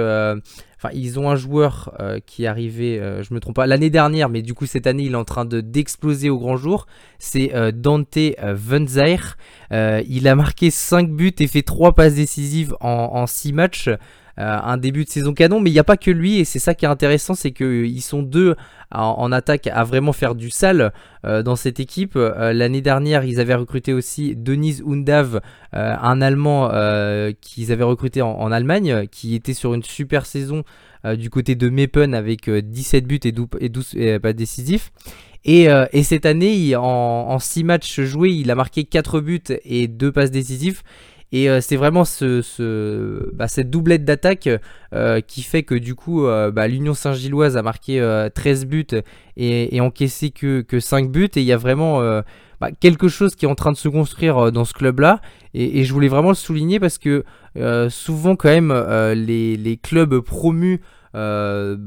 Enfin, 0.85 0.95
ils 0.95 1.19
ont 1.19 1.31
un 1.31 1.37
joueur 1.37 1.95
euh, 2.01 2.19
qui 2.27 2.45
est 2.45 2.47
arrivé, 2.47 3.01
euh, 3.01 3.23
je 3.23 3.33
me 3.33 3.41
trompe 3.41 3.57
pas, 3.57 3.67
l'année 3.67 3.89
dernière, 3.89 4.29
mais 4.29 4.43
du 4.43 4.53
coup 4.53 4.67
cette 4.67 4.87
année 4.87 5.05
il 5.05 5.13
est 5.13 5.17
en 5.17 5.25
train 5.25 5.47
de 5.47 5.63
d'exploser 5.63 6.29
au 6.29 6.39
grand 6.39 6.59
jour. 6.59 6.87
C'est 7.19 7.55
euh, 7.55 7.73
Dante 7.73 8.19
Venzair. 8.43 9.39
il 9.71 10.29
a 10.29 10.35
marqué 10.35 10.71
5 10.71 11.11
buts 11.11 11.35
et 11.39 11.47
fait 11.47 11.63
3 11.63 11.95
passes 11.95 12.17
décisives 12.17 12.77
en 12.81 13.27
6 13.27 13.55
matchs. 13.55 13.89
Euh, 14.39 14.59
un 14.63 14.77
début 14.77 15.05
de 15.05 15.09
saison 15.09 15.33
canon, 15.33 15.61
mais 15.61 15.71
il 15.71 15.75
n'y 15.75 15.79
a 15.79 15.85
pas 15.85 15.97
que 15.97 16.11
lui, 16.11 16.39
et 16.39 16.45
c'est 16.45 16.59
ça 16.59 16.75
qui 16.75 16.85
est 16.85 16.89
intéressant, 16.89 17.35
c'est 17.35 17.53
qu'ils 17.53 18.03
sont 18.03 18.23
deux 18.23 18.57
en, 18.91 19.33
attaque 19.33 19.69
à 19.69 19.83
vraiment 19.85 20.13
faire 20.13 20.35
du 20.35 20.51
sale 20.51 20.93
euh, 21.25 21.43
dans 21.43 21.57
cette 21.57 21.81
équipe. 21.81 22.17
Euh, 22.17 22.53
L'année 22.53 22.81
dernière, 22.81 23.25
ils 23.25 23.41
avaient 23.41 23.55
recruté 23.55 23.93
aussi 23.93 24.37
Denise 24.37 24.83
Undav, 24.87 25.41
un 25.73 26.21
Allemand 26.21 26.69
qu'ils 27.41 27.73
avaient 27.73 27.85
recruté 27.85 28.23
en, 28.23 28.53
Allemagne, 28.53 29.07
qui 29.11 29.35
était 29.35 29.55
sur 29.55 29.75
une 29.75 29.83
super 29.83 30.27
saison 30.27 30.63
du 31.17 31.29
côté 31.31 31.55
de 31.57 31.69
Meppen 31.69 32.15
avec 32.15 32.49
17 32.49 33.07
buts 33.07 33.21
et 33.25 33.33
12, 33.33 33.49
et 33.61 33.69
12 33.69 33.95
et 33.97 34.19
décisifs. 34.33 34.93
Et, 35.45 35.69
euh, 35.69 35.87
et, 35.93 36.03
cette 36.03 36.27
année, 36.27 36.75
en, 36.75 36.83
en 36.83 37.39
6 37.39 37.65
matchs 37.65 38.01
joués, 38.01 38.31
il 38.31 38.51
a 38.51 38.55
marqué 38.55 38.85
4 38.85 39.21
buts 39.21 39.43
et 39.65 39.89
2 39.89 40.11
passes 40.11 40.31
décisives. 40.31 40.83
Et 41.35 41.51
euh, 41.51 41.61
c'est 41.61 41.75
vraiment 41.75 42.05
bah, 43.33 43.49
cette 43.49 43.69
doublette 43.69 44.05
d'attaque 44.05 44.49
euh, 44.95 45.21
qui 45.21 45.43
fait 45.43 45.65
que 45.65 45.75
du 45.75 45.97
coup 45.97 46.25
euh, 46.27 46.53
bah, 46.53 46.69
l'Union 46.69 46.95
Saint-Gilloise 46.95 47.57
a 47.57 47.63
marqué 47.63 48.01
13 48.33 48.67
buts 48.67 48.87
et, 49.37 49.81
encaissé 49.81 50.31
que, 50.31 50.61
que 50.61 50.79
5 50.79 51.11
buts. 51.11 51.31
Et 51.35 51.41
il 51.41 51.47
y 51.47 51.53
a 51.53 51.57
vraiment 51.57 52.01
bah, 52.61 52.71
quelque 52.79 53.09
chose 53.09 53.35
qui 53.35 53.47
est 53.47 53.49
en 53.49 53.57
train 53.57 53.73
de 53.73 53.77
se 53.77 53.89
construire 53.89 54.53
dans 54.53 54.65
ce 54.65 54.75
club-là. 54.75 55.21
Et, 55.55 55.83
je 55.83 55.93
voulais 55.93 56.07
vraiment 56.07 56.29
le 56.29 56.37
souligner 56.37 56.79
parce 56.79 56.99
que 56.99 57.25
souvent 57.89 58.37
quand 58.37 58.51
même 58.51 58.73
les, 59.17 59.81
clubs 59.83 60.21
promus 60.21 60.83
arrive 61.15 61.81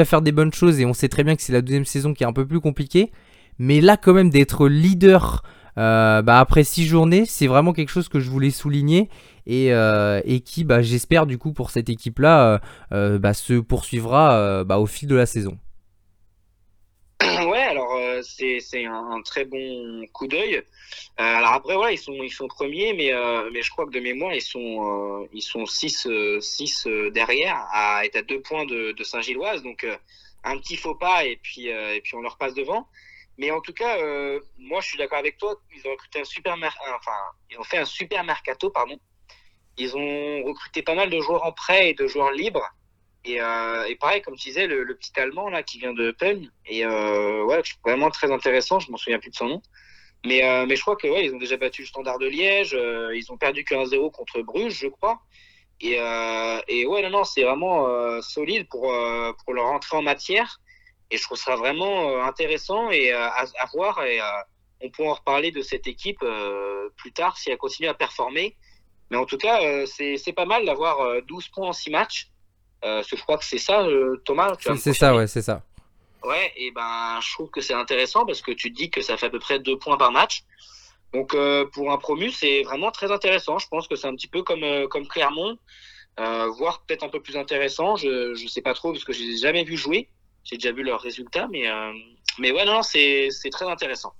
à 0.00 0.04
faire 0.04 0.22
des 0.22 0.32
bonnes 0.32 0.52
choses 0.52 0.80
et 0.80 0.86
on 0.86 0.92
sait 0.92 1.08
très 1.08 1.22
bien 1.22 1.36
que 1.36 1.42
c'est 1.42 1.52
la 1.52 1.62
deuxième 1.62 1.84
saison 1.84 2.14
qui 2.14 2.24
est 2.24 2.26
un 2.26 2.32
peu 2.32 2.46
plus 2.46 2.58
compliquée. 2.58 3.12
Mais 3.60 3.80
là, 3.80 3.96
quand 3.96 4.12
même, 4.12 4.30
d'être 4.30 4.66
leader 4.66 5.44
bah, 5.76 6.38
après 6.40 6.64
six 6.64 6.86
journées, 6.86 7.24
c'est 7.26 7.46
vraiment 7.46 7.72
quelque 7.72 7.90
chose 7.90 8.08
que 8.08 8.20
je 8.20 8.30
voulais 8.30 8.50
souligner 8.50 9.08
et, 9.46 9.68
et 9.68 10.40
qui, 10.40 10.64
bah, 10.64 10.82
j'espère, 10.82 11.26
du 11.26 11.38
coup, 11.38 11.52
pour 11.52 11.70
cette 11.70 11.88
équipe-là, 11.88 12.60
bah, 12.90 13.34
se 13.34 13.54
poursuivra 13.54 14.64
bah, 14.64 14.78
au 14.78 14.86
fil 14.86 15.08
de 15.08 15.16
la 15.16 15.26
saison. 15.26 15.58
Ouais, 17.46 17.62
alors 17.62 17.94
euh, 17.96 18.22
c'est 18.22 18.86
un, 18.86 19.10
un, 19.12 19.22
très 19.22 19.44
bon 19.44 20.06
coup 20.12 20.26
d'œil. 20.26 20.56
Euh, 20.56 20.62
alors 21.18 21.52
après 21.52 21.74
voilà, 21.74 21.92
ils 21.92 21.98
sont 21.98 22.14
ils 22.22 22.32
sont 22.32 22.48
premiers, 22.48 22.92
mais 22.92 23.12
euh, 23.12 23.50
mais 23.52 23.62
je 23.62 23.70
crois 23.70 23.86
que 23.86 23.90
de 23.90 24.00
mémoire 24.00 24.34
ils 24.34 24.42
sont 24.42 25.22
euh, 25.22 25.28
ils 25.32 25.42
sont 25.42 25.66
6 25.66 26.08
six 26.40 26.86
derrière 27.12 27.56
à 27.72 28.04
être 28.04 28.16
à 28.16 28.22
deux 28.22 28.40
points 28.40 28.66
de, 28.66 28.92
de 28.92 29.04
Saint-Gilloise, 29.04 29.62
donc 29.62 29.86
un 30.44 30.58
petit 30.58 30.76
faux 30.76 30.94
pas 30.94 31.24
et 31.24 31.36
puis 31.36 31.68
et 31.68 32.00
puis 32.02 32.14
on 32.16 32.20
leur 32.22 32.36
passe 32.36 32.54
devant. 32.54 32.88
Mais 33.38 33.50
en 33.50 33.60
tout 33.60 33.72
cas, 33.72 33.96
moi 34.58 34.80
je 34.80 34.88
suis 34.88 34.98
d'accord 34.98 35.18
avec 35.18 35.38
toi. 35.38 35.60
Ils 35.74 35.86
ont 35.88 35.90
recruté 35.90 36.20
un 36.20 36.24
super 36.24 36.54
enfin 36.54 37.18
ils 37.50 37.58
ont 37.58 37.64
fait 37.64 37.78
un 37.78 37.84
super 37.84 38.22
mercato 38.24 38.70
pardon. 38.70 38.98
Ils 39.76 39.96
ont 39.96 40.44
recruté 40.44 40.82
pas 40.82 40.94
mal 40.94 41.10
de 41.10 41.20
joueurs 41.20 41.44
en 41.44 41.52
prêt 41.52 41.90
et 41.90 41.94
de 41.94 42.06
joueurs 42.06 42.30
libres. 42.30 42.70
Et, 43.24 43.40
euh, 43.40 43.94
pareil, 44.00 44.20
comme 44.22 44.36
tu 44.36 44.48
disais, 44.48 44.66
le, 44.66 44.94
petit 44.94 45.18
Allemand 45.18 45.48
là 45.48 45.62
qui 45.62 45.78
vient 45.78 45.94
de 45.94 46.10
Penn, 46.10 46.50
et 46.66 46.84
euh, 46.84 47.44
ouais, 47.44 47.62
vraiment 47.84 48.10
très 48.10 48.30
intéressant. 48.30 48.78
Je 48.80 48.90
m'en 48.90 48.98
souviens 48.98 49.18
plus 49.18 49.30
de 49.30 49.36
son 49.36 49.46
nom, 49.46 49.62
mais 50.26 50.44
euh, 50.44 50.66
mais 50.66 50.76
je 50.76 50.82
crois 50.82 50.96
que 50.96 51.08
ouais, 51.08 51.24
ils 51.24 51.34
ont 51.34 51.38
déjà 51.38 51.56
battu 51.56 51.82
le 51.82 51.86
Standard 51.86 52.18
de 52.18 52.26
Liège. 52.26 52.74
Euh, 52.74 53.16
ils 53.16 53.32
ont 53.32 53.38
perdu 53.38 53.64
que 53.64 53.74
1-0 53.74 54.10
contre 54.12 54.42
Bruges, 54.42 54.78
je 54.78 54.88
crois. 54.88 55.20
Et, 55.80 55.96
euh, 55.98 56.60
et 56.68 56.86
ouais, 56.86 57.02
non, 57.02 57.10
non, 57.10 57.24
c'est 57.24 57.42
vraiment 57.42 57.88
euh, 57.88 58.20
solide 58.20 58.68
pour 58.68 58.92
pour 59.44 59.54
leur 59.54 59.66
entrée 59.66 59.96
en 59.96 60.02
matière. 60.02 60.60
Et 61.10 61.16
je 61.16 61.22
trouve 61.22 61.38
ça 61.38 61.56
vraiment 61.56 62.22
intéressant 62.24 62.90
et 62.90 63.12
à, 63.12 63.28
à, 63.28 63.66
voir. 63.72 64.02
Et 64.04 64.20
on 64.80 64.90
pourra 64.90 65.10
en 65.10 65.14
reparler 65.14 65.50
de 65.50 65.62
cette 65.62 65.86
équipe 65.86 66.24
plus 66.96 67.12
tard 67.12 67.36
si 67.36 67.50
elle 67.50 67.58
continue 67.58 67.88
à 67.88 67.94
performer. 67.94 68.56
Mais 69.10 69.16
en 69.16 69.26
tout 69.26 69.36
cas, 69.36 69.60
c'est 69.86 70.32
pas 70.34 70.46
mal 70.46 70.64
d'avoir 70.64 71.22
12 71.22 71.48
points 71.48 71.68
en 71.68 71.72
6 71.72 71.90
matchs. 71.90 72.30
Euh, 72.84 73.02
je 73.06 73.16
crois 73.16 73.38
que 73.38 73.44
c'est 73.44 73.58
ça, 73.58 73.82
euh, 73.82 74.20
Thomas. 74.24 74.54
C'est 74.76 74.92
ça, 74.92 75.14
ouais, 75.14 75.26
c'est 75.26 75.42
ça. 75.42 75.62
Ouais, 76.22 76.52
et 76.56 76.70
ben 76.70 77.18
je 77.20 77.32
trouve 77.32 77.50
que 77.50 77.60
c'est 77.60 77.74
intéressant 77.74 78.24
parce 78.24 78.40
que 78.40 78.52
tu 78.52 78.70
dis 78.70 78.90
que 78.90 79.02
ça 79.02 79.16
fait 79.16 79.26
à 79.26 79.30
peu 79.30 79.38
près 79.38 79.58
deux 79.58 79.78
points 79.78 79.96
par 79.96 80.10
match. 80.10 80.44
Donc 81.12 81.34
euh, 81.34 81.66
pour 81.66 81.92
un 81.92 81.98
promu, 81.98 82.30
c'est 82.30 82.62
vraiment 82.62 82.90
très 82.90 83.12
intéressant. 83.12 83.58
Je 83.58 83.68
pense 83.68 83.88
que 83.88 83.94
c'est 83.94 84.06
un 84.06 84.14
petit 84.14 84.28
peu 84.28 84.42
comme 84.42 84.64
euh, 84.64 84.88
comme 84.88 85.06
Clermont, 85.06 85.58
euh, 86.18 86.48
voire 86.56 86.82
peut-être 86.86 87.04
un 87.04 87.08
peu 87.08 87.20
plus 87.20 87.36
intéressant. 87.36 87.96
Je 87.96 88.34
je 88.34 88.46
sais 88.46 88.62
pas 88.62 88.74
trop 88.74 88.92
parce 88.92 89.04
que 89.04 89.12
j'ai 89.12 89.36
jamais 89.36 89.64
vu 89.64 89.76
jouer. 89.76 90.08
J'ai 90.44 90.56
déjà 90.56 90.72
vu 90.72 90.82
leurs 90.82 91.00
résultats, 91.00 91.48
mais 91.50 91.68
euh, 91.68 91.92
mais 92.38 92.52
ouais 92.52 92.64
non, 92.64 92.82
c'est 92.82 93.28
c'est 93.30 93.50
très 93.50 93.66
intéressant. 93.66 94.12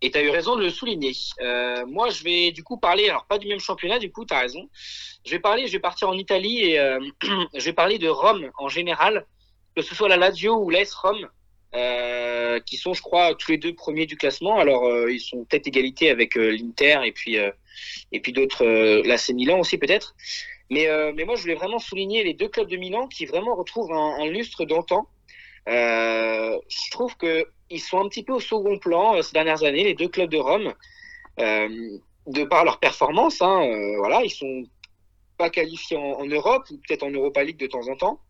Et 0.00 0.10
tu 0.10 0.18
as 0.18 0.22
eu 0.22 0.30
raison 0.30 0.56
de 0.56 0.62
le 0.62 0.70
souligner. 0.70 1.12
Euh, 1.40 1.86
moi, 1.86 2.10
je 2.10 2.24
vais 2.24 2.50
du 2.50 2.64
coup 2.64 2.76
parler, 2.76 3.08
alors 3.08 3.26
pas 3.26 3.38
du 3.38 3.46
même 3.48 3.60
championnat, 3.60 3.98
du 3.98 4.10
coup, 4.10 4.24
tu 4.24 4.34
as 4.34 4.40
raison. 4.40 4.68
Je 5.24 5.30
vais 5.30 5.38
parler, 5.38 5.66
je 5.66 5.72
vais 5.72 5.78
partir 5.78 6.08
en 6.08 6.14
Italie 6.14 6.64
et 6.64 6.78
euh, 6.78 6.98
je 7.54 7.64
vais 7.64 7.72
parler 7.72 7.98
de 7.98 8.08
Rome 8.08 8.50
en 8.58 8.68
général, 8.68 9.26
que 9.76 9.82
ce 9.82 9.94
soit 9.94 10.08
la 10.08 10.16
Lazio 10.16 10.56
ou 10.56 10.70
l'AS 10.70 10.92
Rome, 10.94 11.28
euh, 11.74 12.60
qui 12.60 12.76
sont, 12.76 12.94
je 12.94 13.02
crois, 13.02 13.34
tous 13.34 13.52
les 13.52 13.58
deux 13.58 13.74
premiers 13.74 14.06
du 14.06 14.16
classement. 14.16 14.58
Alors, 14.58 14.84
euh, 14.86 15.10
ils 15.10 15.20
sont 15.20 15.44
peut-être 15.44 15.66
égalité 15.68 16.10
avec 16.10 16.36
euh, 16.36 16.50
l'Inter 16.50 17.00
et 17.04 17.12
puis, 17.12 17.38
euh, 17.38 17.50
et 18.10 18.20
puis 18.20 18.32
d'autres, 18.32 18.64
l'AC 19.06 19.30
Milan 19.30 19.60
aussi 19.60 19.78
peut-être. 19.78 20.14
Mais, 20.72 20.88
mais 21.14 21.24
moi, 21.24 21.36
je 21.36 21.42
voulais 21.42 21.54
vraiment 21.54 21.78
souligner 21.78 22.24
les 22.24 22.34
deux 22.34 22.48
clubs 22.48 22.68
de 22.68 22.76
Milan 22.76 23.06
qui 23.06 23.26
vraiment 23.26 23.54
retrouvent 23.54 23.92
un, 23.92 24.26
lustre 24.26 24.64
d'antan. 24.64 25.06
je 25.66 26.90
trouve 26.90 27.16
que 27.16 27.46
ils 27.72 27.80
sont 27.80 27.98
un 27.98 28.08
petit 28.08 28.22
peu 28.22 28.34
au 28.34 28.40
second 28.40 28.78
plan 28.78 29.16
euh, 29.16 29.22
ces 29.22 29.32
dernières 29.32 29.64
années, 29.64 29.84
les 29.84 29.94
deux 29.94 30.08
clubs 30.08 30.30
de 30.30 30.38
Rome, 30.38 30.74
euh, 31.40 31.98
de 32.26 32.44
par 32.44 32.64
leur 32.64 32.78
performance. 32.78 33.40
Hein, 33.40 33.66
euh, 33.66 33.96
voilà, 33.96 34.22
ils 34.22 34.30
sont 34.30 34.64
pas 35.38 35.50
qualifiés 35.50 35.96
en, 35.96 36.24
Europe 36.26 36.64
ou 36.70 36.76
peut-être 36.76 37.02
en 37.02 37.10
Europa 37.10 37.42
League 37.42 37.58
de 37.58 37.66
temps 37.66 37.88
en 37.88 37.96
temps. 37.96 38.20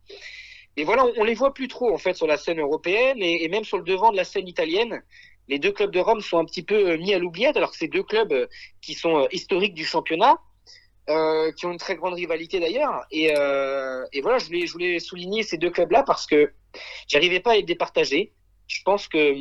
Et 0.76 0.84
voilà, 0.84 1.04
on, 1.04 1.12
on, 1.18 1.24
les 1.24 1.34
voit 1.34 1.52
plus 1.52 1.68
trop 1.68 1.92
en 1.92 1.98
fait 1.98 2.14
sur 2.14 2.26
la 2.26 2.38
scène 2.38 2.60
européenne 2.60 3.18
et, 3.20 3.44
et, 3.44 3.48
même 3.48 3.64
sur 3.64 3.76
le 3.76 3.84
devant 3.84 4.10
de 4.10 4.16
la 4.16 4.24
scène 4.24 4.48
italienne. 4.48 5.02
Les 5.48 5.58
deux 5.58 5.72
clubs 5.72 5.90
de 5.90 5.98
Rome 5.98 6.20
sont 6.20 6.38
un 6.38 6.44
petit 6.44 6.62
peu 6.62 6.96
mis 6.96 7.12
à 7.12 7.18
l'oubliette, 7.18 7.56
alors 7.56 7.72
que 7.72 7.76
c'est 7.76 7.88
deux 7.88 8.04
clubs 8.04 8.48
qui 8.80 8.94
sont 8.94 9.26
historiques 9.32 9.74
du 9.74 9.84
championnat, 9.84 10.38
euh, 11.08 11.50
qui 11.52 11.66
ont 11.66 11.72
une 11.72 11.78
très 11.78 11.96
grande 11.96 12.14
rivalité 12.14 12.60
d'ailleurs. 12.60 13.04
Et, 13.10 13.34
euh, 13.36 14.04
voilà, 14.22 14.38
je 14.38 14.72
voulais, 14.72 14.98
souligner 15.00 15.42
ces 15.42 15.58
deux 15.58 15.70
clubs-là 15.70 16.04
parce 16.04 16.26
que 16.26 16.52
j'arrivais 17.08 17.40
pas 17.40 17.52
à 17.52 17.56
les 17.56 17.62
départager 17.62 18.32
je 18.68 18.80
pense 18.84 19.06
que, 19.06 19.34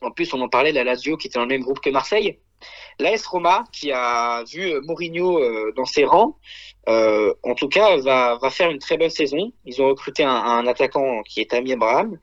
en 0.00 0.10
plus, 0.12 0.32
on 0.32 0.40
en 0.40 0.48
parlait 0.48 0.70
de 0.70 0.76
la 0.76 0.84
Lazio 0.84 1.18
qui 1.18 1.26
était 1.26 1.38
dans 1.38 1.44
le 1.44 1.48
même 1.48 1.60
groupe 1.60 1.80
que 1.80 1.90
Marseille. 1.90 2.38
L'AS 2.98 3.26
Roma, 3.26 3.64
qui 3.72 3.92
a 3.92 4.44
vu 4.44 4.80
Mourinho 4.82 5.38
euh, 5.42 5.72
dans 5.76 5.84
ses 5.84 6.04
rangs, 6.04 6.38
en 6.86 7.54
tout 7.54 7.68
cas, 7.68 7.98
va, 7.98 8.38
faire 8.50 8.70
une 8.70 8.78
très 8.78 8.96
bonne 8.96 9.10
saison. 9.10 9.52
Ils 9.66 9.82
ont 9.82 9.88
recruté 9.88 10.24
un 10.24 10.66
attaquant 10.66 11.22
qui 11.24 11.40
est 11.40 11.52
Ami 11.52 11.72
Abraham. 11.72 12.18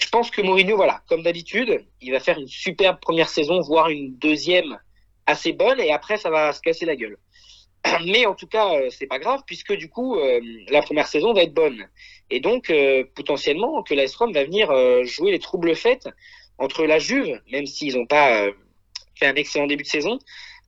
Je 0.00 0.08
pense 0.08 0.30
que 0.30 0.42
Mourinho, 0.42 0.76
voilà, 0.76 1.02
comme 1.08 1.22
d'habitude, 1.22 1.84
il 2.00 2.12
va 2.12 2.20
faire 2.20 2.38
une 2.38 2.48
superbe 2.48 2.98
première 3.00 3.28
saison, 3.28 3.60
voire 3.60 3.88
une 3.88 4.16
deuxième 4.16 4.78
assez 5.26 5.52
bonne, 5.52 5.80
et 5.80 5.92
après, 5.92 6.16
ça 6.16 6.30
va 6.30 6.52
se 6.52 6.60
casser 6.60 6.86
la 6.86 6.96
gueule. 6.96 7.18
Mais 8.06 8.26
en 8.26 8.34
tout 8.34 8.46
cas, 8.46 8.74
euh, 8.74 8.90
c'est 8.90 9.06
pas 9.06 9.18
grave 9.18 9.42
puisque 9.46 9.72
du 9.72 9.88
coup, 9.88 10.16
euh, 10.16 10.40
la 10.68 10.82
première 10.82 11.06
saison 11.06 11.32
va 11.32 11.42
être 11.42 11.54
bonne. 11.54 11.88
Et 12.30 12.40
donc, 12.40 12.70
euh, 12.70 13.04
potentiellement, 13.14 13.82
que 13.82 13.94
l'AS 13.94 14.14
Rome 14.14 14.32
va 14.32 14.44
venir 14.44 14.68
jouer 15.04 15.32
les 15.32 15.38
troubles 15.38 15.74
faits 15.74 16.08
entre 16.58 16.84
la 16.84 16.98
Juve, 16.98 17.40
même 17.50 17.66
s'ils 17.66 17.96
n'ont 17.96 18.06
pas 18.06 18.46
fait 19.16 19.26
un 19.26 19.34
excellent 19.34 19.66
début 19.66 19.82
de 19.82 19.88
saison, 19.88 20.18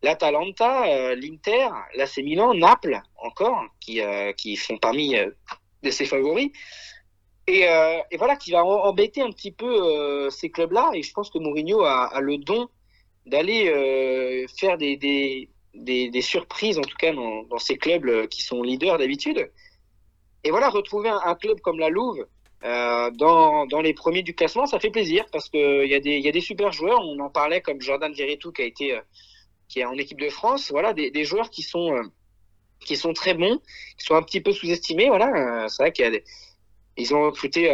l'Atalanta, 0.03 1.15
l'Inter, 1.15 1.69
l'AC 1.95 2.17
Milan, 2.19 2.55
Naples 2.55 3.01
encore, 3.17 3.65
qui, 3.79 4.01
qui 4.37 4.57
font 4.57 4.79
parmi 4.79 5.15
de 5.83 5.91
ses 5.91 6.07
favoris. 6.07 6.51
Et, 7.47 7.67
voilà, 8.19 8.35
qui 8.37 8.51
va 8.51 8.65
embêter 8.65 9.21
un 9.21 9.31
petit 9.31 9.53
peu 9.53 10.29
ces 10.31 10.51
clubs-là. 10.51 10.91
Et 10.95 11.03
je 11.03 11.13
pense 11.13 11.31
que 11.31 11.39
Mourinho 11.39 11.85
a, 11.85 12.19
le 12.21 12.39
don 12.39 12.69
d'aller 13.27 14.47
faire 14.59 14.79
des 14.79 14.97
des, 15.75 16.23
surprises, 16.23 16.79
en 16.79 16.83
tout 16.83 16.97
cas 16.99 17.13
dans, 17.13 17.59
ces 17.59 17.77
clubs 17.77 18.07
euh, 18.07 18.27
qui 18.27 18.43
sont 18.43 18.63
leaders 18.63 18.99
d'habitude. 18.99 19.51
Et 20.45 20.51
voilà, 20.51 20.69
retrouver 20.71 21.09
un, 21.09 21.35
club 21.35 21.61
comme 21.61 21.79
la 21.79 21.89
Louve 21.89 22.27
euh, 22.65 23.11
dans, 23.13 23.67
dans, 23.67 23.81
les 23.81 23.95
premiers 23.95 24.23
du 24.23 24.35
classement, 24.35 24.67
ça 24.67 24.81
fait 24.81 24.91
plaisir 24.91 25.25
parce 25.33 25.49
qu'il 25.49 25.87
y, 25.87 25.95
a 25.95 26.01
des, 26.01 26.19
y 26.19 26.29
a 26.29 26.33
des 26.33 26.41
super 26.41 26.73
joueurs. 26.73 27.01
On 27.01 27.19
en 27.21 27.31
parlait 27.31 27.61
comme 27.61 27.81
Jordan 27.81 28.13
Verretou 28.13 28.53
qui 28.53 28.93
euh, 28.93 29.01
qui 29.69 29.81
est 29.81 29.85
en 29.85 29.95
équipe 29.95 30.21
de 30.21 30.29
France. 30.29 30.71
Voilà, 30.71 30.93
des, 30.93 31.25
joueurs 31.25 31.51
qui 31.51 31.63
sont 31.63 31.95
euh, 31.95 32.03
qui 32.81 32.97
sont 32.97 33.13
très 33.13 33.35
bons, 33.35 33.59
qui 33.99 34.05
sont 34.05 34.15
un 34.15 34.23
petit 34.23 34.41
peu 34.41 34.53
sous-estimés. 34.53 35.09
Voilà, 35.09 35.65
euh, 35.65 35.69
c'est 35.69 35.83
vrai 35.83 35.93
qu'il 35.93 36.23
ils 36.99 37.15
ont 37.15 37.23
recruté 37.23 37.73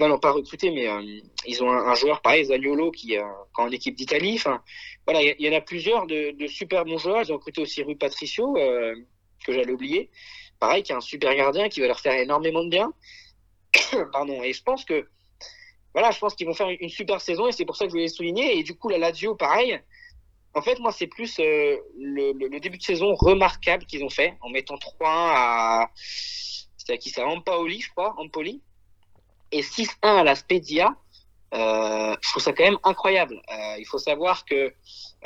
non, 0.00 0.18
pas 0.18 0.30
recruté, 0.30 0.70
mais 0.70 0.88
euh, 0.88 1.02
ils 1.46 1.62
ont 1.62 1.70
un, 1.70 1.94
joueur 1.94 2.22
pareil, 2.22 2.46
Zaniolo, 2.46 2.90
qui 2.90 3.14
est 3.14 3.22
en 3.56 3.70
équipe 3.70 3.96
d'Italie. 3.96 4.40
Voilà, 5.06 5.22
il 5.22 5.40
y, 5.40 5.48
en 5.48 5.56
a 5.56 5.60
plusieurs 5.60 6.06
de, 6.06 6.32
de, 6.32 6.46
super 6.46 6.84
bons 6.84 6.98
joueurs. 6.98 7.22
Ils 7.22 7.32
ont 7.32 7.36
recruté 7.36 7.60
aussi 7.60 7.82
Rui 7.82 7.94
Patricio, 7.94 8.56
euh, 8.56 8.94
que 9.44 9.52
j'allais 9.52 9.72
oublier. 9.72 10.10
Pareil, 10.58 10.82
qui 10.82 10.92
est 10.92 10.96
un 10.96 11.00
super 11.00 11.34
gardien, 11.34 11.68
qui 11.68 11.80
va 11.80 11.86
leur 11.86 12.00
faire 12.00 12.14
énormément 12.14 12.64
de 12.64 12.70
bien. 12.70 12.92
Pardon. 14.12 14.42
Et 14.42 14.52
je 14.52 14.62
pense 14.62 14.84
que, 14.84 15.06
voilà, 15.94 16.10
je 16.10 16.18
pense 16.18 16.34
qu'ils 16.34 16.46
vont 16.46 16.54
faire 16.54 16.68
une 16.68 16.88
super 16.88 17.20
saison 17.20 17.46
et 17.46 17.52
c'est 17.52 17.64
pour 17.64 17.76
ça 17.76 17.84
que 17.84 17.90
je 17.90 17.96
voulais 17.96 18.08
souligner. 18.08 18.58
Et 18.58 18.62
du 18.62 18.74
coup, 18.74 18.88
la 18.88 18.98
Lazio, 18.98 19.34
pareil. 19.34 19.80
En 20.54 20.62
fait, 20.62 20.78
moi, 20.80 20.90
c'est 20.90 21.06
plus 21.06 21.38
euh, 21.38 21.76
le, 21.98 22.32
le, 22.32 22.48
le, 22.48 22.60
début 22.60 22.78
de 22.78 22.82
saison 22.82 23.14
remarquable 23.14 23.84
qu'ils 23.84 24.02
ont 24.02 24.10
fait 24.10 24.36
en 24.40 24.48
mettant 24.48 24.76
3-1 24.76 25.02
à 25.02 25.90
c'était 26.86 26.98
qui 26.98 27.10
ça 27.10 27.26
Ampaoli, 27.26 27.80
je 27.80 27.90
crois, 27.90 28.14
Empoli, 28.18 28.62
et 29.50 29.62
6-1 29.62 29.94
à 30.02 30.22
la 30.22 30.36
Spedia. 30.36 30.94
Euh, 31.54 32.16
je 32.20 32.30
trouve 32.30 32.42
ça 32.42 32.52
quand 32.52 32.64
même 32.64 32.78
incroyable. 32.82 33.40
Euh, 33.50 33.76
il 33.78 33.86
faut 33.86 33.98
savoir 33.98 34.44
que 34.44 34.72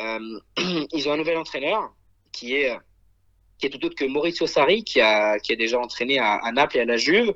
euh, 0.01 0.41
ils 0.93 1.09
ont 1.09 1.13
un 1.13 1.17
nouvel 1.17 1.39
entraîneur 1.39 1.93
qui 2.33 2.55
est 2.57 2.77
qui 3.59 3.67
est 3.67 3.71
tout 3.71 3.85
autre 3.85 3.95
que 3.95 4.07
Maurizio 4.07 4.47
Sarri, 4.47 4.85
qui 4.85 5.01
a 5.01 5.39
qui 5.39 5.53
a 5.53 5.57
déjà 5.57 5.79
entraîné 5.79 6.19
à, 6.19 6.51
Naples 6.53 6.79
et 6.79 6.81
à 6.81 6.85
la 6.85 6.97
Juve. 6.97 7.35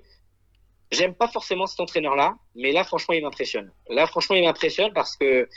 J'aime 0.90 1.14
pas 1.14 1.28
forcément 1.28 1.66
cet 1.66 1.80
entraîneur-là, 1.80 2.36
mais 2.54 2.72
là 2.72 2.84
franchement 2.84 3.14
il 3.14 3.22
m'impressionne. 3.22 3.72
Là 3.88 4.06
franchement 4.06 4.36
il 4.36 4.44
m'impressionne 4.44 4.92
parce 4.92 5.16
que 5.16 5.48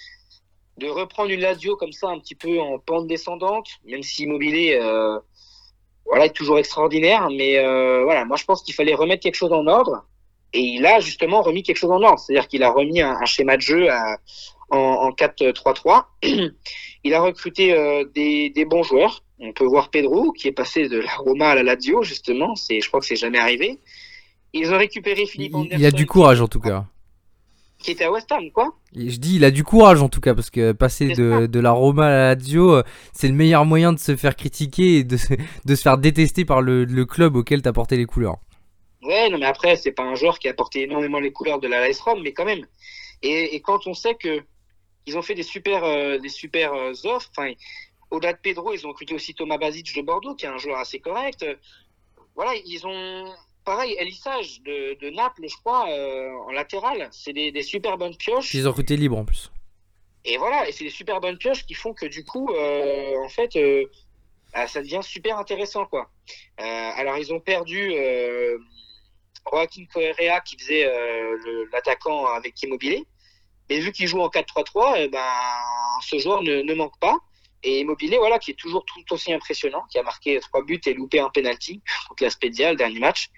de 0.77 0.87
reprendre 0.87 1.31
une 1.31 1.41
Lazio 1.41 1.75
comme 1.75 1.91
ça 1.91 2.07
un 2.07 2.19
petit 2.19 2.35
peu 2.35 2.59
en 2.59 2.79
pente 2.79 3.07
descendante, 3.07 3.67
même 3.85 4.03
si 4.03 4.23
Immobilier 4.23 4.79
voilà, 6.05 6.25
est 6.25 6.35
toujours 6.35 6.59
extraordinaire. 6.59 7.29
Mais 7.29 7.61
voilà, 8.03 8.25
moi 8.25 8.37
je 8.37 8.45
pense 8.45 8.63
qu'il 8.63 8.73
fallait 8.73 8.95
remettre 8.95 9.21
quelque 9.21 9.35
chose 9.35 9.53
en 9.53 9.67
ordre. 9.67 10.05
Et 10.53 10.59
il 10.61 10.85
a 10.85 10.99
justement 10.99 11.41
remis 11.41 11.63
quelque 11.63 11.77
chose 11.77 11.91
en 11.91 12.01
ordre. 12.01 12.19
C'est-à-dire 12.19 12.47
qu'il 12.47 12.63
a 12.63 12.71
remis 12.71 13.01
un, 13.01 13.17
un, 13.21 13.25
schéma 13.25 13.57
de 13.57 13.61
jeu 13.61 13.89
à, 13.91 14.17
en, 14.69 14.77
en 14.77 15.11
4-3-3. 15.11 16.05
il 17.03 17.13
a 17.13 17.21
recruté 17.21 17.73
euh, 17.73 18.05
des, 18.15 18.49
des, 18.49 18.65
bons 18.65 18.83
joueurs. 18.83 19.23
On 19.39 19.51
peut 19.53 19.65
voir 19.65 19.89
Pedro 19.89 20.31
qui 20.31 20.47
est 20.47 20.51
passé 20.53 20.87
de 20.87 20.99
la 20.99 21.13
Roma 21.15 21.49
à 21.49 21.55
la 21.55 21.63
Lazio 21.63 22.01
justement. 22.03 22.55
C'est, 22.55 22.81
je 22.81 22.87
crois 22.87 22.99
que 23.01 23.05
c'est 23.05 23.15
jamais 23.15 23.39
arrivé. 23.39 23.79
Ils 24.53 24.71
ont 24.73 24.77
récupéré 24.77 25.25
Philippe 25.25 25.51
Il, 25.53 25.55
Anderson. 25.57 25.77
il 25.79 25.85
a 25.85 25.91
du 25.91 26.05
courage 26.05 26.41
en 26.41 26.47
tout 26.47 26.59
cas. 26.61 26.85
Qui 27.79 27.91
était 27.91 28.05
à 28.05 28.11
West 28.11 28.31
Ham, 28.31 28.49
quoi. 28.51 28.73
Et 28.95 29.09
Je 29.11 29.19
dis, 29.19 29.35
il 29.35 29.45
a 29.45 29.51
du 29.51 29.63
courage 29.63 30.01
en 30.01 30.09
tout 30.09 30.19
cas, 30.21 30.33
parce 30.33 30.49
que 30.49 30.71
passer 30.71 31.09
de, 31.09 31.45
de 31.45 31.59
la 31.59 31.69
Roma 31.71 32.07
à 32.07 32.09
la 32.09 32.35
Lazio, 32.35 32.73
euh, 32.77 32.83
c'est 33.13 33.27
le 33.27 33.35
meilleur 33.35 33.65
moyen 33.65 33.93
de 33.93 33.99
se 33.99 34.15
faire 34.15 34.35
critiquer 34.35 34.97
et 34.97 35.03
de, 35.03 35.15
se- 35.15 35.35
de 35.65 35.75
se 35.75 35.81
faire 35.83 35.99
détester 35.99 36.43
par 36.43 36.63
le, 36.63 36.85
le 36.85 37.05
club 37.05 37.35
auquel 37.35 37.61
t'as 37.61 37.73
porté 37.73 37.95
les 37.97 38.05
couleurs. 38.05 38.37
Ouais, 39.07 39.29
non, 39.29 39.37
mais 39.37 39.45
après, 39.45 39.77
c'est 39.77 39.93
pas 39.93 40.03
un 40.03 40.15
joueur 40.15 40.37
qui 40.37 40.49
a 40.49 40.53
porté 40.53 40.81
énormément 40.81 41.21
les 41.21 41.31
couleurs 41.31 41.59
de 41.59 41.67
la 41.69 41.81
AS 41.83 42.01
Rome, 42.01 42.21
mais 42.23 42.33
quand 42.33 42.43
même. 42.43 42.67
Et, 43.21 43.55
et 43.55 43.61
quand 43.61 43.87
on 43.87 43.93
sait 43.93 44.15
que 44.15 44.43
ils 45.05 45.17
ont 45.17 45.21
fait 45.21 45.33
des 45.33 45.43
super, 45.43 45.85
euh, 45.85 46.17
des 46.17 46.27
super 46.27 46.73
euh, 46.73 46.91
offres, 47.05 47.31
enfin, 47.35 47.53
au-delà 48.11 48.33
de 48.33 48.39
Pedro, 48.39 48.73
ils 48.73 48.85
ont 48.85 48.89
recruté 48.89 49.15
aussi 49.15 49.33
Thomas 49.33 49.57
Basic 49.57 49.95
de 49.95 50.01
Bordeaux, 50.01 50.35
qui 50.35 50.45
est 50.45 50.49
un 50.49 50.57
joueur 50.57 50.77
assez 50.77 50.99
correct. 50.99 51.45
Voilà, 52.35 52.53
ils 52.65 52.85
ont, 52.85 53.33
pareil, 53.63 53.95
Elissage 53.97 54.61
de, 54.63 54.97
de 54.99 55.09
Naples, 55.09 55.47
je 55.47 55.55
crois, 55.55 55.89
euh, 55.89 56.29
en 56.45 56.51
latéral. 56.51 57.07
C'est 57.13 57.31
des, 57.31 57.53
des 57.53 57.63
super 57.63 57.97
bonnes 57.97 58.17
pioches. 58.17 58.53
Ils 58.53 58.67
ont 58.67 58.71
recruté 58.71 58.97
libre 58.97 59.17
en 59.17 59.23
plus. 59.23 59.49
Et 60.25 60.35
voilà, 60.35 60.67
et 60.67 60.73
c'est 60.73 60.83
des 60.83 60.89
super 60.89 61.21
bonnes 61.21 61.37
pioches 61.37 61.65
qui 61.65 61.75
font 61.75 61.93
que 61.93 62.05
du 62.05 62.25
coup, 62.25 62.49
euh, 62.49 63.15
en 63.23 63.29
fait, 63.29 63.57
bah, 64.53 64.67
ça 64.67 64.81
devient 64.81 64.99
super 65.01 65.39
intéressant, 65.39 65.85
quoi. 65.85 66.11
Alors, 66.57 67.17
ils 67.17 67.33
ont 67.33 67.39
perdu 67.39 67.93
Joaquin 69.51 69.85
Correa 69.91 70.41
qui 70.41 70.57
faisait 70.57 70.85
euh, 70.85 71.65
l'attaquant 71.71 72.25
avec 72.27 72.61
Immobilier. 72.61 73.05
Mais 73.69 73.79
vu 73.79 73.91
qu'il 73.91 74.07
joue 74.07 74.21
en 74.21 74.29
4-3-3, 74.29 74.95
eh 74.97 75.07
ben, 75.09 75.19
ce 76.01 76.17
joueur 76.19 76.41
ne, 76.41 76.73
manque 76.73 76.97
pas. 76.99 77.17
Et 77.63 77.79
Immobilier, 77.79 78.17
voilà, 78.17 78.39
qui 78.39 78.51
est 78.51 78.59
toujours 78.59 78.85
tout 78.85 79.13
aussi 79.13 79.33
impressionnant, 79.33 79.83
qui 79.91 79.97
a 79.97 80.03
marqué 80.03 80.39
trois 80.39 80.63
buts 80.63 80.79
et 80.85 80.93
loupé 80.93 81.19
un 81.19 81.29
penalty 81.29 81.81
contre 82.07 82.23
la 82.23 82.29
Spezia, 82.29 82.71
le 82.71 82.77
dernier 82.77 82.99
match. 82.99 83.29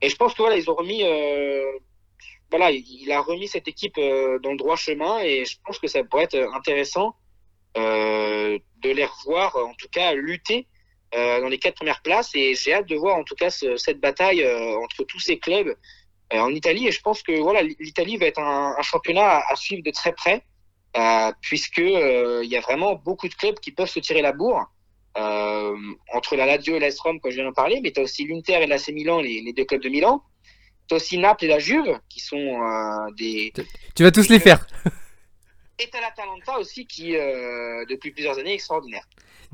Et 0.00 0.08
je 0.08 0.16
pense 0.16 0.34
que 0.34 0.42
voilà, 0.42 0.56
ils 0.56 0.68
ont 0.70 0.74
remis, 0.74 1.04
euh, 1.04 1.78
voilà, 2.50 2.70
il 2.70 3.12
a 3.12 3.20
remis 3.20 3.46
cette 3.46 3.68
équipe 3.68 3.98
euh, 3.98 4.38
dans 4.40 4.50
le 4.50 4.56
droit 4.56 4.76
chemin 4.76 5.20
et 5.20 5.44
je 5.44 5.56
pense 5.64 5.78
que 5.78 5.86
ça 5.86 6.02
pourrait 6.02 6.24
être 6.24 6.36
intéressant 6.54 7.14
euh, 7.76 8.58
de 8.82 8.90
les 8.90 9.04
revoir, 9.04 9.56
en 9.56 9.74
tout 9.74 9.88
cas 9.90 10.12
lutter 10.14 10.66
euh, 10.66 10.75
dans 11.12 11.48
les 11.48 11.58
quatre 11.58 11.74
premières 11.76 12.02
places. 12.02 12.30
Et 12.34 12.54
j'ai 12.54 12.74
hâte 12.74 12.88
de 12.88 12.96
voir 12.96 13.16
en 13.16 13.24
tout 13.24 13.34
cas 13.34 13.50
ce- 13.50 13.76
cette 13.76 14.00
bataille 14.00 14.42
euh, 14.42 14.76
entre 14.82 15.04
tous 15.04 15.20
ces 15.20 15.38
clubs 15.38 15.74
euh, 16.32 16.38
en 16.38 16.50
Italie. 16.50 16.86
Et 16.88 16.92
je 16.92 17.00
pense 17.00 17.22
que 17.22 17.32
voilà, 17.40 17.62
l'Italie 17.62 18.16
va 18.16 18.26
être 18.26 18.40
un, 18.40 18.74
un 18.78 18.82
championnat 18.82 19.26
à, 19.38 19.52
à 19.52 19.56
suivre 19.56 19.82
de 19.82 19.90
très 19.90 20.12
près, 20.12 20.42
euh, 20.96 21.32
puisque 21.40 21.78
euh, 21.78 22.40
il 22.44 22.50
y 22.50 22.56
a 22.56 22.60
vraiment 22.60 22.94
beaucoup 22.96 23.28
de 23.28 23.34
clubs 23.34 23.58
qui 23.60 23.70
peuvent 23.72 23.88
se 23.88 24.00
tirer 24.00 24.22
la 24.22 24.32
bourre. 24.32 24.64
Euh, 25.18 25.74
entre 26.12 26.36
la 26.36 26.44
Lazio 26.44 26.76
et 26.76 26.78
l'AS 26.78 26.98
Rome, 27.00 27.20
comme 27.20 27.30
je 27.30 27.36
viens 27.36 27.46
d'en 27.46 27.52
parler, 27.54 27.80
mais 27.82 27.90
tu 27.90 28.00
as 28.00 28.02
aussi 28.02 28.26
l'Inter 28.26 28.62
et 28.62 28.66
l'AC 28.66 28.88
Milan, 28.88 29.18
les, 29.20 29.40
les 29.40 29.52
deux 29.54 29.64
clubs 29.64 29.80
de 29.80 29.88
Milan. 29.88 30.22
Tu 30.88 30.94
as 30.94 30.96
aussi 30.98 31.16
Naples 31.16 31.46
et 31.46 31.48
la 31.48 31.58
Juve, 31.58 31.98
qui 32.10 32.20
sont 32.20 32.36
euh, 32.36 33.10
des, 33.16 33.50
Tu 33.94 34.02
vas 34.02 34.10
tous 34.10 34.28
les 34.28 34.38
faire. 34.38 34.66
et 35.78 35.88
t'as 35.90 36.00
l'Atalanta 36.00 36.58
aussi 36.58 36.86
qui, 36.86 37.16
euh, 37.16 37.84
depuis 37.90 38.10
plusieurs 38.10 38.38
années, 38.38 38.52
est 38.52 38.54
extraordinaire. 38.54 39.02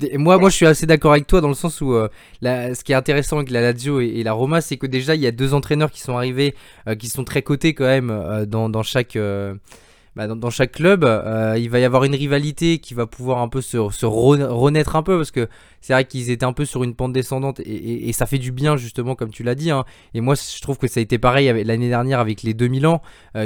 Et 0.01 0.17
moi, 0.17 0.37
moi, 0.37 0.49
je 0.49 0.55
suis 0.55 0.65
assez 0.65 0.85
d'accord 0.85 1.11
avec 1.11 1.27
toi 1.27 1.39
dans 1.39 1.49
le 1.49 1.53
sens 1.53 1.79
où 1.81 1.93
euh, 1.93 2.09
ce 2.41 2.83
qui 2.83 2.93
est 2.93 2.95
intéressant 2.95 3.37
avec 3.37 3.51
la 3.51 3.61
Lazio 3.61 4.01
et, 4.01 4.23
la 4.23 4.33
Roma, 4.33 4.61
c'est 4.61 4.77
que 4.77 4.87
déjà 4.87 5.15
il 5.15 5.21
y 5.21 5.27
a 5.27 5.31
deux 5.31 5.53
entraîneurs 5.53 5.91
qui 5.91 6.01
sont 6.01 6.17
arrivés, 6.17 6.55
euh, 6.87 6.95
qui 6.95 7.09
sont 7.09 7.23
très 7.23 7.43
cotés 7.43 7.73
quand 7.73 7.85
même 7.85 8.45
dans, 8.47 8.69
dans 8.69 8.83
chaque. 8.83 9.17
Euh, 10.17 10.27
bah, 10.27 10.35
dans, 10.35 10.49
chaque 10.49 10.71
club, 10.73 11.03
Euh, 11.03 11.57
il 11.57 11.69
va 11.69 11.79
y 11.79 11.83
avoir 11.85 12.03
une 12.03 12.15
rivalité 12.15 12.79
qui 12.79 12.93
va 12.93 13.07
pouvoir 13.07 13.39
un 13.39 13.47
peu 13.49 13.61
se, 13.61 13.77
se 13.91 14.05
re- 14.05 14.43
renaître 14.45 14.95
un 14.95 15.03
peu 15.03 15.17
parce 15.17 15.31
que 15.31 15.47
c'est 15.81 15.93
vrai 15.93 16.05
qu'ils 16.05 16.29
étaient 16.29 16.45
un 16.45 16.53
peu 16.53 16.65
sur 16.65 16.83
une 16.83 16.95
pente 16.95 17.13
descendante 17.13 17.59
et, 17.65 18.11
ça 18.13 18.25
fait 18.25 18.37
du 18.37 18.51
bien 18.51 18.77
justement 18.77 19.15
comme 19.15 19.31
tu 19.31 19.43
l'as 19.43 19.55
dit. 19.55 19.71
hein. 19.71 19.85
Et 20.13 20.21
moi 20.21 20.35
je 20.35 20.61
trouve 20.61 20.77
que 20.77 20.87
ça 20.87 20.99
a 20.99 21.03
été 21.03 21.17
pareil 21.17 21.51
l'année 21.65 21.89
dernière 21.89 22.19
avec 22.19 22.43
les 22.43 22.53
2000 22.53 22.87
ans 22.87 23.01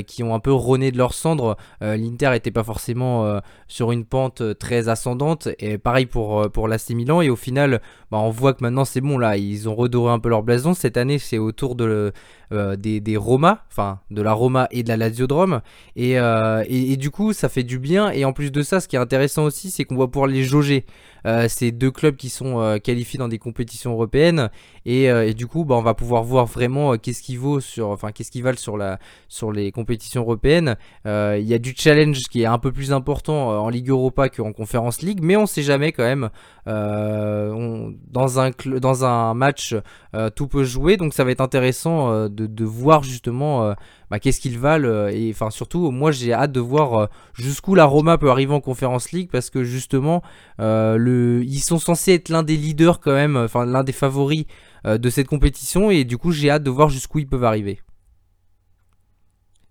qui 0.06 0.24
ont 0.24 0.36
un 0.36 0.40
peu 0.40 0.52
rené 0.54 0.92
de 0.92 0.98
leurs 0.98 1.14
cendres. 1.14 1.58
Euh, 1.82 1.96
L'Inter 1.98 2.36
était 2.36 2.52
pas 2.52 2.64
forcément 2.64 3.26
euh, 3.26 3.40
sur 3.68 3.92
une 3.92 4.06
pente 4.06 4.42
euh, 4.42 4.54
très 4.54 4.90
ascendante 4.90 5.48
et 5.60 5.78
pareil 5.78 6.06
pour 6.06 6.42
euh, 6.42 6.50
pour 6.50 6.68
l'AC 6.68 6.90
Milan 6.92 7.22
et 7.22 7.30
au 7.30 7.36
final 7.36 7.82
bah, 8.12 8.18
on 8.20 8.30
voit 8.30 8.54
que 8.54 8.64
maintenant 8.64 8.86
c'est 8.86 9.02
bon 9.02 9.18
là 9.18 9.38
ils 9.38 9.68
ont 9.70 9.76
redoré 9.76 10.12
un 10.12 10.20
peu 10.20 10.30
leur 10.30 10.44
blason 10.44 10.74
cette 10.74 10.98
année 10.98 11.20
c'est 11.20 11.38
autour 11.38 11.76
de 11.76 11.86
euh, 11.86 12.12
des, 12.52 13.00
des 13.00 13.18
Roma 13.18 13.66
enfin 13.70 14.00
de 14.10 14.22
la 14.22 14.34
Roma 14.34 14.68
et 14.72 14.84
de 14.84 14.90
la 14.90 14.98
Lazio 14.98 15.28
de 15.28 15.34
euh, 15.34 16.64
et, 16.68 16.92
et 16.94 16.98
du 16.98 17.12
coup 17.12 17.34
ça 17.34 17.50
fait 17.50 17.64
du 17.64 17.80
bien. 17.80 18.12
Et 18.12 18.26
en 18.26 18.34
plus 18.34 18.52
de 18.52 18.62
ça 18.62 18.80
ce 18.80 18.88
qui 18.88 18.96
est 18.96 19.00
intéressant 19.00 19.44
aussi 19.44 19.72
c'est 19.72 19.84
qu'on 19.84 19.98
va 19.98 20.08
pouvoir 20.08 20.28
les 20.28 20.44
jauger. 20.44 20.86
Euh, 21.26 21.48
ces 21.50 21.74
deux 21.74 21.92
clubs 21.92 22.16
qui 22.16 22.30
sont 22.30 22.62
euh, 22.62 22.78
qualifiés 22.78 23.18
dans 23.18 23.28
des 23.28 23.40
compétitions 23.40 23.92
européennes. 23.92 24.50
Et, 24.86 25.12
euh, 25.12 25.28
et 25.28 25.34
du 25.34 25.46
coup 25.48 25.66
bah, 25.66 25.76
on 25.76 25.82
va 25.82 25.94
pouvoir 25.94 26.24
voir 26.24 26.46
vraiment 26.46 26.94
euh, 26.94 26.98
qu'est-ce 26.98 27.22
qui 27.22 27.36
vaut 27.36 27.60
sur 27.60 27.90
enfin 27.90 28.12
qu'est-ce 28.12 28.32
qui 28.32 28.42
valent 28.42 28.58
sur 28.58 28.78
la 28.78 29.00
sur 29.28 29.52
les 29.52 29.72
compétitions 29.72 30.22
européennes. 30.22 30.78
Euh, 31.06 31.38
il 31.40 31.48
y 31.48 31.54
a 31.54 31.60
du 31.60 31.74
challenge 31.76 32.24
qui 32.30 32.44
est 32.44 32.46
un 32.46 32.60
peu 32.60 32.72
plus 32.72 32.94
important 32.94 33.52
euh, 33.52 33.58
en 33.58 33.70
Ligue 33.70 33.90
Europa 33.90 34.30
qu'en 34.30 34.54
Conference 34.54 35.02
League, 35.02 35.20
mais 35.22 35.36
on 35.36 35.46
sait 35.46 35.64
jamais 35.64 35.92
quand 35.92 36.04
même. 36.04 36.30
Euh, 36.68 37.92
dans, 38.12 38.40
un 38.40 38.52
dans 38.66 39.06
un 39.06 39.34
match, 39.34 39.74
euh, 40.16 40.30
tout 40.30 40.48
peut 40.48 40.66
jouer, 40.66 40.98
donc 40.98 41.14
ça 41.14 41.24
va 41.24 41.32
être 41.32 41.42
intéressant 41.42 42.12
euh, 42.12 42.28
de, 42.46 42.66
voir 42.66 43.04
justement 43.04 43.64
euh, 43.64 43.74
bah, 44.10 44.20
qu'est-ce 44.20 44.40
qu'ils 44.40 44.58
valent. 44.58 44.88
euh, 44.88 45.10
et 45.10 45.32
enfin 45.32 45.50
surtout, 45.50 45.92
moi 45.92 46.12
j'ai 46.12 46.34
hâte 46.34 46.52
de 46.52 46.60
voir 46.60 46.94
euh, 46.94 47.06
jusqu'où 47.34 47.76
la 47.76 47.86
Roma 47.86 48.18
peut 48.18 48.30
arriver 48.30 48.54
en 48.54 48.62
Conference 48.62 49.12
League 49.12 49.30
parce 49.32 49.50
que 49.50 49.64
justement, 49.64 50.22
ils 50.60 51.60
sont 51.60 51.80
censés 51.80 52.14
être 52.14 52.30
l'un 52.30 52.44
des 52.44 52.58
leaders 52.58 53.00
quand 53.00 53.14
même, 53.14 53.38
enfin 53.38 53.66
l'un 53.66 53.84
des 53.84 53.92
favoris 53.92 54.46
de 54.86 55.10
cette 55.10 55.28
compétition, 55.28 55.92
et 55.92 56.04
du 56.06 56.18
coup 56.18 56.32
j'ai 56.32 56.50
hâte 56.50 56.64
de 56.64 56.70
voir 56.70 56.90
jusqu'où 56.90 57.20
ils 57.20 57.28
peuvent 57.28 57.44
arriver. 57.44 57.80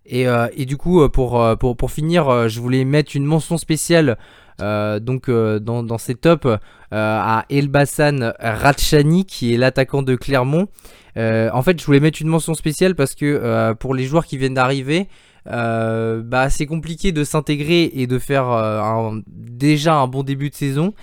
Et, 0.09 0.65
du 0.65 0.77
coup, 0.77 1.07
pour, 1.09 1.91
finir, 1.91 2.47
je 2.47 2.61
voulais 2.61 2.85
mettre 2.85 3.15
une 3.15 3.25
mention 3.25 3.57
spéciale 3.57 4.17
euh, 4.61 4.99
donc 4.99 5.29
euh, 5.29 5.59
dans, 5.59 5.83
dans 5.83 5.97
ces 5.97 6.15
tops 6.15 6.45
euh, 6.45 6.57
à 6.91 7.45
Elbasan 7.49 8.33
Ratchani 8.39 9.25
qui 9.25 9.53
est 9.53 9.57
l'attaquant 9.57 10.01
de 10.01 10.15
Clermont. 10.15 10.67
En 11.15 11.61
fait, 11.63 11.79
je 11.79 11.85
voulais 11.85 11.99
mettre 11.99 12.21
une 12.21 12.27
mention 12.27 12.53
spéciale 12.53 12.93
parce 12.93 13.15
que 13.15 13.73
pour 13.73 13.95
les 13.95 14.05
joueurs 14.05 14.27
qui 14.27 14.37
viennent 14.37 14.53
d'arriver, 14.53 15.07
bah, 15.45 16.49
c'est 16.51 16.67
compliqué 16.67 17.11
de 17.11 17.23
s'intégrer 17.23 17.89
et 17.95 18.05
de 18.05 18.19
faire 18.19 19.11
déjà 19.27 19.95
un 19.95 20.05
bon 20.07 20.21
début 20.21 20.51
de 20.51 20.55
saison. 20.55 20.93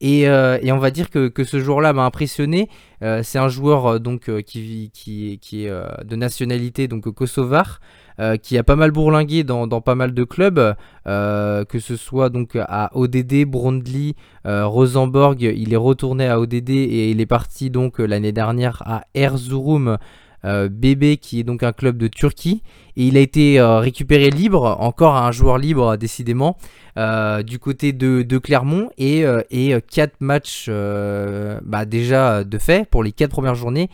Et, 0.00 0.28
on 0.28 0.78
va 0.78 0.92
dire 0.92 1.10
que, 1.10 1.32
ce 1.42 1.58
joueur-là 1.58 1.92
m'a 1.92 2.04
impressionné. 2.04 2.68
C'est 3.00 3.38
un 3.38 3.48
joueur 3.48 3.98
qui, 4.46 4.92
qui, 4.94 5.64
est 5.64 6.04
de 6.04 6.14
nationalité 6.14 6.86
donc 6.86 7.10
kosovar, 7.12 7.80
euh, 8.20 8.36
qui 8.36 8.56
a 8.58 8.62
pas 8.62 8.76
mal 8.76 8.92
bourlingué 8.92 9.42
dans, 9.42 9.66
pas 9.80 9.96
mal 9.96 10.14
de 10.14 10.22
clubs, 10.22 10.76
euh, 11.06 11.64
que 11.64 11.80
ce 11.80 11.96
soit 11.96 12.28
donc 12.28 12.56
à 12.56 12.90
ODD, 12.94 13.44
Brondly, 13.44 14.14
euh, 14.46 14.66
Rosenborg. 14.66 15.42
Il 15.42 15.72
est 15.72 15.76
retourné 15.76 16.28
à 16.28 16.38
ODD 16.38 16.70
et 16.70 17.10
il 17.10 17.20
est 17.20 17.26
parti 17.26 17.70
donc 17.70 17.98
l'année 17.98 18.32
dernière 18.32 18.82
à 18.86 19.02
Erzurum. 19.14 19.98
BB 20.46 21.16
qui 21.22 21.40
est 21.40 21.42
donc 21.42 21.62
un 21.62 21.72
club 21.72 21.96
de 21.96 22.06
Turquie 22.06 22.62
et 22.98 23.06
il 23.06 23.16
a 23.16 23.20
été 23.20 23.58
récupéré 23.62 24.28
libre, 24.28 24.76
encore 24.78 25.16
un 25.16 25.32
joueur 25.32 25.56
libre 25.56 25.96
décidément, 25.96 26.58
du 26.98 27.58
côté 27.58 27.94
de, 27.94 28.38
Clermont 28.38 28.90
et, 28.98 29.24
euh, 29.24 29.40
et 29.50 29.74
4 29.90 30.20
matchs 30.20 30.68
bah, 30.68 31.86
déjà 31.86 32.44
de 32.44 32.58
fait 32.58 32.86
pour 32.90 33.02
les 33.02 33.12
4 33.12 33.30
premières 33.30 33.54
journées 33.54 33.88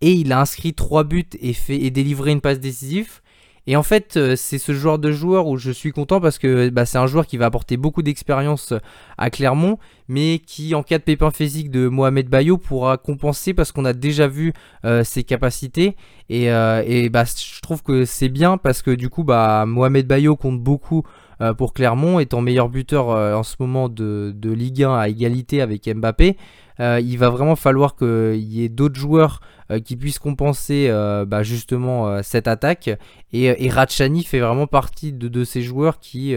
et 0.00 0.10
il 0.10 0.32
a 0.32 0.40
inscrit 0.40 0.74
3 0.74 1.04
buts 1.04 1.24
et, 1.40 1.52
fait, 1.52 1.76
et 1.76 1.90
délivré 1.90 2.32
une 2.32 2.40
passe 2.40 2.58
décisive. 2.58 3.21
Et 3.66 3.76
en 3.76 3.82
fait, 3.82 4.16
euh, 4.16 4.34
c'est 4.36 4.58
ce 4.58 4.72
genre 4.72 4.98
de 4.98 5.12
joueur 5.12 5.46
où 5.46 5.56
je 5.56 5.70
suis 5.70 5.92
content 5.92 6.20
parce 6.20 6.38
que 6.38 6.68
bah, 6.70 6.84
c'est 6.84 6.98
un 6.98 7.06
joueur 7.06 7.26
qui 7.26 7.36
va 7.36 7.46
apporter 7.46 7.76
beaucoup 7.76 8.02
d'expérience 8.02 8.74
à 9.18 9.30
Clermont, 9.30 9.78
mais 10.08 10.40
qui, 10.44 10.74
en 10.74 10.82
cas 10.82 10.98
de 10.98 11.04
pépin 11.04 11.30
physique 11.30 11.70
de 11.70 11.86
Mohamed 11.86 12.28
Bayo, 12.28 12.58
pourra 12.58 12.96
compenser 12.96 13.54
parce 13.54 13.70
qu'on 13.70 13.84
a 13.84 13.92
déjà 13.92 14.26
vu 14.26 14.52
euh, 14.84 15.04
ses 15.04 15.22
capacités. 15.22 15.96
Et, 16.28 16.50
euh, 16.50 17.08
bah, 17.10 17.24
je 17.24 17.60
trouve 17.60 17.82
que 17.82 18.04
c'est 18.04 18.28
bien 18.28 18.56
parce 18.56 18.82
que 18.82 18.90
du 18.90 19.08
coup, 19.08 19.22
bah, 19.22 19.64
Mohamed 19.66 20.06
Bayo 20.06 20.34
compte 20.34 20.60
beaucoup 20.60 21.04
euh, 21.42 21.54
pour 21.54 21.72
Clermont, 21.72 22.20
étant 22.20 22.40
meilleur 22.40 22.68
buteur 22.68 23.10
euh, 23.10 23.34
en 23.34 23.42
ce 23.42 23.56
moment 23.58 23.88
de, 23.88 24.32
de 24.36 24.52
Ligue 24.52 24.84
1 24.84 24.94
à 24.94 25.08
égalité 25.08 25.60
avec 25.60 25.88
Mbappé. 25.92 26.36
Euh, 26.82 27.00
il 27.00 27.16
va 27.16 27.30
vraiment 27.30 27.56
falloir 27.56 27.96
qu'il 27.96 28.34
y 28.36 28.64
ait 28.64 28.68
d'autres 28.68 28.98
joueurs 28.98 29.40
euh, 29.70 29.80
qui 29.80 29.96
puissent 29.96 30.18
compenser 30.18 30.88
euh, 30.90 31.24
bah, 31.24 31.42
justement 31.42 32.22
cette 32.22 32.48
attaque. 32.48 32.90
Et, 33.32 33.44
et 33.64 33.70
Ratchani 33.70 34.24
fait 34.24 34.40
vraiment 34.40 34.66
partie 34.66 35.12
de, 35.12 35.44
ces 35.44 35.62
joueurs 35.62 36.00
qui, 36.00 36.36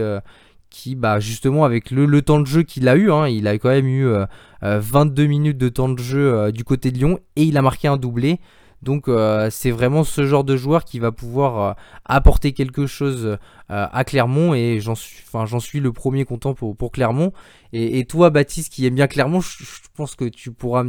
qui 0.76 0.94
bah, 0.94 1.20
justement, 1.20 1.64
avec 1.64 1.90
le, 1.90 2.22
temps 2.22 2.40
de 2.40 2.46
jeu 2.46 2.62
qu'il 2.62 2.88
a 2.88 2.96
eu, 2.96 3.10
hein, 3.10 3.28
il 3.28 3.48
a 3.48 3.58
quand 3.58 3.70
même 3.70 3.86
eu 3.86 4.06
euh, 4.06 4.26
euh, 4.62 4.78
22 4.80 5.26
minutes 5.26 5.58
de 5.58 5.68
temps 5.68 5.88
de 5.88 5.98
jeu 5.98 6.52
du 6.52 6.64
côté 6.64 6.90
de 6.90 6.98
Lyon 6.98 7.18
et 7.36 7.44
il 7.44 7.56
a 7.56 7.62
marqué 7.62 7.88
un 7.88 7.96
doublé. 7.96 8.40
Donc 8.86 9.08
euh, 9.08 9.50
c'est 9.50 9.72
vraiment 9.72 10.04
ce 10.04 10.24
genre 10.26 10.44
de 10.44 10.56
joueur 10.56 10.84
qui 10.84 11.00
va 11.00 11.10
pouvoir 11.10 11.60
euh, 11.60 11.74
apporter 12.04 12.52
quelque 12.52 12.86
chose 12.86 13.26
euh, 13.26 13.36
à 13.68 14.04
Clermont 14.04 14.54
et 14.54 14.78
j'en 14.78 14.94
suis, 14.94 15.24
suis 15.58 15.80
le 15.80 15.92
premier 15.92 16.24
content 16.24 16.54
pour, 16.54 16.76
pour 16.76 16.92
Clermont. 16.92 17.32
Et, 17.72 18.04
toi 18.04 18.30
Baptiste 18.30 18.72
qui 18.72 18.86
aime 18.86 18.94
bien 18.94 19.08
Clermont, 19.08 19.40
je, 19.40 19.64
pense 19.96 20.14
que 20.14 20.24
tu 20.26 20.52
pourras 20.52 20.84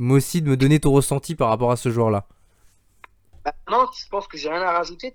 aussi 0.00 0.42
me 0.42 0.56
donner 0.56 0.80
ton 0.80 0.90
ressenti 0.90 1.36
par 1.36 1.50
rapport 1.50 1.70
à 1.70 1.76
ce 1.76 1.90
joueur-là. 1.90 2.26
Bah, 3.44 3.54
non, 3.70 3.86
je 3.96 4.08
pense 4.08 4.26
que 4.26 4.36
j'ai 4.36 4.48
rien 4.48 4.62
à 4.62 4.72
rajouter. 4.72 5.12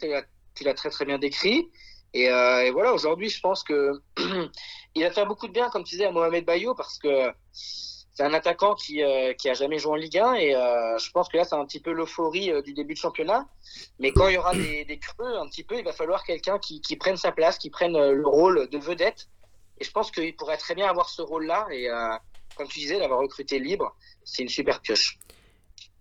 Tu 0.56 0.64
l'as, 0.64 0.74
très 0.74 0.92
très 0.92 1.04
bien 1.04 1.20
décrit. 1.20 1.68
Et, 2.14 2.28
et 2.28 2.72
voilà, 2.72 2.94
aujourd'hui, 2.94 3.28
je 3.28 3.42
pense 3.42 3.64
que 3.64 4.02
il 4.96 5.04
va 5.04 5.12
faire 5.12 5.28
beaucoup 5.28 5.50
de 5.50 5.54
bien, 5.54 5.70
comme 5.70 5.84
tu 5.84 5.96
disais, 5.96 6.06
à 6.06 6.12
Mohamed 6.12 6.46
Bayo, 6.46 6.74
parce 6.74 6.98
que 7.00 7.34
c'est 8.14 8.24
un 8.24 8.34
attaquant 8.34 8.76
qui, 8.76 9.02
euh, 9.02 9.34
qui 9.34 9.50
a 9.50 9.56
jamais 9.56 9.80
joué 9.80 9.92
en 9.92 9.96
Ligue 9.96 10.20
1. 10.20 10.34
Et 10.36 10.56
euh, 10.56 10.98
je 11.00 11.10
pense 11.12 11.30
que 11.30 11.38
là, 11.38 11.46
c'est 11.46 11.56
un 11.56 11.66
petit 11.66 11.80
peu 11.80 11.92
l'euphorie 11.92 12.52
euh, 12.52 12.62
du 12.62 12.74
début 12.74 12.94
de 12.94 13.00
championnat. 13.00 13.48
Mais 14.00 14.12
quand 14.12 14.28
il 14.28 14.36
y 14.36 14.38
aura 14.38 14.54
des, 14.54 15.00
creux, 15.02 15.36
un 15.38 15.48
petit 15.48 15.64
peu, 15.64 15.78
il 15.78 15.84
va 15.84 15.94
falloir 15.94 16.24
quelqu'un 16.24 16.60
qui, 16.60 16.80
qui 16.80 16.96
prenne 16.96 17.18
sa 17.18 17.32
place, 17.32 17.58
qui 17.58 17.72
prenne 17.72 17.94
le 17.94 18.28
rôle 18.28 18.70
de 18.70 18.78
vedette. 18.78 19.30
Et 19.80 19.84
je 19.84 19.92
pense 19.92 20.12
qu'il 20.12 20.36
pourrait 20.36 20.58
très 20.58 20.76
bien 20.76 20.88
avoir 20.88 21.10
ce 21.10 21.24
rôle-là. 21.24 21.66
Et 21.72 21.88
comme 22.56 22.68
tu 22.68 22.80
disais, 22.80 23.00
l'avoir 23.00 23.20
recruté 23.20 23.58
libre, 23.58 23.96
c'est 24.24 24.44
une 24.44 24.50
super 24.50 24.80
pioche. 24.80 25.18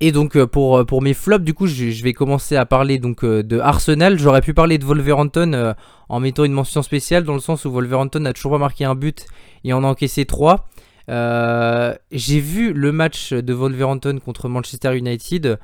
Et 0.01 0.13
donc 0.13 0.37
pour, 0.47 0.85
pour 0.85 1.01
mes 1.01 1.15
flops, 1.15 1.45
du 1.45 1.55
coup, 1.55 1.67
je, 1.67 2.03
vais 2.03 2.13
commencer 2.13 2.57
à 2.57 2.67
parler 2.67 2.99
donc 2.99 3.25
de 3.25 3.59
Arsenal. 3.59 4.19
J'aurais 4.19 4.43
pu 4.43 4.53
parler 4.53 4.77
de 4.77 4.85
Wolverhampton 4.85 5.75
en 6.11 6.21
mettant 6.21 6.45
une 6.45 6.53
mention 6.53 6.83
spéciale 6.83 7.25
dans 7.25 7.35
le 7.35 7.41
sens 7.41 7.65
où 7.65 7.73
Wolverhampton 7.73 8.21
n'a 8.21 8.35
toujours 8.35 8.53
pas 8.53 8.59
marqué 8.59 8.85
un 8.85 8.95
but 8.95 9.25
et 9.65 9.73
en 9.73 9.83
a 9.83 9.87
encaissé 9.87 10.27
3. 10.27 10.69
J'ai 11.09 12.41
vu 12.41 12.73
le 12.73 12.93
match 12.93 13.33
de 13.33 13.53
Wolverhampton 13.53 14.19
contre 14.25 14.49
Manchester 14.49 14.97
United. 14.97 15.59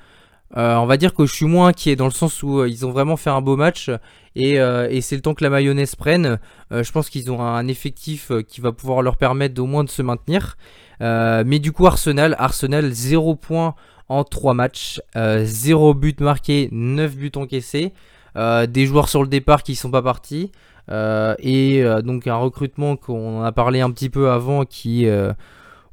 Euh, 0.57 0.77
on 0.77 0.87
va 0.87 0.97
dire 0.97 1.13
que 1.13 1.27
je 1.27 1.35
suis 1.35 1.45
moins 1.45 1.69
inquiet 1.69 1.95
dans 1.95 2.07
le 2.07 2.11
sens 2.11 2.43
où 2.43 2.61
euh, 2.61 2.69
ils 2.69 2.87
ont 2.87 2.91
vraiment 2.91 3.17
fait 3.19 3.29
un 3.29 3.43
beau 3.43 3.57
match 3.57 3.91
et, 4.35 4.59
euh, 4.59 4.89
c'est 5.03 5.15
le 5.15 5.21
temps 5.21 5.35
que 5.35 5.45
la 5.45 5.51
mayonnaise 5.51 5.95
prenne. 5.95 6.39
Euh, 6.73 6.83
je 6.83 6.91
pense 6.91 7.11
qu'ils 7.11 7.31
ont 7.31 7.43
un 7.43 7.69
effectif 7.69 8.31
euh, 8.31 8.43
qui 8.43 8.61
va 8.61 8.73
pouvoir 8.73 9.03
leur 9.03 9.17
permettre 9.17 9.55
d'au 9.55 9.67
moins 9.67 9.85
de 9.85 9.91
se 9.91 10.01
maintenir. 10.01 10.57
Euh, 11.03 11.45
mais 11.47 11.59
du 11.59 11.73
coup 11.73 11.87
Arsenal, 11.87 12.35
Arsenal 12.39 12.91
0 12.91 13.37
points 13.37 13.75
en 14.09 14.25
3 14.25 14.55
matchs, 14.55 15.03
euh, 15.17 15.43
0 15.45 15.93
but 15.93 16.21
marqué, 16.21 16.69
9 16.73 17.15
buts 17.15 17.33
encaissés, 17.37 17.93
euh, 18.37 18.67
des 18.67 18.87
joueurs 18.87 19.11
sur 19.11 19.23
le 19.23 19.29
départ 19.29 19.63
qui 19.63 19.75
sont 19.75 19.91
pas 19.91 20.03
partis, 20.03 20.51
euh, 20.51 20.78
et 20.91 21.83
euh, 21.83 22.03
donc 22.03 22.27
un 22.27 22.37
recrutement 22.37 22.97
qu'on 22.97 23.43
a 23.43 23.53
parlé 23.53 23.81
un 23.81 23.91
petit 23.91 24.11
peu 24.11 24.31
avant 24.31 24.65
qui, 24.65 25.07
euh, 25.07 25.33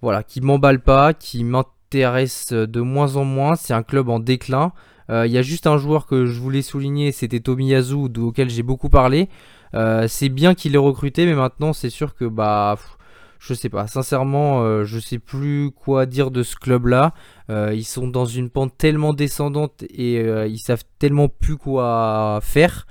voilà, 0.02 0.24
qui 0.24 0.42
m'emballe 0.42 0.82
pas, 0.82 1.14
qui 1.14 1.44
m'intéresse 1.44 2.54
de 2.54 2.82
moins 2.82 3.16
en 3.16 3.26
moins. 3.26 3.56
C'est 3.56 3.74
un 3.74 3.84
club 3.84 4.10
en 4.10 4.20
déclin. 4.20 4.72
Euh, 5.10 5.28
Il 5.28 5.32
y 5.34 5.38
a 5.38 5.42
juste 5.42 5.68
un 5.68 5.78
joueur 5.78 6.08
que 6.08 6.26
je 6.26 6.40
voulais 6.40 6.62
souligner, 6.62 7.12
c'était 7.12 7.40
Tomiyasu, 7.40 8.10
auquel 8.18 8.50
j'ai 8.50 8.64
beaucoup 8.64 8.90
parlé. 8.90 9.30
Euh, 9.74 10.08
c'est 10.08 10.30
bien 10.30 10.56
qu'il 10.56 10.76
ait 10.76 10.80
recruté, 10.80 11.26
mais 11.26 11.36
maintenant 11.36 11.74
c'est 11.74 11.90
sûr 11.90 12.16
que 12.16 12.26
bah 12.26 12.78
je 13.40 13.54
sais 13.54 13.70
pas. 13.70 13.88
Sincèrement, 13.88 14.64
euh, 14.64 14.86
je 14.86 15.00
sais 15.00 15.20
plus 15.20 15.72
quoi 15.72 16.06
dire 16.06 16.32
de 16.32 16.42
ce 16.44 16.56
club-là. 16.56 17.14
Euh, 17.50 17.74
ils 17.76 17.84
sont 17.84 18.08
dans 18.08 18.26
une 18.26 18.50
pente 18.50 18.76
tellement 18.78 19.14
descendante 19.14 19.84
et 19.90 20.20
euh, 20.20 20.48
ils 20.48 20.58
savent 20.60 20.84
tellement 21.00 21.28
plus 21.28 21.58
quoi 21.58 22.40
faire 22.42 22.88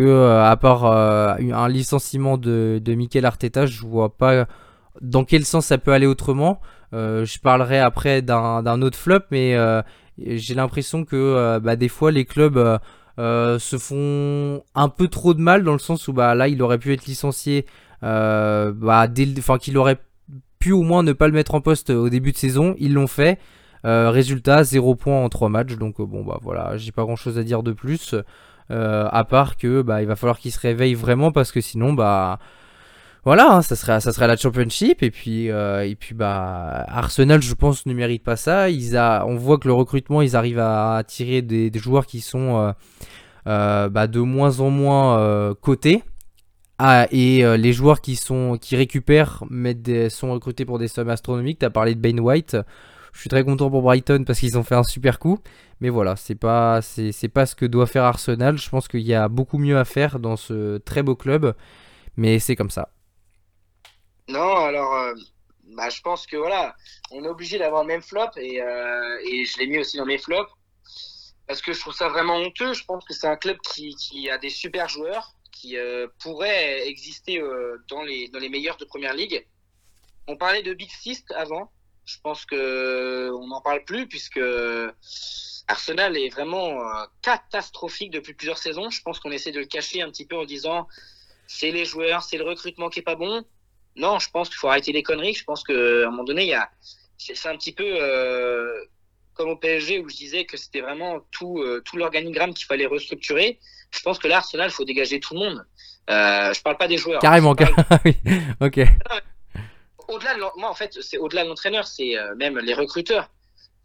euh, 0.00 0.44
à 0.44 0.56
part 0.56 0.84
euh, 0.84 1.34
un 1.52 1.68
licenciement 1.68 2.38
de, 2.38 2.80
de 2.82 3.24
Arteta, 3.24 3.66
je 3.66 3.82
vois 3.82 4.16
pas 4.16 4.46
dans 5.00 5.24
quel 5.24 5.44
sens 5.44 5.66
ça 5.66 5.78
peut 5.78 5.92
aller 5.92 6.06
autrement. 6.06 6.60
Euh, 6.92 7.24
je 7.24 7.38
parlerai 7.38 7.78
après 7.78 8.22
d'un 8.22 8.82
autre 8.82 8.98
flop, 8.98 9.20
mais 9.30 9.56
j'ai 10.18 10.54
l'impression 10.54 11.04
que 11.04 11.58
bah, 11.58 11.76
des 11.76 11.88
fois 11.88 12.10
les 12.10 12.24
clubs 12.24 12.78
se 13.18 13.78
font 13.78 14.62
un 14.74 14.88
peu 14.88 15.08
trop 15.08 15.34
de 15.34 15.40
mal 15.40 15.64
dans 15.64 15.72
le 15.72 15.78
sens 15.78 16.08
où 16.08 16.12
bah, 16.12 16.34
là 16.34 16.48
il 16.48 16.62
aurait 16.62 16.78
pu 16.78 16.92
être 16.92 17.06
licencié, 17.06 17.66
bah, 18.02 19.06
dès 19.08 19.28
enfin 19.38 19.58
qu'il 19.58 19.78
aurait 19.78 19.98
pu 20.58 20.72
au 20.72 20.82
moins 20.82 21.02
ne 21.02 21.12
pas 21.12 21.28
le 21.28 21.34
mettre 21.34 21.54
en 21.54 21.60
poste 21.60 21.90
au 21.90 22.08
début 22.08 22.32
de 22.32 22.38
saison. 22.38 22.74
Ils 22.78 22.94
l'ont 22.94 23.06
fait. 23.06 23.38
Résultat 23.84 24.64
0 24.64 24.96
points 24.96 25.22
en 25.22 25.28
3 25.28 25.48
matchs. 25.48 25.76
Donc 25.76 26.00
bon 26.00 26.24
bah 26.24 26.38
voilà, 26.42 26.76
j'ai 26.76 26.92
pas 26.92 27.02
grand 27.02 27.16
chose 27.16 27.38
à 27.38 27.44
dire 27.44 27.62
de 27.62 27.72
plus. 27.72 28.14
Euh, 28.70 29.08
à 29.10 29.24
part 29.24 29.56
que 29.56 29.82
bah, 29.82 30.04
va 30.04 30.16
falloir 30.16 30.38
qu'il 30.38 30.50
se 30.50 30.58
réveille 30.58 30.94
vraiment 30.94 31.30
parce 31.30 31.52
que 31.52 31.60
sinon 31.60 31.92
bah 31.92 32.40
voilà, 33.24 33.52
hein, 33.52 33.62
ça 33.62 33.76
serait 33.76 34.00
ça 34.00 34.26
la 34.26 34.36
championship 34.36 35.02
et 35.02 35.10
puis 35.10 35.50
euh, 35.50 35.86
et 35.86 35.94
puis 35.94 36.14
bah 36.14 36.84
Arsenal 36.88 37.42
je 37.42 37.54
pense 37.54 37.86
ne 37.86 37.94
mérite 37.94 38.24
pas 38.24 38.36
ça. 38.36 38.70
Ils 38.70 38.96
on 38.98 39.36
voit 39.36 39.58
que 39.58 39.68
le 39.68 39.74
recrutement 39.74 40.22
ils 40.22 40.36
arrivent 40.36 40.58
à 40.58 40.96
attirer 40.96 41.42
des, 41.42 41.70
joueurs 41.76 42.06
qui 42.06 42.20
sont 42.20 42.74
euh, 43.46 43.88
bah, 43.88 44.06
de 44.06 44.20
moins 44.20 44.60
en 44.60 44.70
moins 44.70 45.54
cotés. 45.60 46.02
Ah, 46.78 47.06
et 47.10 47.42
les 47.56 47.72
joueurs 47.72 48.00
qui 48.00 48.16
sont 48.16 48.58
qui 48.60 48.76
récupèrent 48.76 49.42
sont 50.10 50.32
recrutés 50.32 50.64
pour 50.64 50.78
des 50.78 50.88
sommes 50.88 51.08
astronomiques. 51.10 51.58
T'as 51.60 51.70
parlé 51.70 51.94
de 51.94 52.00
Ben 52.00 52.18
White. 52.20 52.56
Je 53.16 53.20
suis 53.20 53.30
très 53.30 53.44
content 53.44 53.70
pour 53.70 53.80
Brighton 53.80 54.24
parce 54.26 54.38
qu'ils 54.40 54.58
ont 54.58 54.62
fait 54.62 54.74
un 54.74 54.82
super 54.82 55.18
coup. 55.18 55.38
Mais 55.80 55.88
voilà, 55.90 56.16
c'est 56.16 56.34
pas 56.34 56.80
c'est 56.82 57.12
c'est 57.12 57.28
pas 57.28 57.46
ce 57.46 57.54
que 57.54 57.66
doit 57.66 57.86
faire 57.86 58.04
Arsenal. 58.04 58.58
Je 58.58 58.70
pense 58.70 58.88
qu'il 58.88 59.02
y 59.02 59.14
a 59.14 59.28
beaucoup 59.28 59.58
mieux 59.58 59.78
à 59.78 59.84
faire 59.84 60.18
dans 60.18 60.36
ce 60.36 60.78
très 60.78 61.02
beau 61.02 61.16
club. 61.16 61.54
Mais 62.16 62.38
c'est 62.38 62.56
comme 62.56 62.70
ça. 62.70 62.88
Non, 64.28 64.56
alors, 64.64 64.94
euh, 64.94 65.14
bah, 65.76 65.90
je 65.90 66.00
pense 66.00 66.26
que 66.26 66.36
voilà, 66.36 66.74
on 67.10 67.24
est 67.24 67.28
obligé 67.28 67.58
d'avoir 67.58 67.82
le 67.82 67.88
même 67.88 68.02
flop 68.02 68.30
et, 68.36 68.62
euh, 68.62 69.18
et 69.24 69.44
je 69.44 69.58
l'ai 69.58 69.66
mis 69.66 69.78
aussi 69.78 69.96
dans 69.96 70.06
mes 70.06 70.18
flops 70.18 70.50
parce 71.46 71.60
que 71.60 71.72
je 71.72 71.80
trouve 71.80 71.94
ça 71.94 72.08
vraiment 72.08 72.36
honteux. 72.36 72.72
Je 72.72 72.84
pense 72.84 73.04
que 73.04 73.14
c'est 73.14 73.26
un 73.26 73.36
club 73.36 73.58
qui, 73.58 74.30
a 74.30 74.38
des 74.38 74.50
super 74.50 74.88
joueurs 74.88 75.34
qui 75.52 75.76
euh, 75.76 76.06
pourraient 76.18 76.88
exister 76.88 77.40
euh, 77.40 77.82
dans 77.88 78.02
les 78.02 78.28
dans 78.28 78.38
les 78.38 78.48
meilleurs 78.48 78.76
de 78.76 78.84
première 78.84 79.14
ligue. 79.14 79.46
On 80.28 80.36
parlait 80.36 80.62
de 80.62 80.74
Big 80.74 80.90
Six 80.90 81.24
avant. 81.34 81.70
Je 82.04 82.16
pense 82.22 82.44
que 82.44 83.30
on 83.32 83.48
n'en 83.48 83.60
parle 83.60 83.84
plus 83.84 84.06
puisque 84.06 84.40
Arsenal 85.68 86.16
est 86.16 86.28
vraiment 86.28 86.80
euh, 86.80 87.04
catastrophique 87.22 88.12
depuis 88.12 88.34
plusieurs 88.34 88.58
saisons. 88.58 88.90
Je 88.90 89.02
pense 89.02 89.18
qu'on 89.18 89.30
essaie 89.32 89.50
de 89.52 89.58
le 89.58 89.66
cacher 89.66 90.02
un 90.02 90.10
petit 90.10 90.26
peu 90.26 90.36
en 90.36 90.44
disant 90.44 90.86
c'est 91.46 91.70
les 91.70 91.84
joueurs, 91.84 92.22
c'est 92.22 92.38
le 92.38 92.44
recrutement 92.44 92.88
qui 92.88 93.00
est 93.00 93.02
pas 93.02 93.16
bon. 93.16 93.44
Non, 93.96 94.18
je 94.18 94.30
pense 94.30 94.48
qu'il 94.48 94.58
faut 94.58 94.68
arrêter 94.68 94.92
les 94.92 95.02
conneries. 95.02 95.34
Je 95.34 95.44
pense 95.44 95.64
qu'à 95.64 95.72
un 95.72 96.10
moment 96.10 96.24
donné, 96.24 96.42
il 96.42 96.48
y 96.48 96.54
a, 96.54 96.70
c'est 97.18 97.48
un 97.48 97.56
petit 97.56 97.72
peu 97.72 97.84
euh, 97.86 98.84
comme 99.34 99.48
au 99.50 99.56
PSG 99.56 100.00
où 100.00 100.08
je 100.08 100.16
disais 100.16 100.44
que 100.44 100.56
c'était 100.56 100.80
vraiment 100.82 101.20
tout, 101.30 101.58
euh, 101.60 101.82
tout 101.84 101.96
l'organigramme 101.96 102.52
qu'il 102.54 102.66
fallait 102.66 102.86
restructurer. 102.86 103.58
Je 103.90 104.00
pense 104.00 104.18
que 104.18 104.28
là, 104.28 104.36
Arsenal, 104.38 104.68
il 104.68 104.72
faut 104.72 104.84
dégager 104.84 105.18
tout 105.18 105.34
le 105.34 105.40
monde. 105.40 105.66
Euh, 106.10 106.52
je 106.52 106.62
parle 106.62 106.76
pas 106.76 106.88
des 106.88 106.98
joueurs. 106.98 107.20
Carrément. 107.20 107.54
Parle- 107.54 107.74
oui. 108.04 108.16
Ok. 108.60 108.80
Au-delà 110.08 110.34
de 110.34 110.40
moi, 110.56 110.70
en 110.70 110.74
fait, 110.74 110.96
c'est 111.00 111.18
au-delà 111.18 111.42
de 111.42 111.48
l'entraîneur, 111.48 111.86
c'est 111.86 112.14
même 112.36 112.58
les 112.58 112.74
recruteurs. 112.74 113.28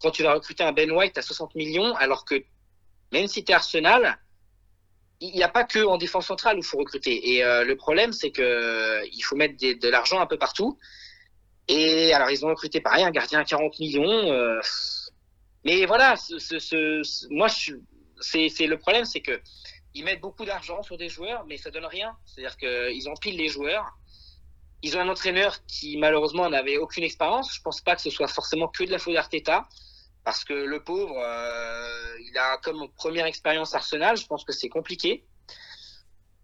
Quand 0.02 0.10
tu 0.10 0.22
vas 0.22 0.34
recruter 0.34 0.64
un 0.64 0.72
Ben 0.72 0.90
White 0.90 1.16
à 1.16 1.22
60 1.22 1.54
millions, 1.54 1.94
alors 1.96 2.24
que 2.24 2.42
même 3.12 3.28
si 3.28 3.44
tu 3.44 3.52
es 3.52 3.54
Arsenal, 3.54 4.18
il 5.20 5.32
n'y 5.34 5.42
a 5.42 5.48
pas 5.48 5.64
que 5.64 5.84
en 5.84 5.98
défense 5.98 6.26
centrale 6.26 6.56
où 6.56 6.60
il 6.60 6.64
faut 6.64 6.78
recruter. 6.78 7.34
Et 7.34 7.44
euh, 7.44 7.64
le 7.64 7.76
problème, 7.76 8.12
c'est 8.12 8.32
que 8.32 8.42
euh, 8.42 9.06
il 9.12 9.20
faut 9.22 9.36
mettre 9.36 9.54
de 9.56 9.88
l'argent 9.88 10.20
un 10.20 10.26
peu 10.26 10.36
partout. 10.36 10.78
Et 11.68 12.12
alors, 12.12 12.30
ils 12.30 12.44
ont 12.44 12.48
recruté 12.48 12.80
pareil 12.80 13.04
un 13.04 13.12
gardien 13.12 13.40
à 13.40 13.44
40 13.44 13.78
millions. 13.78 14.32
euh, 14.32 14.60
mais 15.64 15.86
voilà, 15.86 16.16
moi, 17.30 17.48
c'est 17.48 18.66
le 18.66 18.76
problème, 18.76 19.04
c'est 19.04 19.20
que 19.20 19.40
ils 19.94 20.04
mettent 20.04 20.20
beaucoup 20.20 20.44
d'argent 20.44 20.82
sur 20.82 20.96
des 20.96 21.08
joueurs, 21.08 21.44
mais 21.46 21.56
ça 21.56 21.70
donne 21.70 21.84
rien. 21.84 22.16
C'est-à-dire 22.24 22.56
qu'ils 22.56 23.08
empilent 23.08 23.36
les 23.36 23.48
joueurs. 23.48 23.96
Ils 24.82 24.96
ont 24.96 25.00
un 25.00 25.08
entraîneur 25.08 25.64
qui 25.66 25.98
malheureusement 25.98 26.48
n'avait 26.50 26.78
aucune 26.78 27.04
expérience. 27.04 27.54
Je 27.54 27.60
pense 27.60 27.80
pas 27.80 27.94
que 27.94 28.02
ce 28.02 28.10
soit 28.10 28.26
forcément 28.26 28.66
que 28.66 28.82
de 28.82 28.90
la 28.90 28.98
faute 28.98 29.14
d'Arteta, 29.14 29.68
parce 30.24 30.44
que 30.44 30.52
le 30.52 30.80
pauvre, 30.80 31.14
euh, 31.18 31.84
il 32.30 32.36
a 32.38 32.56
comme 32.62 32.86
première 32.96 33.26
expérience 33.26 33.74
Arsenal. 33.74 34.16
Je 34.16 34.26
pense 34.26 34.44
que 34.44 34.52
c'est 34.52 34.68
compliqué. 34.68 35.24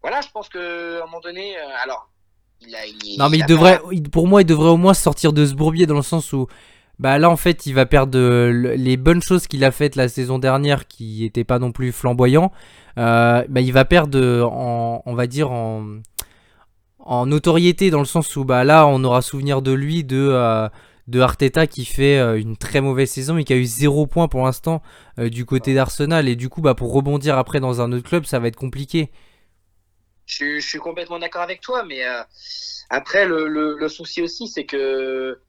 Voilà, 0.03 0.21
je 0.21 0.29
pense 0.33 0.49
que 0.49 1.01
à 1.01 1.03
un 1.03 1.07
moment 1.07 1.21
donné, 1.21 1.57
euh, 1.57 1.63
alors, 1.83 2.11
il 2.61 2.75
a, 2.75 2.87
il, 2.87 3.17
Non 3.19 3.29
mais 3.29 3.39
il 3.39 3.47
devrait, 3.47 3.81
pour 4.13 4.27
moi, 4.27 4.43
il 4.43 4.47
devrait 4.47 4.71
au 4.71 4.77
moins 4.77 4.95
sortir 4.95 5.33
de 5.33 5.45
ce 5.47 5.55
bourbier 5.55 5.87
dans 5.87 5.97
le 5.97 6.03
sens 6.03 6.33
où, 6.33 6.47
bah 6.99 7.19
là 7.19 7.31
en 7.31 7.37
fait, 7.37 7.67
il 7.67 7.75
va 7.75 7.87
perdre 7.87 8.19
le- 8.19 8.75
les 8.75 8.97
bonnes 8.97 9.23
choses 9.23 9.47
qu'il 9.47 9.65
a 9.65 9.71
faites 9.71 9.95
la 9.97 10.09
saison 10.09 10.39
dernière, 10.39 10.87
qui 10.89 11.25
étaient 11.25 11.45
pas 11.45 11.59
non 11.59 11.71
plus 11.73 11.93
flamboyants. 11.93 12.53
Euh, 12.99 13.45
bah 13.49 13.61
il 13.61 13.73
va 13.73 13.85
perdre, 13.85 14.45
en, 14.45 15.03
on 15.07 15.15
va 15.15 15.27
dire 15.29 15.51
en, 15.53 15.85
en 16.99 17.27
notoriété 17.27 17.91
dans 17.91 18.01
le 18.01 18.05
sens 18.05 18.35
où 18.37 18.45
bah 18.45 18.65
là, 18.65 18.87
on 18.87 19.03
aura 19.05 19.23
souvenir 19.23 19.63
de 19.63 19.73
lui 19.73 20.03
de 20.05 20.29
euh, 20.31 20.69
de 21.09 21.21
Arteta 21.21 21.67
qui 21.67 21.85
fait 21.87 22.19
euh, 22.19 22.39
une 22.41 22.57
très 22.57 22.81
mauvaise 22.83 23.11
saison 23.11 23.39
et 23.39 23.45
qui 23.45 23.53
a 23.55 23.57
eu 23.57 23.65
zéro 23.67 24.07
point 24.07 24.29
pour 24.29 24.45
l'instant 24.45 24.83
euh, 25.19 25.31
du 25.31 25.47
côté 25.47 25.75
d'Arsenal 25.75 26.29
et 26.29 26.37
du 26.37 26.49
coup 26.51 26.63
bah 26.63 26.75
pour 26.75 26.93
rebondir 26.93 27.39
après 27.39 27.61
dans 27.61 27.81
un 27.83 27.93
autre 27.93 28.09
club, 28.09 28.27
ça 28.27 28.39
va 28.39 28.49
être 28.49 28.57
compliqué. 28.57 29.11
Je, 30.27 30.35
suis- 30.35 30.61
je 30.61 30.69
suis 30.69 30.79
complètement 30.79 31.19
d'accord 31.19 31.43
avec 31.43 31.61
toi, 31.61 31.85
mais 31.85 32.05
euh, 32.07 32.23
après 32.91 33.27
le, 33.27 33.49
le, 33.49 33.77
le 33.79 33.89
souci 33.89 34.23
aussi, 34.23 34.47
c'est 34.49 34.67
que 34.67 35.41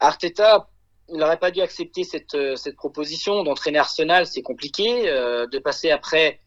Arteta, 0.00 0.68
il 1.08 1.18
n'aurait 1.18 1.38
pas 1.38 1.50
dû 1.52 1.60
accepter 1.62 2.04
cette, 2.04 2.36
cette 2.56 2.76
proposition 2.76 3.44
d'entraîner 3.44 3.78
Arsenal. 3.78 4.26
C'est 4.26 4.42
compliqué 4.42 5.08
euh, 5.10 5.46
de 5.48 5.58
passer 5.58 5.90
après 5.90 6.40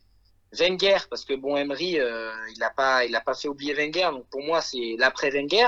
Wenger 0.60 0.98
parce 1.10 1.26
que 1.26 1.36
bon, 1.36 1.58
Emery, 1.58 2.00
euh, 2.00 2.32
il 2.56 2.60
n'a 2.60 2.72
pas, 2.72 3.06
il 3.06 3.16
a 3.16 3.22
pas 3.22 3.36
fait 3.36 3.48
oublier 3.50 3.74
Wenger. 3.76 4.10
Donc 4.12 4.30
pour 4.30 4.44
moi, 4.44 4.62
c'est 4.62 4.96
l'après 5.00 5.32
Wenger. 5.32 5.68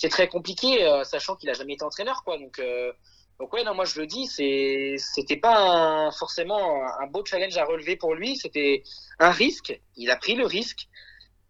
C'est 0.00 0.08
très 0.08 0.28
compliqué, 0.28 0.82
euh, 0.86 1.04
sachant 1.04 1.36
qu'il 1.36 1.50
a 1.50 1.52
jamais 1.52 1.74
été 1.74 1.84
entraîneur, 1.84 2.24
quoi. 2.24 2.38
Donc 2.38 2.58
euh, 2.58 2.90
donc 3.38 3.52
ouais, 3.52 3.64
non, 3.64 3.74
moi 3.74 3.84
je 3.84 4.00
le 4.00 4.06
dis, 4.06 4.26
c'est, 4.26 4.94
c'était 4.96 5.36
pas 5.36 6.10
forcément 6.18 6.82
un 7.02 7.06
beau 7.06 7.22
challenge 7.22 7.54
à 7.58 7.66
relever 7.66 7.96
pour 7.96 8.14
lui. 8.14 8.36
C'était 8.36 8.82
un 9.18 9.30
risque. 9.30 9.78
Il 9.96 10.10
a 10.10 10.16
pris 10.16 10.36
le 10.36 10.46
risque. 10.46 10.88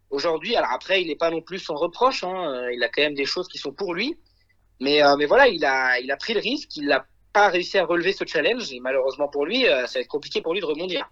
Aujourd'hui, 0.09 0.57
alors 0.57 0.71
après, 0.73 1.01
il 1.01 1.07
n'est 1.07 1.15
pas 1.15 1.31
non 1.31 1.41
plus 1.41 1.59
sans 1.59 1.75
reproche. 1.75 2.25
Hein. 2.25 2.67
Il 2.73 2.83
a 2.83 2.89
quand 2.89 3.01
même 3.01 3.13
des 3.13 3.23
choses 3.25 3.47
qui 3.47 3.57
sont 3.57 3.71
pour 3.71 3.93
lui. 3.93 4.17
Mais, 4.81 5.01
euh, 5.01 5.15
mais 5.15 5.27
voilà, 5.27 5.47
il 5.47 5.63
a, 5.63 5.99
il 6.01 6.11
a 6.11 6.17
pris 6.17 6.33
le 6.33 6.41
risque. 6.41 6.75
Il 6.75 6.87
n'a 6.87 7.05
pas 7.31 7.47
réussi 7.47 7.77
à 7.77 7.85
relever 7.85 8.11
ce 8.11 8.25
challenge. 8.25 8.69
Et 8.73 8.81
malheureusement 8.81 9.29
pour 9.29 9.45
lui, 9.45 9.65
euh, 9.65 9.87
ça 9.87 9.99
va 9.99 10.01
être 10.01 10.09
compliqué 10.09 10.41
pour 10.41 10.53
lui 10.53 10.59
de 10.59 10.65
rebondir. 10.65 11.09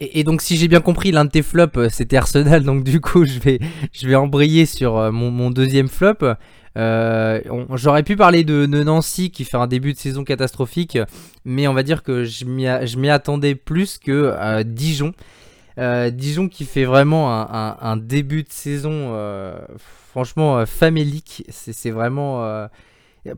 Et, 0.00 0.20
et 0.20 0.24
donc 0.24 0.42
si 0.42 0.58
j'ai 0.58 0.68
bien 0.68 0.80
compris, 0.82 1.12
l'un 1.12 1.24
de 1.24 1.30
tes 1.30 1.42
flops 1.42 1.88
c'était 1.88 2.16
Arsenal, 2.16 2.64
donc 2.64 2.82
du 2.82 3.00
coup 3.00 3.24
je 3.24 3.38
vais, 3.38 3.60
je 3.92 4.08
vais 4.08 4.16
embrayer 4.16 4.66
sur 4.66 5.12
mon 5.12 5.50
deuxième 5.50 5.88
flop. 5.88 6.34
Euh, 6.76 7.40
J'aurais 7.74 8.02
pu 8.02 8.16
parler 8.16 8.44
de, 8.44 8.66
Nancy 8.66 9.30
qui 9.30 9.44
fait 9.44 9.56
un 9.56 9.66
début 9.66 9.92
de 9.92 9.98
saison 9.98 10.24
catastrophique, 10.24 10.98
mais 11.44 11.68
on 11.68 11.74
va 11.74 11.82
dire 11.82 12.02
que 12.02 12.24
je 12.24 12.44
m'y 12.44 13.10
attendais 13.10 13.54
plus 13.54 13.98
que 13.98 14.34
euh, 14.38 14.62
Dijon. 14.64 15.12
Euh, 15.78 16.10
Dijon 16.10 16.48
qui 16.48 16.64
fait 16.64 16.84
vraiment 16.84 17.30
un, 17.32 17.96
début 17.96 18.42
de 18.42 18.50
saison 18.50 19.16
franchement 20.12 20.64
famélique. 20.66 21.44
C'est 21.48 21.90
vraiment... 21.90 22.68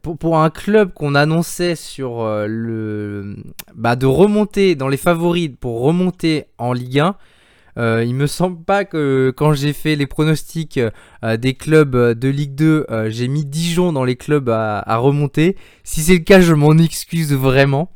pour, 0.02 0.38
un 0.38 0.50
club 0.50 0.92
qu'on 0.92 1.14
annonçait 1.14 1.76
sur 1.76 2.24
le 2.46 3.36
bah, 3.74 3.96
de 3.96 4.06
remonter 4.06 4.74
dans 4.74 4.88
les 4.88 4.96
favoris 4.96 5.50
pour 5.60 5.80
remonter 5.80 6.46
en 6.58 6.72
Ligue 6.72 7.00
1, 7.00 7.16
euh, 7.78 8.04
il 8.04 8.14
me 8.14 8.26
semble 8.26 8.62
pas 8.64 8.84
que 8.84 9.32
quand 9.36 9.52
j'ai 9.52 9.72
fait 9.72 9.96
les 9.96 10.06
pronostics 10.06 10.80
euh, 11.24 11.36
des 11.36 11.54
clubs 11.54 11.94
euh, 11.94 12.14
de 12.14 12.28
Ligue 12.28 12.54
2, 12.54 12.86
euh, 12.90 13.10
j'ai 13.10 13.28
mis 13.28 13.44
Dijon 13.44 13.92
dans 13.92 14.04
les 14.04 14.16
clubs 14.16 14.48
à, 14.48 14.96
remonter. 14.96 15.56
Si 15.84 16.00
c'est 16.00 16.14
le 16.14 16.20
cas, 16.20 16.40
je 16.40 16.54
m'en 16.54 16.76
excuse 16.78 17.32
vraiment. 17.34 17.90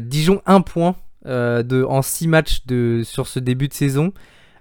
Dijon 0.00 0.42
1 0.46 0.60
point 0.62 0.96
de, 1.24 1.84
en 1.84 2.02
6 2.02 2.26
matchs 2.26 2.66
de, 2.66 3.02
sur 3.04 3.28
ce 3.28 3.38
début 3.38 3.68
de 3.68 3.74
saison. 3.74 4.12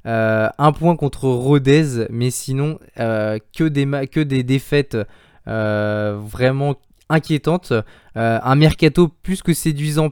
Un 0.06 0.72
point 0.74 0.96
contre 0.96 1.26
Rodez, 1.26 2.06
mais 2.12 2.30
sinon 2.30 2.78
que, 2.98 3.64
des 3.68 4.08
que 4.08 4.20
des 4.20 4.44
défaites 4.44 4.98
vraiment 5.48 6.76
inquiétantes. 7.10 7.74
Un 8.14 8.56
mercato 8.56 9.08
plus 9.08 9.42
que 9.42 9.54
séduisant 9.54 10.12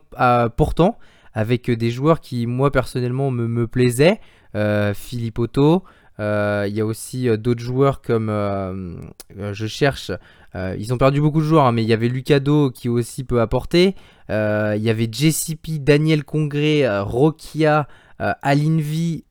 pourtant, 0.57 0.97
avec 1.39 1.71
des 1.71 1.89
joueurs 1.89 2.19
qui, 2.19 2.45
moi 2.47 2.69
personnellement, 2.71 3.31
me, 3.31 3.65
plaisaient. 3.67 4.19
Euh, 4.55 4.93
Philippe 4.93 5.39
Otto. 5.39 5.83
Euh, 6.19 6.65
Il 6.67 6.75
y 6.75 6.81
a 6.81 6.85
aussi 6.85 7.29
euh, 7.29 7.37
d'autres 7.37 7.61
joueurs 7.63 8.01
comme 8.01 8.27
euh, 8.29 8.95
euh, 9.37 9.53
je 9.53 9.67
cherche. 9.67 10.11
euh, 10.55 10.75
ils 10.77 10.91
ont 10.93 10.97
perdu 10.97 11.21
beaucoup 11.21 11.39
de 11.39 11.45
joueurs, 11.45 11.65
hein, 11.65 11.71
mais 11.71 11.83
il 11.83 11.87
y 11.87 11.93
avait 11.93 12.09
Lucado 12.09 12.71
qui 12.71 12.89
aussi 12.89 13.23
peut 13.23 13.39
apporter. 13.39 13.95
Euh, 14.29 14.73
Il 14.75 14.83
y 14.83 14.89
avait 14.89 15.07
JCP, 15.09 15.79
Daniel 15.79 16.25
Congré, 16.25 16.85
euh, 16.85 17.03
Rokia, 17.03 17.87
euh, 18.19 18.33
Alinvi, 18.41 19.23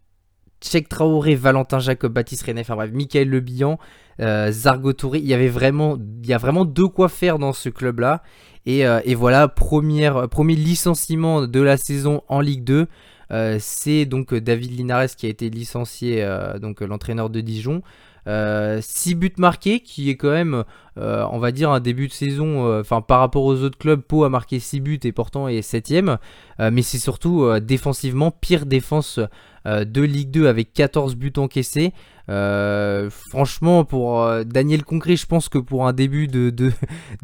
Cheikh 0.64 0.88
Traoré, 0.88 1.34
Valentin 1.34 1.78
Jacob, 1.78 2.12
Baptiste 2.12 2.46
René, 2.46 2.62
enfin 2.62 2.74
bref, 2.74 2.90
Michael 2.92 3.28
Le 3.28 3.40
Bihan, 3.40 3.78
euh, 4.20 4.50
Zargo 4.50 4.92
Touré. 4.94 5.18
Il 5.18 5.26
y 5.26 5.34
avait 5.34 5.48
vraiment, 5.48 5.98
a 6.30 6.38
vraiment 6.38 6.64
de 6.64 6.84
quoi 6.84 7.08
faire 7.10 7.38
dans 7.38 7.52
ce 7.52 7.68
club-là. 7.68 8.22
Et, 8.68 8.86
euh, 8.86 9.00
et 9.06 9.14
voilà, 9.14 9.48
première, 9.48 10.28
premier 10.28 10.54
licenciement 10.54 11.46
de 11.46 11.60
la 11.60 11.78
saison 11.78 12.22
en 12.28 12.40
Ligue 12.40 12.64
2. 12.64 12.86
Euh, 13.30 13.56
c'est 13.58 14.04
donc 14.04 14.34
David 14.34 14.76
Linares 14.76 15.16
qui 15.16 15.24
a 15.24 15.30
été 15.30 15.48
licencié, 15.48 16.22
euh, 16.22 16.58
donc 16.58 16.82
l'entraîneur 16.82 17.30
de 17.30 17.40
Dijon. 17.40 17.80
6 18.26 19.14
buts 19.14 19.32
marqués, 19.38 19.80
qui 19.80 20.10
est 20.10 20.16
quand 20.16 20.30
même, 20.30 20.64
euh, 20.98 21.24
on 21.32 21.38
va 21.38 21.50
dire, 21.50 21.70
un 21.70 21.80
début 21.80 22.08
de 22.08 22.12
saison. 22.12 22.66
euh, 22.66 22.82
Enfin, 22.82 23.00
par 23.00 23.20
rapport 23.20 23.44
aux 23.44 23.62
autres 23.62 23.78
clubs, 23.78 24.02
Pau 24.02 24.24
a 24.24 24.28
marqué 24.28 24.60
6 24.60 24.80
buts 24.80 25.00
et 25.02 25.12
pourtant 25.12 25.48
est 25.48 25.62
7ème. 25.62 26.18
mais 26.58 26.82
c'est 26.82 26.98
surtout 26.98 27.44
euh, 27.44 27.58
défensivement, 27.60 28.30
pire 28.30 28.66
défense 28.66 29.16
euh, 29.16 29.26
de 29.66 30.02
Ligue 30.02 30.30
2 30.30 30.46
avec 30.46 30.72
14 30.72 31.16
buts 31.16 31.32
encaissés. 31.36 31.92
Euh, 32.30 33.08
franchement, 33.10 33.84
pour 33.84 34.22
euh, 34.22 34.44
Daniel 34.44 34.84
Concret, 34.84 35.16
je 35.16 35.24
pense 35.24 35.48
que 35.48 35.58
pour 35.58 35.86
un 35.86 35.92
début 35.92 36.28
de, 36.28 36.72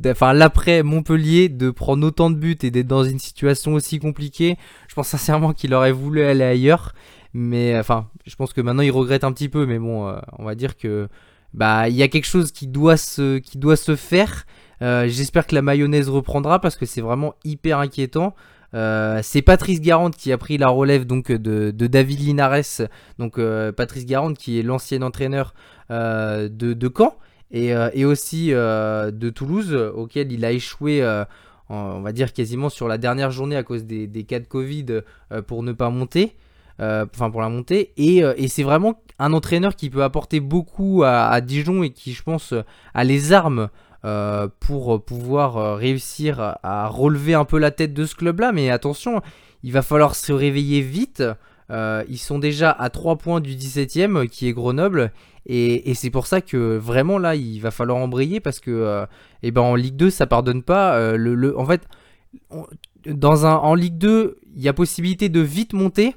enfin 0.07 0.33
l'après 0.33 0.83
Montpellier, 0.83 1.49
de 1.49 1.71
prendre 1.71 2.07
autant 2.07 2.31
de 2.31 2.37
buts 2.37 2.59
et 2.63 2.71
d'être 2.71 2.87
dans 2.87 3.05
une 3.05 3.19
situation 3.19 3.75
aussi 3.75 3.99
compliquée, 3.99 4.57
je 4.89 4.95
pense 4.95 5.09
sincèrement 5.09 5.53
qu'il 5.53 5.75
aurait 5.75 5.93
voulu 5.93 6.23
aller 6.23 6.45
ailleurs. 6.45 6.95
Mais 7.35 7.77
enfin, 7.79 8.09
je 8.27 8.35
pense 8.37 8.53
que 8.53 8.61
maintenant 8.61 8.83
il 8.83 8.93
regrette 8.93 9.25
un 9.25 9.33
petit 9.33 9.49
peu, 9.49 9.67
mais 9.67 9.79
bon, 9.79 10.09
euh, 10.09 10.19
on 10.39 10.45
va 10.45 10.55
dire 10.55 10.77
que 10.77 11.09
bah 11.53 11.89
il 11.89 11.95
y 11.95 12.03
a 12.03 12.09
quelque 12.09 12.27
chose 12.27 12.53
qui 12.53 12.67
doit 12.67 12.97
se, 12.97 13.39
qui 13.39 13.59
doit 13.59 13.77
se 13.77 13.97
faire. 13.97 14.47
Euh, 14.83 15.07
J'espère 15.09 15.47
que 15.47 15.55
la 15.55 15.63
mayonnaise 15.63 16.09
reprendra 16.09 16.61
parce 16.61 16.77
que 16.77 16.87
c'est 16.87 17.01
vraiment 17.01 17.35
hyper 17.45 17.79
inquiétant. 17.79 18.35
Euh, 18.75 19.21
c'est 19.23 19.43
Patrice 19.43 19.81
Garande 19.81 20.17
qui 20.17 20.33
a 20.33 20.39
pris 20.39 20.59
la 20.59 20.69
relève 20.69 21.05
donc 21.05 21.31
de, 21.31 21.71
David 21.71 22.21
Linares, 22.21 22.83
donc 23.19 23.39
euh, 23.39 23.71
Patrice 23.71 24.05
Garande 24.05 24.37
qui 24.37 24.59
est 24.59 24.63
l'ancien 24.63 25.03
entraîneur 25.03 25.55
euh, 25.91 26.49
de, 26.49 26.73
de 26.73 26.93
Caen 26.95 27.17
et, 27.53 28.05
aussi 28.05 28.49
de 28.49 29.31
Toulouse 29.31 29.75
auquel 29.95 30.33
il 30.33 30.45
a 30.45 30.51
échoué, 30.51 31.05
on 31.69 32.01
va 32.01 32.11
dire 32.11 32.33
quasiment 32.33 32.69
sur 32.69 32.89
la 32.89 32.99
dernière 32.99 33.31
journée 33.31 33.55
à 33.55 33.63
cause 33.63 33.85
des, 33.85 34.25
cas 34.25 34.41
de 34.41 34.47
Covid 34.47 34.87
pour 35.47 35.63
ne 35.63 35.71
pas 35.71 35.89
monter, 35.89 36.35
enfin 36.81 37.31
pour 37.31 37.41
la 37.41 37.49
montée. 37.49 37.93
Et, 37.97 38.23
et 38.37 38.49
c'est 38.49 38.65
vraiment 38.65 39.01
un 39.21 39.33
entraîneur 39.33 39.77
qui 39.77 39.89
peut 39.89 40.03
apporter 40.03 40.41
beaucoup 40.41 41.05
à, 41.05 41.27
à 41.27 41.41
Dijon 41.41 41.85
et 41.85 41.91
qui 41.91 42.13
je 42.13 42.25
pense 42.25 42.53
a 42.93 43.05
les 43.05 43.33
armes 43.33 43.69
euh, 44.05 44.49
pour 44.61 45.05
pouvoir 45.05 45.57
euh, 45.57 45.75
réussir 45.75 46.57
à 46.63 46.89
relever 46.89 47.35
un 47.35 47.45
peu 47.45 47.59
la 47.59 47.71
tête 47.71 47.95
de 47.95 48.05
ce 48.05 48.15
club-là. 48.15 48.53
Mais 48.53 48.71
attention, 48.71 49.23
il 49.63 49.73
va 49.73 49.83
falloir 49.83 50.15
se 50.15 50.33
réveiller 50.33 50.81
vite. 50.81 51.23
Euh, 51.71 52.05
ils 52.09 52.19
sont 52.19 52.39
déjà 52.39 52.71
à 52.71 52.91
3 52.91 53.17
points 53.17 53.41
du 53.41 53.55
17ème 53.55 54.29
qui 54.29 54.49
est 54.49 54.53
Grenoble. 54.53 55.13
Et, 55.47 55.93
c'est 55.95 56.11
pour 56.11 56.27
ça 56.27 56.41
que 56.41 56.77
vraiment 56.77 57.19
là, 57.19 57.35
il 57.35 57.59
va 57.61 57.71
falloir 57.71 57.99
embrayer 57.99 58.41
parce 58.41 58.61
que 58.61 58.71
euh, 58.71 59.07
eh 59.43 59.51
ben, 59.51 59.61
en 59.61 59.75
Ligue 59.75 59.97
2, 59.97 60.11
ça 60.11 60.27
pardonne 60.27 60.63
pas. 60.63 60.97
Euh, 60.97 61.53
en 61.57 61.67
fait, 61.67 61.83
en 62.51 63.75
Ligue 63.75 63.99
2, 63.99 64.39
il 64.57 64.63
y 64.63 64.69
a 64.69 64.73
possibilité 64.73 65.29
de 65.29 65.41
vite 65.41 65.75
monter. 65.75 66.15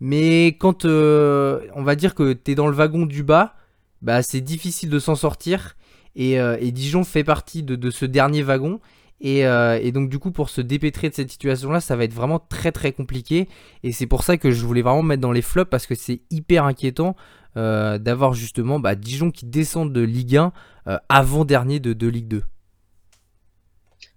Mais 0.00 0.48
quand 0.58 0.84
euh, 0.84 1.60
on 1.74 1.82
va 1.82 1.94
dire 1.94 2.14
que 2.14 2.32
tu 2.32 2.50
es 2.50 2.54
dans 2.54 2.66
le 2.66 2.74
wagon 2.74 3.06
du 3.06 3.22
bas, 3.22 3.54
bah, 4.02 4.22
c'est 4.22 4.40
difficile 4.40 4.90
de 4.90 4.98
s'en 4.98 5.14
sortir. 5.14 5.76
Et, 6.16 6.40
euh, 6.40 6.56
et 6.58 6.72
Dijon 6.72 7.04
fait 7.04 7.22
partie 7.22 7.62
de, 7.62 7.90
ce 7.90 8.06
dernier 8.06 8.42
wagon. 8.42 8.80
Et, 9.20 9.46
euh, 9.46 9.78
et 9.80 9.92
donc 9.92 10.10
du 10.10 10.18
coup 10.18 10.30
pour 10.30 10.50
se 10.50 10.60
dépêtrer 10.60 11.08
de 11.08 11.14
cette 11.14 11.30
situation 11.30 11.70
là 11.70 11.80
ça 11.80 11.96
va 11.96 12.04
être 12.04 12.12
vraiment 12.12 12.38
très 12.38 12.70
très 12.70 12.92
compliqué 12.92 13.48
et 13.82 13.90
c'est 13.92 14.06
pour 14.06 14.22
ça 14.22 14.36
que 14.36 14.50
je 14.50 14.62
voulais 14.66 14.82
vraiment 14.82 15.02
mettre 15.02 15.22
dans 15.22 15.32
les 15.32 15.40
flops 15.40 15.70
parce 15.70 15.86
que 15.86 15.94
c'est 15.94 16.20
hyper 16.28 16.64
inquiétant 16.64 17.16
euh, 17.56 17.96
d'avoir 17.96 18.34
justement 18.34 18.78
bah, 18.78 18.94
Dijon 18.94 19.30
qui 19.30 19.46
descend 19.46 19.90
de 19.90 20.02
Ligue 20.02 20.36
1 20.36 20.52
euh, 20.88 20.98
avant 21.08 21.46
dernier 21.46 21.80
de, 21.80 21.94
de 21.94 22.06
Ligue 22.06 22.28
2. 22.28 22.42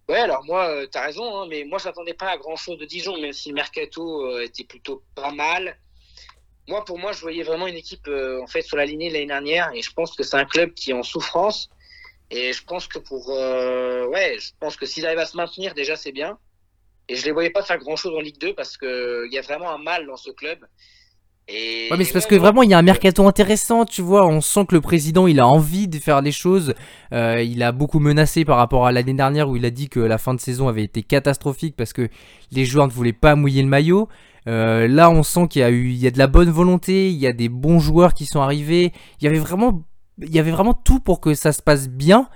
Ouais, 0.10 0.18
alors 0.18 0.44
moi, 0.44 0.86
t'as 0.92 1.06
raison, 1.06 1.24
hein, 1.38 1.48
mais 1.50 1.64
moi, 1.64 1.80
j'attendais 1.82 2.16
pas 2.16 2.32
à 2.32 2.38
grand 2.38 2.58
chose 2.58 2.78
de 2.78 2.84
Dijon, 2.84 3.18
même 3.22 3.32
si 3.32 3.50
le 3.50 3.56
mercato 3.56 4.38
était 4.42 4.64
plutôt 4.64 5.04
pas 5.16 5.32
mal. 5.32 5.78
Moi, 6.68 6.84
pour 6.84 6.98
moi, 6.98 7.14
je 7.14 7.22
voyais 7.22 7.44
vraiment 7.44 7.68
une 7.68 7.76
équipe 7.76 8.10
en 8.10 8.48
fait 8.48 8.64
sur 8.64 8.76
la 8.76 8.86
lignée 8.86 9.10
de 9.10 9.14
l'année 9.14 9.28
dernière, 9.28 9.72
et 9.74 9.84
je 9.84 9.94
pense 9.94 10.16
que 10.16 10.24
c'est 10.24 10.36
un 10.36 10.46
club 10.46 10.74
qui 10.74 10.90
est 10.90 10.96
en 10.96 11.04
souffrance. 11.04 11.70
Et 12.32 12.54
je 12.54 12.64
pense 12.64 12.88
que 12.88 13.00
pour, 13.00 13.32
euh, 13.32 14.08
ouais, 14.08 14.38
je 14.40 14.52
pense 14.60 14.76
que 14.76 14.86
s'ils 14.86 15.06
arrivent 15.06 15.20
à 15.20 15.26
se 15.26 15.36
maintenir, 15.36 15.74
déjà, 15.74 15.96
c'est 15.96 16.12
bien. 16.12 16.38
Et 17.08 17.16
je 17.16 17.26
les 17.26 17.32
voyais 17.32 17.50
pas 17.50 17.64
faire 17.64 17.80
grand 17.80 17.96
chose 17.96 18.14
en 18.16 18.22
Ligue 18.22 18.40
2 18.40 18.54
parce 18.54 18.78
que 18.78 19.26
il 19.26 19.34
y 19.34 19.40
a 19.40 19.42
vraiment 19.42 19.72
un 19.72 19.80
mal 19.80 20.06
dans 20.06 20.16
ce 20.16 20.30
club. 20.30 20.60
Et, 21.48 21.88
Ouais 21.90 21.98
mais 21.98 22.04
c'est 22.04 22.14
parce 22.14 22.28
que 22.28 22.36
vraiment 22.36 22.62
il 22.62 22.70
y 22.70 22.76
a 22.76 22.78
un 22.78 22.84
mercato 22.84 23.26
intéressant 23.26 23.84
tu 23.84 24.04
vois, 24.04 24.28
on 24.28 24.40
sent 24.40 24.68
que 24.68 24.76
le 24.76 24.82
président 24.82 25.26
il 25.26 25.40
a 25.40 25.48
envie 25.48 25.88
de 25.88 25.98
faire 25.98 26.22
les 26.22 26.32
choses, 26.32 26.76
Euh, 27.12 27.42
il 27.42 27.64
a 27.64 27.72
beaucoup 27.72 28.00
menacé 28.00 28.46
par 28.46 28.58
rapport 28.58 28.86
à 28.86 28.92
l'année 28.92 29.16
dernière 29.16 29.50
où 29.50 29.56
il 29.56 29.66
a 29.66 29.72
dit 29.72 29.90
que 29.90 30.00
la 30.00 30.20
fin 30.20 30.36
de 30.36 30.40
saison 30.40 30.68
avait 30.68 30.84
été 30.84 31.02
catastrophique 31.02 31.76
parce 31.76 31.92
que 31.92 32.08
les 32.52 32.66
joueurs 32.66 32.86
ne 32.86 32.92
voulaient 32.92 33.14
pas 33.14 33.34
mouiller 33.36 33.64
le 33.64 33.68
maillot. 33.68 34.08
Euh, 34.48 34.88
là, 34.88 35.10
on 35.10 35.24
sent 35.24 35.48
qu'il 35.50 35.62
y 35.62 35.64
a 35.64 35.70
eu, 35.70 35.90
il 35.90 35.98
y 35.98 36.08
a 36.08 36.12
de 36.12 36.18
la 36.18 36.28
bonne 36.28 36.50
volonté, 36.50 37.10
il 37.10 37.18
y 37.18 37.28
a 37.28 37.34
des 37.34 37.50
bons 37.50 37.80
joueurs 37.80 38.14
qui 38.14 38.26
sont 38.26 38.42
arrivés. 38.42 38.94
Il 39.20 39.26
y 39.26 39.28
avait 39.28 39.40
vraiment, 39.40 39.84
il 40.22 40.32
y 40.34 40.40
avait 40.40 40.52
vraiment 40.52 40.74
tout 40.74 41.00
pour 41.00 41.20
que 41.22 41.34
ça 41.34 41.52
se 41.54 41.62
passe 41.62 41.88
bien. 41.90 42.30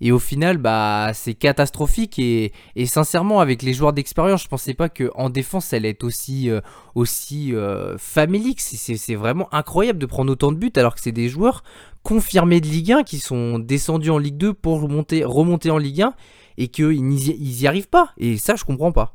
Et 0.00 0.12
au 0.12 0.20
final, 0.20 0.58
bah, 0.58 1.10
c'est 1.12 1.34
catastrophique. 1.34 2.18
Et, 2.20 2.52
et 2.76 2.86
sincèrement, 2.86 3.40
avec 3.40 3.62
les 3.62 3.72
joueurs 3.74 3.92
d'expérience, 3.92 4.44
je 4.44 4.48
pensais 4.48 4.74
pas 4.74 4.88
que 4.88 5.10
en 5.16 5.28
défense, 5.28 5.72
elle 5.72 5.84
est 5.84 6.04
aussi, 6.04 6.50
euh, 6.50 6.60
aussi 6.94 7.52
euh, 7.54 7.98
famélique. 7.98 8.60
C'est- 8.60 9.14
vraiment 9.16 9.52
incroyable 9.52 9.98
de 9.98 10.06
prendre 10.06 10.30
autant 10.30 10.52
de 10.52 10.56
buts 10.56 10.72
alors 10.76 10.94
que 10.94 11.00
c'est 11.00 11.10
des 11.12 11.28
joueurs 11.28 11.64
confirmés 12.04 12.60
de 12.60 12.66
Ligue 12.68 12.92
1 12.92 13.02
qui 13.02 13.18
sont 13.18 13.58
descendus 13.58 14.10
en 14.10 14.18
Ligue 14.18 14.36
2 14.36 14.54
pour 14.54 14.80
remonter, 14.80 15.24
remonter 15.24 15.70
en 15.70 15.78
Ligue 15.78 16.02
1 16.02 16.14
et 16.58 16.68
qu'ils 16.68 17.02
n'y 17.04 17.66
arrivent 17.66 17.88
pas. 17.88 18.12
Et 18.18 18.38
ça, 18.38 18.54
je 18.54 18.64
comprends 18.64 18.92
pas. 18.92 19.14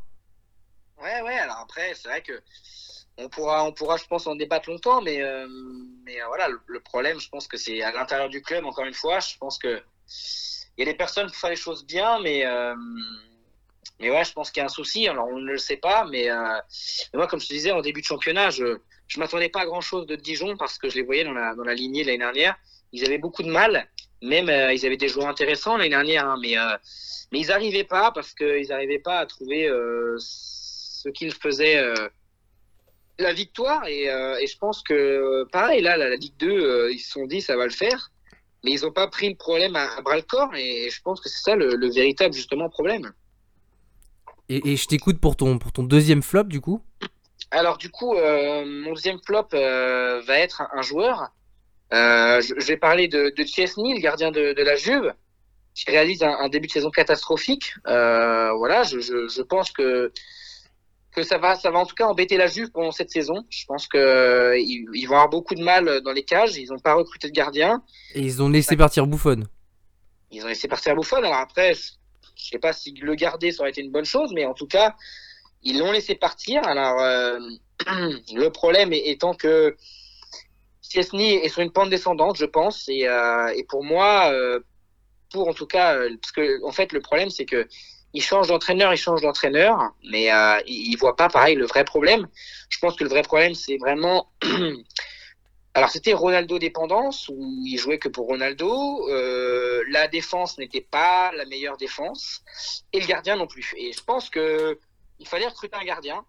Ouais, 1.02 1.22
ouais, 1.26 1.38
alors 1.38 1.58
après, 1.64 1.94
c'est 1.96 2.08
vrai 2.10 2.22
que 2.22 2.34
on 3.18 3.30
pourra, 3.30 3.64
on 3.66 3.72
pourra, 3.72 3.98
je 3.98 4.06
pense, 4.06 4.28
en 4.28 4.36
débattre 4.36 4.70
longtemps, 4.70 5.02
mais, 5.02 5.22
euh, 5.22 5.48
mais 6.04 6.22
euh, 6.22 6.28
voilà, 6.28 6.48
le, 6.66 6.80
problème, 6.80 7.20
je 7.20 7.30
pense 7.30 7.48
que 7.48 7.58
c'est 7.58 7.82
à 7.82 7.92
l'intérieur 7.92 8.30
du 8.30 8.42
club, 8.42 8.66
encore 8.66 8.86
une 8.86 8.94
fois, 8.94 9.20
je 9.20 9.38
pense 9.38 9.58
que 9.58 9.82
il 10.78 10.86
y 10.86 10.90
a 10.90 10.92
des 10.92 10.98
personnes 10.98 11.30
qui 11.30 11.36
font 11.36 11.50
les 11.50 11.56
choses 11.56 11.86
bien, 11.86 12.20
mais, 12.22 12.46
euh, 12.46 12.74
mais 14.00 14.10
ouais, 14.10 14.26
je 14.26 14.34
pense 14.34 14.50
qu'il 14.50 14.62
y 14.62 14.64
a 14.64 14.66
un 14.66 14.70
souci, 14.70 15.08
alors 15.08 15.28
on 15.28 15.38
ne 15.38 15.52
le 15.52 15.60
sait 15.60 15.78
pas, 15.78 16.06
mais, 16.06 16.28
moi, 17.14 17.28
comme 17.28 17.40
je 17.40 17.48
te 17.48 17.54
disais, 17.54 17.72
en 17.72 17.82
début 17.82 18.02
de 18.02 18.06
championnat, 18.06 18.50
je 18.50 18.66
ne 18.66 19.20
m'attendais 19.20 19.50
pas 19.50 19.62
à 19.62 19.66
grand-chose 19.66 20.08
de 20.08 20.16
Dijon 20.16 20.58
parce 20.58 20.80
que 20.80 20.90
je 20.90 20.96
les 20.96 21.04
voyais 21.04 21.24
dans 21.24 21.34
la, 21.34 21.54
dans 21.54 21.64
la 21.64 21.76
lignée 21.76 22.04
l'année 22.04 22.18
dernière, 22.18 22.56
ils 22.92 23.06
avaient 23.06 23.20
beaucoup 23.20 23.44
de 23.44 23.52
mal, 23.52 23.88
même 24.24 24.50
ils 24.74 24.86
avaient 24.86 24.98
des 24.98 25.10
joueurs 25.10 25.28
intéressants 25.28 25.78
l'année 25.78 25.90
dernière, 25.90 26.28
hein, 26.28 26.38
mais, 26.42 26.56
mais 27.32 27.40
ils 27.40 27.48
n'arrivaient 27.48 27.84
pas 27.84 28.12
parce 28.12 28.34
qu'ils 28.34 28.70
n'arrivaient 28.70 28.98
pas 28.98 29.20
à 29.20 29.28
trouver 29.28 29.70
ce 30.18 31.10
qu'ils 31.10 31.36
faisaient 31.36 31.80
la 33.20 33.34
victoire 33.34 33.86
et, 33.88 34.10
euh, 34.10 34.38
et, 34.40 34.48
je 34.48 34.58
pense 34.58 34.82
que 34.82 35.46
pareil 35.52 35.82
là 35.82 35.98
la, 35.98 36.16
Ligue 36.16 36.34
2 36.40 36.50
euh, 36.50 36.92
ils 36.92 37.00
se 37.00 37.12
sont 37.12 37.26
dit 37.26 37.42
ça 37.42 37.56
va 37.56 37.66
le 37.66 37.72
faire 37.72 38.12
mais 38.64 38.72
ils 38.72 38.82
n'ont 38.82 38.92
pas 38.92 39.08
pris 39.08 39.30
le 39.30 39.36
problème 39.36 39.76
à, 39.76 40.02
bras 40.02 40.16
le 40.16 40.22
corps 40.22 40.56
et, 40.56 40.90
je 40.90 41.02
pense 41.02 41.20
que 41.22 41.30
c'est 41.30 41.42
ça 41.42 41.56
le, 41.56 41.94
véritable 41.94 42.34
justement 42.34 42.70
problème. 42.70 43.12
Et, 44.50 44.76
je 44.76 44.88
t'écoute 44.88 45.20
pour 45.20 45.36
ton 45.36 45.58
pour 45.58 45.72
ton 45.72 45.84
deuxième 45.84 46.22
flop 46.22 46.44
du 46.44 46.62
coup. 46.62 46.82
Alors 47.52 47.78
du 47.78 47.90
coup 47.90 48.16
euh, 48.16 48.66
mon 48.66 48.94
deuxième 48.94 49.20
flop 49.26 49.48
va 49.52 50.40
être 50.40 50.64
un, 50.74 50.82
joueur. 50.82 51.30
Je, 51.92 52.66
vais 52.66 52.78
parler 52.78 53.08
de, 53.08 53.34
de 53.36 53.44
Chesney, 53.44 53.94
le 53.94 54.02
gardien 54.02 54.32
de, 54.32 54.54
de 54.54 54.64
la 54.64 54.76
Juve, 54.76 55.14
qui 55.76 55.90
réalise 55.92 56.24
un, 56.24 56.36
un, 56.40 56.50
début 56.50 56.68
de 56.68 56.72
saison 56.72 56.90
catastrophique. 56.90 57.74
voilà, 57.86 58.84
je, 58.84 59.00
je, 59.00 59.28
je 59.28 59.42
pense 59.42 59.72
que 59.72 60.12
que 61.14 61.24
ça 61.24 61.38
va, 61.38 61.56
ça 61.56 61.72
va 61.72 61.80
en 61.80 61.86
tout 61.86 61.96
cas 61.96 62.06
embêter 62.06 62.38
la 62.38 62.48
Juve 62.48 62.72
pendant 62.72 62.92
cette 62.92 63.12
saison. 63.12 63.46
Je 63.50 63.66
pense 63.66 63.88
que 63.88 63.98
euh, 63.98 64.58
ils, 64.58 65.06
vont 65.06 65.16
avoir 65.16 65.30
beaucoup 65.30 65.56
de 65.56 65.64
mal 65.64 66.02
dans 66.02 66.12
les 66.12 66.24
cages. 66.24 66.58
Ils 66.58 66.70
n'ont 66.70 66.80
pas 66.80 66.96
recruté 66.96 67.28
de 67.30 67.34
gardien. 67.34 67.84
Et 68.16 68.22
ils 68.22 68.42
ont 68.42 68.50
laissé 68.50 68.76
partir 68.76 69.08
Bouffon. 69.08 69.44
Ils 70.32 70.44
ont 70.44 70.48
laissé 70.48 70.68
partir 70.68 70.96
Bouffon. 70.96 71.18
Alors 71.18 71.36
après, 71.36 71.74
je, 71.74 71.82
ne 71.82 72.52
sais 72.52 72.60
pas 72.60 72.74
si 72.74 72.92
le 72.94 73.16
garder 73.16 73.52
ça 73.52 73.62
aurait 73.62 73.70
été 73.70 73.82
une 73.82 73.92
bonne 73.92 74.06
chose, 74.06 74.32
mais 74.34 74.46
en 74.46 74.54
tout 74.54 74.68
cas, 74.68 74.96
ils 75.62 75.80
l'ont 75.80 75.92
laissé 75.92 76.16
partir. 76.16 76.66
Alors 76.68 77.00
euh, 77.00 77.40
le 77.88 78.50
problème 78.50 78.92
étant 78.92 79.34
que 79.34 79.78
Ciesny 80.82 81.34
est 81.34 81.50
sur 81.50 81.62
une 81.62 81.72
pente 81.72 81.90
descendante, 81.90 82.38
je 82.38 82.46
pense, 82.46 82.90
et, 82.90 83.08
euh, 83.08 83.48
et 83.56 83.64
pour 83.64 83.84
moi, 83.84 84.34
pour 85.32 85.48
en 85.48 85.54
tout 85.54 85.68
cas, 85.68 85.98
parce 86.22 86.32
que 86.32 86.64
en 86.66 86.72
fait 86.72 86.92
le 86.92 87.02
problème 87.02 87.30
c'est 87.30 87.46
que 87.46 87.68
il 88.14 88.22
change 88.22 88.48
d'entraîneur, 88.48 88.94
il 88.94 88.98
change 88.98 89.22
d'entraîneur, 89.22 89.92
mais 90.04 90.32
euh, 90.32 90.62
il, 90.68 90.96
voit 90.98 91.16
pas 91.16 91.30
pareil 91.30 91.56
le 91.56 91.66
vrai 91.66 91.84
problème. 91.84 92.28
Je 92.70 92.78
pense 92.80 92.96
que 92.96 93.04
le 93.04 93.10
vrai 93.10 93.24
problème, 93.24 93.56
c'est 93.56 93.78
vraiment. 93.78 94.32
Alors 95.76 95.90
c'était 95.90 96.14
Ronaldo 96.14 96.60
dépendance 96.60 97.28
où 97.30 97.64
il 97.66 97.80
jouait 97.80 97.98
que 97.98 98.08
pour 98.08 98.28
Ronaldo. 98.28 99.10
Euh, 99.10 99.84
la 99.90 100.08
défense 100.08 100.60
n'était 100.60 100.82
pas 100.82 101.32
la 101.32 101.46
meilleure 101.46 101.78
défense 101.78 102.44
et 102.92 103.00
le 103.00 103.08
gardien 103.08 103.36
non 103.36 103.48
plus. 103.48 103.74
Et 103.78 103.92
je 103.92 104.04
pense 104.04 104.30
que 104.30 104.80
il 105.18 105.28
fallait 105.28 105.48
recruter 105.48 105.76
un 105.76 105.84
gardien. 105.84 106.24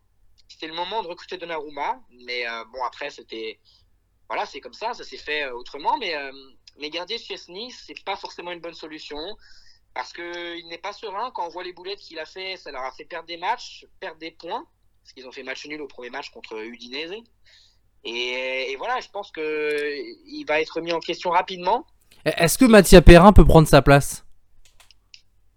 C'était 0.48 0.66
le 0.66 0.74
moment 0.74 1.02
de 1.02 1.08
recruter 1.08 1.36
Donnarumma, 1.36 2.00
mais 2.24 2.48
euh, 2.48 2.64
bon 2.72 2.82
après 2.84 3.10
c'était 3.10 3.60
voilà 4.30 4.46
c'est 4.46 4.60
comme 4.60 4.72
ça, 4.72 4.94
ça 4.94 5.04
s'est 5.04 5.18
fait 5.18 5.42
euh, 5.42 5.52
autrement. 5.54 5.98
Mais 5.98 6.14
mais 6.78 6.88
garder 6.88 7.18
Chesney 7.18 7.70
c'est 7.70 8.02
pas 8.02 8.16
forcément 8.16 8.50
une 8.50 8.60
bonne 8.60 8.74
solution 8.74 9.18
parce 9.94 10.12
qu'il 10.12 10.66
n'est 10.68 10.78
pas 10.78 10.92
serein. 10.92 11.30
Quand 11.32 11.46
on 11.46 11.48
voit 11.48 11.62
les 11.62 11.72
boulettes 11.72 12.00
qu'il 12.00 12.18
a 12.18 12.26
fait, 12.26 12.56
ça 12.56 12.72
leur 12.72 12.82
a 12.82 12.92
fait 12.92 13.04
perdre 13.04 13.26
des 13.26 13.36
matchs, 13.36 13.86
perdre 14.00 14.18
des 14.18 14.32
points, 14.32 14.66
parce 15.02 15.12
qu'ils 15.12 15.26
ont 15.26 15.32
fait 15.32 15.44
match 15.44 15.64
nul 15.66 15.80
au 15.80 15.86
premier 15.86 16.10
match 16.10 16.30
contre 16.30 16.58
Udinese. 16.58 17.22
Et, 18.06 18.74
voilà, 18.76 19.00
je 19.00 19.08
pense 19.08 19.30
qu'il 19.32 20.44
va 20.46 20.60
être 20.60 20.80
mis 20.80 20.92
en 20.92 21.00
question 21.00 21.30
rapidement. 21.30 21.86
Est-ce 22.24 22.58
que 22.58 22.66
Mathia 22.66 23.00
Perrin 23.00 23.32
peut 23.32 23.46
prendre 23.46 23.68
sa 23.68 23.80
place? 23.80 24.24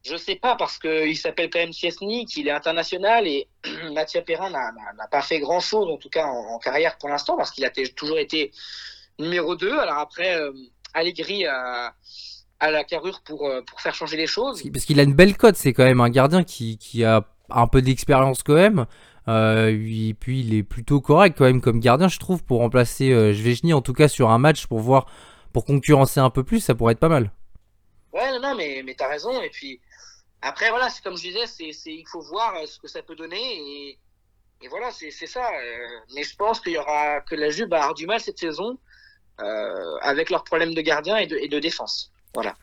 Je 0.05 0.15
sais 0.15 0.35
pas, 0.35 0.55
parce 0.55 0.77
qu'il 0.77 1.18
s'appelle 1.18 1.49
quand 1.49 1.59
même 1.59 1.73
Chesney, 1.73 2.26
qu'il 2.26 2.47
est 2.47 2.51
international, 2.51 3.27
et 3.27 3.49
Mathia 3.91 4.22
Perrin 4.22 4.49
n'a 4.49 5.07
pas 5.11 5.22
fait 5.22 5.39
grand-chose, 5.39 5.89
en 5.89 5.97
tout 5.97 6.09
cas 6.09 6.26
en, 6.26 6.59
carrière 6.59 6.97
pour 6.97 7.09
l'instant, 7.09 7.35
parce 7.35 7.51
qu'il 7.51 7.65
a 7.65 7.72
toujours 7.72 8.18
été 8.18 8.51
numéro 9.19 9.55
2. 9.57 9.77
Alors 9.77 9.97
après, 9.97 10.39
euh, 10.39 10.53
Allegri 10.93 11.45
a 11.45 11.93
à 12.59 12.71
la 12.71 12.84
carrure 12.84 13.21
pour, 13.21 13.47
euh, 13.47 13.61
pour 13.61 13.81
faire 13.81 13.93
changer 13.93 14.17
les 14.17 14.27
choses. 14.27 14.63
Parce 14.71 14.85
qu'il 14.85 14.99
a 14.99 15.03
une 15.03 15.13
belle 15.13 15.38
cote, 15.38 15.55
c'est 15.55 15.73
quand 15.73 15.84
même 15.84 16.01
un 16.01 16.09
gardien 16.09 16.43
qui, 16.43 16.77
qui 16.77 17.03
a 17.03 17.25
un 17.49 17.67
peu 17.67 17.81
d'expérience 17.81 18.43
quand 18.43 18.55
même. 18.55 18.85
Euh, 19.27 19.67
et 19.69 20.13
puis 20.13 20.39
il 20.39 20.53
est 20.53 20.63
plutôt 20.63 21.01
correct 21.01 21.38
quand 21.38 21.43
même 21.43 21.61
comme 21.61 21.79
gardien, 21.79 22.07
je 22.07 22.17
trouve, 22.17 22.43
pour 22.43 22.59
remplacer 22.59 23.11
euh, 23.11 23.34
en 23.73 23.81
tout 23.81 23.93
cas 23.93 24.07
sur 24.07 24.29
un 24.29 24.38
match 24.38 24.67
pour 24.67 24.79
voir, 24.79 25.05
pour 25.51 25.65
concurrencer 25.65 26.19
un 26.19 26.29
peu 26.29 26.43
plus, 26.43 26.61
ça 26.61 26.75
pourrait 26.75 26.93
être 26.93 26.99
pas 26.99 27.09
mal. 27.09 27.31
Ouais, 28.13 28.31
non, 28.31 28.39
non 28.39 28.55
mais, 28.55 28.84
mais 28.85 28.95
t'as 28.95 29.09
raison. 29.09 29.41
Et 29.41 29.49
puis 29.49 29.81
après, 30.41 30.69
voilà, 30.69 30.89
c'est 30.89 31.03
comme 31.03 31.17
je 31.17 31.23
disais, 31.23 31.45
c'est, 31.45 31.71
il 31.85 32.07
faut 32.07 32.21
voir 32.21 32.55
euh, 32.55 32.65
ce 32.65 32.79
que 32.79 32.88
ça 32.88 33.01
peut 33.01 33.15
donner. 33.15 33.41
Et, 33.41 33.99
et 34.61 34.67
voilà, 34.69 34.91
c'est, 34.91 35.11
c'est 35.11 35.27
ça. 35.27 35.47
mais 36.15 36.23
je 36.23 36.35
pense 36.35 36.61
qu'il 36.61 36.73
y 36.73 36.77
aura 36.77 37.21
que 37.21 37.35
la 37.35 37.49
Juve 37.49 37.67
va 37.67 37.77
avoir 37.77 37.93
du 37.93 38.07
mal 38.07 38.19
cette 38.19 38.39
saison 38.39 38.77
avec 40.01 40.31
leurs 40.31 40.43
problèmes 40.43 40.73
de 40.73 40.81
gardien 40.81 41.17
et 41.17 41.27
de, 41.27 41.38
et 41.38 41.47
de 41.47 41.59
défense. 41.59 42.11
Voilà. 42.38 42.53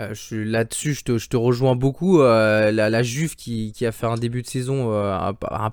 Euh, 0.00 0.12
là-dessus, 0.30 0.92
je 0.92 1.28
te, 1.28 1.36
rejoins 1.38 1.74
beaucoup. 1.74 2.20
Euh, 2.20 2.70
la, 2.70 3.02
Juve 3.02 3.36
qui, 3.36 3.72
a 3.86 3.90
fait 3.90 4.04
un 4.04 4.16
début 4.16 4.42
de 4.42 4.46
saison 4.46 4.92
euh, 4.92 5.32
un, 5.50 5.70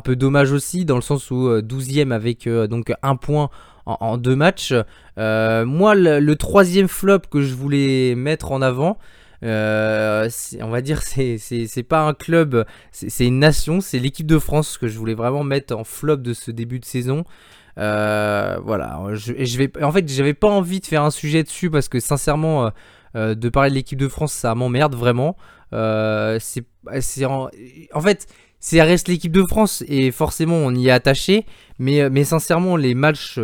peu, 0.00 0.16
dommage 0.16 0.50
aussi, 0.52 0.86
dans 0.86 0.96
le 0.96 1.02
sens 1.02 1.30
où 1.30 1.50
12ème 1.60 2.10
avec 2.10 2.48
donc 2.48 2.94
un 3.02 3.16
point 3.16 3.50
en, 3.84 4.16
deux 4.16 4.34
matchs. 4.34 4.72
moi, 5.18 5.94
le, 5.94 6.34
troisième 6.36 6.88
flop 6.88 7.20
que 7.30 7.42
je 7.42 7.54
voulais 7.54 8.14
mettre 8.14 8.50
en 8.50 8.62
avant, 8.62 8.96
on 9.42 10.70
va 10.70 10.80
dire, 10.80 11.02
c'est 11.02 11.86
pas 11.86 12.00
un 12.00 12.14
club, 12.14 12.64
c'est 12.92 13.26
une 13.26 13.40
nation, 13.40 13.82
c'est 13.82 13.98
l'équipe 13.98 14.26
de 14.26 14.38
France 14.38 14.78
que 14.78 14.88
je 14.88 14.98
voulais 14.98 15.14
vraiment 15.14 15.44
mettre 15.44 15.76
en 15.76 15.84
flop 15.84 16.16
de 16.16 16.32
ce 16.32 16.50
début 16.50 16.80
de 16.80 16.86
saison. 16.86 17.24
Euh, 17.78 18.58
voilà, 18.64 19.00
je, 19.12 19.32
je, 19.38 19.58
vais, 19.58 19.70
en 19.82 19.92
fait, 19.92 20.08
j'avais 20.08 20.34
pas 20.34 20.48
envie 20.48 20.80
de 20.80 20.86
faire 20.86 21.04
un 21.04 21.10
sujet 21.10 21.44
dessus 21.44 21.70
parce 21.70 21.88
que 21.88 22.00
sincèrement, 22.00 22.66
euh, 22.66 22.70
euh, 23.16 23.34
de 23.34 23.48
parler 23.48 23.70
de 23.70 23.74
l'équipe 23.76 23.98
de 23.98 24.08
France, 24.08 24.32
ça 24.32 24.54
m'emmerde 24.54 24.94
vraiment. 24.94 25.36
c'est, 25.70 26.64
en, 27.24 28.00
fait, 28.00 28.26
c'est 28.58 28.82
reste 28.82 29.06
l'équipe 29.06 29.30
de 29.30 29.44
France 29.44 29.84
et 29.86 30.10
forcément 30.10 30.56
on 30.56 30.74
y 30.74 30.88
est 30.88 30.90
attaché. 30.90 31.46
Mais, 31.78 32.10
mais 32.10 32.24
sincèrement, 32.24 32.76
les 32.76 32.94
matchs, 32.94 33.38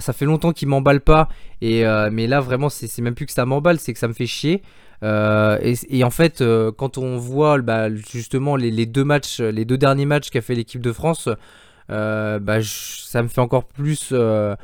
ça 0.00 0.12
fait 0.14 0.24
longtemps 0.24 0.52
qu'ils 0.52 0.68
m'emballent 0.68 1.02
pas. 1.02 1.28
Et 1.60 1.84
mais 2.10 2.26
là, 2.26 2.40
vraiment, 2.40 2.70
c'est, 2.70 2.98
même 3.02 3.14
plus 3.14 3.26
que 3.26 3.32
ça 3.32 3.44
m'emballe, 3.44 3.78
c'est 3.78 3.92
que 3.92 3.98
ça 3.98 4.08
me 4.08 4.14
fait 4.14 4.26
chier. 4.26 4.62
et, 5.02 6.04
en 6.04 6.10
fait, 6.10 6.42
quand 6.78 6.96
on 6.96 7.18
voit 7.18 7.60
bah, 7.60 7.94
justement 7.94 8.56
les, 8.56 8.70
les, 8.70 8.86
deux 8.86 9.04
matchs, 9.04 9.40
les 9.40 9.66
deux 9.66 9.76
derniers 9.76 10.06
matchs 10.06 10.30
qu'a 10.30 10.40
fait 10.40 10.54
l'équipe 10.54 10.80
de 10.80 10.92
France, 10.92 11.28
euh, 11.90 12.38
bah, 12.38 12.58
ça 12.62 13.22
me 13.22 13.28
fait 13.28 13.40
encore 13.40 13.66
plus 13.66 14.10
euh, 14.12 14.56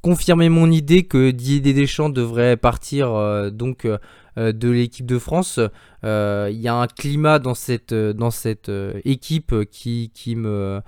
confirmer 0.00 0.48
mon 0.48 0.70
idée 0.70 1.04
que 1.04 1.30
Didier 1.30 1.74
Deschamps 1.74 2.08
devrait 2.08 2.56
partir 2.56 3.12
euh, 3.12 3.50
donc 3.50 3.86
de 4.36 4.70
l'équipe 4.70 5.06
de 5.06 5.18
France. 5.18 5.60
Il 6.02 6.58
y 6.58 6.68
a 6.68 6.74
un 6.74 6.86
climat 6.86 7.38
dans 7.38 7.54
cette, 7.54 7.92
équipe 9.04 9.54
qui, 9.70 10.10
me 10.36 10.82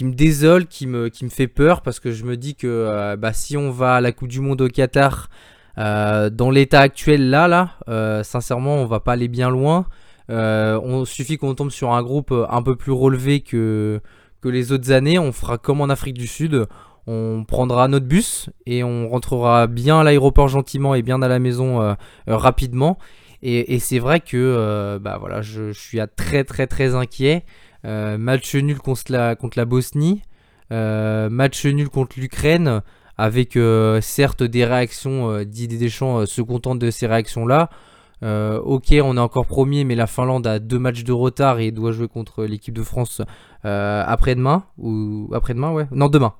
désole, 0.00 0.66
qui 0.66 0.86
me, 0.86 1.08
qui 1.08 1.24
me 1.24 1.30
fait 1.30 1.48
peur 1.48 1.82
parce 1.82 2.00
que 2.00 2.10
je 2.10 2.24
me 2.24 2.36
dis 2.36 2.56
que 2.56 3.14
bah, 3.16 3.32
si 3.32 3.56
on 3.56 3.70
va 3.70 3.94
à 3.94 4.00
la 4.00 4.12
Coupe 4.12 4.28
du 4.28 4.40
Monde 4.40 4.60
au 4.60 4.68
Qatar 4.68 5.28
dans 5.76 6.50
l'état 6.50 6.80
actuel 6.80 7.30
là, 7.30 7.46
là 7.46 8.22
sincèrement 8.24 8.76
on 8.76 8.86
va 8.86 8.98
pas 8.98 9.12
aller 9.12 9.28
bien 9.28 9.48
loin. 9.48 9.86
on 10.28 11.04
suffit 11.04 11.38
qu'on 11.38 11.54
tombe 11.54 11.70
sur 11.70 11.94
un 11.94 12.02
groupe 12.02 12.34
un 12.50 12.62
peu 12.62 12.74
plus 12.74 12.92
relevé 12.92 13.40
que, 13.40 14.02
les 14.44 14.72
autres 14.72 14.92
années, 14.92 15.18
on 15.18 15.32
fera 15.32 15.58
comme 15.58 15.80
en 15.80 15.88
Afrique 15.88 16.16
du 16.16 16.26
Sud. 16.26 16.66
On 17.06 17.44
prendra 17.44 17.86
notre 17.86 18.06
bus 18.06 18.50
et 18.66 18.82
on 18.82 19.08
rentrera 19.08 19.68
bien 19.68 20.00
à 20.00 20.04
l'aéroport 20.04 20.48
gentiment 20.48 20.94
et 20.94 21.02
bien 21.02 21.22
à 21.22 21.28
la 21.28 21.38
maison 21.38 21.80
euh, 21.80 21.94
euh, 22.28 22.36
rapidement. 22.36 22.98
Et, 23.42 23.78
c'est 23.78 24.00
vrai 24.00 24.18
que 24.18 24.36
euh, 24.36 24.98
bah 24.98 25.18
voilà, 25.20 25.40
je, 25.40 25.70
suis 25.70 26.00
à 26.00 26.08
très 26.08 26.42
très 26.42 26.66
très 26.66 26.96
inquiet. 26.96 27.44
match 27.84 28.56
nul 28.56 28.78
contre 28.78 29.02
la, 29.10 29.36
contre 29.36 29.56
la 29.58 29.64
Bosnie, 29.64 30.22
match 30.70 31.64
nul 31.64 31.88
contre 31.88 32.18
l'Ukraine, 32.18 32.82
avec 33.16 33.56
certes 34.00 34.42
des 34.42 34.64
réactions, 34.64 35.42
Didier 35.44 35.78
Deschamps 35.78 36.26
se 36.26 36.42
contente 36.42 36.80
de 36.80 36.90
ces 36.90 37.06
réactions-là. 37.06 37.70
Euh, 38.22 38.58
ok, 38.60 38.94
on 39.02 39.16
est 39.16 39.20
encore 39.20 39.46
premier, 39.46 39.84
mais 39.84 39.94
la 39.94 40.06
Finlande 40.06 40.46
a 40.46 40.58
deux 40.58 40.78
matchs 40.78 41.04
de 41.04 41.12
retard 41.12 41.58
et 41.60 41.70
doit 41.70 41.92
jouer 41.92 42.08
contre 42.08 42.44
l'équipe 42.44 42.74
de 42.74 42.82
France 42.82 43.20
euh, 43.64 44.02
après-demain. 44.06 44.64
Ou 44.78 45.30
après-demain, 45.34 45.70
ouais. 45.72 45.86
Non, 45.92 46.08
demain. 46.08 46.34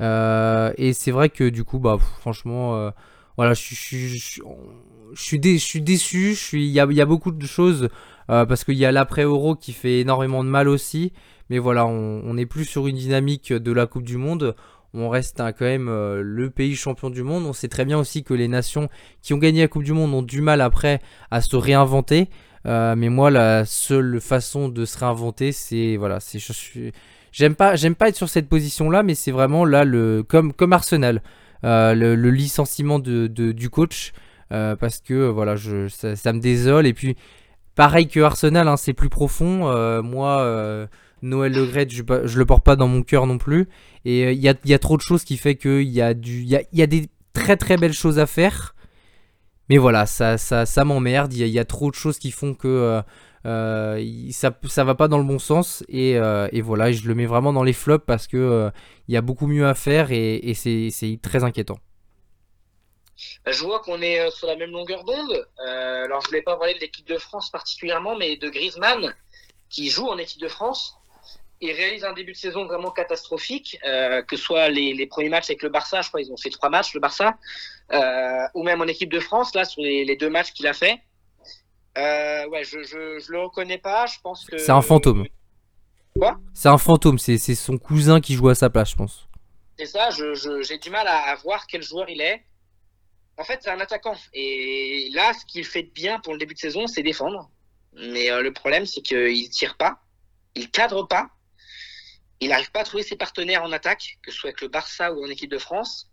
Euh, 0.00 0.72
et 0.76 0.92
c'est 0.92 1.10
vrai 1.12 1.28
que 1.30 1.48
du 1.48 1.64
coup, 1.64 1.78
bah, 1.78 1.96
franchement, 2.20 2.90
voilà, 3.36 3.54
je, 3.54 3.62
suis- 3.62 5.38
déçu. 5.40 6.36
Il 6.52 6.60
y 6.60 6.74
y 6.74 7.00
a 7.00 7.06
beaucoup 7.06 7.30
de 7.30 7.46
choses 7.46 7.88
parce 8.26 8.64
qu'il 8.64 8.76
y 8.76 8.84
a 8.84 8.92
l'après-euro 8.92 9.54
qui 9.54 9.72
fait 9.72 10.00
énormément 10.00 10.44
de 10.44 10.48
mal 10.48 10.68
aussi. 10.68 11.12
Mais 11.50 11.58
voilà, 11.58 11.86
on, 11.86 12.22
on 12.24 12.36
est 12.38 12.46
plus 12.46 12.64
sur 12.64 12.86
une 12.86 12.96
dynamique 12.96 13.52
de 13.52 13.72
la 13.72 13.86
Coupe 13.86 14.04
du 14.04 14.16
Monde. 14.16 14.56
On 14.96 15.08
reste 15.08 15.40
hein, 15.40 15.52
quand 15.52 15.64
même 15.64 15.88
euh, 15.88 16.22
le 16.22 16.50
pays 16.50 16.76
champion 16.76 17.10
du 17.10 17.24
monde. 17.24 17.44
On 17.46 17.52
sait 17.52 17.66
très 17.66 17.84
bien 17.84 17.98
aussi 17.98 18.22
que 18.22 18.32
les 18.32 18.46
nations 18.46 18.88
qui 19.22 19.34
ont 19.34 19.38
gagné 19.38 19.62
la 19.62 19.68
Coupe 19.68 19.82
du 19.82 19.92
Monde 19.92 20.14
ont 20.14 20.22
du 20.22 20.40
mal 20.40 20.60
après 20.60 21.00
à 21.32 21.40
se 21.40 21.56
réinventer. 21.56 22.28
Euh, 22.66 22.94
mais 22.96 23.08
moi, 23.08 23.30
la 23.30 23.64
seule 23.64 24.20
façon 24.20 24.68
de 24.68 24.84
se 24.84 24.96
réinventer, 24.96 25.50
c'est 25.50 25.96
voilà, 25.96 26.20
c'est 26.20 26.38
j'aime 27.32 27.56
pas, 27.56 27.74
j'aime 27.74 27.96
pas 27.96 28.08
être 28.08 28.16
sur 28.16 28.28
cette 28.28 28.48
position-là, 28.48 29.02
mais 29.02 29.16
c'est 29.16 29.32
vraiment 29.32 29.64
là 29.64 29.84
le 29.84 30.22
comme 30.22 30.52
comme 30.52 30.72
Arsenal, 30.72 31.22
euh, 31.64 31.94
le, 31.94 32.30
licenciement 32.30 33.00
de, 33.00 33.26
du 33.26 33.70
coach, 33.70 34.12
parce 34.48 35.00
que 35.00 35.26
voilà, 35.28 35.56
ça, 35.88 36.32
me 36.32 36.38
désole. 36.38 36.86
Et 36.86 36.94
puis 36.94 37.16
pareil 37.74 38.06
que 38.06 38.20
Arsenal, 38.20 38.68
hein, 38.68 38.76
c'est 38.76 38.94
plus 38.94 39.10
profond. 39.10 40.02
Moi, 40.02 40.88
Noël 41.24 41.52
Le 41.52 41.66
Gret, 41.66 41.86
je, 41.90 42.02
je 42.24 42.38
le 42.38 42.46
porte 42.46 42.64
pas 42.64 42.76
dans 42.76 42.88
mon 42.88 43.02
cœur 43.02 43.26
non 43.26 43.38
plus. 43.38 43.68
Et 44.04 44.26
euh, 44.26 44.32
il 44.32 44.40
y, 44.40 44.48
a, 44.48 44.54
il 44.64 44.70
y 44.70 44.74
a 44.74 44.78
trop 44.78 44.96
de 44.96 45.02
choses 45.02 45.24
qui 45.24 45.36
fait 45.36 45.56
qu'il 45.56 45.82
y 45.90 46.02
a 46.02 46.12
y 46.12 46.82
a, 46.82 46.86
des 46.86 47.08
très 47.32 47.56
très 47.56 47.76
belles 47.76 47.92
choses 47.94 48.18
à 48.18 48.26
faire. 48.26 48.74
Mais 49.68 49.78
voilà, 49.78 50.06
ça, 50.06 50.36
m'emmerde. 50.84 51.32
Il 51.34 51.46
y, 51.48 51.58
a- 51.58 51.64
trop 51.64 51.90
de 51.90 51.96
choses 51.96 52.18
qui 52.18 52.30
font 52.30 52.54
que 52.54 52.68
euh, 52.68 53.02
euh, 53.46 54.30
ça, 54.30 54.58
ça 54.68 54.84
va 54.84 54.94
pas 54.94 55.08
dans 55.08 55.18
le 55.18 55.24
bon 55.24 55.38
sens. 55.38 55.84
Et, 55.88 56.18
euh, 56.18 56.48
voilà, 56.62 56.92
je 56.92 57.06
le 57.08 57.14
mets 57.14 57.26
vraiment 57.26 57.52
dans 57.52 57.62
les 57.64 57.72
flops 57.72 58.04
parce 58.06 58.26
que 58.26 58.36
euh, 58.36 58.70
il 59.08 59.14
y 59.14 59.16
a 59.16 59.22
beaucoup 59.22 59.46
mieux 59.46 59.66
à 59.66 59.74
faire 59.74 60.12
et, 60.12 60.36
et 60.36 60.54
c'est 60.54 61.18
très 61.22 61.44
inquiétant. 61.44 61.78
Je 63.46 63.64
vois 63.64 63.80
qu'on 63.80 64.00
est 64.02 64.20
euh, 64.20 64.30
sur 64.30 64.46
la 64.46 64.56
même 64.56 64.70
longueur 64.70 65.04
d'onde. 65.04 65.46
Euh, 65.66 66.04
alors, 66.04 66.20
je 66.22 66.28
voulais 66.28 66.42
pas 66.42 66.56
parler 66.56 66.74
de 66.74 66.80
l'équipe 66.80 67.06
de 67.06 67.18
France 67.18 67.50
particulièrement, 67.50 68.16
mais 68.16 68.36
de 68.36 68.48
Griezmann, 68.48 69.14
qui 69.68 69.88
joue 69.90 70.06
en 70.06 70.18
équipe 70.18 70.40
de 70.40 70.48
France. 70.48 70.96
Il 71.60 71.70
réalise 71.72 72.04
un 72.04 72.12
début 72.12 72.32
de 72.32 72.36
saison 72.36 72.66
vraiment 72.66 72.90
catastrophique, 72.90 73.78
euh, 73.86 74.22
que 74.22 74.36
ce 74.36 74.42
soit 74.42 74.68
les, 74.68 74.92
les 74.92 75.06
premiers 75.06 75.28
matchs 75.28 75.48
avec 75.50 75.62
le 75.62 75.68
Barça, 75.70 76.02
je 76.02 76.08
crois 76.08 76.20
ils 76.20 76.30
ont 76.32 76.36
fait 76.36 76.50
trois 76.50 76.68
matchs, 76.68 76.92
le 76.94 77.00
Barça, 77.00 77.36
euh, 77.92 78.46
ou 78.54 78.62
même 78.64 78.80
en 78.80 78.86
équipe 78.86 79.10
de 79.10 79.20
France, 79.20 79.54
là, 79.54 79.64
sur 79.64 79.80
les, 79.82 80.04
les 80.04 80.16
deux 80.16 80.28
matchs 80.28 80.52
qu'il 80.52 80.66
a 80.66 80.72
fait. 80.72 81.00
Euh, 81.96 82.48
ouais, 82.48 82.64
je, 82.64 82.82
je, 82.82 83.18
je 83.20 83.32
le 83.32 83.40
reconnais 83.40 83.78
pas, 83.78 84.06
je 84.06 84.18
pense 84.22 84.44
que... 84.44 84.58
C'est 84.58 84.72
un 84.72 84.82
fantôme. 84.82 85.26
Quoi? 86.18 86.38
C'est 86.52 86.68
un 86.68 86.78
fantôme, 86.78 87.18
c'est 87.18 87.38
son 87.38 87.78
cousin 87.78 88.20
qui 88.20 88.34
joue 88.34 88.48
à 88.48 88.54
sa 88.54 88.68
place, 88.68 88.90
je 88.90 88.96
pense. 88.96 89.28
C'est 89.78 89.86
ça, 89.86 90.10
je- 90.10 90.62
j'ai 90.62 90.78
du 90.78 90.90
mal 90.90 91.06
à, 91.06 91.16
à 91.30 91.34
voir 91.36 91.66
quel 91.66 91.82
joueur 91.82 92.08
il 92.10 92.20
est. 92.20 92.44
En 93.38 93.44
fait, 93.44 93.60
c'est 93.62 93.70
un 93.70 93.80
attaquant. 93.80 94.14
Et 94.32 95.10
là, 95.12 95.32
ce 95.32 95.44
qu'il 95.44 95.64
fait 95.64 95.82
de 95.84 95.90
bien 95.90 96.20
pour 96.20 96.32
le 96.32 96.38
début 96.38 96.54
de 96.54 96.58
saison, 96.60 96.86
c'est 96.86 97.02
défendre. 97.02 97.50
Mais 97.94 98.28
le 98.42 98.52
problème, 98.52 98.86
c'est 98.86 99.00
qu'il 99.02 99.48
tire 99.50 99.76
pas, 99.76 99.98
il 100.54 100.70
cadre 100.70 101.06
pas, 101.08 101.30
il 102.44 102.48
n'arrive 102.48 102.70
pas 102.70 102.80
à 102.80 102.84
trouver 102.84 103.02
ses 103.02 103.16
partenaires 103.16 103.62
en 103.62 103.72
attaque, 103.72 104.18
que 104.22 104.30
ce 104.30 104.38
soit 104.38 104.48
avec 104.50 104.60
le 104.60 104.68
Barça 104.68 105.12
ou 105.12 105.24
en 105.24 105.28
équipe 105.28 105.50
de 105.50 105.58
France. 105.58 106.10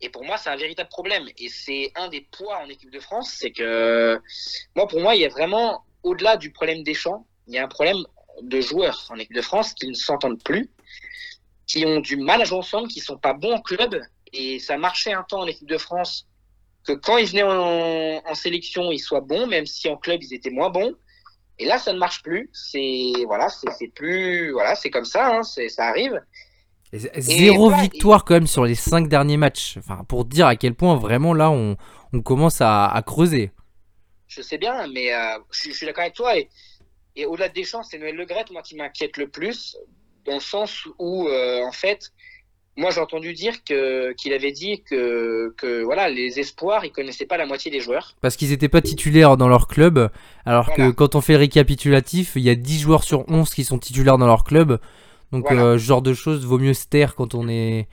Et 0.00 0.08
pour 0.08 0.24
moi, 0.24 0.36
c'est 0.38 0.50
un 0.50 0.56
véritable 0.56 0.88
problème. 0.88 1.28
Et 1.38 1.48
c'est 1.48 1.92
un 1.94 2.08
des 2.08 2.22
poids 2.22 2.58
en 2.58 2.68
équipe 2.68 2.90
de 2.90 3.00
France, 3.00 3.34
c'est 3.38 3.50
que 3.50 4.20
moi, 4.74 4.86
pour 4.88 5.00
moi, 5.00 5.14
il 5.14 5.22
y 5.22 5.26
a 5.26 5.28
vraiment, 5.28 5.84
au-delà 6.02 6.36
du 6.36 6.50
problème 6.50 6.82
des 6.82 6.94
champs, 6.94 7.26
il 7.46 7.54
y 7.54 7.58
a 7.58 7.64
un 7.64 7.68
problème 7.68 8.04
de 8.42 8.60
joueurs 8.60 9.06
en 9.10 9.16
équipe 9.16 9.34
de 9.34 9.42
France 9.42 9.74
qui 9.74 9.86
ne 9.88 9.94
s'entendent 9.94 10.42
plus 10.42 10.70
qui 11.70 11.86
ont 11.86 12.00
du 12.00 12.16
mal 12.16 12.42
à 12.42 12.44
jouer 12.44 12.58
ensemble, 12.58 12.88
qui 12.88 12.98
sont 12.98 13.16
pas 13.16 13.32
bons 13.32 13.52
en 13.52 13.60
club. 13.60 14.02
Et 14.32 14.58
ça 14.58 14.76
marchait 14.76 15.12
un 15.12 15.22
temps 15.22 15.40
en 15.40 15.46
équipe 15.46 15.68
de 15.68 15.78
France 15.78 16.26
que 16.84 16.92
quand 16.92 17.16
ils 17.16 17.26
venaient 17.26 17.44
en, 17.44 18.20
en 18.26 18.34
sélection, 18.34 18.90
ils 18.90 18.98
soient 18.98 19.20
bons, 19.20 19.46
même 19.46 19.66
si 19.66 19.88
en 19.88 19.96
club 19.96 20.20
ils 20.20 20.34
étaient 20.34 20.50
moins 20.50 20.70
bons. 20.70 20.94
Et 21.60 21.66
là, 21.66 21.78
ça 21.78 21.92
ne 21.92 21.98
marche 21.98 22.22
plus. 22.22 22.48
C'est 22.52 23.12
voilà, 23.26 23.48
c'est 23.48 23.88
plus 23.88 24.50
voilà, 24.50 24.74
c'est 24.74 24.90
comme 24.90 25.04
ça, 25.04 25.36
hein, 25.36 25.42
ça 25.42 25.86
arrive. 25.88 26.20
Et 26.92 26.98
Zéro 27.20 27.70
victoire 27.70 28.24
quand 28.24 28.34
même 28.34 28.46
sur 28.48 28.64
les 28.64 28.74
5 28.74 29.08
derniers 29.08 29.36
matchs. 29.36 29.76
Enfin, 29.78 30.02
pour 30.08 30.24
dire 30.24 30.46
à 30.46 30.56
quel 30.56 30.74
point 30.74 30.96
vraiment 30.96 31.34
là 31.34 31.50
on, 31.50 31.76
on 32.12 32.20
commence 32.22 32.60
à, 32.60 32.86
à 32.86 33.02
creuser. 33.02 33.52
Je 34.26 34.42
sais 34.42 34.58
bien, 34.58 34.86
mais 34.88 35.12
euh, 35.12 35.38
je, 35.52 35.60
suis- 35.60 35.72
je 35.72 35.76
suis 35.76 35.86
d'accord 35.86 36.02
avec 36.02 36.14
toi. 36.14 36.36
Et, 36.36 36.48
et 37.14 37.26
au-delà 37.26 37.48
de 37.48 37.54
Deschamps, 37.54 37.82
c'est 37.82 37.98
Noël 37.98 38.16
Le 38.16 38.24
Graët, 38.24 38.50
moi, 38.50 38.62
qui 38.62 38.76
m'inquiète 38.76 39.16
le 39.18 39.28
plus, 39.28 39.76
dans 40.24 40.34
le 40.34 40.40
sens 40.40 40.86
où, 40.98 41.28
euh, 41.28 41.62
en 41.64 41.72
fait, 41.72 42.12
moi, 42.76 42.90
j'ai 42.90 43.00
entendu 43.00 43.32
dire 43.34 43.62
que 43.64 44.12
qu'il 44.14 44.32
avait 44.32 44.52
dit 44.52 44.82
que, 44.88 45.52
que 45.58 45.82
voilà, 45.82 46.08
les 46.08 46.38
espoirs, 46.38 46.84
ils 46.84 46.92
connaissaient 46.92 47.26
pas 47.26 47.36
la 47.36 47.46
moitié 47.46 47.70
des 47.70 47.80
joueurs. 47.80 48.14
Parce 48.20 48.36
qu'ils 48.36 48.50
n'étaient 48.50 48.68
pas 48.68 48.80
titulaires 48.80 49.36
dans 49.36 49.48
leur 49.48 49.66
club. 49.66 50.10
Alors 50.46 50.72
que 50.72 50.90
quand 50.90 51.14
on 51.14 51.20
fait 51.20 51.34
le 51.34 51.40
récapitulatif, 51.40 52.32
il 52.36 52.42
y 52.42 52.50
a 52.50 52.54
10 52.54 52.80
joueurs 52.80 53.02
sur 53.04 53.28
11 53.28 53.50
qui 53.50 53.64
sont 53.64 53.78
titulaires 53.78 54.18
dans 54.18 54.26
leur 54.26 54.44
club. 54.44 54.78
Donc 55.32 55.44
Voilà. 55.46 55.62
euh, 55.62 55.78
ce 55.78 55.84
genre 55.84 56.02
de 56.02 56.14
choses 56.14 56.44
vaut 56.46 56.58
mieux 56.58 56.74
se 56.74 56.86
taire 56.86 57.14
quand 57.14 57.34
on 57.34 57.48
est 57.48 57.86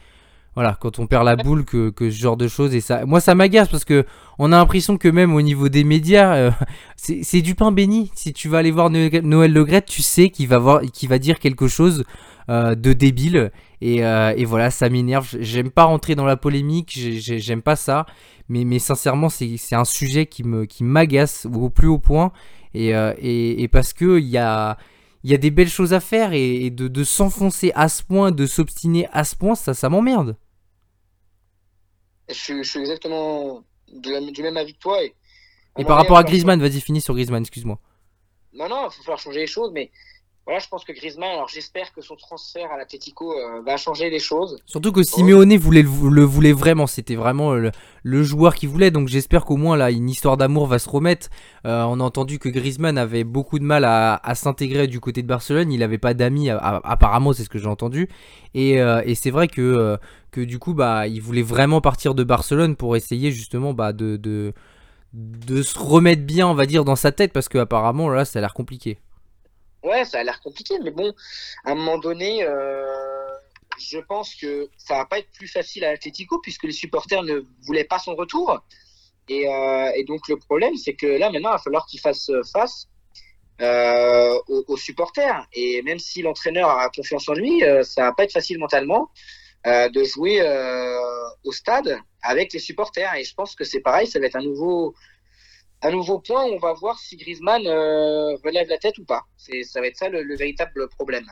voilà, 0.55 0.75
quand 0.81 0.97
on 0.97 1.05
perd 1.05 1.23
la 1.23 1.35
boule 1.35 1.65
que, 1.65 1.91
que 1.91 2.09
ce 2.09 2.17
genre 2.19 2.35
de 2.35 2.47
choses 2.47 2.73
et 2.73 2.81
ça 2.81 3.05
moi 3.05 3.19
ça 3.19 3.35
m'agace 3.35 3.67
parce 3.69 3.85
que 3.85 4.07
on 4.39 4.51
a 4.51 4.57
l'impression 4.57 4.97
que 4.97 5.07
même 5.07 5.35
au 5.35 5.41
niveau 5.43 5.69
des 5.69 5.83
médias 5.83 6.33
euh, 6.35 6.51
c'est 6.95 7.41
du 7.41 7.53
pain 7.53 7.71
béni. 7.71 8.11
Si 8.15 8.33
tu 8.33 8.47
vas 8.49 8.57
aller 8.59 8.71
voir 8.71 8.89
Noël 8.89 9.21
Noël 9.23 9.53
Le 9.53 9.63
Graët, 9.65 9.85
tu 9.85 10.01
sais 10.01 10.29
qu'il 10.31 10.47
va 10.47 10.57
voir 10.57 10.81
qu'il 10.81 11.09
va 11.09 11.19
dire 11.19 11.37
quelque 11.37 11.67
chose 11.67 12.05
euh, 12.49 12.75
de 12.75 12.93
débile 12.93 13.51
et, 13.81 14.05
euh, 14.05 14.33
et 14.35 14.45
voilà, 14.45 14.71
ça 14.71 14.89
m'énerve. 14.89 15.27
J'aime 15.39 15.69
pas 15.71 15.83
rentrer 15.85 16.15
dans 16.15 16.25
la 16.25 16.37
polémique, 16.37 16.91
j'ai- 16.95 17.19
j'ai- 17.19 17.39
j'aime 17.39 17.61
pas 17.61 17.75
ça. 17.75 18.05
Mais, 18.49 18.63
mais 18.63 18.79
sincèrement, 18.79 19.29
c'est 19.29 19.57
un 19.75 19.85
sujet 19.85 20.25
qui 20.25 20.43
me 20.43 20.65
qui 20.65 20.83
m'agace 20.83 21.45
au 21.53 21.69
plus 21.69 21.87
haut 21.87 21.99
point. 21.99 22.31
Et, 22.73 22.95
euh, 22.95 23.13
et, 23.19 23.61
et 23.63 23.67
parce 23.67 23.93
que 23.93 24.19
il 24.19 24.27
y 24.27 24.37
a, 24.37 24.77
y 25.23 25.33
a 25.33 25.37
des 25.37 25.51
belles 25.51 25.69
choses 25.69 25.93
à 25.93 25.99
faire 25.99 26.33
et, 26.33 26.69
de, 26.69 26.87
de 26.87 27.03
s'enfoncer 27.03 27.71
à 27.75 27.89
ce 27.89 28.03
point, 28.03 28.31
de 28.31 28.45
s'obstiner 28.45 29.07
à 29.11 29.23
ce 29.23 29.35
point, 29.35 29.55
ça, 29.55 29.73
ça 29.73 29.89
m'emmerde. 29.89 30.37
Je, 32.29 32.33
suis- 32.33 32.63
je 32.63 32.69
suis 32.69 32.79
exactement 32.79 33.63
de 33.91 34.11
la- 34.11 34.31
du 34.31 34.41
même 34.41 34.57
avis 34.57 34.73
que 34.73 34.79
toi. 34.79 35.03
Et, 35.03 35.13
Et 35.77 35.85
par 35.85 35.97
rapport 35.97 36.17
à 36.17 36.23
Griezmann, 36.23 36.59
vas-y, 36.59 36.81
finis 36.81 37.01
sur 37.01 37.13
Griezmann, 37.13 37.41
excuse-moi. 37.41 37.79
Non, 38.53 38.67
non, 38.69 38.81
il 38.81 38.85
va 38.85 38.89
falloir 39.03 39.19
changer 39.19 39.39
les 39.41 39.47
choses, 39.47 39.71
mais 39.73 39.91
voilà, 40.47 40.59
je 40.59 40.69
pense 40.69 40.85
que 40.85 40.93
Griezmann, 40.93 41.29
alors 41.29 41.49
j'espère 41.49 41.91
que 41.91 41.99
son 41.99 42.15
transfert 42.15 42.71
à 42.71 42.77
l'Atletico 42.77 43.33
euh, 43.33 43.61
va 43.65 43.75
changer 43.75 44.09
les 44.09 44.19
choses. 44.19 44.57
Surtout 44.65 44.93
que 44.93 45.03
Simeone 45.03 45.57
voulait 45.57 45.81
le, 45.81 46.23
voulait 46.23 46.53
vraiment, 46.53 46.87
c'était 46.87 47.15
vraiment 47.15 47.51
le, 47.51 47.71
le 48.03 48.23
joueur 48.23 48.55
qu'il 48.55 48.69
voulait, 48.69 48.89
donc 48.89 49.09
j'espère 49.09 49.43
qu'au 49.43 49.57
moins 49.57 49.75
là 49.75 49.91
une 49.91 50.09
histoire 50.09 50.37
d'amour 50.37 50.65
va 50.65 50.79
se 50.79 50.87
remettre. 50.87 51.27
Euh, 51.65 51.83
on 51.83 51.99
a 51.99 52.03
entendu 52.03 52.39
que 52.39 52.47
Griezmann 52.47 52.97
avait 52.97 53.25
beaucoup 53.25 53.59
de 53.59 53.65
mal 53.65 53.83
à, 53.83 54.21
à 54.23 54.35
s'intégrer 54.35 54.87
du 54.87 55.01
côté 55.01 55.21
de 55.21 55.27
Barcelone, 55.27 55.69
il 55.69 55.79
n'avait 55.79 55.97
pas 55.97 56.13
d'amis, 56.13 56.49
apparemment 56.49 57.33
c'est 57.33 57.43
ce 57.43 57.49
que 57.49 57.59
j'ai 57.59 57.67
entendu, 57.67 58.07
et, 58.53 58.79
euh, 58.79 59.01
et 59.03 59.15
c'est 59.15 59.31
vrai 59.31 59.49
que, 59.49 59.61
euh, 59.61 59.97
que 60.31 60.39
du 60.39 60.59
coup 60.59 60.73
bah 60.73 61.07
il 61.07 61.21
voulait 61.21 61.41
vraiment 61.41 61.81
partir 61.81 62.15
de 62.15 62.23
Barcelone 62.23 62.77
pour 62.77 62.95
essayer 62.95 63.31
justement 63.31 63.73
bah, 63.73 63.91
de, 63.91 64.15
de, 64.15 64.53
de 65.11 65.61
se 65.61 65.77
remettre 65.77 66.23
bien 66.23 66.47
on 66.47 66.53
va 66.53 66.65
dire 66.65 66.85
dans 66.85 66.95
sa 66.95 67.11
tête, 67.11 67.33
parce 67.33 67.49
que 67.49 67.57
apparemment 67.57 68.07
là 68.07 68.23
ça 68.23 68.39
a 68.39 68.41
l'air 68.41 68.53
compliqué. 68.53 68.97
Ouais, 69.87 70.03
ça 70.03 70.19
a 70.19 70.23
l'air 70.23 70.41
compliqué, 70.41 70.77
mais 70.83 70.91
bon, 70.91 71.13
à 71.63 71.71
un 71.71 71.75
moment 71.75 71.97
donné, 71.97 72.43
euh, 72.43 72.85
je 73.79 73.99
pense 73.99 74.35
que 74.35 74.69
ça 74.77 74.95
va 74.95 75.05
pas 75.05 75.19
être 75.19 75.31
plus 75.31 75.47
facile 75.47 75.85
à 75.85 75.91
l'Atletico 75.91 76.39
puisque 76.41 76.63
les 76.63 76.73
supporters 76.73 77.23
ne 77.23 77.41
voulaient 77.61 77.85
pas 77.85 77.99
son 77.99 78.15
retour. 78.15 78.59
Et, 79.29 79.47
euh, 79.47 79.91
et 79.95 80.03
donc 80.03 80.27
le 80.27 80.37
problème, 80.37 80.75
c'est 80.75 80.93
que 80.93 81.05
là 81.05 81.29
maintenant, 81.31 81.49
il 81.51 81.53
va 81.53 81.57
falloir 81.59 81.85
qu'il 81.85 82.01
fasse 82.01 82.29
face 82.51 82.87
euh, 83.61 84.37
aux, 84.49 84.65
aux 84.67 84.77
supporters. 84.77 85.47
Et 85.53 85.81
même 85.83 85.99
si 85.99 86.21
l'entraîneur 86.21 86.69
a 86.69 86.89
confiance 86.89 87.29
en 87.29 87.33
lui, 87.33 87.63
ça 87.83 88.03
va 88.03 88.13
pas 88.13 88.23
être 88.25 88.33
facile 88.33 88.59
mentalement 88.59 89.09
de 89.65 90.03
jouer 90.03 90.41
au 91.43 91.51
stade 91.51 91.99
avec 92.21 92.51
les 92.53 92.59
supporters. 92.59 93.13
Et 93.15 93.23
je 93.23 93.33
pense 93.33 93.55
que 93.55 93.63
c'est 93.63 93.81
pareil, 93.81 94.07
ça 94.07 94.19
va 94.19 94.25
être 94.25 94.35
un 94.35 94.43
nouveau 94.43 94.95
un 95.81 95.91
nouveau 95.91 96.19
point 96.19 96.43
on 96.43 96.57
va 96.57 96.73
voir 96.73 96.97
si 96.99 97.17
Griezmann 97.17 97.65
euh, 97.65 98.35
relève 98.43 98.67
la 98.69 98.77
tête 98.77 98.97
ou 98.97 99.05
pas. 99.05 99.23
C'est, 99.37 99.63
ça 99.63 99.81
va 99.81 99.87
être 99.87 99.97
ça 99.97 100.09
le, 100.09 100.23
le 100.23 100.35
véritable 100.35 100.87
problème. 100.89 101.25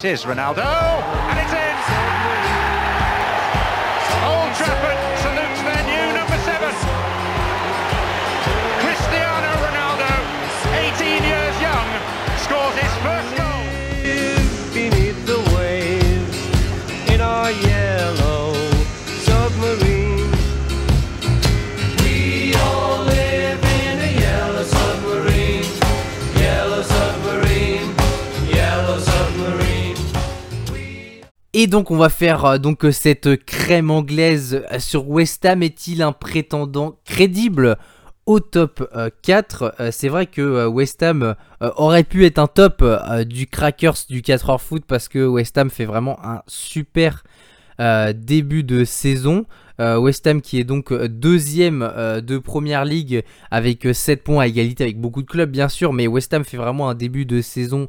It 0.00 0.04
is 0.04 0.24
Ronaldo, 0.24 0.62
Et 31.60 31.66
donc 31.66 31.90
on 31.90 31.96
va 31.96 32.08
faire 32.08 32.44
euh, 32.44 32.58
donc 32.58 32.84
euh, 32.84 32.92
cette 32.92 33.44
crème 33.44 33.90
anglaise 33.90 34.62
euh, 34.70 34.78
sur 34.78 35.08
West 35.08 35.44
Ham 35.44 35.64
est-il 35.64 36.02
un 36.02 36.12
prétendant 36.12 37.00
crédible 37.04 37.76
au 38.26 38.38
top 38.38 38.88
4 39.22 39.74
C'est 39.90 40.08
vrai 40.08 40.26
que 40.26 40.66
West 40.66 41.02
Ham 41.02 41.34
aurait 41.60 42.04
pu 42.04 42.26
être 42.26 42.38
un 42.38 42.46
top 42.46 42.84
du 43.26 43.46
Crackers 43.46 43.96
du 44.08 44.20
4 44.20 44.50
heures 44.50 44.60
foot 44.60 44.84
parce 44.86 45.08
que 45.08 45.26
West 45.26 45.56
Ham 45.56 45.70
fait 45.70 45.86
vraiment 45.86 46.22
un 46.22 46.42
super 46.46 47.24
début 48.14 48.64
de 48.64 48.84
saison. 48.84 49.46
West 49.78 50.26
Ham 50.26 50.42
qui 50.42 50.60
est 50.60 50.64
donc 50.64 50.92
deuxième 50.92 51.90
de 52.22 52.36
première 52.36 52.84
ligue 52.84 53.24
avec 53.50 53.88
7 53.90 54.22
points 54.22 54.42
à 54.42 54.46
égalité 54.46 54.84
avec 54.84 55.00
beaucoup 55.00 55.22
de 55.22 55.26
clubs 55.26 55.50
bien 55.50 55.70
sûr, 55.70 55.94
mais 55.94 56.06
West 56.06 56.34
Ham 56.34 56.44
fait 56.44 56.58
vraiment 56.58 56.90
un 56.90 56.94
début 56.94 57.24
de 57.24 57.40
saison 57.40 57.88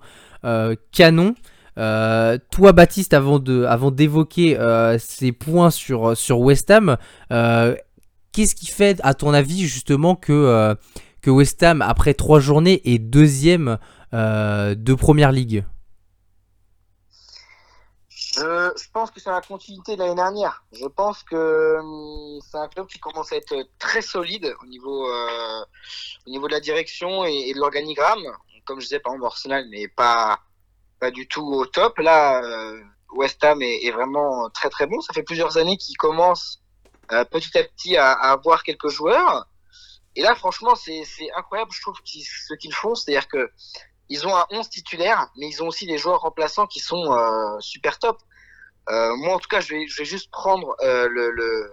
canon. 0.93 1.35
Euh, 1.79 2.37
toi, 2.51 2.73
Baptiste, 2.73 3.13
avant 3.13 3.39
de, 3.39 3.63
avant 3.63 3.89
d'évoquer 3.89 4.59
euh, 4.59 4.97
ces 4.99 5.31
points 5.31 5.71
sur 5.71 6.15
sur 6.17 6.39
West 6.39 6.69
Ham, 6.71 6.97
euh, 7.31 7.75
qu'est-ce 8.33 8.53
qui 8.53 8.67
fait, 8.67 8.99
à 9.03 9.13
ton 9.13 9.33
avis, 9.33 9.65
justement, 9.65 10.15
que 10.15 10.75
que 11.21 11.29
West 11.29 11.63
Ham, 11.63 11.81
après 11.81 12.13
trois 12.13 12.39
journées, 12.39 12.81
est 12.85 12.99
deuxième 12.99 13.77
de 14.11 14.93
première 14.93 15.31
ligue? 15.31 15.63
Je, 18.35 18.89
pense 18.93 19.11
que 19.11 19.19
c'est 19.19 19.29
la 19.29 19.41
continuité 19.41 19.95
de 19.95 19.99
l'année 20.01 20.15
dernière. 20.15 20.63
Je 20.71 20.85
pense 20.85 21.23
que 21.23 21.77
hum, 21.79 22.39
c'est 22.41 22.57
un 22.57 22.67
club 22.67 22.87
qui 22.87 22.99
commence 22.99 23.33
à 23.33 23.37
être 23.37 23.55
très 23.79 24.01
solide 24.01 24.53
au 24.61 24.65
niveau, 24.65 25.07
au 25.07 26.29
niveau 26.29 26.47
de 26.47 26.53
la 26.53 26.59
direction 26.59 27.25
et, 27.25 27.49
et 27.49 27.53
de 27.53 27.59
l'organigramme. 27.59 28.23
Comme 28.65 28.79
je 28.79 28.85
disais, 28.85 28.99
par 28.99 29.13
exemple, 29.13 29.25
Arsenal 29.25 29.67
n'est 29.69 29.87
pas, 29.87 30.39
pas 30.99 31.11
du 31.11 31.27
tout 31.27 31.45
au 31.45 31.65
top. 31.65 31.97
Là, 31.99 32.41
euh, 32.43 32.81
West 33.13 33.43
Ham 33.43 33.61
est, 33.61 33.91
vraiment 33.91 34.49
très 34.49 34.69
très 34.69 34.85
bon. 34.85 34.99
Ça 35.01 35.13
fait 35.13 35.23
plusieurs 35.23 35.57
années 35.57 35.77
qu'ils 35.77 35.97
commencent 35.97 36.61
euh, 37.11 37.25
petit 37.25 37.57
à 37.57 37.63
petit 37.63 37.97
à, 37.97 38.11
avoir 38.11 38.63
quelques 38.63 38.89
joueurs. 38.89 39.47
Et 40.15 40.21
là, 40.21 40.35
franchement, 40.35 40.75
c'est 40.75 41.03
incroyable, 41.35 41.71
je 41.71 41.81
trouve, 41.81 41.95
ce 42.03 42.53
qu'ils 42.55 42.73
font. 42.73 42.95
C'est-à-dire 42.95 43.27
que 43.27 43.49
ils 44.09 44.27
ont 44.27 44.35
un 44.35 44.45
11 44.49 44.67
titulaire, 44.69 45.29
mais 45.37 45.47
ils 45.47 45.61
ont 45.61 45.67
aussi 45.67 45.85
des 45.85 45.99
joueurs 45.99 46.21
remplaçants 46.21 46.65
qui 46.65 46.79
sont 46.79 47.13
euh, 47.13 47.59
super 47.59 47.99
top. 47.99 48.19
moi, 48.89 49.35
en 49.35 49.39
tout 49.39 49.47
cas, 49.47 49.61
je 49.61 49.75
vais, 49.75 49.87
je 49.87 49.97
vais 49.97 50.05
juste 50.05 50.31
prendre 50.31 50.75
le, 50.81 51.31
le, 51.31 51.71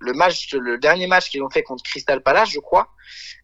le, 0.00 0.12
match, 0.12 0.52
le 0.52 0.78
dernier 0.78 1.06
match 1.06 1.30
qu'ils 1.30 1.42
ont 1.42 1.50
fait 1.50 1.62
contre 1.62 1.84
Crystal 1.84 2.22
Palace, 2.22 2.50
je 2.50 2.60
crois. 2.60 2.88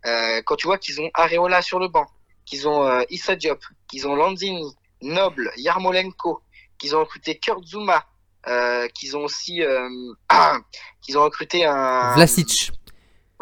quand 0.04 0.56
tu 0.56 0.66
vois 0.66 0.78
qu'ils 0.78 1.00
ont 1.00 1.10
Areola 1.14 1.62
sur 1.62 1.78
le 1.78 1.88
banc, 1.88 2.06
qu'ils 2.44 2.66
ont 2.66 3.00
Issa 3.10 3.36
Diop, 3.36 3.62
qu'ils 3.88 4.08
ont 4.08 4.16
Lanzini, 4.16 4.76
Noble, 5.02 5.50
Yarmolenko, 5.56 6.42
qu'ils 6.78 6.96
ont 6.96 7.00
recruté 7.00 7.38
Kurt 7.38 7.64
Zuma, 7.64 8.04
euh, 8.46 8.88
qu'ils 8.88 9.16
ont 9.16 9.24
aussi 9.24 9.62
euh, 9.62 9.88
qu'ils 11.02 11.18
ont 11.18 11.24
recruté 11.24 11.64
un 11.64 12.14
Vlasic. 12.14 12.72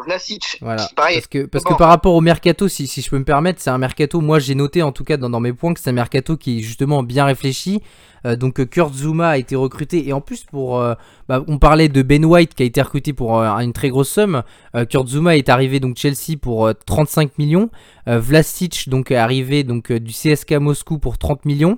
Vlasic. 0.03 0.57
Voilà. 0.61 0.87
Parce 0.95 1.27
que 1.27 1.45
parce 1.45 1.63
que 1.63 1.73
par 1.73 1.89
rapport 1.89 2.15
au 2.15 2.21
mercato, 2.21 2.67
si, 2.67 2.87
si 2.87 3.01
je 3.01 3.09
peux 3.09 3.19
me 3.19 3.25
permettre, 3.25 3.61
c'est 3.61 3.69
un 3.69 3.77
mercato. 3.77 4.21
Moi, 4.21 4.39
j'ai 4.39 4.55
noté 4.55 4.81
en 4.81 4.91
tout 4.91 5.03
cas 5.03 5.17
dans, 5.17 5.29
dans 5.29 5.39
mes 5.39 5.53
points 5.53 5.73
que 5.73 5.79
c'est 5.79 5.89
un 5.89 5.93
mercato 5.93 6.37
qui 6.37 6.59
est 6.59 6.61
justement 6.61 7.03
bien 7.03 7.25
réfléchi. 7.25 7.81
Euh, 8.25 8.35
donc 8.35 8.65
Kurt 8.69 8.93
Zuma 8.93 9.29
a 9.29 9.37
été 9.37 9.55
recruté 9.55 10.07
et 10.07 10.13
en 10.13 10.19
plus 10.19 10.43
pour 10.43 10.83
bah, 11.29 11.43
on 11.47 11.57
parlait 11.57 11.87
de 11.87 12.01
Ben 12.01 12.25
White 12.25 12.53
qui 12.53 12.63
a 12.63 12.65
été 12.65 12.81
recruté 12.81 13.13
pour 13.13 13.41
une 13.41 13.73
très 13.73 13.89
grosse 13.89 14.09
somme. 14.09 14.43
Kurt 14.89 15.07
Zuma 15.07 15.37
est 15.37 15.49
arrivé 15.49 15.79
donc 15.79 15.97
Chelsea 15.97 16.37
pour 16.41 16.69
35 16.85 17.37
millions. 17.37 17.69
Vlasic 18.07 18.89
donc 18.89 19.11
est 19.11 19.15
arrivé 19.15 19.63
donc 19.63 19.91
du 19.91 20.11
CSK 20.11 20.53
Moscou 20.53 20.97
pour 20.97 21.17
30 21.17 21.45
millions. 21.45 21.77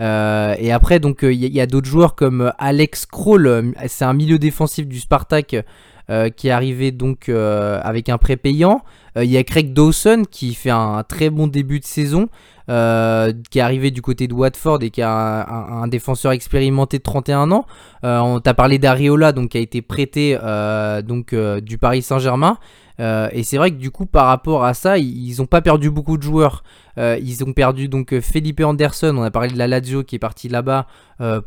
et 0.00 0.72
après 0.72 1.00
donc 1.00 1.20
il 1.22 1.34
y, 1.34 1.60
a, 1.60 1.66
d'autres 1.66 1.88
joueurs 1.88 2.14
comme 2.14 2.52
Alex 2.58 3.06
Kroll, 3.06 3.74
c'est 3.86 4.04
un 4.04 4.14
milieu 4.14 4.38
défensif 4.38 4.86
du 4.86 5.00
Spartak 5.00 5.56
qui 6.36 6.48
est 6.48 6.50
arrivé 6.50 6.92
donc 6.92 7.28
avec 7.28 8.08
un 8.08 8.18
prêt 8.18 8.36
payant. 8.36 8.82
Il 9.16 9.30
y 9.30 9.36
a 9.36 9.44
Craig 9.44 9.72
Dawson 9.72 10.24
qui 10.30 10.54
fait 10.54 10.70
un 10.70 11.02
très 11.04 11.30
bon 11.30 11.46
début 11.46 11.80
de 11.80 11.84
saison. 11.84 12.28
Euh, 12.70 13.34
qui 13.50 13.58
est 13.58 13.62
arrivé 13.62 13.90
du 13.90 14.00
côté 14.00 14.26
de 14.26 14.32
Watford 14.32 14.78
et 14.80 14.88
qui 14.88 15.02
a 15.02 15.46
un, 15.46 15.86
défenseur 15.86 16.32
expérimenté 16.32 16.96
de 16.96 17.02
31 17.02 17.50
ans. 17.50 17.66
Euh, 18.04 18.18
on 18.20 18.40
t'a 18.40 18.54
parlé 18.54 18.78
d'Ariola, 18.78 19.34
qui 19.50 19.58
a 19.58 19.60
été 19.60 19.82
prêté 19.82 20.38
euh, 20.42 21.02
donc 21.02 21.34
du 21.34 21.76
Paris 21.76 22.00
Saint-Germain. 22.00 22.56
et 22.98 23.42
c'est 23.42 23.58
vrai 23.58 23.70
que 23.70 23.76
du 23.76 23.90
coup, 23.90 24.06
par 24.06 24.26
rapport 24.26 24.64
à 24.64 24.72
ça, 24.72 24.96
ils 24.96 25.34
n'ont 25.38 25.46
pas 25.46 25.60
perdu 25.60 25.90
beaucoup 25.90 26.16
de 26.16 26.22
joueurs. 26.22 26.64
ils 26.96 27.44
ont 27.44 27.52
perdu 27.52 27.88
donc 27.88 28.18
Felipe 28.20 28.60
Anderson. 28.60 29.14
On 29.18 29.22
a 29.24 29.30
parlé 29.30 29.50
de 29.50 29.58
la 29.58 29.66
Lazio 29.66 30.02
qui 30.02 30.16
est 30.16 30.18
parti 30.18 30.48
là-bas 30.48 30.86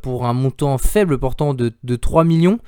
pour 0.04 0.28
un 0.28 0.34
montant 0.34 0.78
faible, 0.78 1.18
portant 1.18 1.56
de, 1.56 1.96
3 1.96 2.26
millions. 2.26 2.60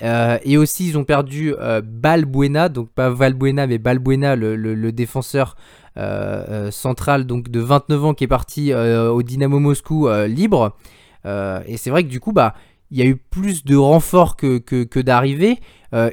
Et 0.00 0.56
aussi, 0.56 0.88
ils 0.88 0.98
ont 0.98 1.04
perdu 1.04 1.54
Balbuena, 1.84 2.68
donc 2.68 2.90
pas 2.90 3.10
Valbuena, 3.10 3.66
mais 3.66 3.78
Balbuena, 3.78 4.36
le 4.36 4.90
défenseur 4.92 5.56
euh, 5.98 6.44
euh, 6.48 6.70
central 6.70 7.26
donc 7.26 7.48
de 7.48 7.58
29 7.58 8.04
ans 8.04 8.14
qui 8.14 8.22
est 8.22 8.28
parti 8.28 8.72
euh, 8.72 9.10
au 9.10 9.24
Dynamo 9.24 9.58
Moscou 9.58 10.08
libre. 10.28 10.76
et 11.24 11.76
c'est 11.76 11.90
vrai 11.90 12.04
que 12.04 12.08
du 12.08 12.20
coup, 12.20 12.32
bah, 12.32 12.54
il 12.92 12.98
y 12.98 13.02
a 13.02 13.04
eu 13.04 13.16
plus 13.16 13.64
de 13.64 13.76
renforts 13.76 14.36
que, 14.36 14.58
que, 14.58 15.00
d'arrivées. 15.00 15.58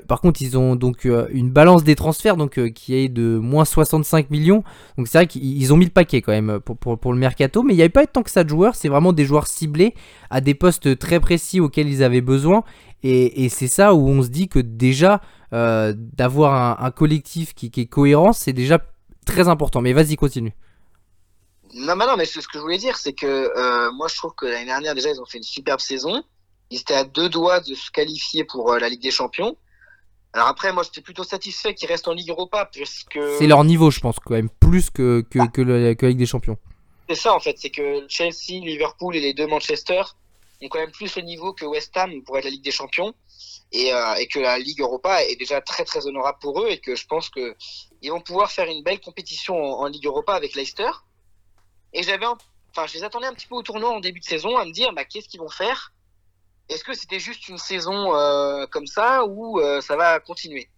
par 0.07 0.21
contre, 0.21 0.41
ils 0.41 0.57
ont 0.57 0.75
donc 0.75 1.07
une 1.29 1.51
balance 1.51 1.83
des 1.83 1.95
transferts 1.95 2.35
donc, 2.35 2.59
qui 2.73 2.95
est 2.95 3.09
de 3.09 3.37
moins 3.37 3.63
65 3.63 4.31
millions. 4.31 4.63
Donc 4.97 5.07
c'est 5.07 5.19
vrai 5.19 5.27
qu'ils 5.27 5.71
ont 5.71 5.77
mis 5.77 5.85
le 5.85 5.91
paquet 5.91 6.21
quand 6.21 6.33
même 6.33 6.59
pour, 6.59 6.75
pour, 6.77 6.97
pour 6.97 7.13
le 7.13 7.19
mercato. 7.19 7.61
Mais 7.61 7.73
il 7.73 7.77
n'y 7.77 7.83
avait 7.83 7.89
pas 7.89 8.07
tant 8.07 8.23
que 8.23 8.31
ça 8.31 8.43
de 8.43 8.49
joueurs. 8.49 8.75
C'est 8.75 8.89
vraiment 8.89 9.13
des 9.13 9.23
joueurs 9.23 9.47
ciblés 9.47 9.93
à 10.31 10.41
des 10.41 10.55
postes 10.55 10.97
très 10.97 11.19
précis 11.19 11.59
auxquels 11.59 11.87
ils 11.87 12.03
avaient 12.03 12.21
besoin. 12.21 12.63
Et, 13.07 13.45
et 13.45 13.49
c'est 13.49 13.67
ça 13.67 13.93
où 13.93 14.09
on 14.09 14.23
se 14.23 14.29
dit 14.29 14.47
que 14.47 14.57
déjà 14.57 15.21
d'avoir 15.51 16.53
un, 16.53 16.85
un, 16.85 16.91
collectif 16.91 17.53
qui, 17.53 17.71
qui 17.71 17.81
est 17.81 17.85
cohérent, 17.85 18.33
c'est 18.33 18.51
déjà 18.51 18.79
très 19.25 19.47
important. 19.47 19.79
Mais 19.79 19.93
vas-y, 19.93 20.15
continue. 20.17 20.53
Non, 21.75 21.95
mais 21.95 22.05
non, 22.05 22.15
mais 22.17 22.25
ce 22.25 22.39
que 22.39 22.53
je 22.53 22.59
voulais 22.59 22.77
dire, 22.77 22.97
c'est 22.97 23.13
que 23.13 23.25
euh, 23.27 23.91
moi, 23.91 24.07
je 24.07 24.15
trouve 24.15 24.33
que 24.33 24.45
l'année 24.45 24.65
dernière, 24.65 24.95
déjà, 24.95 25.11
ils 25.11 25.19
ont 25.19 25.25
fait 25.25 25.37
une 25.37 25.43
superbe 25.43 25.81
saison. 25.81 26.23
Ils 26.71 26.79
étaient 26.79 26.95
à 26.95 27.03
deux 27.03 27.29
doigts 27.29 27.59
de 27.59 27.75
se 27.75 27.91
qualifier 27.91 28.43
pour 28.43 28.71
euh, 28.71 28.79
la 28.79 28.89
Ligue 28.89 29.01
des 29.01 29.11
Champions. 29.11 29.57
Alors 30.33 30.47
après, 30.47 30.73
moi, 30.73 30.83
j'étais 30.83 31.01
plutôt 31.01 31.23
satisfait 31.23 31.75
qu'ils 31.75 31.87
restent 31.87 32.07
en 32.07 32.13
Ligue 32.13 32.29
Europa, 32.29 32.69
puisque... 32.71 33.19
C'est 33.37 33.47
leur 33.47 33.63
niveau, 33.65 33.91
je 33.91 33.99
pense, 33.99 34.15
quand 34.19 34.33
même, 34.33 34.49
plus 34.49 34.89
que, 34.89 35.21
que, 35.29 35.39
ah. 35.39 35.47
que, 35.47 35.61
la, 35.61 35.91
Ligue 35.91 36.17
des 36.17 36.25
Champions. 36.25 36.57
C'est 37.07 37.15
ça, 37.15 37.35
en 37.35 37.39
fait. 37.39 37.55
C'est 37.57 37.69
que 37.69 38.05
Chelsea, 38.07 38.63
Liverpool 38.63 39.15
et 39.15 39.21
les 39.21 39.33
deux 39.33 39.47
Manchester 39.47 40.01
ont 40.61 40.69
quand 40.69 40.79
même 40.79 40.91
plus 40.91 41.15
le 41.15 41.23
niveau 41.23 41.53
que 41.53 41.65
West 41.65 41.95
Ham 41.97 42.23
pour 42.23 42.37
être 42.37 42.45
la 42.45 42.49
Ligue 42.49 42.63
des 42.63 42.71
Champions. 42.71 43.13
Et, 43.71 43.93
euh, 43.93 44.13
et, 44.15 44.27
que 44.27 44.39
la 44.39 44.57
Ligue 44.57 44.79
Europa 44.79 45.23
est 45.23 45.35
déjà 45.35 45.59
très 45.59 45.83
très 45.83 46.05
honorable 46.07 46.37
pour 46.39 46.61
eux 46.61 46.69
et 46.69 46.79
que 46.79 46.95
je 46.95 47.05
pense 47.07 47.29
que 47.29 47.55
ils 48.01 48.11
vont 48.11 48.21
pouvoir 48.21 48.51
faire 48.51 48.67
une 48.67 48.83
belle 48.83 49.01
compétition 49.01 49.55
en, 49.55 49.87
Ligue 49.87 50.05
Europa 50.05 50.33
avec 50.33 50.55
Leicester. 50.55 50.89
Et 51.91 52.03
j'avais, 52.03 52.25
enfin, 52.25 52.87
je 52.87 52.93
les 52.93 53.03
attendais 53.03 53.27
un 53.27 53.33
petit 53.33 53.47
peu 53.47 53.55
au 53.55 53.63
tournoi 53.63 53.89
en 53.89 53.99
début 53.99 54.19
de 54.19 54.25
saison 54.25 54.55
à 54.57 54.65
me 54.65 54.71
dire, 54.71 54.93
bah, 54.93 55.03
qu'est-ce 55.03 55.27
qu'ils 55.27 55.39
vont 55.39 55.49
faire? 55.49 55.93
Est-ce 56.69 56.83
que 56.83 56.93
c'était 56.93 57.19
juste 57.19 57.47
une 57.49 57.57
saison 57.57 58.15
euh, 58.15 58.65
comme 58.67 58.87
ça 58.87 59.25
ou 59.25 59.59
euh, 59.59 59.81
ça 59.81 59.95
va 59.95 60.19
continuer? 60.19 60.69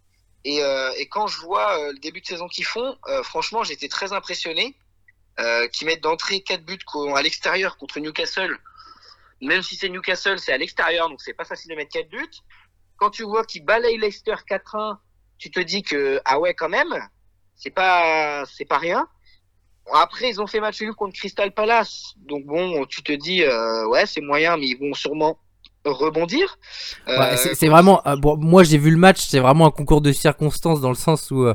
Et, 0.44 0.60
et, 0.98 1.10
quand 1.10 1.28
je 1.28 1.42
vois 1.42 1.92
le 1.92 2.00
début 2.00 2.22
de 2.22 2.26
saison 2.26 2.48
qu'ils 2.48 2.64
font, 2.64 2.98
franchement, 3.24 3.64
j'étais 3.64 3.90
très 3.90 4.14
impressionné. 4.14 4.78
qu'ils 5.74 5.88
mettent 5.88 6.04
d'entrée 6.04 6.40
4 6.40 6.64
buts 6.64 6.80
à 7.16 7.22
l'extérieur 7.22 7.76
contre 7.76 8.00
Newcastle. 8.00 8.58
Même 9.42 9.62
si 9.62 9.76
c'est 9.76 9.90
Newcastle, 9.90 10.40
c'est 10.40 10.54
à 10.54 10.58
l'extérieur, 10.58 11.10
donc 11.10 11.22
c'est 11.22 11.34
pas 11.34 11.46
facile 11.46 11.72
de 11.72 11.76
mettre 11.76 11.92
4 11.92 12.10
buts. 12.10 12.42
Quand 12.98 13.12
tu 13.12 13.24
vois 13.24 13.44
qu'ils 13.46 13.64
balayent 13.64 13.98
Leicester 13.98 14.36
4-1, 14.50 14.98
tu 15.38 15.52
te 15.52 15.60
dis 15.60 15.84
que, 15.84 16.20
ah 16.26 16.40
ouais, 16.40 16.54
quand 16.54 16.70
même, 16.70 16.94
c'est 17.56 17.70
pas 17.70 18.44
c'est 18.46 18.66
pas 18.66 18.80
rien. 18.80 19.08
Après, 19.94 20.30
ils 20.30 20.42
ont 20.42 20.48
fait 20.48 20.60
match 20.60 20.82
nul 20.82 20.94
contre 20.94 21.14
Crystal 21.18 21.54
Palace, 21.54 22.14
donc 22.18 22.46
bon, 22.46 22.86
tu 22.86 23.04
te 23.04 23.12
dis 23.12 23.44
euh, 23.44 23.88
ouais, 23.88 24.06
c'est 24.06 24.22
moyen, 24.22 24.58
mais 24.58 24.68
ils 24.68 24.78
vont 24.78 24.94
sûrement 24.94 25.40
rebondir. 25.90 26.58
Euh, 27.08 27.36
c'est 27.36 27.68
vraiment, 27.68 28.02
euh, 28.06 28.16
bon, 28.16 28.38
moi 28.38 28.64
j'ai 28.64 28.78
vu 28.78 28.92
le 28.92 28.98
match, 28.98 29.20
c'est 29.28 29.40
vraiment 29.40 29.68
un 29.68 29.72
concours 29.72 30.02
de 30.02 30.12
circonstances 30.12 30.82
dans 30.82 30.90
le 30.90 30.96
sens 30.96 31.32
où 31.32 31.48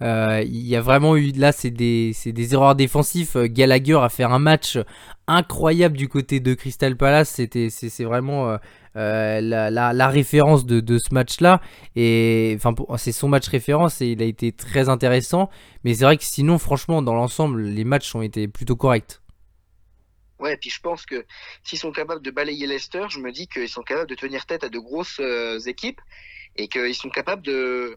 il 0.00 0.66
y 0.66 0.76
a 0.76 0.80
vraiment 0.80 1.16
eu 1.16 1.32
là, 1.32 1.52
c'est 1.52 1.70
des, 1.70 2.14
des 2.24 2.54
erreurs 2.54 2.74
défensives. 2.74 3.36
Gallagher 3.44 3.98
a 4.00 4.08
fait 4.08 4.24
un 4.24 4.38
match 4.38 4.78
incroyable 5.26 5.96
du 5.96 6.08
côté 6.08 6.40
de 6.40 6.54
Crystal 6.54 6.96
Palace. 6.96 7.30
C'était, 7.30 7.68
c'est 7.70 8.04
vraiment 8.04 8.58
euh, 8.98 9.40
la, 9.40 10.08
référence 10.08 10.66
de, 10.66 10.98
ce 10.98 11.14
match-là. 11.14 11.60
Et 11.94 12.56
enfin, 12.56 12.74
c'est 12.96 13.12
son 13.12 13.28
match 13.28 13.48
référence 13.48 14.00
et 14.00 14.08
il 14.08 14.22
a 14.22 14.24
été 14.24 14.52
très 14.52 14.88
intéressant. 14.88 15.50
Mais 15.84 15.94
c'est 15.94 16.04
vrai 16.04 16.16
que 16.16 16.24
sinon, 16.24 16.58
franchement, 16.58 17.00
dans 17.02 17.14
l'ensemble, 17.14 17.62
les 17.62 17.84
matchs 17.84 18.14
ont 18.14 18.22
été 18.22 18.48
plutôt 18.48 18.76
corrects. 18.76 19.20
Ouais, 20.38 20.54
et 20.54 20.56
puis 20.56 20.70
je 20.70 20.80
pense 20.80 21.04
que 21.04 21.26
s'ils 21.64 21.78
sont 21.78 21.92
capables 21.92 22.22
de 22.22 22.30
balayer 22.30 22.66
Leicester, 22.66 23.06
je 23.08 23.18
me 23.18 23.32
dis 23.32 23.48
qu'ils 23.48 23.68
sont 23.68 23.82
capables 23.82 24.08
de 24.08 24.14
tenir 24.14 24.46
tête 24.46 24.64
à 24.64 24.68
de 24.68 24.78
grosses 24.78 25.18
euh, 25.20 25.58
équipes 25.60 26.00
et 26.56 26.68
qu'ils 26.68 26.94
sont 26.94 27.10
capables 27.10 27.42
de, 27.42 27.96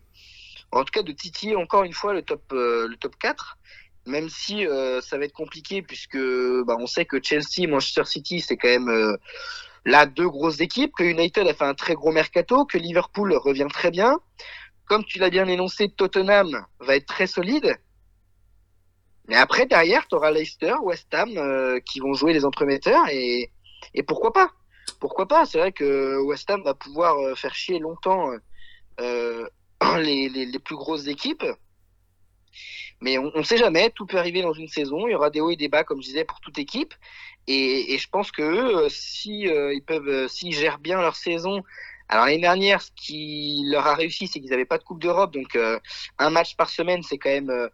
en 0.71 0.83
tout 0.83 0.91
cas, 0.91 1.03
de 1.03 1.11
titiller 1.11 1.55
encore 1.55 1.83
une 1.83 1.93
fois 1.93 2.13
le 2.13 2.23
top, 2.23 2.43
euh, 2.53 2.87
le 2.87 2.95
top 2.97 3.15
4 3.19 3.57
même 4.07 4.29
si 4.29 4.65
ça 5.03 5.19
va 5.19 5.25
être 5.25 5.33
compliqué 5.33 5.83
puisque 5.83 6.17
bah, 6.17 6.75
on 6.79 6.87
sait 6.87 7.05
que 7.05 7.21
Chelsea, 7.21 7.67
Manchester 7.67 8.05
City, 8.05 8.39
c'est 8.39 8.57
quand 8.57 8.67
même 8.67 9.17
là 9.85 10.05
deux 10.05 10.27
grosses 10.27 10.59
équipes, 10.59 10.91
que 10.97 11.03
United 11.03 11.47
a 11.47 11.53
fait 11.53 11.65
un 11.65 11.73
très 11.73 11.93
gros 11.93 12.11
mercato, 12.11 12.65
que 12.65 12.77
Liverpool 12.77 13.33
revient 13.33 13.67
très 13.71 13.91
bien. 13.91 14.19
Comme 14.85 15.05
tu 15.05 15.19
l'as 15.19 15.29
bien 15.29 15.47
énoncé, 15.47 15.89
Tottenham 15.89 16.65
va 16.79 16.95
être 16.95 17.05
très 17.05 17.27
solide. 17.27 17.77
Mais 19.31 19.37
après, 19.37 19.65
derrière, 19.65 20.05
tu 20.09 20.15
auras 20.15 20.29
Leicester, 20.29 20.73
West 20.81 21.13
Ham 21.13 21.37
euh, 21.37 21.79
qui 21.79 22.01
vont 22.01 22.13
jouer 22.13 22.33
les 22.33 22.43
entremetteurs 22.43 23.07
et, 23.09 23.49
et 23.93 24.03
pourquoi 24.03 24.33
pas? 24.33 24.51
Pourquoi 24.99 25.25
pas? 25.25 25.45
C'est 25.45 25.57
vrai 25.57 25.71
que 25.71 26.19
West 26.19 26.49
Ham 26.49 26.61
va 26.63 26.73
pouvoir 26.73 27.17
euh, 27.17 27.33
faire 27.33 27.55
chier 27.55 27.79
longtemps 27.79 28.29
euh, 28.99 29.47
les, 29.99 30.27
les, 30.27 30.59
plus 30.59 30.75
grosses 30.75 31.07
équipes. 31.07 31.45
Mais 32.99 33.17
on 33.17 33.31
ne 33.33 33.43
sait 33.43 33.55
jamais, 33.55 33.89
tout 33.91 34.05
peut 34.05 34.17
arriver 34.17 34.41
dans 34.41 34.51
une 34.51 34.67
saison. 34.67 35.07
Il 35.07 35.11
y 35.11 35.15
aura 35.15 35.29
des 35.29 35.39
hauts 35.39 35.49
et 35.49 35.55
des 35.55 35.69
bas, 35.69 35.85
comme 35.85 36.01
je 36.01 36.07
disais, 36.07 36.25
pour 36.25 36.41
toute 36.41 36.59
équipe. 36.59 36.93
Et, 37.47 37.93
et 37.93 37.97
je 37.99 38.09
pense 38.09 38.33
que 38.33 38.87
si 38.89 39.43
ils 39.43 39.83
peuvent, 39.87 40.27
s'ils 40.27 40.53
gèrent 40.53 40.79
bien 40.79 40.99
leur 40.99 41.15
saison. 41.15 41.63
Alors 42.09 42.25
l'année 42.25 42.41
dernière, 42.41 42.81
ce 42.81 42.91
qui 42.97 43.63
leur 43.71 43.87
a 43.87 43.95
réussi, 43.95 44.27
c'est 44.27 44.41
qu'ils 44.41 44.49
n'avaient 44.49 44.65
pas 44.65 44.77
de 44.77 44.83
Coupe 44.83 45.01
d'Europe, 45.01 45.31
donc 45.31 45.57
un 46.17 46.29
match 46.29 46.57
par 46.57 46.69
semaine, 46.69 47.01
c'est 47.01 47.17
quand 47.17 47.29
même 47.29 47.69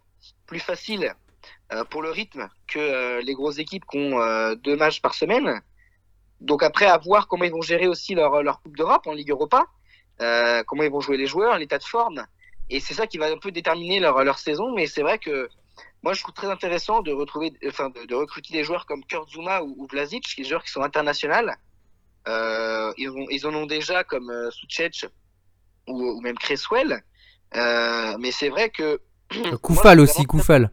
plus 0.46 0.60
facile 0.60 1.16
pour 1.90 2.02
le 2.02 2.12
rythme 2.12 2.48
que 2.68 2.80
euh, 2.80 3.22
les 3.22 3.34
grosses 3.34 3.60
équipes 3.60 3.86
qui 3.90 3.98
ont 3.98 4.20
euh, 4.20 4.56
deux 4.56 4.76
matchs 4.76 5.02
par 5.02 5.14
semaine. 5.14 5.62
Donc 6.40 6.64
après, 6.64 6.86
à 6.86 6.98
voir 6.98 7.28
comment 7.28 7.44
ils 7.44 7.52
vont 7.52 7.62
gérer 7.62 7.88
aussi 7.88 8.14
leur, 8.14 8.44
leur 8.44 8.62
Coupe 8.62 8.78
d'Europe 8.78 9.08
en 9.08 9.14
Ligue 9.14 9.32
Europa, 9.32 9.66
euh, 10.22 10.64
comment 10.66 10.84
ils 10.84 10.92
vont 10.92 11.02
jouer 11.02 11.18
les 11.18 11.26
joueurs, 11.26 11.58
l'état 11.58 11.78
de 11.78 11.84
forme. 11.84 12.26
Et 12.70 12.80
c'est 12.80 12.94
ça 12.94 13.08
qui 13.08 13.18
va 13.18 13.28
un 13.28 13.38
peu 13.38 13.52
déterminer 13.52 14.00
leur, 14.00 14.24
leur 14.24 14.40
saison. 14.40 14.74
Mais 14.76 14.88
c'est 14.88 15.02
vrai 15.02 15.18
que 15.18 15.50
moi, 16.04 16.14
je 16.14 16.22
trouve 16.22 16.34
très 16.34 16.48
intéressant 16.48 17.02
de 17.02 17.12
retrouver, 17.12 17.54
enfin, 17.68 17.90
de, 17.90 18.06
de 18.06 18.16
recruter 18.16 18.54
des 18.54 18.64
joueurs 18.64 18.86
comme 18.86 19.04
Kurt 19.06 19.30
Zuma 19.30 19.64
ou, 19.64 19.76
ou 19.78 19.88
Vlasic, 19.88 20.36
des 20.38 20.44
joueurs 20.44 20.64
qui 20.64 20.72
sont 20.72 20.82
internationaux. 20.82 21.52
Euh, 22.28 22.94
ils, 22.98 23.10
ont, 23.10 23.26
ils 23.30 23.48
en 23.48 23.54
ont 23.54 23.66
déjà 23.66 24.04
comme 24.04 24.30
euh, 24.30 24.52
Suchec 24.52 25.06
ou, 25.88 26.12
ou 26.12 26.22
même 26.22 26.38
Cresswell. 26.38 27.02
Euh, 27.56 28.18
mais 28.20 28.32
c'est 28.32 28.50
vrai 28.50 28.70
que. 28.70 29.00
Koufal 29.62 30.00
aussi, 30.00 30.26
Koufal. 30.26 30.72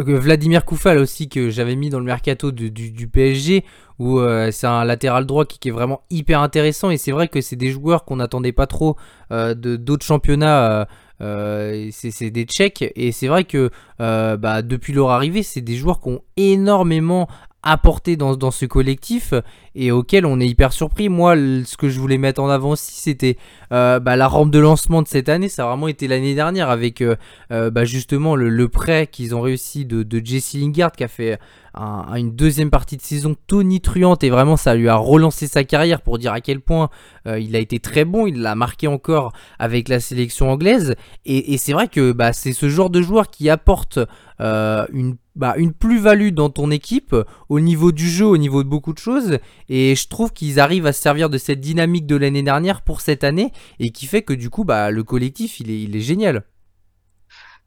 Vladimir 0.00 0.64
Koufal 0.64 0.98
aussi, 0.98 1.28
que 1.28 1.50
j'avais 1.50 1.76
mis 1.76 1.90
dans 1.90 1.98
le 1.98 2.04
mercato 2.04 2.50
du, 2.50 3.08
PSG, 3.08 3.64
où 3.98 4.18
euh, 4.18 4.50
c'est 4.50 4.66
un 4.66 4.84
latéral 4.84 5.26
droit 5.26 5.44
qui, 5.44 5.68
est 5.68 5.72
vraiment 5.72 6.02
hyper 6.10 6.40
intéressant. 6.40 6.90
Et 6.90 6.96
c'est 6.96 7.12
vrai 7.12 7.28
que 7.28 7.40
c'est 7.40 7.56
des 7.56 7.70
joueurs 7.70 8.04
qu'on 8.04 8.16
n'attendait 8.16 8.52
pas 8.52 8.66
trop 8.66 8.96
euh, 9.30 9.54
de 9.54 9.76
d'autres 9.76 10.04
championnats. 10.04 10.86
Euh, 11.20 11.88
c'est 11.92 12.30
des 12.30 12.44
Tchèques 12.44 12.84
et 12.96 13.12
c'est 13.12 13.28
vrai 13.28 13.44
que 13.44 13.70
bah, 13.98 14.62
depuis 14.62 14.92
leur 14.92 15.10
arrivée, 15.10 15.42
c'est 15.42 15.60
des 15.60 15.76
joueurs 15.76 16.00
qui 16.00 16.08
ont 16.08 16.22
énormément 16.36 17.28
apporté 17.62 18.16
dans, 18.16 18.36
dans 18.36 18.50
ce 18.50 18.66
collectif 18.66 19.34
et 19.74 19.90
auquel 19.90 20.26
on 20.26 20.40
est 20.40 20.46
hyper 20.46 20.72
surpris. 20.72 21.08
Moi, 21.08 21.36
ce 21.36 21.76
que 21.76 21.88
je 21.88 21.98
voulais 22.00 22.18
mettre 22.18 22.42
en 22.42 22.48
avant 22.48 22.70
aussi, 22.70 22.92
c'était 22.94 23.36
euh, 23.72 24.00
bah, 24.00 24.16
la 24.16 24.28
rampe 24.28 24.50
de 24.50 24.58
lancement 24.58 25.02
de 25.02 25.08
cette 25.08 25.28
année. 25.28 25.48
Ça 25.48 25.64
a 25.64 25.68
vraiment 25.68 25.88
été 25.88 26.08
l'année 26.08 26.34
dernière 26.34 26.70
avec 26.70 27.00
euh, 27.00 27.16
euh, 27.50 27.70
bah, 27.70 27.84
justement 27.84 28.36
le, 28.36 28.48
le 28.48 28.68
prêt 28.68 29.06
qu'ils 29.06 29.34
ont 29.34 29.40
réussi 29.40 29.84
de, 29.84 30.02
de 30.02 30.20
Jesse 30.24 30.54
Lingard 30.54 30.92
qui 30.92 31.04
a 31.04 31.08
fait 31.08 31.38
un, 31.74 32.14
une 32.14 32.34
deuxième 32.34 32.70
partie 32.70 32.96
de 32.96 33.02
saison 33.02 33.36
tonitruante 33.46 34.24
et 34.24 34.30
vraiment 34.30 34.56
ça 34.56 34.74
lui 34.74 34.88
a 34.88 34.96
relancé 34.96 35.46
sa 35.46 35.64
carrière 35.64 36.02
pour 36.02 36.18
dire 36.18 36.32
à 36.32 36.40
quel 36.40 36.60
point 36.60 36.90
euh, 37.26 37.38
il 37.38 37.56
a 37.56 37.58
été 37.58 37.78
très 37.78 38.04
bon. 38.04 38.26
Il 38.26 38.42
l'a 38.42 38.54
marqué 38.54 38.86
encore 38.86 39.32
avec 39.58 39.88
la 39.88 40.00
sélection 40.00 40.50
anglaise 40.50 40.94
et, 41.24 41.54
et 41.54 41.58
c'est 41.58 41.72
vrai 41.72 41.88
que 41.88 42.12
bah, 42.12 42.32
c'est 42.32 42.52
ce 42.52 42.68
genre 42.68 42.90
de 42.90 43.02
joueur 43.02 43.28
qui 43.28 43.48
apporte 43.50 43.98
euh, 44.40 44.86
une 44.92 45.16
bah, 45.34 45.54
une 45.56 45.72
plus-value 45.72 46.30
dans 46.30 46.50
ton 46.50 46.70
équipe 46.70 47.16
au 47.48 47.60
niveau 47.60 47.90
du 47.90 48.08
jeu, 48.08 48.26
au 48.26 48.36
niveau 48.36 48.62
de 48.62 48.68
beaucoup 48.68 48.92
de 48.92 48.98
choses. 48.98 49.38
Et 49.68 49.94
je 49.94 50.08
trouve 50.08 50.32
qu'ils 50.32 50.60
arrivent 50.60 50.86
à 50.86 50.92
se 50.92 51.00
servir 51.00 51.30
de 51.30 51.38
cette 51.38 51.60
dynamique 51.60 52.06
de 52.06 52.16
l'année 52.16 52.42
dernière 52.42 52.82
pour 52.82 53.00
cette 53.00 53.24
année 53.24 53.50
et 53.78 53.92
qui 53.92 54.06
fait 54.06 54.22
que 54.22 54.34
du 54.34 54.50
coup, 54.50 54.64
bah, 54.64 54.90
le 54.90 55.02
collectif, 55.04 55.60
il 55.60 55.70
est, 55.70 55.80
il 55.80 55.96
est 55.96 56.00
génial. 56.00 56.44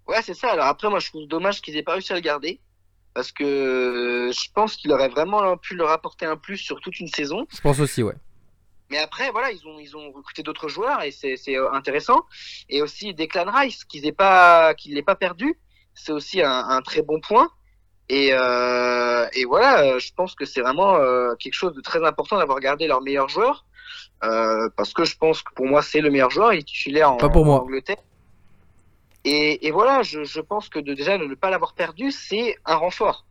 Ouais, 0.07 0.21
c'est 0.21 0.35
ça. 0.35 0.51
Alors 0.51 0.65
après, 0.65 0.89
moi, 0.89 0.99
je 0.99 1.09
trouve 1.09 1.27
dommage 1.27 1.61
qu'ils 1.61 1.75
aient 1.77 1.83
pas 1.83 1.93
réussi 1.93 2.13
à 2.13 2.15
le 2.15 2.21
garder 2.21 2.59
parce 3.15 3.31
que 3.31 4.29
je 4.31 4.51
pense 4.53 4.75
qu'il 4.75 4.91
aurait 4.91 5.09
vraiment 5.09 5.57
pu 5.57 5.75
leur 5.75 5.89
apporter 5.89 6.25
un 6.25 6.37
plus 6.37 6.57
sur 6.57 6.79
toute 6.81 6.99
une 6.99 7.07
saison. 7.07 7.47
Je 7.51 7.61
pense 7.61 7.79
aussi, 7.79 8.03
ouais. 8.03 8.15
Mais 8.91 8.99
après, 8.99 9.31
voilà, 9.31 9.51
ils 9.51 9.65
ont, 9.65 9.79
ils 9.79 9.97
ont 9.97 10.11
recruté 10.11 10.43
d'autres 10.43 10.67
joueurs 10.67 11.01
et 11.01 11.09
c'est 11.09 11.35
intéressant. 11.73 12.21
Et 12.69 12.83
aussi 12.83 13.15
Declan 13.15 13.49
Rice, 13.51 13.83
qu'ils 13.83 14.03
n'aient 14.03 14.11
pas, 14.11 14.75
qu'il 14.75 15.03
pas 15.03 15.15
perdu 15.15 15.57
c'est 15.95 16.11
aussi 16.11 16.41
un, 16.41 16.69
un, 16.69 16.81
très 16.81 17.01
bon 17.01 17.19
point. 17.19 17.49
Et, 18.09 18.29
euh, 18.33 19.25
et 19.33 19.45
voilà, 19.45 19.97
je 19.97 20.11
pense 20.15 20.35
que 20.35 20.45
c'est 20.45 20.61
vraiment 20.61 20.97
euh, 20.97 21.33
quelque 21.39 21.53
chose 21.53 21.73
de 21.73 21.81
très 21.81 22.05
important 22.05 22.37
d'avoir 22.37 22.59
gardé 22.59 22.85
leur 22.85 23.01
meilleur 23.01 23.29
joueur. 23.29 23.65
Euh, 24.23 24.69
parce 24.77 24.93
que 24.93 25.05
je 25.05 25.17
pense 25.17 25.41
que 25.41 25.53
pour 25.53 25.65
moi, 25.65 25.81
c'est 25.81 26.01
le 26.01 26.11
meilleur 26.11 26.29
joueur. 26.29 26.53
Il 26.53 26.59
est 26.59 26.67
titulaire 26.67 27.11
en, 27.11 27.17
pas 27.17 27.29
pour 27.29 27.45
moi. 27.45 27.55
en 27.55 27.63
Angleterre. 27.63 27.97
Et, 29.25 29.65
et 29.65 29.71
voilà, 29.71 30.03
je, 30.03 30.23
je, 30.23 30.39
pense 30.39 30.69
que 30.69 30.77
de, 30.79 30.93
déjà 30.93 31.17
de 31.17 31.25
ne 31.25 31.33
pas 31.33 31.49
l'avoir 31.49 31.73
perdu, 31.73 32.11
c'est 32.11 32.55
un 32.63 32.75
renfort. 32.75 33.25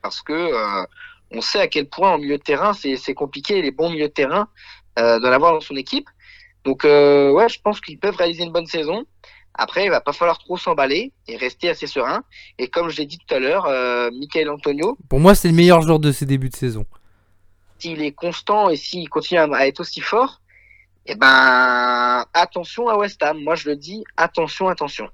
Parce 0.00 0.22
que 0.22 0.32
euh, 0.32 0.84
on 1.32 1.40
sait 1.40 1.60
à 1.60 1.66
quel 1.66 1.88
point 1.88 2.12
en 2.12 2.18
milieu 2.18 2.38
de 2.38 2.42
terrain, 2.42 2.72
c'est 2.72 3.14
compliqué, 3.14 3.60
les 3.60 3.72
bons 3.72 3.90
milieux 3.90 4.08
de 4.08 4.12
terrain, 4.12 4.48
euh, 4.98 5.18
de 5.18 5.28
l'avoir 5.28 5.52
dans 5.52 5.60
son 5.60 5.76
équipe. 5.76 6.08
Donc 6.64 6.84
euh, 6.84 7.32
ouais, 7.32 7.48
je 7.48 7.60
pense 7.60 7.80
qu'ils 7.80 7.98
peuvent 7.98 8.16
réaliser 8.16 8.44
une 8.44 8.52
bonne 8.52 8.66
saison. 8.66 9.04
Après, 9.54 9.84
il 9.84 9.90
va 9.90 10.00
pas 10.00 10.12
falloir 10.12 10.38
trop 10.38 10.56
s'emballer 10.56 11.12
et 11.26 11.36
rester 11.36 11.68
assez 11.68 11.88
serein. 11.88 12.22
Et 12.58 12.68
comme 12.68 12.88
je 12.88 12.98
l'ai 12.98 13.06
dit 13.06 13.18
tout 13.18 13.34
à 13.34 13.40
l'heure, 13.40 13.66
euh, 13.66 14.08
Michael 14.12 14.48
Antonio. 14.50 14.96
Pour 15.08 15.18
moi, 15.18 15.34
c'est 15.34 15.48
le 15.48 15.54
meilleur 15.54 15.82
joueur 15.82 15.98
de 15.98 16.12
ses 16.12 16.26
débuts 16.26 16.48
de 16.48 16.56
saison. 16.56 16.86
S'il 17.80 18.00
est 18.02 18.12
constant 18.12 18.68
et 18.70 18.76
s'il 18.76 19.08
continue 19.08 19.40
à 19.40 19.66
être 19.66 19.80
aussi 19.80 20.00
fort, 20.00 20.40
eh 21.06 21.16
ben, 21.16 22.24
attention 22.34 22.88
à 22.88 22.96
West 22.96 23.20
Ham. 23.22 23.42
Moi, 23.42 23.56
je 23.56 23.68
le 23.68 23.76
dis, 23.76 24.04
attention, 24.16 24.68
attention. 24.68 25.08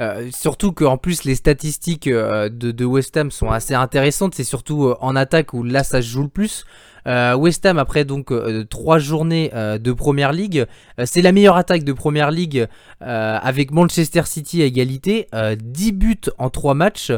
Euh, 0.00 0.30
surtout 0.32 0.70
qu'en 0.72 0.96
plus 0.96 1.24
les 1.24 1.34
statistiques 1.34 2.06
euh, 2.06 2.48
de, 2.48 2.70
de, 2.70 2.84
West 2.84 3.16
Ham 3.16 3.32
sont 3.32 3.50
assez 3.50 3.74
intéressantes, 3.74 4.32
c'est 4.34 4.44
surtout 4.44 4.84
euh, 4.84 4.96
en 5.00 5.16
attaque 5.16 5.54
où 5.54 5.64
là 5.64 5.82
ça 5.82 6.00
se 6.00 6.06
joue 6.06 6.22
le 6.22 6.28
plus. 6.28 6.64
Euh, 7.08 7.34
West 7.34 7.64
Ham 7.64 7.78
après 7.78 8.04
donc 8.04 8.30
euh, 8.30 8.64
trois 8.64 8.98
journées 8.98 9.50
euh, 9.54 9.78
de 9.78 9.92
Première 9.92 10.32
Ligue, 10.32 10.66
c'est 11.04 11.22
la 11.22 11.32
meilleure 11.32 11.56
attaque 11.56 11.84
de 11.84 11.92
Première 11.92 12.30
Ligue 12.30 12.66
avec 13.00 13.70
Manchester 13.70 14.22
City 14.24 14.62
à 14.62 14.66
égalité, 14.66 15.28
10 15.32 15.92
buts 15.92 16.20
en 16.38 16.50
3 16.50 16.74
matchs. 16.74 17.12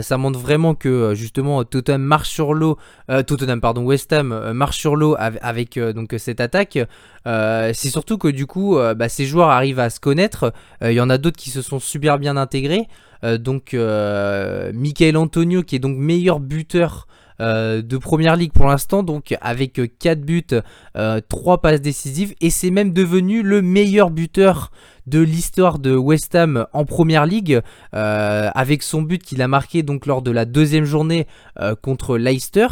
ça 0.00 0.16
montre 0.16 0.38
vraiment 0.38 0.74
que 0.74 1.14
justement 1.14 1.64
Tottenham 1.64 2.02
marche 2.02 2.30
sur 2.30 2.54
l'eau, 2.54 2.78
Tottenham 3.08 3.60
pardon 3.60 3.84
West 3.84 4.12
Ham 4.12 4.52
marche 4.52 4.78
sur 4.78 4.94
l'eau 4.94 5.16
avec, 5.18 5.42
avec 5.42 5.78
donc 5.78 6.14
cette 6.18 6.40
attaque. 6.40 6.78
c'est 7.24 7.90
surtout 7.90 8.18
que 8.18 8.28
du 8.28 8.46
coup 8.46 8.78
bah, 8.96 9.08
ces 9.08 9.26
joueurs 9.26 9.50
arrivent 9.50 9.80
à 9.80 9.90
se 9.90 9.98
connaître. 9.98 10.52
Il 10.82 10.92
y 10.92 11.00
en 11.00 11.10
a 11.10 11.18
d'autres 11.18 11.38
qui 11.38 11.50
se 11.50 11.62
sont 11.62 11.80
super 11.80 12.18
bien 12.18 12.36
intégrés. 12.36 12.86
donc 13.24 13.72
Michael 13.72 15.16
Antonio 15.16 15.62
qui 15.62 15.74
est 15.74 15.80
donc 15.80 15.96
meilleur 15.96 16.38
buteur 16.38 17.08
euh, 17.40 17.82
de 17.82 17.96
première 17.96 18.36
ligue 18.36 18.52
pour 18.52 18.66
l'instant, 18.66 19.02
donc 19.02 19.34
avec 19.40 19.80
4 19.98 20.20
buts, 20.20 20.46
euh, 20.96 21.20
3 21.28 21.60
passes 21.60 21.80
décisives, 21.80 22.34
et 22.40 22.50
c'est 22.50 22.70
même 22.70 22.92
devenu 22.92 23.42
le 23.42 23.62
meilleur 23.62 24.10
buteur 24.10 24.70
de 25.06 25.20
l'histoire 25.20 25.78
de 25.78 25.94
West 25.94 26.34
Ham 26.34 26.66
en 26.72 26.84
première 26.84 27.26
ligue, 27.26 27.60
euh, 27.94 28.50
avec 28.54 28.82
son 28.82 29.02
but 29.02 29.22
qu'il 29.22 29.40
a 29.40 29.48
marqué 29.48 29.82
donc 29.82 30.06
lors 30.06 30.22
de 30.22 30.30
la 30.30 30.44
deuxième 30.44 30.84
journée 30.84 31.26
euh, 31.60 31.74
contre 31.74 32.18
Leicester, 32.18 32.66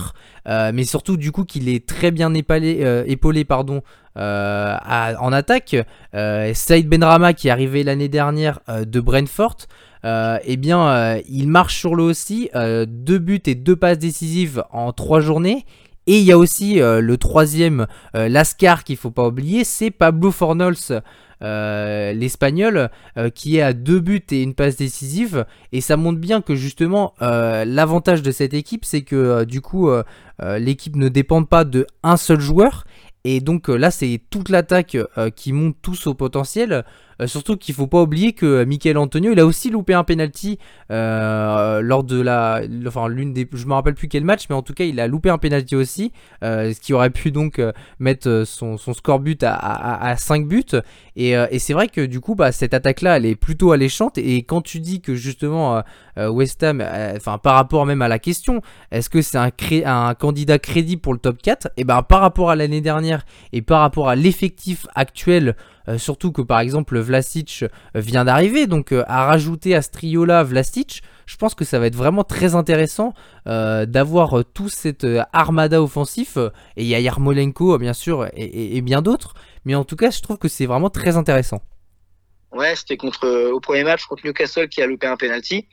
euh, 0.48 0.72
mais 0.74 0.84
surtout 0.84 1.16
du 1.16 1.32
coup 1.32 1.44
qu'il 1.44 1.68
est 1.68 1.86
très 1.86 2.10
bien 2.10 2.34
épaulé 2.34 3.04
en 4.16 5.32
attaque. 5.32 5.76
Saïd 6.12 6.88
Benrama 6.88 7.32
qui 7.32 7.48
est 7.48 7.50
arrivé 7.50 7.84
l'année 7.84 8.08
dernière 8.08 8.60
de 8.68 9.00
Brentford. 9.00 9.56
Euh, 10.04 10.38
eh 10.44 10.56
bien, 10.56 10.86
euh, 10.86 11.20
il 11.28 11.48
marche 11.48 11.78
sur 11.78 11.94
l'eau 11.94 12.08
aussi. 12.08 12.50
Euh, 12.54 12.86
deux 12.88 13.18
buts 13.18 13.42
et 13.46 13.54
deux 13.54 13.76
passes 13.76 13.98
décisives 13.98 14.64
en 14.70 14.92
trois 14.92 15.20
journées. 15.20 15.64
Et 16.06 16.18
il 16.18 16.24
y 16.24 16.32
a 16.32 16.38
aussi 16.38 16.80
le 16.80 17.16
troisième 17.16 17.86
Lascar 18.12 18.84
qu'il 18.84 18.98
faut 18.98 19.10
pas 19.10 19.26
oublier, 19.26 19.64
c'est 19.64 19.90
Pablo 19.90 20.30
Fornols, 20.30 21.00
l'espagnol, 21.40 22.90
qui 23.34 23.56
est 23.56 23.62
à 23.62 23.72
deux 23.72 24.00
buts 24.00 24.22
et 24.30 24.42
une 24.42 24.52
passe 24.52 24.76
décisive. 24.76 25.46
Et 25.72 25.80
ça 25.80 25.96
montre 25.96 26.18
bien 26.18 26.42
que 26.42 26.54
justement, 26.54 27.14
l'avantage 27.20 28.20
de 28.20 28.32
cette 28.32 28.52
équipe, 28.52 28.84
c'est 28.84 29.00
que 29.00 29.44
du 29.44 29.62
coup, 29.62 29.88
l'équipe 30.58 30.96
ne 30.96 31.08
dépend 31.08 31.42
pas 31.44 31.64
de 31.64 31.86
un 32.02 32.18
seul 32.18 32.38
joueur. 32.38 32.84
Et 33.24 33.40
donc 33.40 33.68
là, 33.68 33.90
c'est 33.90 34.20
toute 34.28 34.50
l'attaque 34.50 34.98
qui 35.36 35.54
monte 35.54 35.76
tous 35.80 36.06
au 36.06 36.12
potentiel. 36.12 36.84
Euh, 37.20 37.26
surtout 37.26 37.56
qu'il 37.56 37.74
faut 37.74 37.86
pas 37.86 38.02
oublier 38.02 38.32
que 38.32 38.64
Michael 38.64 38.98
Antonio, 38.98 39.32
il 39.32 39.40
a 39.40 39.46
aussi 39.46 39.70
loupé 39.70 39.94
un 39.94 40.04
penalty 40.04 40.58
euh, 40.90 41.80
lors 41.80 42.04
de 42.04 42.20
la, 42.20 42.62
enfin 42.86 43.08
l'une 43.08 43.32
des, 43.32 43.48
je 43.52 43.66
me 43.66 43.74
rappelle 43.74 43.94
plus 43.94 44.08
quel 44.08 44.24
match, 44.24 44.46
mais 44.48 44.54
en 44.54 44.62
tout 44.62 44.74
cas 44.74 44.84
il 44.84 45.00
a 45.00 45.06
loupé 45.06 45.30
un 45.30 45.38
penalty 45.38 45.76
aussi, 45.76 46.12
euh, 46.42 46.72
ce 46.72 46.80
qui 46.80 46.92
aurait 46.92 47.10
pu 47.10 47.30
donc 47.30 47.60
mettre 47.98 48.44
son, 48.46 48.76
score 48.78 49.20
but 49.20 49.44
à, 49.44 50.14
5 50.16 50.46
buts. 50.46 50.64
Et, 51.16 51.34
c'est 51.58 51.72
vrai 51.72 51.88
que 51.88 52.04
du 52.04 52.20
coup, 52.20 52.34
bah, 52.34 52.52
cette 52.52 52.74
attaque-là, 52.74 53.16
elle 53.16 53.26
est 53.26 53.36
plutôt 53.36 53.72
alléchante. 53.72 54.18
Et 54.18 54.42
quand 54.42 54.60
tu 54.60 54.80
dis 54.80 55.00
que 55.00 55.14
justement 55.14 55.82
West 56.16 56.62
Ham, 56.62 56.84
enfin 57.16 57.38
par 57.38 57.54
rapport 57.54 57.86
même 57.86 58.02
à 58.02 58.08
la 58.08 58.18
question, 58.18 58.60
est-ce 58.90 59.10
que 59.10 59.22
c'est 59.22 59.38
un, 59.38 59.50
un 59.86 60.14
candidat 60.14 60.58
crédible 60.58 61.00
pour 61.00 61.12
le 61.12 61.18
top 61.18 61.40
4 61.40 61.68
Et 61.76 61.84
ben 61.84 62.02
par 62.02 62.20
rapport 62.20 62.50
à 62.50 62.56
l'année 62.56 62.80
dernière 62.80 63.24
et 63.52 63.62
par 63.62 63.80
rapport 63.80 64.08
à 64.08 64.16
l'effectif 64.16 64.86
actuel 64.94 65.56
euh, 65.88 65.98
surtout 65.98 66.32
que 66.32 66.42
par 66.42 66.60
exemple 66.60 66.98
Vlasic 66.98 67.62
euh, 67.62 67.68
vient 67.94 68.24
d'arriver, 68.24 68.66
donc 68.66 68.92
euh, 68.92 69.04
à 69.06 69.26
rajouter 69.26 69.74
à 69.74 69.82
ce 69.82 69.90
trio-là 69.90 70.42
Vlasic, 70.42 71.02
je 71.26 71.36
pense 71.36 71.54
que 71.54 71.64
ça 71.64 71.78
va 71.78 71.86
être 71.86 71.94
vraiment 71.94 72.24
très 72.24 72.54
intéressant 72.54 73.14
d'avoir 73.46 74.42
tout 74.54 74.68
cette 74.70 75.06
armada 75.32 75.82
offensif, 75.82 76.38
et 76.76 76.82
il 76.82 76.86
y 76.86 76.94
a 76.94 77.00
Yarmolenko 77.00 77.78
bien 77.78 77.92
sûr, 77.92 78.26
et, 78.34 78.80
bien 78.80 79.02
d'autres, 79.02 79.34
mais 79.64 79.74
en 79.74 79.84
tout 79.84 79.96
cas 79.96 80.10
je 80.10 80.20
trouve 80.20 80.38
que 80.38 80.48
c'est 80.48 80.66
vraiment 80.66 80.90
très 80.90 81.16
intéressant. 81.16 81.62
Ouais, 82.52 82.76
c'était 82.76 82.96
contre 82.96 83.26
au 83.50 83.60
premier 83.60 83.84
match 83.84 84.04
contre 84.04 84.24
Newcastle 84.26 84.68
qui 84.68 84.80
a 84.80 84.86
loupé 84.86 85.06
un 85.06 85.16
penalty. 85.16 85.66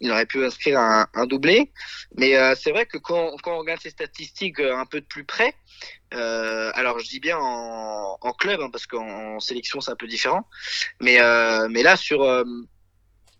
Il 0.00 0.10
aurait 0.10 0.26
pu 0.26 0.44
inscrire 0.44 0.78
un, 0.78 1.26
doublé, 1.26 1.72
mais 2.16 2.34
c'est 2.56 2.70
vrai 2.70 2.86
que 2.86 2.98
quand, 2.98 3.32
quand, 3.42 3.54
on 3.54 3.58
regarde 3.58 3.80
ces 3.80 3.90
statistiques 3.90 4.60
un 4.60 4.84
peu 4.86 5.00
de 5.00 5.06
plus 5.06 5.24
près, 5.24 5.54
euh, 6.12 6.72
alors 6.74 6.98
je 6.98 7.08
dis 7.08 7.20
bien 7.20 7.38
en, 7.38 8.18
en 8.20 8.32
club 8.32 8.60
hein, 8.60 8.70
parce 8.70 8.86
qu'en 8.86 9.38
sélection 9.40 9.80
c'est 9.80 9.92
un 9.92 9.96
peu 9.96 10.08
différent, 10.08 10.48
mais 11.00 11.20
euh, 11.20 11.68
mais 11.70 11.82
là 11.82 11.96
sur 11.96 12.22
euh, 12.22 12.44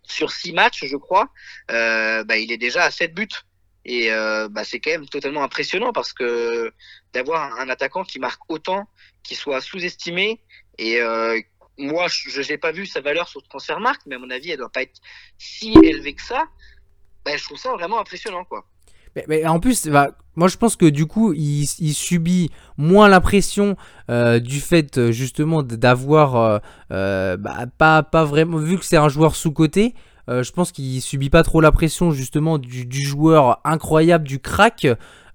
sur 0.03 0.31
six 0.31 0.53
matchs 0.53 0.85
je 0.85 0.97
crois, 0.97 1.29
euh, 1.71 2.23
bah, 2.25 2.37
il 2.37 2.53
est 2.53 2.59
déjà 2.59 2.85
à 2.85 2.91
7 2.91 3.15
buts 3.15 3.29
et 3.85 4.13
euh, 4.13 4.49
bah, 4.49 4.65
c'est 4.65 4.79
quand 4.79 4.91
même 4.91 5.09
totalement 5.09 5.43
impressionnant 5.43 5.93
parce 5.93 6.13
que 6.13 6.73
d'avoir 7.13 7.59
un, 7.59 7.69
attaquant 7.69 8.05
qui 8.05 8.19
marque 8.19 8.43
autant, 8.49 8.89
qui 9.23 9.35
soit 9.35 9.61
sous-estimé 9.61 10.41
et 10.79 11.01
moi 11.79 12.07
je 12.09 12.49
n'ai 12.49 12.59
pas 12.59 12.73
vu 12.73 12.87
sa 12.87 13.01
valeur 13.01 13.29
sur 13.29 13.41
le 13.41 13.81
marque 13.81 14.03
mais 14.07 14.15
à 14.17 14.19
mon 14.19 14.31
avis 14.31 14.51
elle 14.51 14.59
doit 14.59 14.71
pas 14.71 14.83
être 14.83 15.01
si 15.39 15.75
élevée 15.83 16.15
que 16.15 16.23
ça. 16.23 16.45
Bah, 17.25 17.37
je 17.37 17.45
trouve 17.45 17.59
ça 17.59 17.73
vraiment 17.73 17.99
impressionnant 17.99 18.45
quoi. 18.45 18.65
En 19.47 19.61
plus, 19.61 19.89
bah, 19.89 20.13
moi 20.37 20.49
je 20.49 20.57
pense 20.57 20.77
que 20.77 20.87
du 20.87 21.07
coup, 21.07 21.33
il, 21.33 21.67
subit 21.67 22.51
moins 22.77 23.09
la 23.09 23.21
pression 23.21 23.77
euh, 24.11 24.39
du 24.39 24.61
fait 24.61 24.99
euh, 24.99 25.13
justement 25.13 25.63
d'avoir 25.63 26.61
euh, 26.91 27.37
bah, 27.37 27.67
pas, 28.03 28.25
vraiment, 28.25 28.59
vu 28.59 28.79
que 28.79 28.85
c'est 28.85 28.97
un 28.97 29.09
joueur 29.09 29.35
sous-côté, 29.35 29.95
je 30.29 30.53
pense 30.53 30.71
qu'il 30.71 31.03
subit 31.03 31.29
pas 31.29 31.43
trop 31.43 31.61
la 31.61 31.73
pression 31.73 32.13
justement 32.13 32.59
du, 32.59 32.87
du 32.87 33.05
joueur 33.05 33.59
incroyable, 33.65 34.29
du 34.29 34.39
crack. 34.39 34.87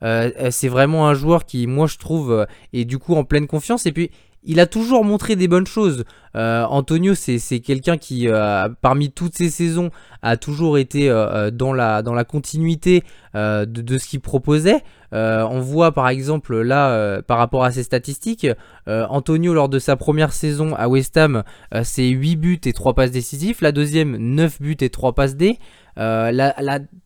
c'est 0.01 0.69
vraiment 0.69 1.09
un 1.09 1.13
joueur 1.13 1.45
qui, 1.45 1.67
moi 1.67 1.85
je 1.85 1.97
trouve, 1.97 2.47
est 2.71 2.85
du 2.85 2.97
coup 2.97 3.13
en 3.15 3.25
pleine 3.25 3.45
confiance. 3.45 3.85
Et 3.87 3.91
puis, 3.91 4.09
il 4.45 4.59
a 4.59 4.65
toujours 4.65 5.03
montré 5.03 5.35
des 5.35 5.47
bonnes 5.47 5.67
choses. 5.67 6.05
Euh, 6.35 6.63
Antonio, 6.65 7.13
c'est 7.15 7.59
quelqu'un 7.59 7.97
qui, 7.97 8.27
euh, 8.27 8.69
parmi 8.81 9.11
toutes 9.11 9.35
ses 9.35 9.49
saisons, 9.49 9.89
a 10.21 10.37
toujours 10.37 10.77
été 10.77 11.09
euh, 11.09 11.51
dans, 11.51 11.73
la, 11.73 12.01
dans 12.01 12.13
la 12.13 12.23
continuité 12.23 13.03
de, 13.33 13.97
ce 13.97 14.07
qu'il 14.07 14.21
proposait. 14.21 14.81
on 15.11 15.59
voit 15.59 15.91
par 15.91 16.07
exemple 16.07 16.61
là, 16.61 17.21
par 17.23 17.37
rapport 17.37 17.63
à 17.63 17.71
ses 17.71 17.83
statistiques, 17.83 18.47
Antonio, 18.87 19.53
lors 19.53 19.69
de 19.69 19.79
sa 19.79 19.95
première 19.95 20.31
saison 20.31 20.73
à 20.75 20.87
West 20.87 21.17
Ham, 21.17 21.43
c'est 21.83 22.07
8 22.07 22.35
buts 22.37 22.61
et 22.65 22.73
3 22.73 22.93
passes 22.93 23.11
décisifs. 23.11 23.61
La 23.61 23.71
deuxième, 23.71 24.15
9 24.15 24.61
buts 24.61 24.77
et 24.79 24.89
3 24.89 25.13
passes 25.13 25.35
D. 25.35 25.59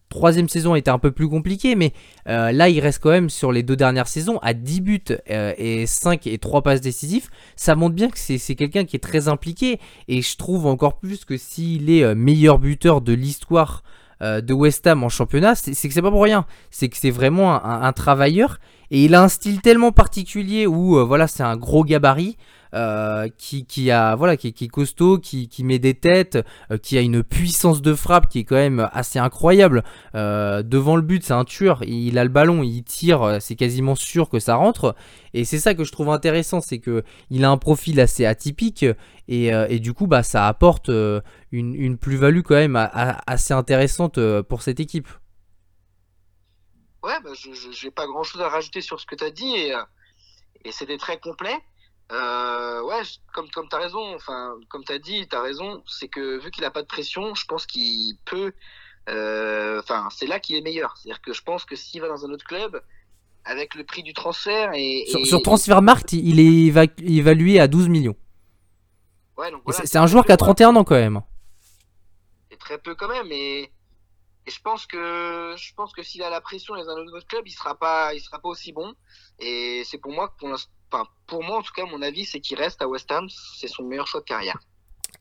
troisième 0.09 0.49
saison 0.49 0.75
était 0.75 0.89
un 0.89 0.99
peu 0.99 1.11
plus 1.11 1.29
compliquée, 1.29 1.75
mais 1.75 1.93
euh, 2.27 2.51
là 2.51 2.67
il 2.67 2.79
reste 2.79 2.99
quand 3.01 3.11
même 3.11 3.29
sur 3.29 3.51
les 3.51 3.63
deux 3.63 3.75
dernières 3.75 4.07
saisons 4.07 4.39
à 4.41 4.53
10 4.53 4.81
buts 4.81 5.03
euh, 5.29 5.53
et 5.57 5.85
5 5.85 6.27
et 6.27 6.37
3 6.39 6.63
passes 6.63 6.81
décisifs. 6.81 7.29
Ça 7.55 7.75
montre 7.75 7.95
bien 7.95 8.09
que 8.09 8.17
c'est 8.17 8.55
quelqu'un 8.55 8.85
qui 8.85 8.95
est 8.95 8.99
très 8.99 9.27
impliqué 9.27 9.79
et 10.07 10.21
je 10.21 10.35
trouve 10.35 10.65
encore 10.65 10.97
plus 10.97 11.25
que 11.25 11.37
s'il 11.37 11.89
est 11.89 12.03
euh, 12.03 12.15
meilleur 12.15 12.59
buteur 12.59 13.01
de 13.01 13.13
l'histoire 13.13 13.83
de 14.21 14.51
West 14.51 14.85
Ham 14.85 15.05
en 15.05 15.07
championnat, 15.07 15.55
c'est 15.55 15.71
que 15.71 15.93
c'est 15.93 16.01
pas 16.01 16.11
pour 16.11 16.23
rien. 16.23 16.45
C'est 16.71 16.89
que 16.89 16.97
c'est 16.97 17.09
vraiment 17.09 17.63
un, 17.63 17.93
travailleur 17.93 18.59
et 18.91 19.05
il 19.05 19.15
a 19.15 19.23
un 19.23 19.29
style 19.29 19.61
tellement 19.61 19.93
particulier 19.93 20.67
où 20.67 21.01
voilà 21.07 21.25
c'est 21.29 21.41
un 21.43 21.55
gros 21.55 21.85
gabarit. 21.85 22.35
Euh, 22.75 23.29
qui, 23.35 23.65
qui, 23.65 23.89
a 23.89 24.15
voilà 24.15 24.37
qui, 24.37 24.53
qui 24.53 24.65
est 24.65 24.67
costaud, 24.67 25.17
qui, 25.17 25.49
qui, 25.49 25.63
met 25.63 25.79
des 25.79 25.95
têtes, 25.95 26.37
euh, 26.69 26.77
qui 26.77 26.99
a 26.99 27.01
une 27.01 27.23
puissance 27.23 27.81
de 27.81 27.95
frappe 27.95 28.29
qui 28.29 28.39
est 28.39 28.43
quand 28.43 28.57
même 28.57 28.87
assez 28.93 29.17
incroyable. 29.17 29.83
Euh, 30.13 30.61
devant 30.61 30.95
le 30.95 31.01
but, 31.01 31.23
c'est 31.23 31.33
un 31.33 31.45
tueur. 31.45 31.83
Il 31.85 32.19
a 32.19 32.23
le 32.23 32.29
ballon, 32.29 32.61
il 32.61 32.83
tire, 32.83 33.37
c'est 33.39 33.55
quasiment 33.55 33.95
sûr 33.95 34.29
que 34.29 34.37
ça 34.37 34.53
rentre. 34.53 34.95
Et 35.33 35.45
c'est 35.45 35.57
ça 35.57 35.73
que 35.73 35.83
je 35.83 35.91
trouve 35.91 36.11
intéressant, 36.11 36.61
c'est 36.61 36.77
que 36.77 37.03
il 37.31 37.43
a 37.43 37.49
un 37.49 37.57
profil 37.57 37.99
assez 37.99 38.25
atypique 38.25 38.85
et, 39.27 39.47
et 39.47 39.79
du 39.79 39.93
coup 39.93 40.07
bah 40.07 40.23
ça 40.23 40.47
apporte 40.47 40.89
une, 40.89 41.75
une 41.75 41.97
plus-value 41.97 42.41
quand 42.41 42.55
même 42.55 42.75
assez 42.75 43.53
intéressante 43.53 44.19
pour 44.41 44.61
cette 44.61 44.79
équipe. 44.79 45.07
Ouais, 47.03 47.19
bah, 47.23 47.31
je 47.33 47.85
n'ai 47.85 47.91
pas 47.91 48.05
grand 48.05 48.23
chose 48.23 48.41
à 48.41 48.49
rajouter 48.49 48.81
sur 48.81 48.99
ce 48.99 49.05
que 49.05 49.15
tu 49.15 49.23
as 49.23 49.31
dit 49.31 49.55
et, 49.55 49.73
et 50.65 50.71
c'était 50.71 50.97
très 50.97 51.19
complet. 51.19 51.55
Euh, 52.11 52.81
ouais, 52.83 53.01
comme, 53.33 53.49
comme 53.51 53.69
tu 53.69 53.75
as 53.75 53.79
raison, 53.79 54.15
enfin, 54.15 54.55
comme 54.69 54.83
tu 54.83 54.91
as 54.91 54.99
dit, 54.99 55.27
tu 55.27 55.35
as 55.35 55.41
raison, 55.41 55.83
c'est 55.87 56.07
que 56.07 56.39
vu 56.39 56.49
qu'il 56.49 56.63
n'a 56.63 56.71
pas 56.71 56.81
de 56.81 56.87
pression, 56.87 57.35
je 57.35 57.45
pense 57.45 57.65
qu'il 57.65 58.17
peut. 58.25 58.53
Euh, 59.09 59.79
enfin, 59.79 60.07
c'est 60.11 60.25
là 60.25 60.39
qu'il 60.39 60.55
est 60.55 60.61
meilleur. 60.61 60.97
C'est-à-dire 60.97 61.21
que 61.21 61.33
je 61.33 61.43
pense 61.43 61.65
que 61.65 61.75
s'il 61.75 62.01
va 62.01 62.07
dans 62.07 62.25
un 62.25 62.31
autre 62.31 62.45
club, 62.45 62.81
avec 63.45 63.75
le 63.75 63.83
prix 63.83 64.01
du 64.01 64.13
transfert 64.13 64.71
et. 64.73 65.05
Sur, 65.07 65.25
sur 65.25 65.41
Transfermarkt, 65.41 66.13
il 66.13 66.39
est 66.39 66.73
évalué 66.99 67.59
à 67.59 67.67
12 67.67 67.89
millions. 67.89 68.15
Ouais, 69.37 69.51
donc 69.51 69.61
c'est 69.71 69.97
un 69.97 70.07
joueur 70.07 70.25
qui 70.25 70.31
a 70.31 70.37
31 70.37 70.75
ans 70.75 70.83
quand 70.83 70.95
même. 70.95 71.21
C'est 72.49 72.59
très 72.59 72.77
peu 72.77 72.95
quand 72.95 73.07
même, 73.07 73.31
et, 73.31 73.71
et 74.45 74.51
je 74.51 74.61
pense 74.61 74.85
que 74.85 75.53
je 75.57 75.73
pense 75.75 75.93
que 75.93 76.03
s'il 76.03 76.23
a 76.23 76.29
la 76.29 76.41
pression 76.41 76.75
dans 76.75 76.89
un 76.89 76.97
autre 76.97 77.27
club, 77.27 77.47
il 77.47 77.51
sera 77.51 77.75
pas, 77.75 78.13
il 78.13 78.19
sera 78.19 78.39
pas 78.39 78.49
aussi 78.49 78.73
bon. 78.73 78.93
Et 79.39 79.83
c'est 79.85 79.99
pour 79.99 80.11
moi 80.11 80.27
que 80.27 80.37
pour 80.37 80.49
l'instant 80.49 80.71
pour 81.27 81.43
moi, 81.43 81.57
en 81.59 81.61
tout 81.61 81.73
cas, 81.75 81.85
mon 81.85 82.01
avis, 82.01 82.25
c'est 82.25 82.39
qu'il 82.39 82.57
reste 82.57 82.81
à 82.81 82.87
West 82.87 83.11
Ham. 83.11 83.27
C'est 83.29 83.67
son 83.67 83.83
meilleur 83.83 84.07
choix 84.07 84.21
de 84.21 84.25
carrière. 84.25 84.59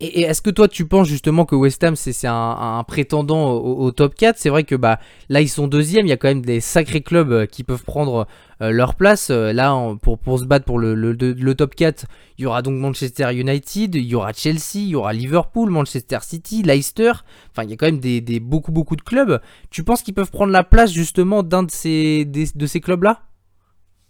Et, 0.00 0.22
est-ce 0.22 0.42
que 0.42 0.50
toi 0.50 0.68
tu 0.68 0.86
penses 0.86 1.08
justement 1.08 1.44
que 1.44 1.56
West 1.56 1.82
Ham 1.82 1.96
c'est 1.96 2.14
un, 2.24 2.84
prétendant 2.86 3.54
au, 3.54 3.90
top 3.90 4.14
4 4.14 4.38
C'est 4.38 4.48
vrai 4.48 4.62
que 4.62 4.76
bah 4.76 5.00
là 5.28 5.40
ils 5.40 5.48
sont 5.48 5.66
deuxième, 5.66 6.06
il 6.06 6.10
y 6.10 6.12
a 6.12 6.16
quand 6.16 6.28
même 6.28 6.44
des 6.44 6.60
sacrés 6.60 7.00
clubs 7.00 7.32
euh, 7.32 7.46
qui 7.46 7.64
peuvent 7.64 7.82
prendre 7.82 8.28
euh, 8.62 8.70
leur 8.70 8.94
place. 8.94 9.30
Euh, 9.30 9.52
là 9.52 9.76
pour, 10.02 10.38
se 10.38 10.44
battre 10.44 10.66
pour 10.66 10.78
le, 10.78 11.54
top 11.54 11.74
4, 11.74 12.06
il 12.38 12.42
y 12.42 12.46
aura 12.46 12.62
donc 12.62 12.78
Manchester 12.78 13.34
United, 13.34 13.96
il 13.96 14.04
y 14.04 14.14
aura 14.14 14.32
Chelsea, 14.32 14.76
il 14.76 14.88
y 14.88 14.94
aura 14.94 15.12
Liverpool, 15.12 15.70
Manchester 15.70 16.18
City, 16.22 16.62
Leicester. 16.62 17.12
Enfin 17.50 17.64
il 17.64 17.70
y 17.70 17.72
a 17.72 17.76
quand 17.76 17.86
même 17.86 17.98
des, 17.98 18.20
des 18.20 18.38
beaucoup 18.38 18.70
beaucoup 18.70 18.94
de 18.94 19.02
clubs. 19.02 19.40
Tu 19.70 19.82
penses 19.82 20.02
qu'ils 20.02 20.14
peuvent 20.14 20.30
prendre 20.30 20.52
la 20.52 20.62
place 20.62 20.92
justement 20.92 21.42
d'un 21.42 21.64
de 21.64 21.72
ces, 21.72 22.24
de 22.24 22.66
ces 22.66 22.80
clubs 22.80 23.02
là 23.02 23.22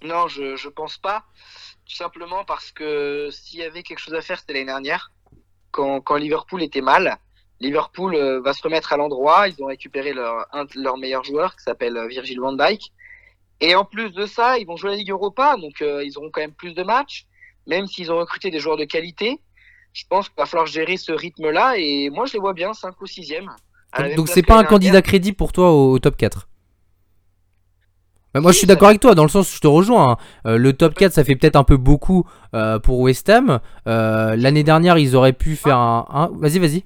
non, 0.02 0.28
je 0.28 0.42
ne 0.42 0.70
pense 0.70 0.98
pas. 0.98 1.24
Tout 1.86 1.96
simplement 1.96 2.44
parce 2.44 2.70
que 2.70 3.30
s'il 3.30 3.60
y 3.60 3.62
avait 3.62 3.82
quelque 3.82 3.98
chose 3.98 4.14
à 4.14 4.20
faire, 4.20 4.38
c'était 4.38 4.52
l'année 4.52 4.66
dernière. 4.66 5.10
Quand, 5.70 6.00
quand, 6.00 6.16
Liverpool 6.16 6.62
était 6.62 6.80
mal, 6.80 7.18
Liverpool 7.60 8.14
euh, 8.14 8.40
va 8.40 8.52
se 8.52 8.62
remettre 8.62 8.92
à 8.92 8.96
l'endroit. 8.96 9.48
Ils 9.48 9.62
ont 9.62 9.66
récupéré 9.66 10.12
leur, 10.12 10.46
un 10.52 10.64
de 10.64 10.70
leurs 10.76 10.98
meilleurs 10.98 11.24
joueurs 11.24 11.56
qui 11.56 11.62
s'appelle 11.62 11.96
euh, 11.96 12.06
Virgil 12.06 12.40
van 12.40 12.52
Dijk. 12.52 12.92
Et 13.60 13.74
en 13.74 13.84
plus 13.84 14.12
de 14.12 14.26
ça, 14.26 14.58
ils 14.58 14.66
vont 14.66 14.76
jouer 14.76 14.90
la 14.90 14.96
Ligue 14.96 15.10
Europa, 15.10 15.56
donc 15.56 15.82
euh, 15.82 16.04
ils 16.04 16.16
auront 16.16 16.30
quand 16.30 16.40
même 16.40 16.52
plus 16.52 16.74
de 16.74 16.84
matchs, 16.84 17.26
même 17.66 17.88
s'ils 17.88 18.12
ont 18.12 18.18
recruté 18.18 18.50
des 18.50 18.60
joueurs 18.60 18.76
de 18.76 18.84
qualité. 18.84 19.40
Je 19.92 20.04
pense 20.08 20.28
qu'il 20.28 20.36
va 20.36 20.46
falloir 20.46 20.66
gérer 20.66 20.96
ce 20.96 21.10
rythme-là, 21.10 21.76
et 21.76 22.08
moi 22.10 22.26
je 22.26 22.34
les 22.34 22.38
vois 22.38 22.52
bien 22.52 22.72
5 22.72 23.00
ou 23.00 23.06
6e. 23.06 23.48
Donc 24.14 24.28
c'est 24.28 24.42
pas 24.42 24.58
un 24.58 24.64
candidat 24.64 25.02
crédible 25.02 25.36
pour 25.36 25.50
toi 25.50 25.72
au 25.72 25.98
top 25.98 26.16
4 26.16 26.47
moi 28.34 28.52
je 28.52 28.58
suis 28.58 28.66
d'accord 28.66 28.88
avec 28.88 29.00
toi 29.00 29.14
dans 29.14 29.22
le 29.22 29.28
sens 29.28 29.50
où 29.50 29.56
je 29.56 29.60
te 29.60 29.66
rejoins. 29.66 30.12
Hein. 30.12 30.16
Euh, 30.46 30.58
le 30.58 30.72
top 30.72 30.94
4 30.94 31.12
ça 31.12 31.24
fait 31.24 31.36
peut-être 31.36 31.56
un 31.56 31.64
peu 31.64 31.76
beaucoup 31.76 32.24
euh, 32.54 32.78
pour 32.78 33.00
West 33.00 33.28
Ham. 33.28 33.60
Euh, 33.86 34.36
l'année 34.36 34.64
dernière 34.64 34.98
ils 34.98 35.16
auraient 35.16 35.32
pu 35.32 35.56
faire 35.56 35.78
un. 35.78 36.30
Vas-y, 36.34 36.58
vas-y. 36.58 36.84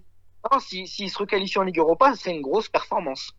S'ils 0.61 0.89
si, 0.89 1.09
se 1.09 1.19
requalifient 1.19 1.59
en 1.59 1.63
Ligue 1.63 1.79
Europa, 1.79 2.13
c'est 2.17 2.33
une 2.33 2.43
grosse 2.43 2.69
performance. 2.69 3.33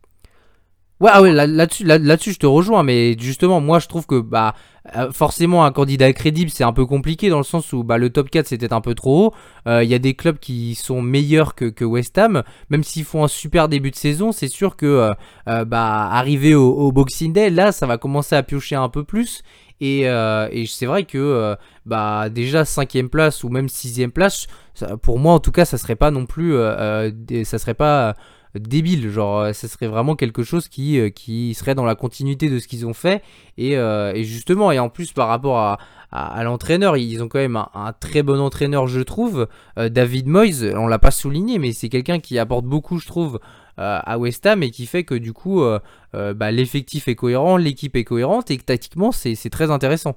Ouais, 0.99 1.11
ah 1.11 1.21
ouais 1.21 1.31
là-dessus, 1.31 1.84
là, 1.84 1.97
dessus 1.99 2.31
je 2.31 2.39
te 2.39 2.45
rejoins, 2.45 2.84
mais 2.84 3.17
justement, 3.19 3.59
moi, 3.59 3.80
je 3.80 3.88
trouve 3.88 4.05
que 4.05 4.21
bah 4.21 4.55
euh, 4.95 5.11
forcément 5.11 5.64
un 5.64 5.72
candidat 5.72 6.11
crédible, 6.11 6.51
c'est 6.51 6.65
un 6.65 6.73
peu 6.73 6.85
compliqué 6.85 7.30
dans 7.30 7.38
le 7.38 7.43
sens 7.45 7.72
où 7.72 7.84
bah, 7.84 7.97
le 7.97 8.10
top 8.10 8.30
4 8.30 8.47
c'était 8.47 8.73
un 8.73 8.81
peu 8.81 8.95
trop 8.95 9.27
haut. 9.27 9.34
Euh, 9.68 9.84
il 9.84 9.89
y 9.89 9.93
a 9.93 9.99
des 9.99 10.14
clubs 10.14 10.39
qui 10.39 10.76
sont 10.76 11.01
meilleurs 11.01 11.55
que, 11.55 11.84
West 11.85 12.18
Ham, 12.18 12.43
même 12.69 12.84
s'ils 12.84 13.05
font 13.05 13.23
un 13.23 13.27
super 13.30 13.69
début 13.69 13.91
de 13.91 13.95
saison, 13.95 14.31
c'est 14.31 14.47
sûr 14.49 14.76
que 14.76 15.14
euh, 15.47 15.65
bah 15.65 16.10
arrivé 16.11 16.53
au, 16.55 16.91
Boxing 16.91 17.31
Day, 17.34 17.49
là, 17.49 17.72
ça 17.72 17.85
va 17.88 17.97
commencer 17.97 18.35
à 18.35 18.43
piocher 18.43 18.76
un 18.76 18.89
peu 18.89 19.03
plus. 19.03 19.41
Et, 19.81 20.07
euh, 20.07 20.47
c'est 20.68 20.85
vrai 20.85 21.03
que 21.03 21.18
euh, 21.18 21.55
bah 21.85 22.30
déjà 22.30 22.64
cinquième 22.65 23.10
place 23.10 23.43
ou 23.43 23.49
même 23.49 23.68
sixième 23.69 24.11
place, 24.11 24.47
ça- 24.73 24.97
pour 24.97 25.19
moi 25.19 25.34
en 25.34 25.39
tout 25.39 25.51
cas, 25.51 25.65
ça 25.65 25.77
serait 25.77 25.95
pas 25.95 26.11
non 26.11 26.26
plus, 26.26 26.53
euh, 26.55 27.11
euh, 27.31 27.43
ça 27.43 27.60
serait 27.60 27.73
pas 27.73 28.15
débile. 28.55 29.09
Genre, 29.09 29.39
euh, 29.39 29.53
ça 29.53 29.67
serait 29.67 29.88
vraiment 29.88 30.15
quelque 30.15 30.43
chose 30.43 30.67
qui, 30.67 30.99
euh, 30.99 31.09
qui 31.09 31.53
serait 31.53 31.75
dans 31.75 31.85
la 31.85 31.95
continuité 31.95 32.49
de 32.49 32.59
ce 32.59 32.67
qu'ils 32.67 32.85
ont 32.85 32.93
fait. 32.93 33.21
Et, 33.57 33.77
euh, 33.77 34.13
et 34.13 34.23
justement, 34.23 34.71
et 34.71 34.80
en 34.80 34.89
plus 34.89 35.11
par 35.11 35.27
rapport 35.27 35.57
à, 35.57 35.80
à, 36.11 36.43
l'entraîneur, 36.43 36.95
ils 36.95 37.23
ont 37.23 37.27
quand 37.27 37.39
même 37.39 37.55
un, 37.55 37.93
très 37.99 38.21
bon 38.21 38.39
entraîneur, 38.39 38.88
je 38.88 39.01
trouve. 39.01 39.47
Euh, 39.80 39.89
David 39.89 40.27
Moyes, 40.27 40.71
on 40.75 40.88
l'a 40.88 40.99
pas 40.99 41.11
souligné, 41.11 41.57
mais 41.57 41.71
c'est 41.71 41.89
quelqu'un 41.89 42.19
qui 42.19 42.38
apporte 42.38 42.65
beaucoup, 42.65 42.99
je 42.99 43.07
trouve, 43.07 43.39
euh, 43.80 43.99
à 44.03 44.19
West 44.19 44.45
Ham 44.45 44.61
et 44.61 44.69
qui 44.69 44.85
fait 44.85 45.03
que 45.03 45.15
du 45.15 45.34
coup, 45.34 45.63
euh, 45.63 45.80
euh, 46.13 46.35
bah, 46.35 46.51
l'effectif 46.51 47.07
est 47.07 47.15
cohérent, 47.15 47.57
l'équipe 47.57 47.95
est 47.95 48.03
cohérente 48.03 48.51
et 48.51 48.57
que 48.57 48.63
tactiquement, 48.63 49.11
c'est 49.11 49.49
très 49.49 49.71
intéressant. 49.71 50.15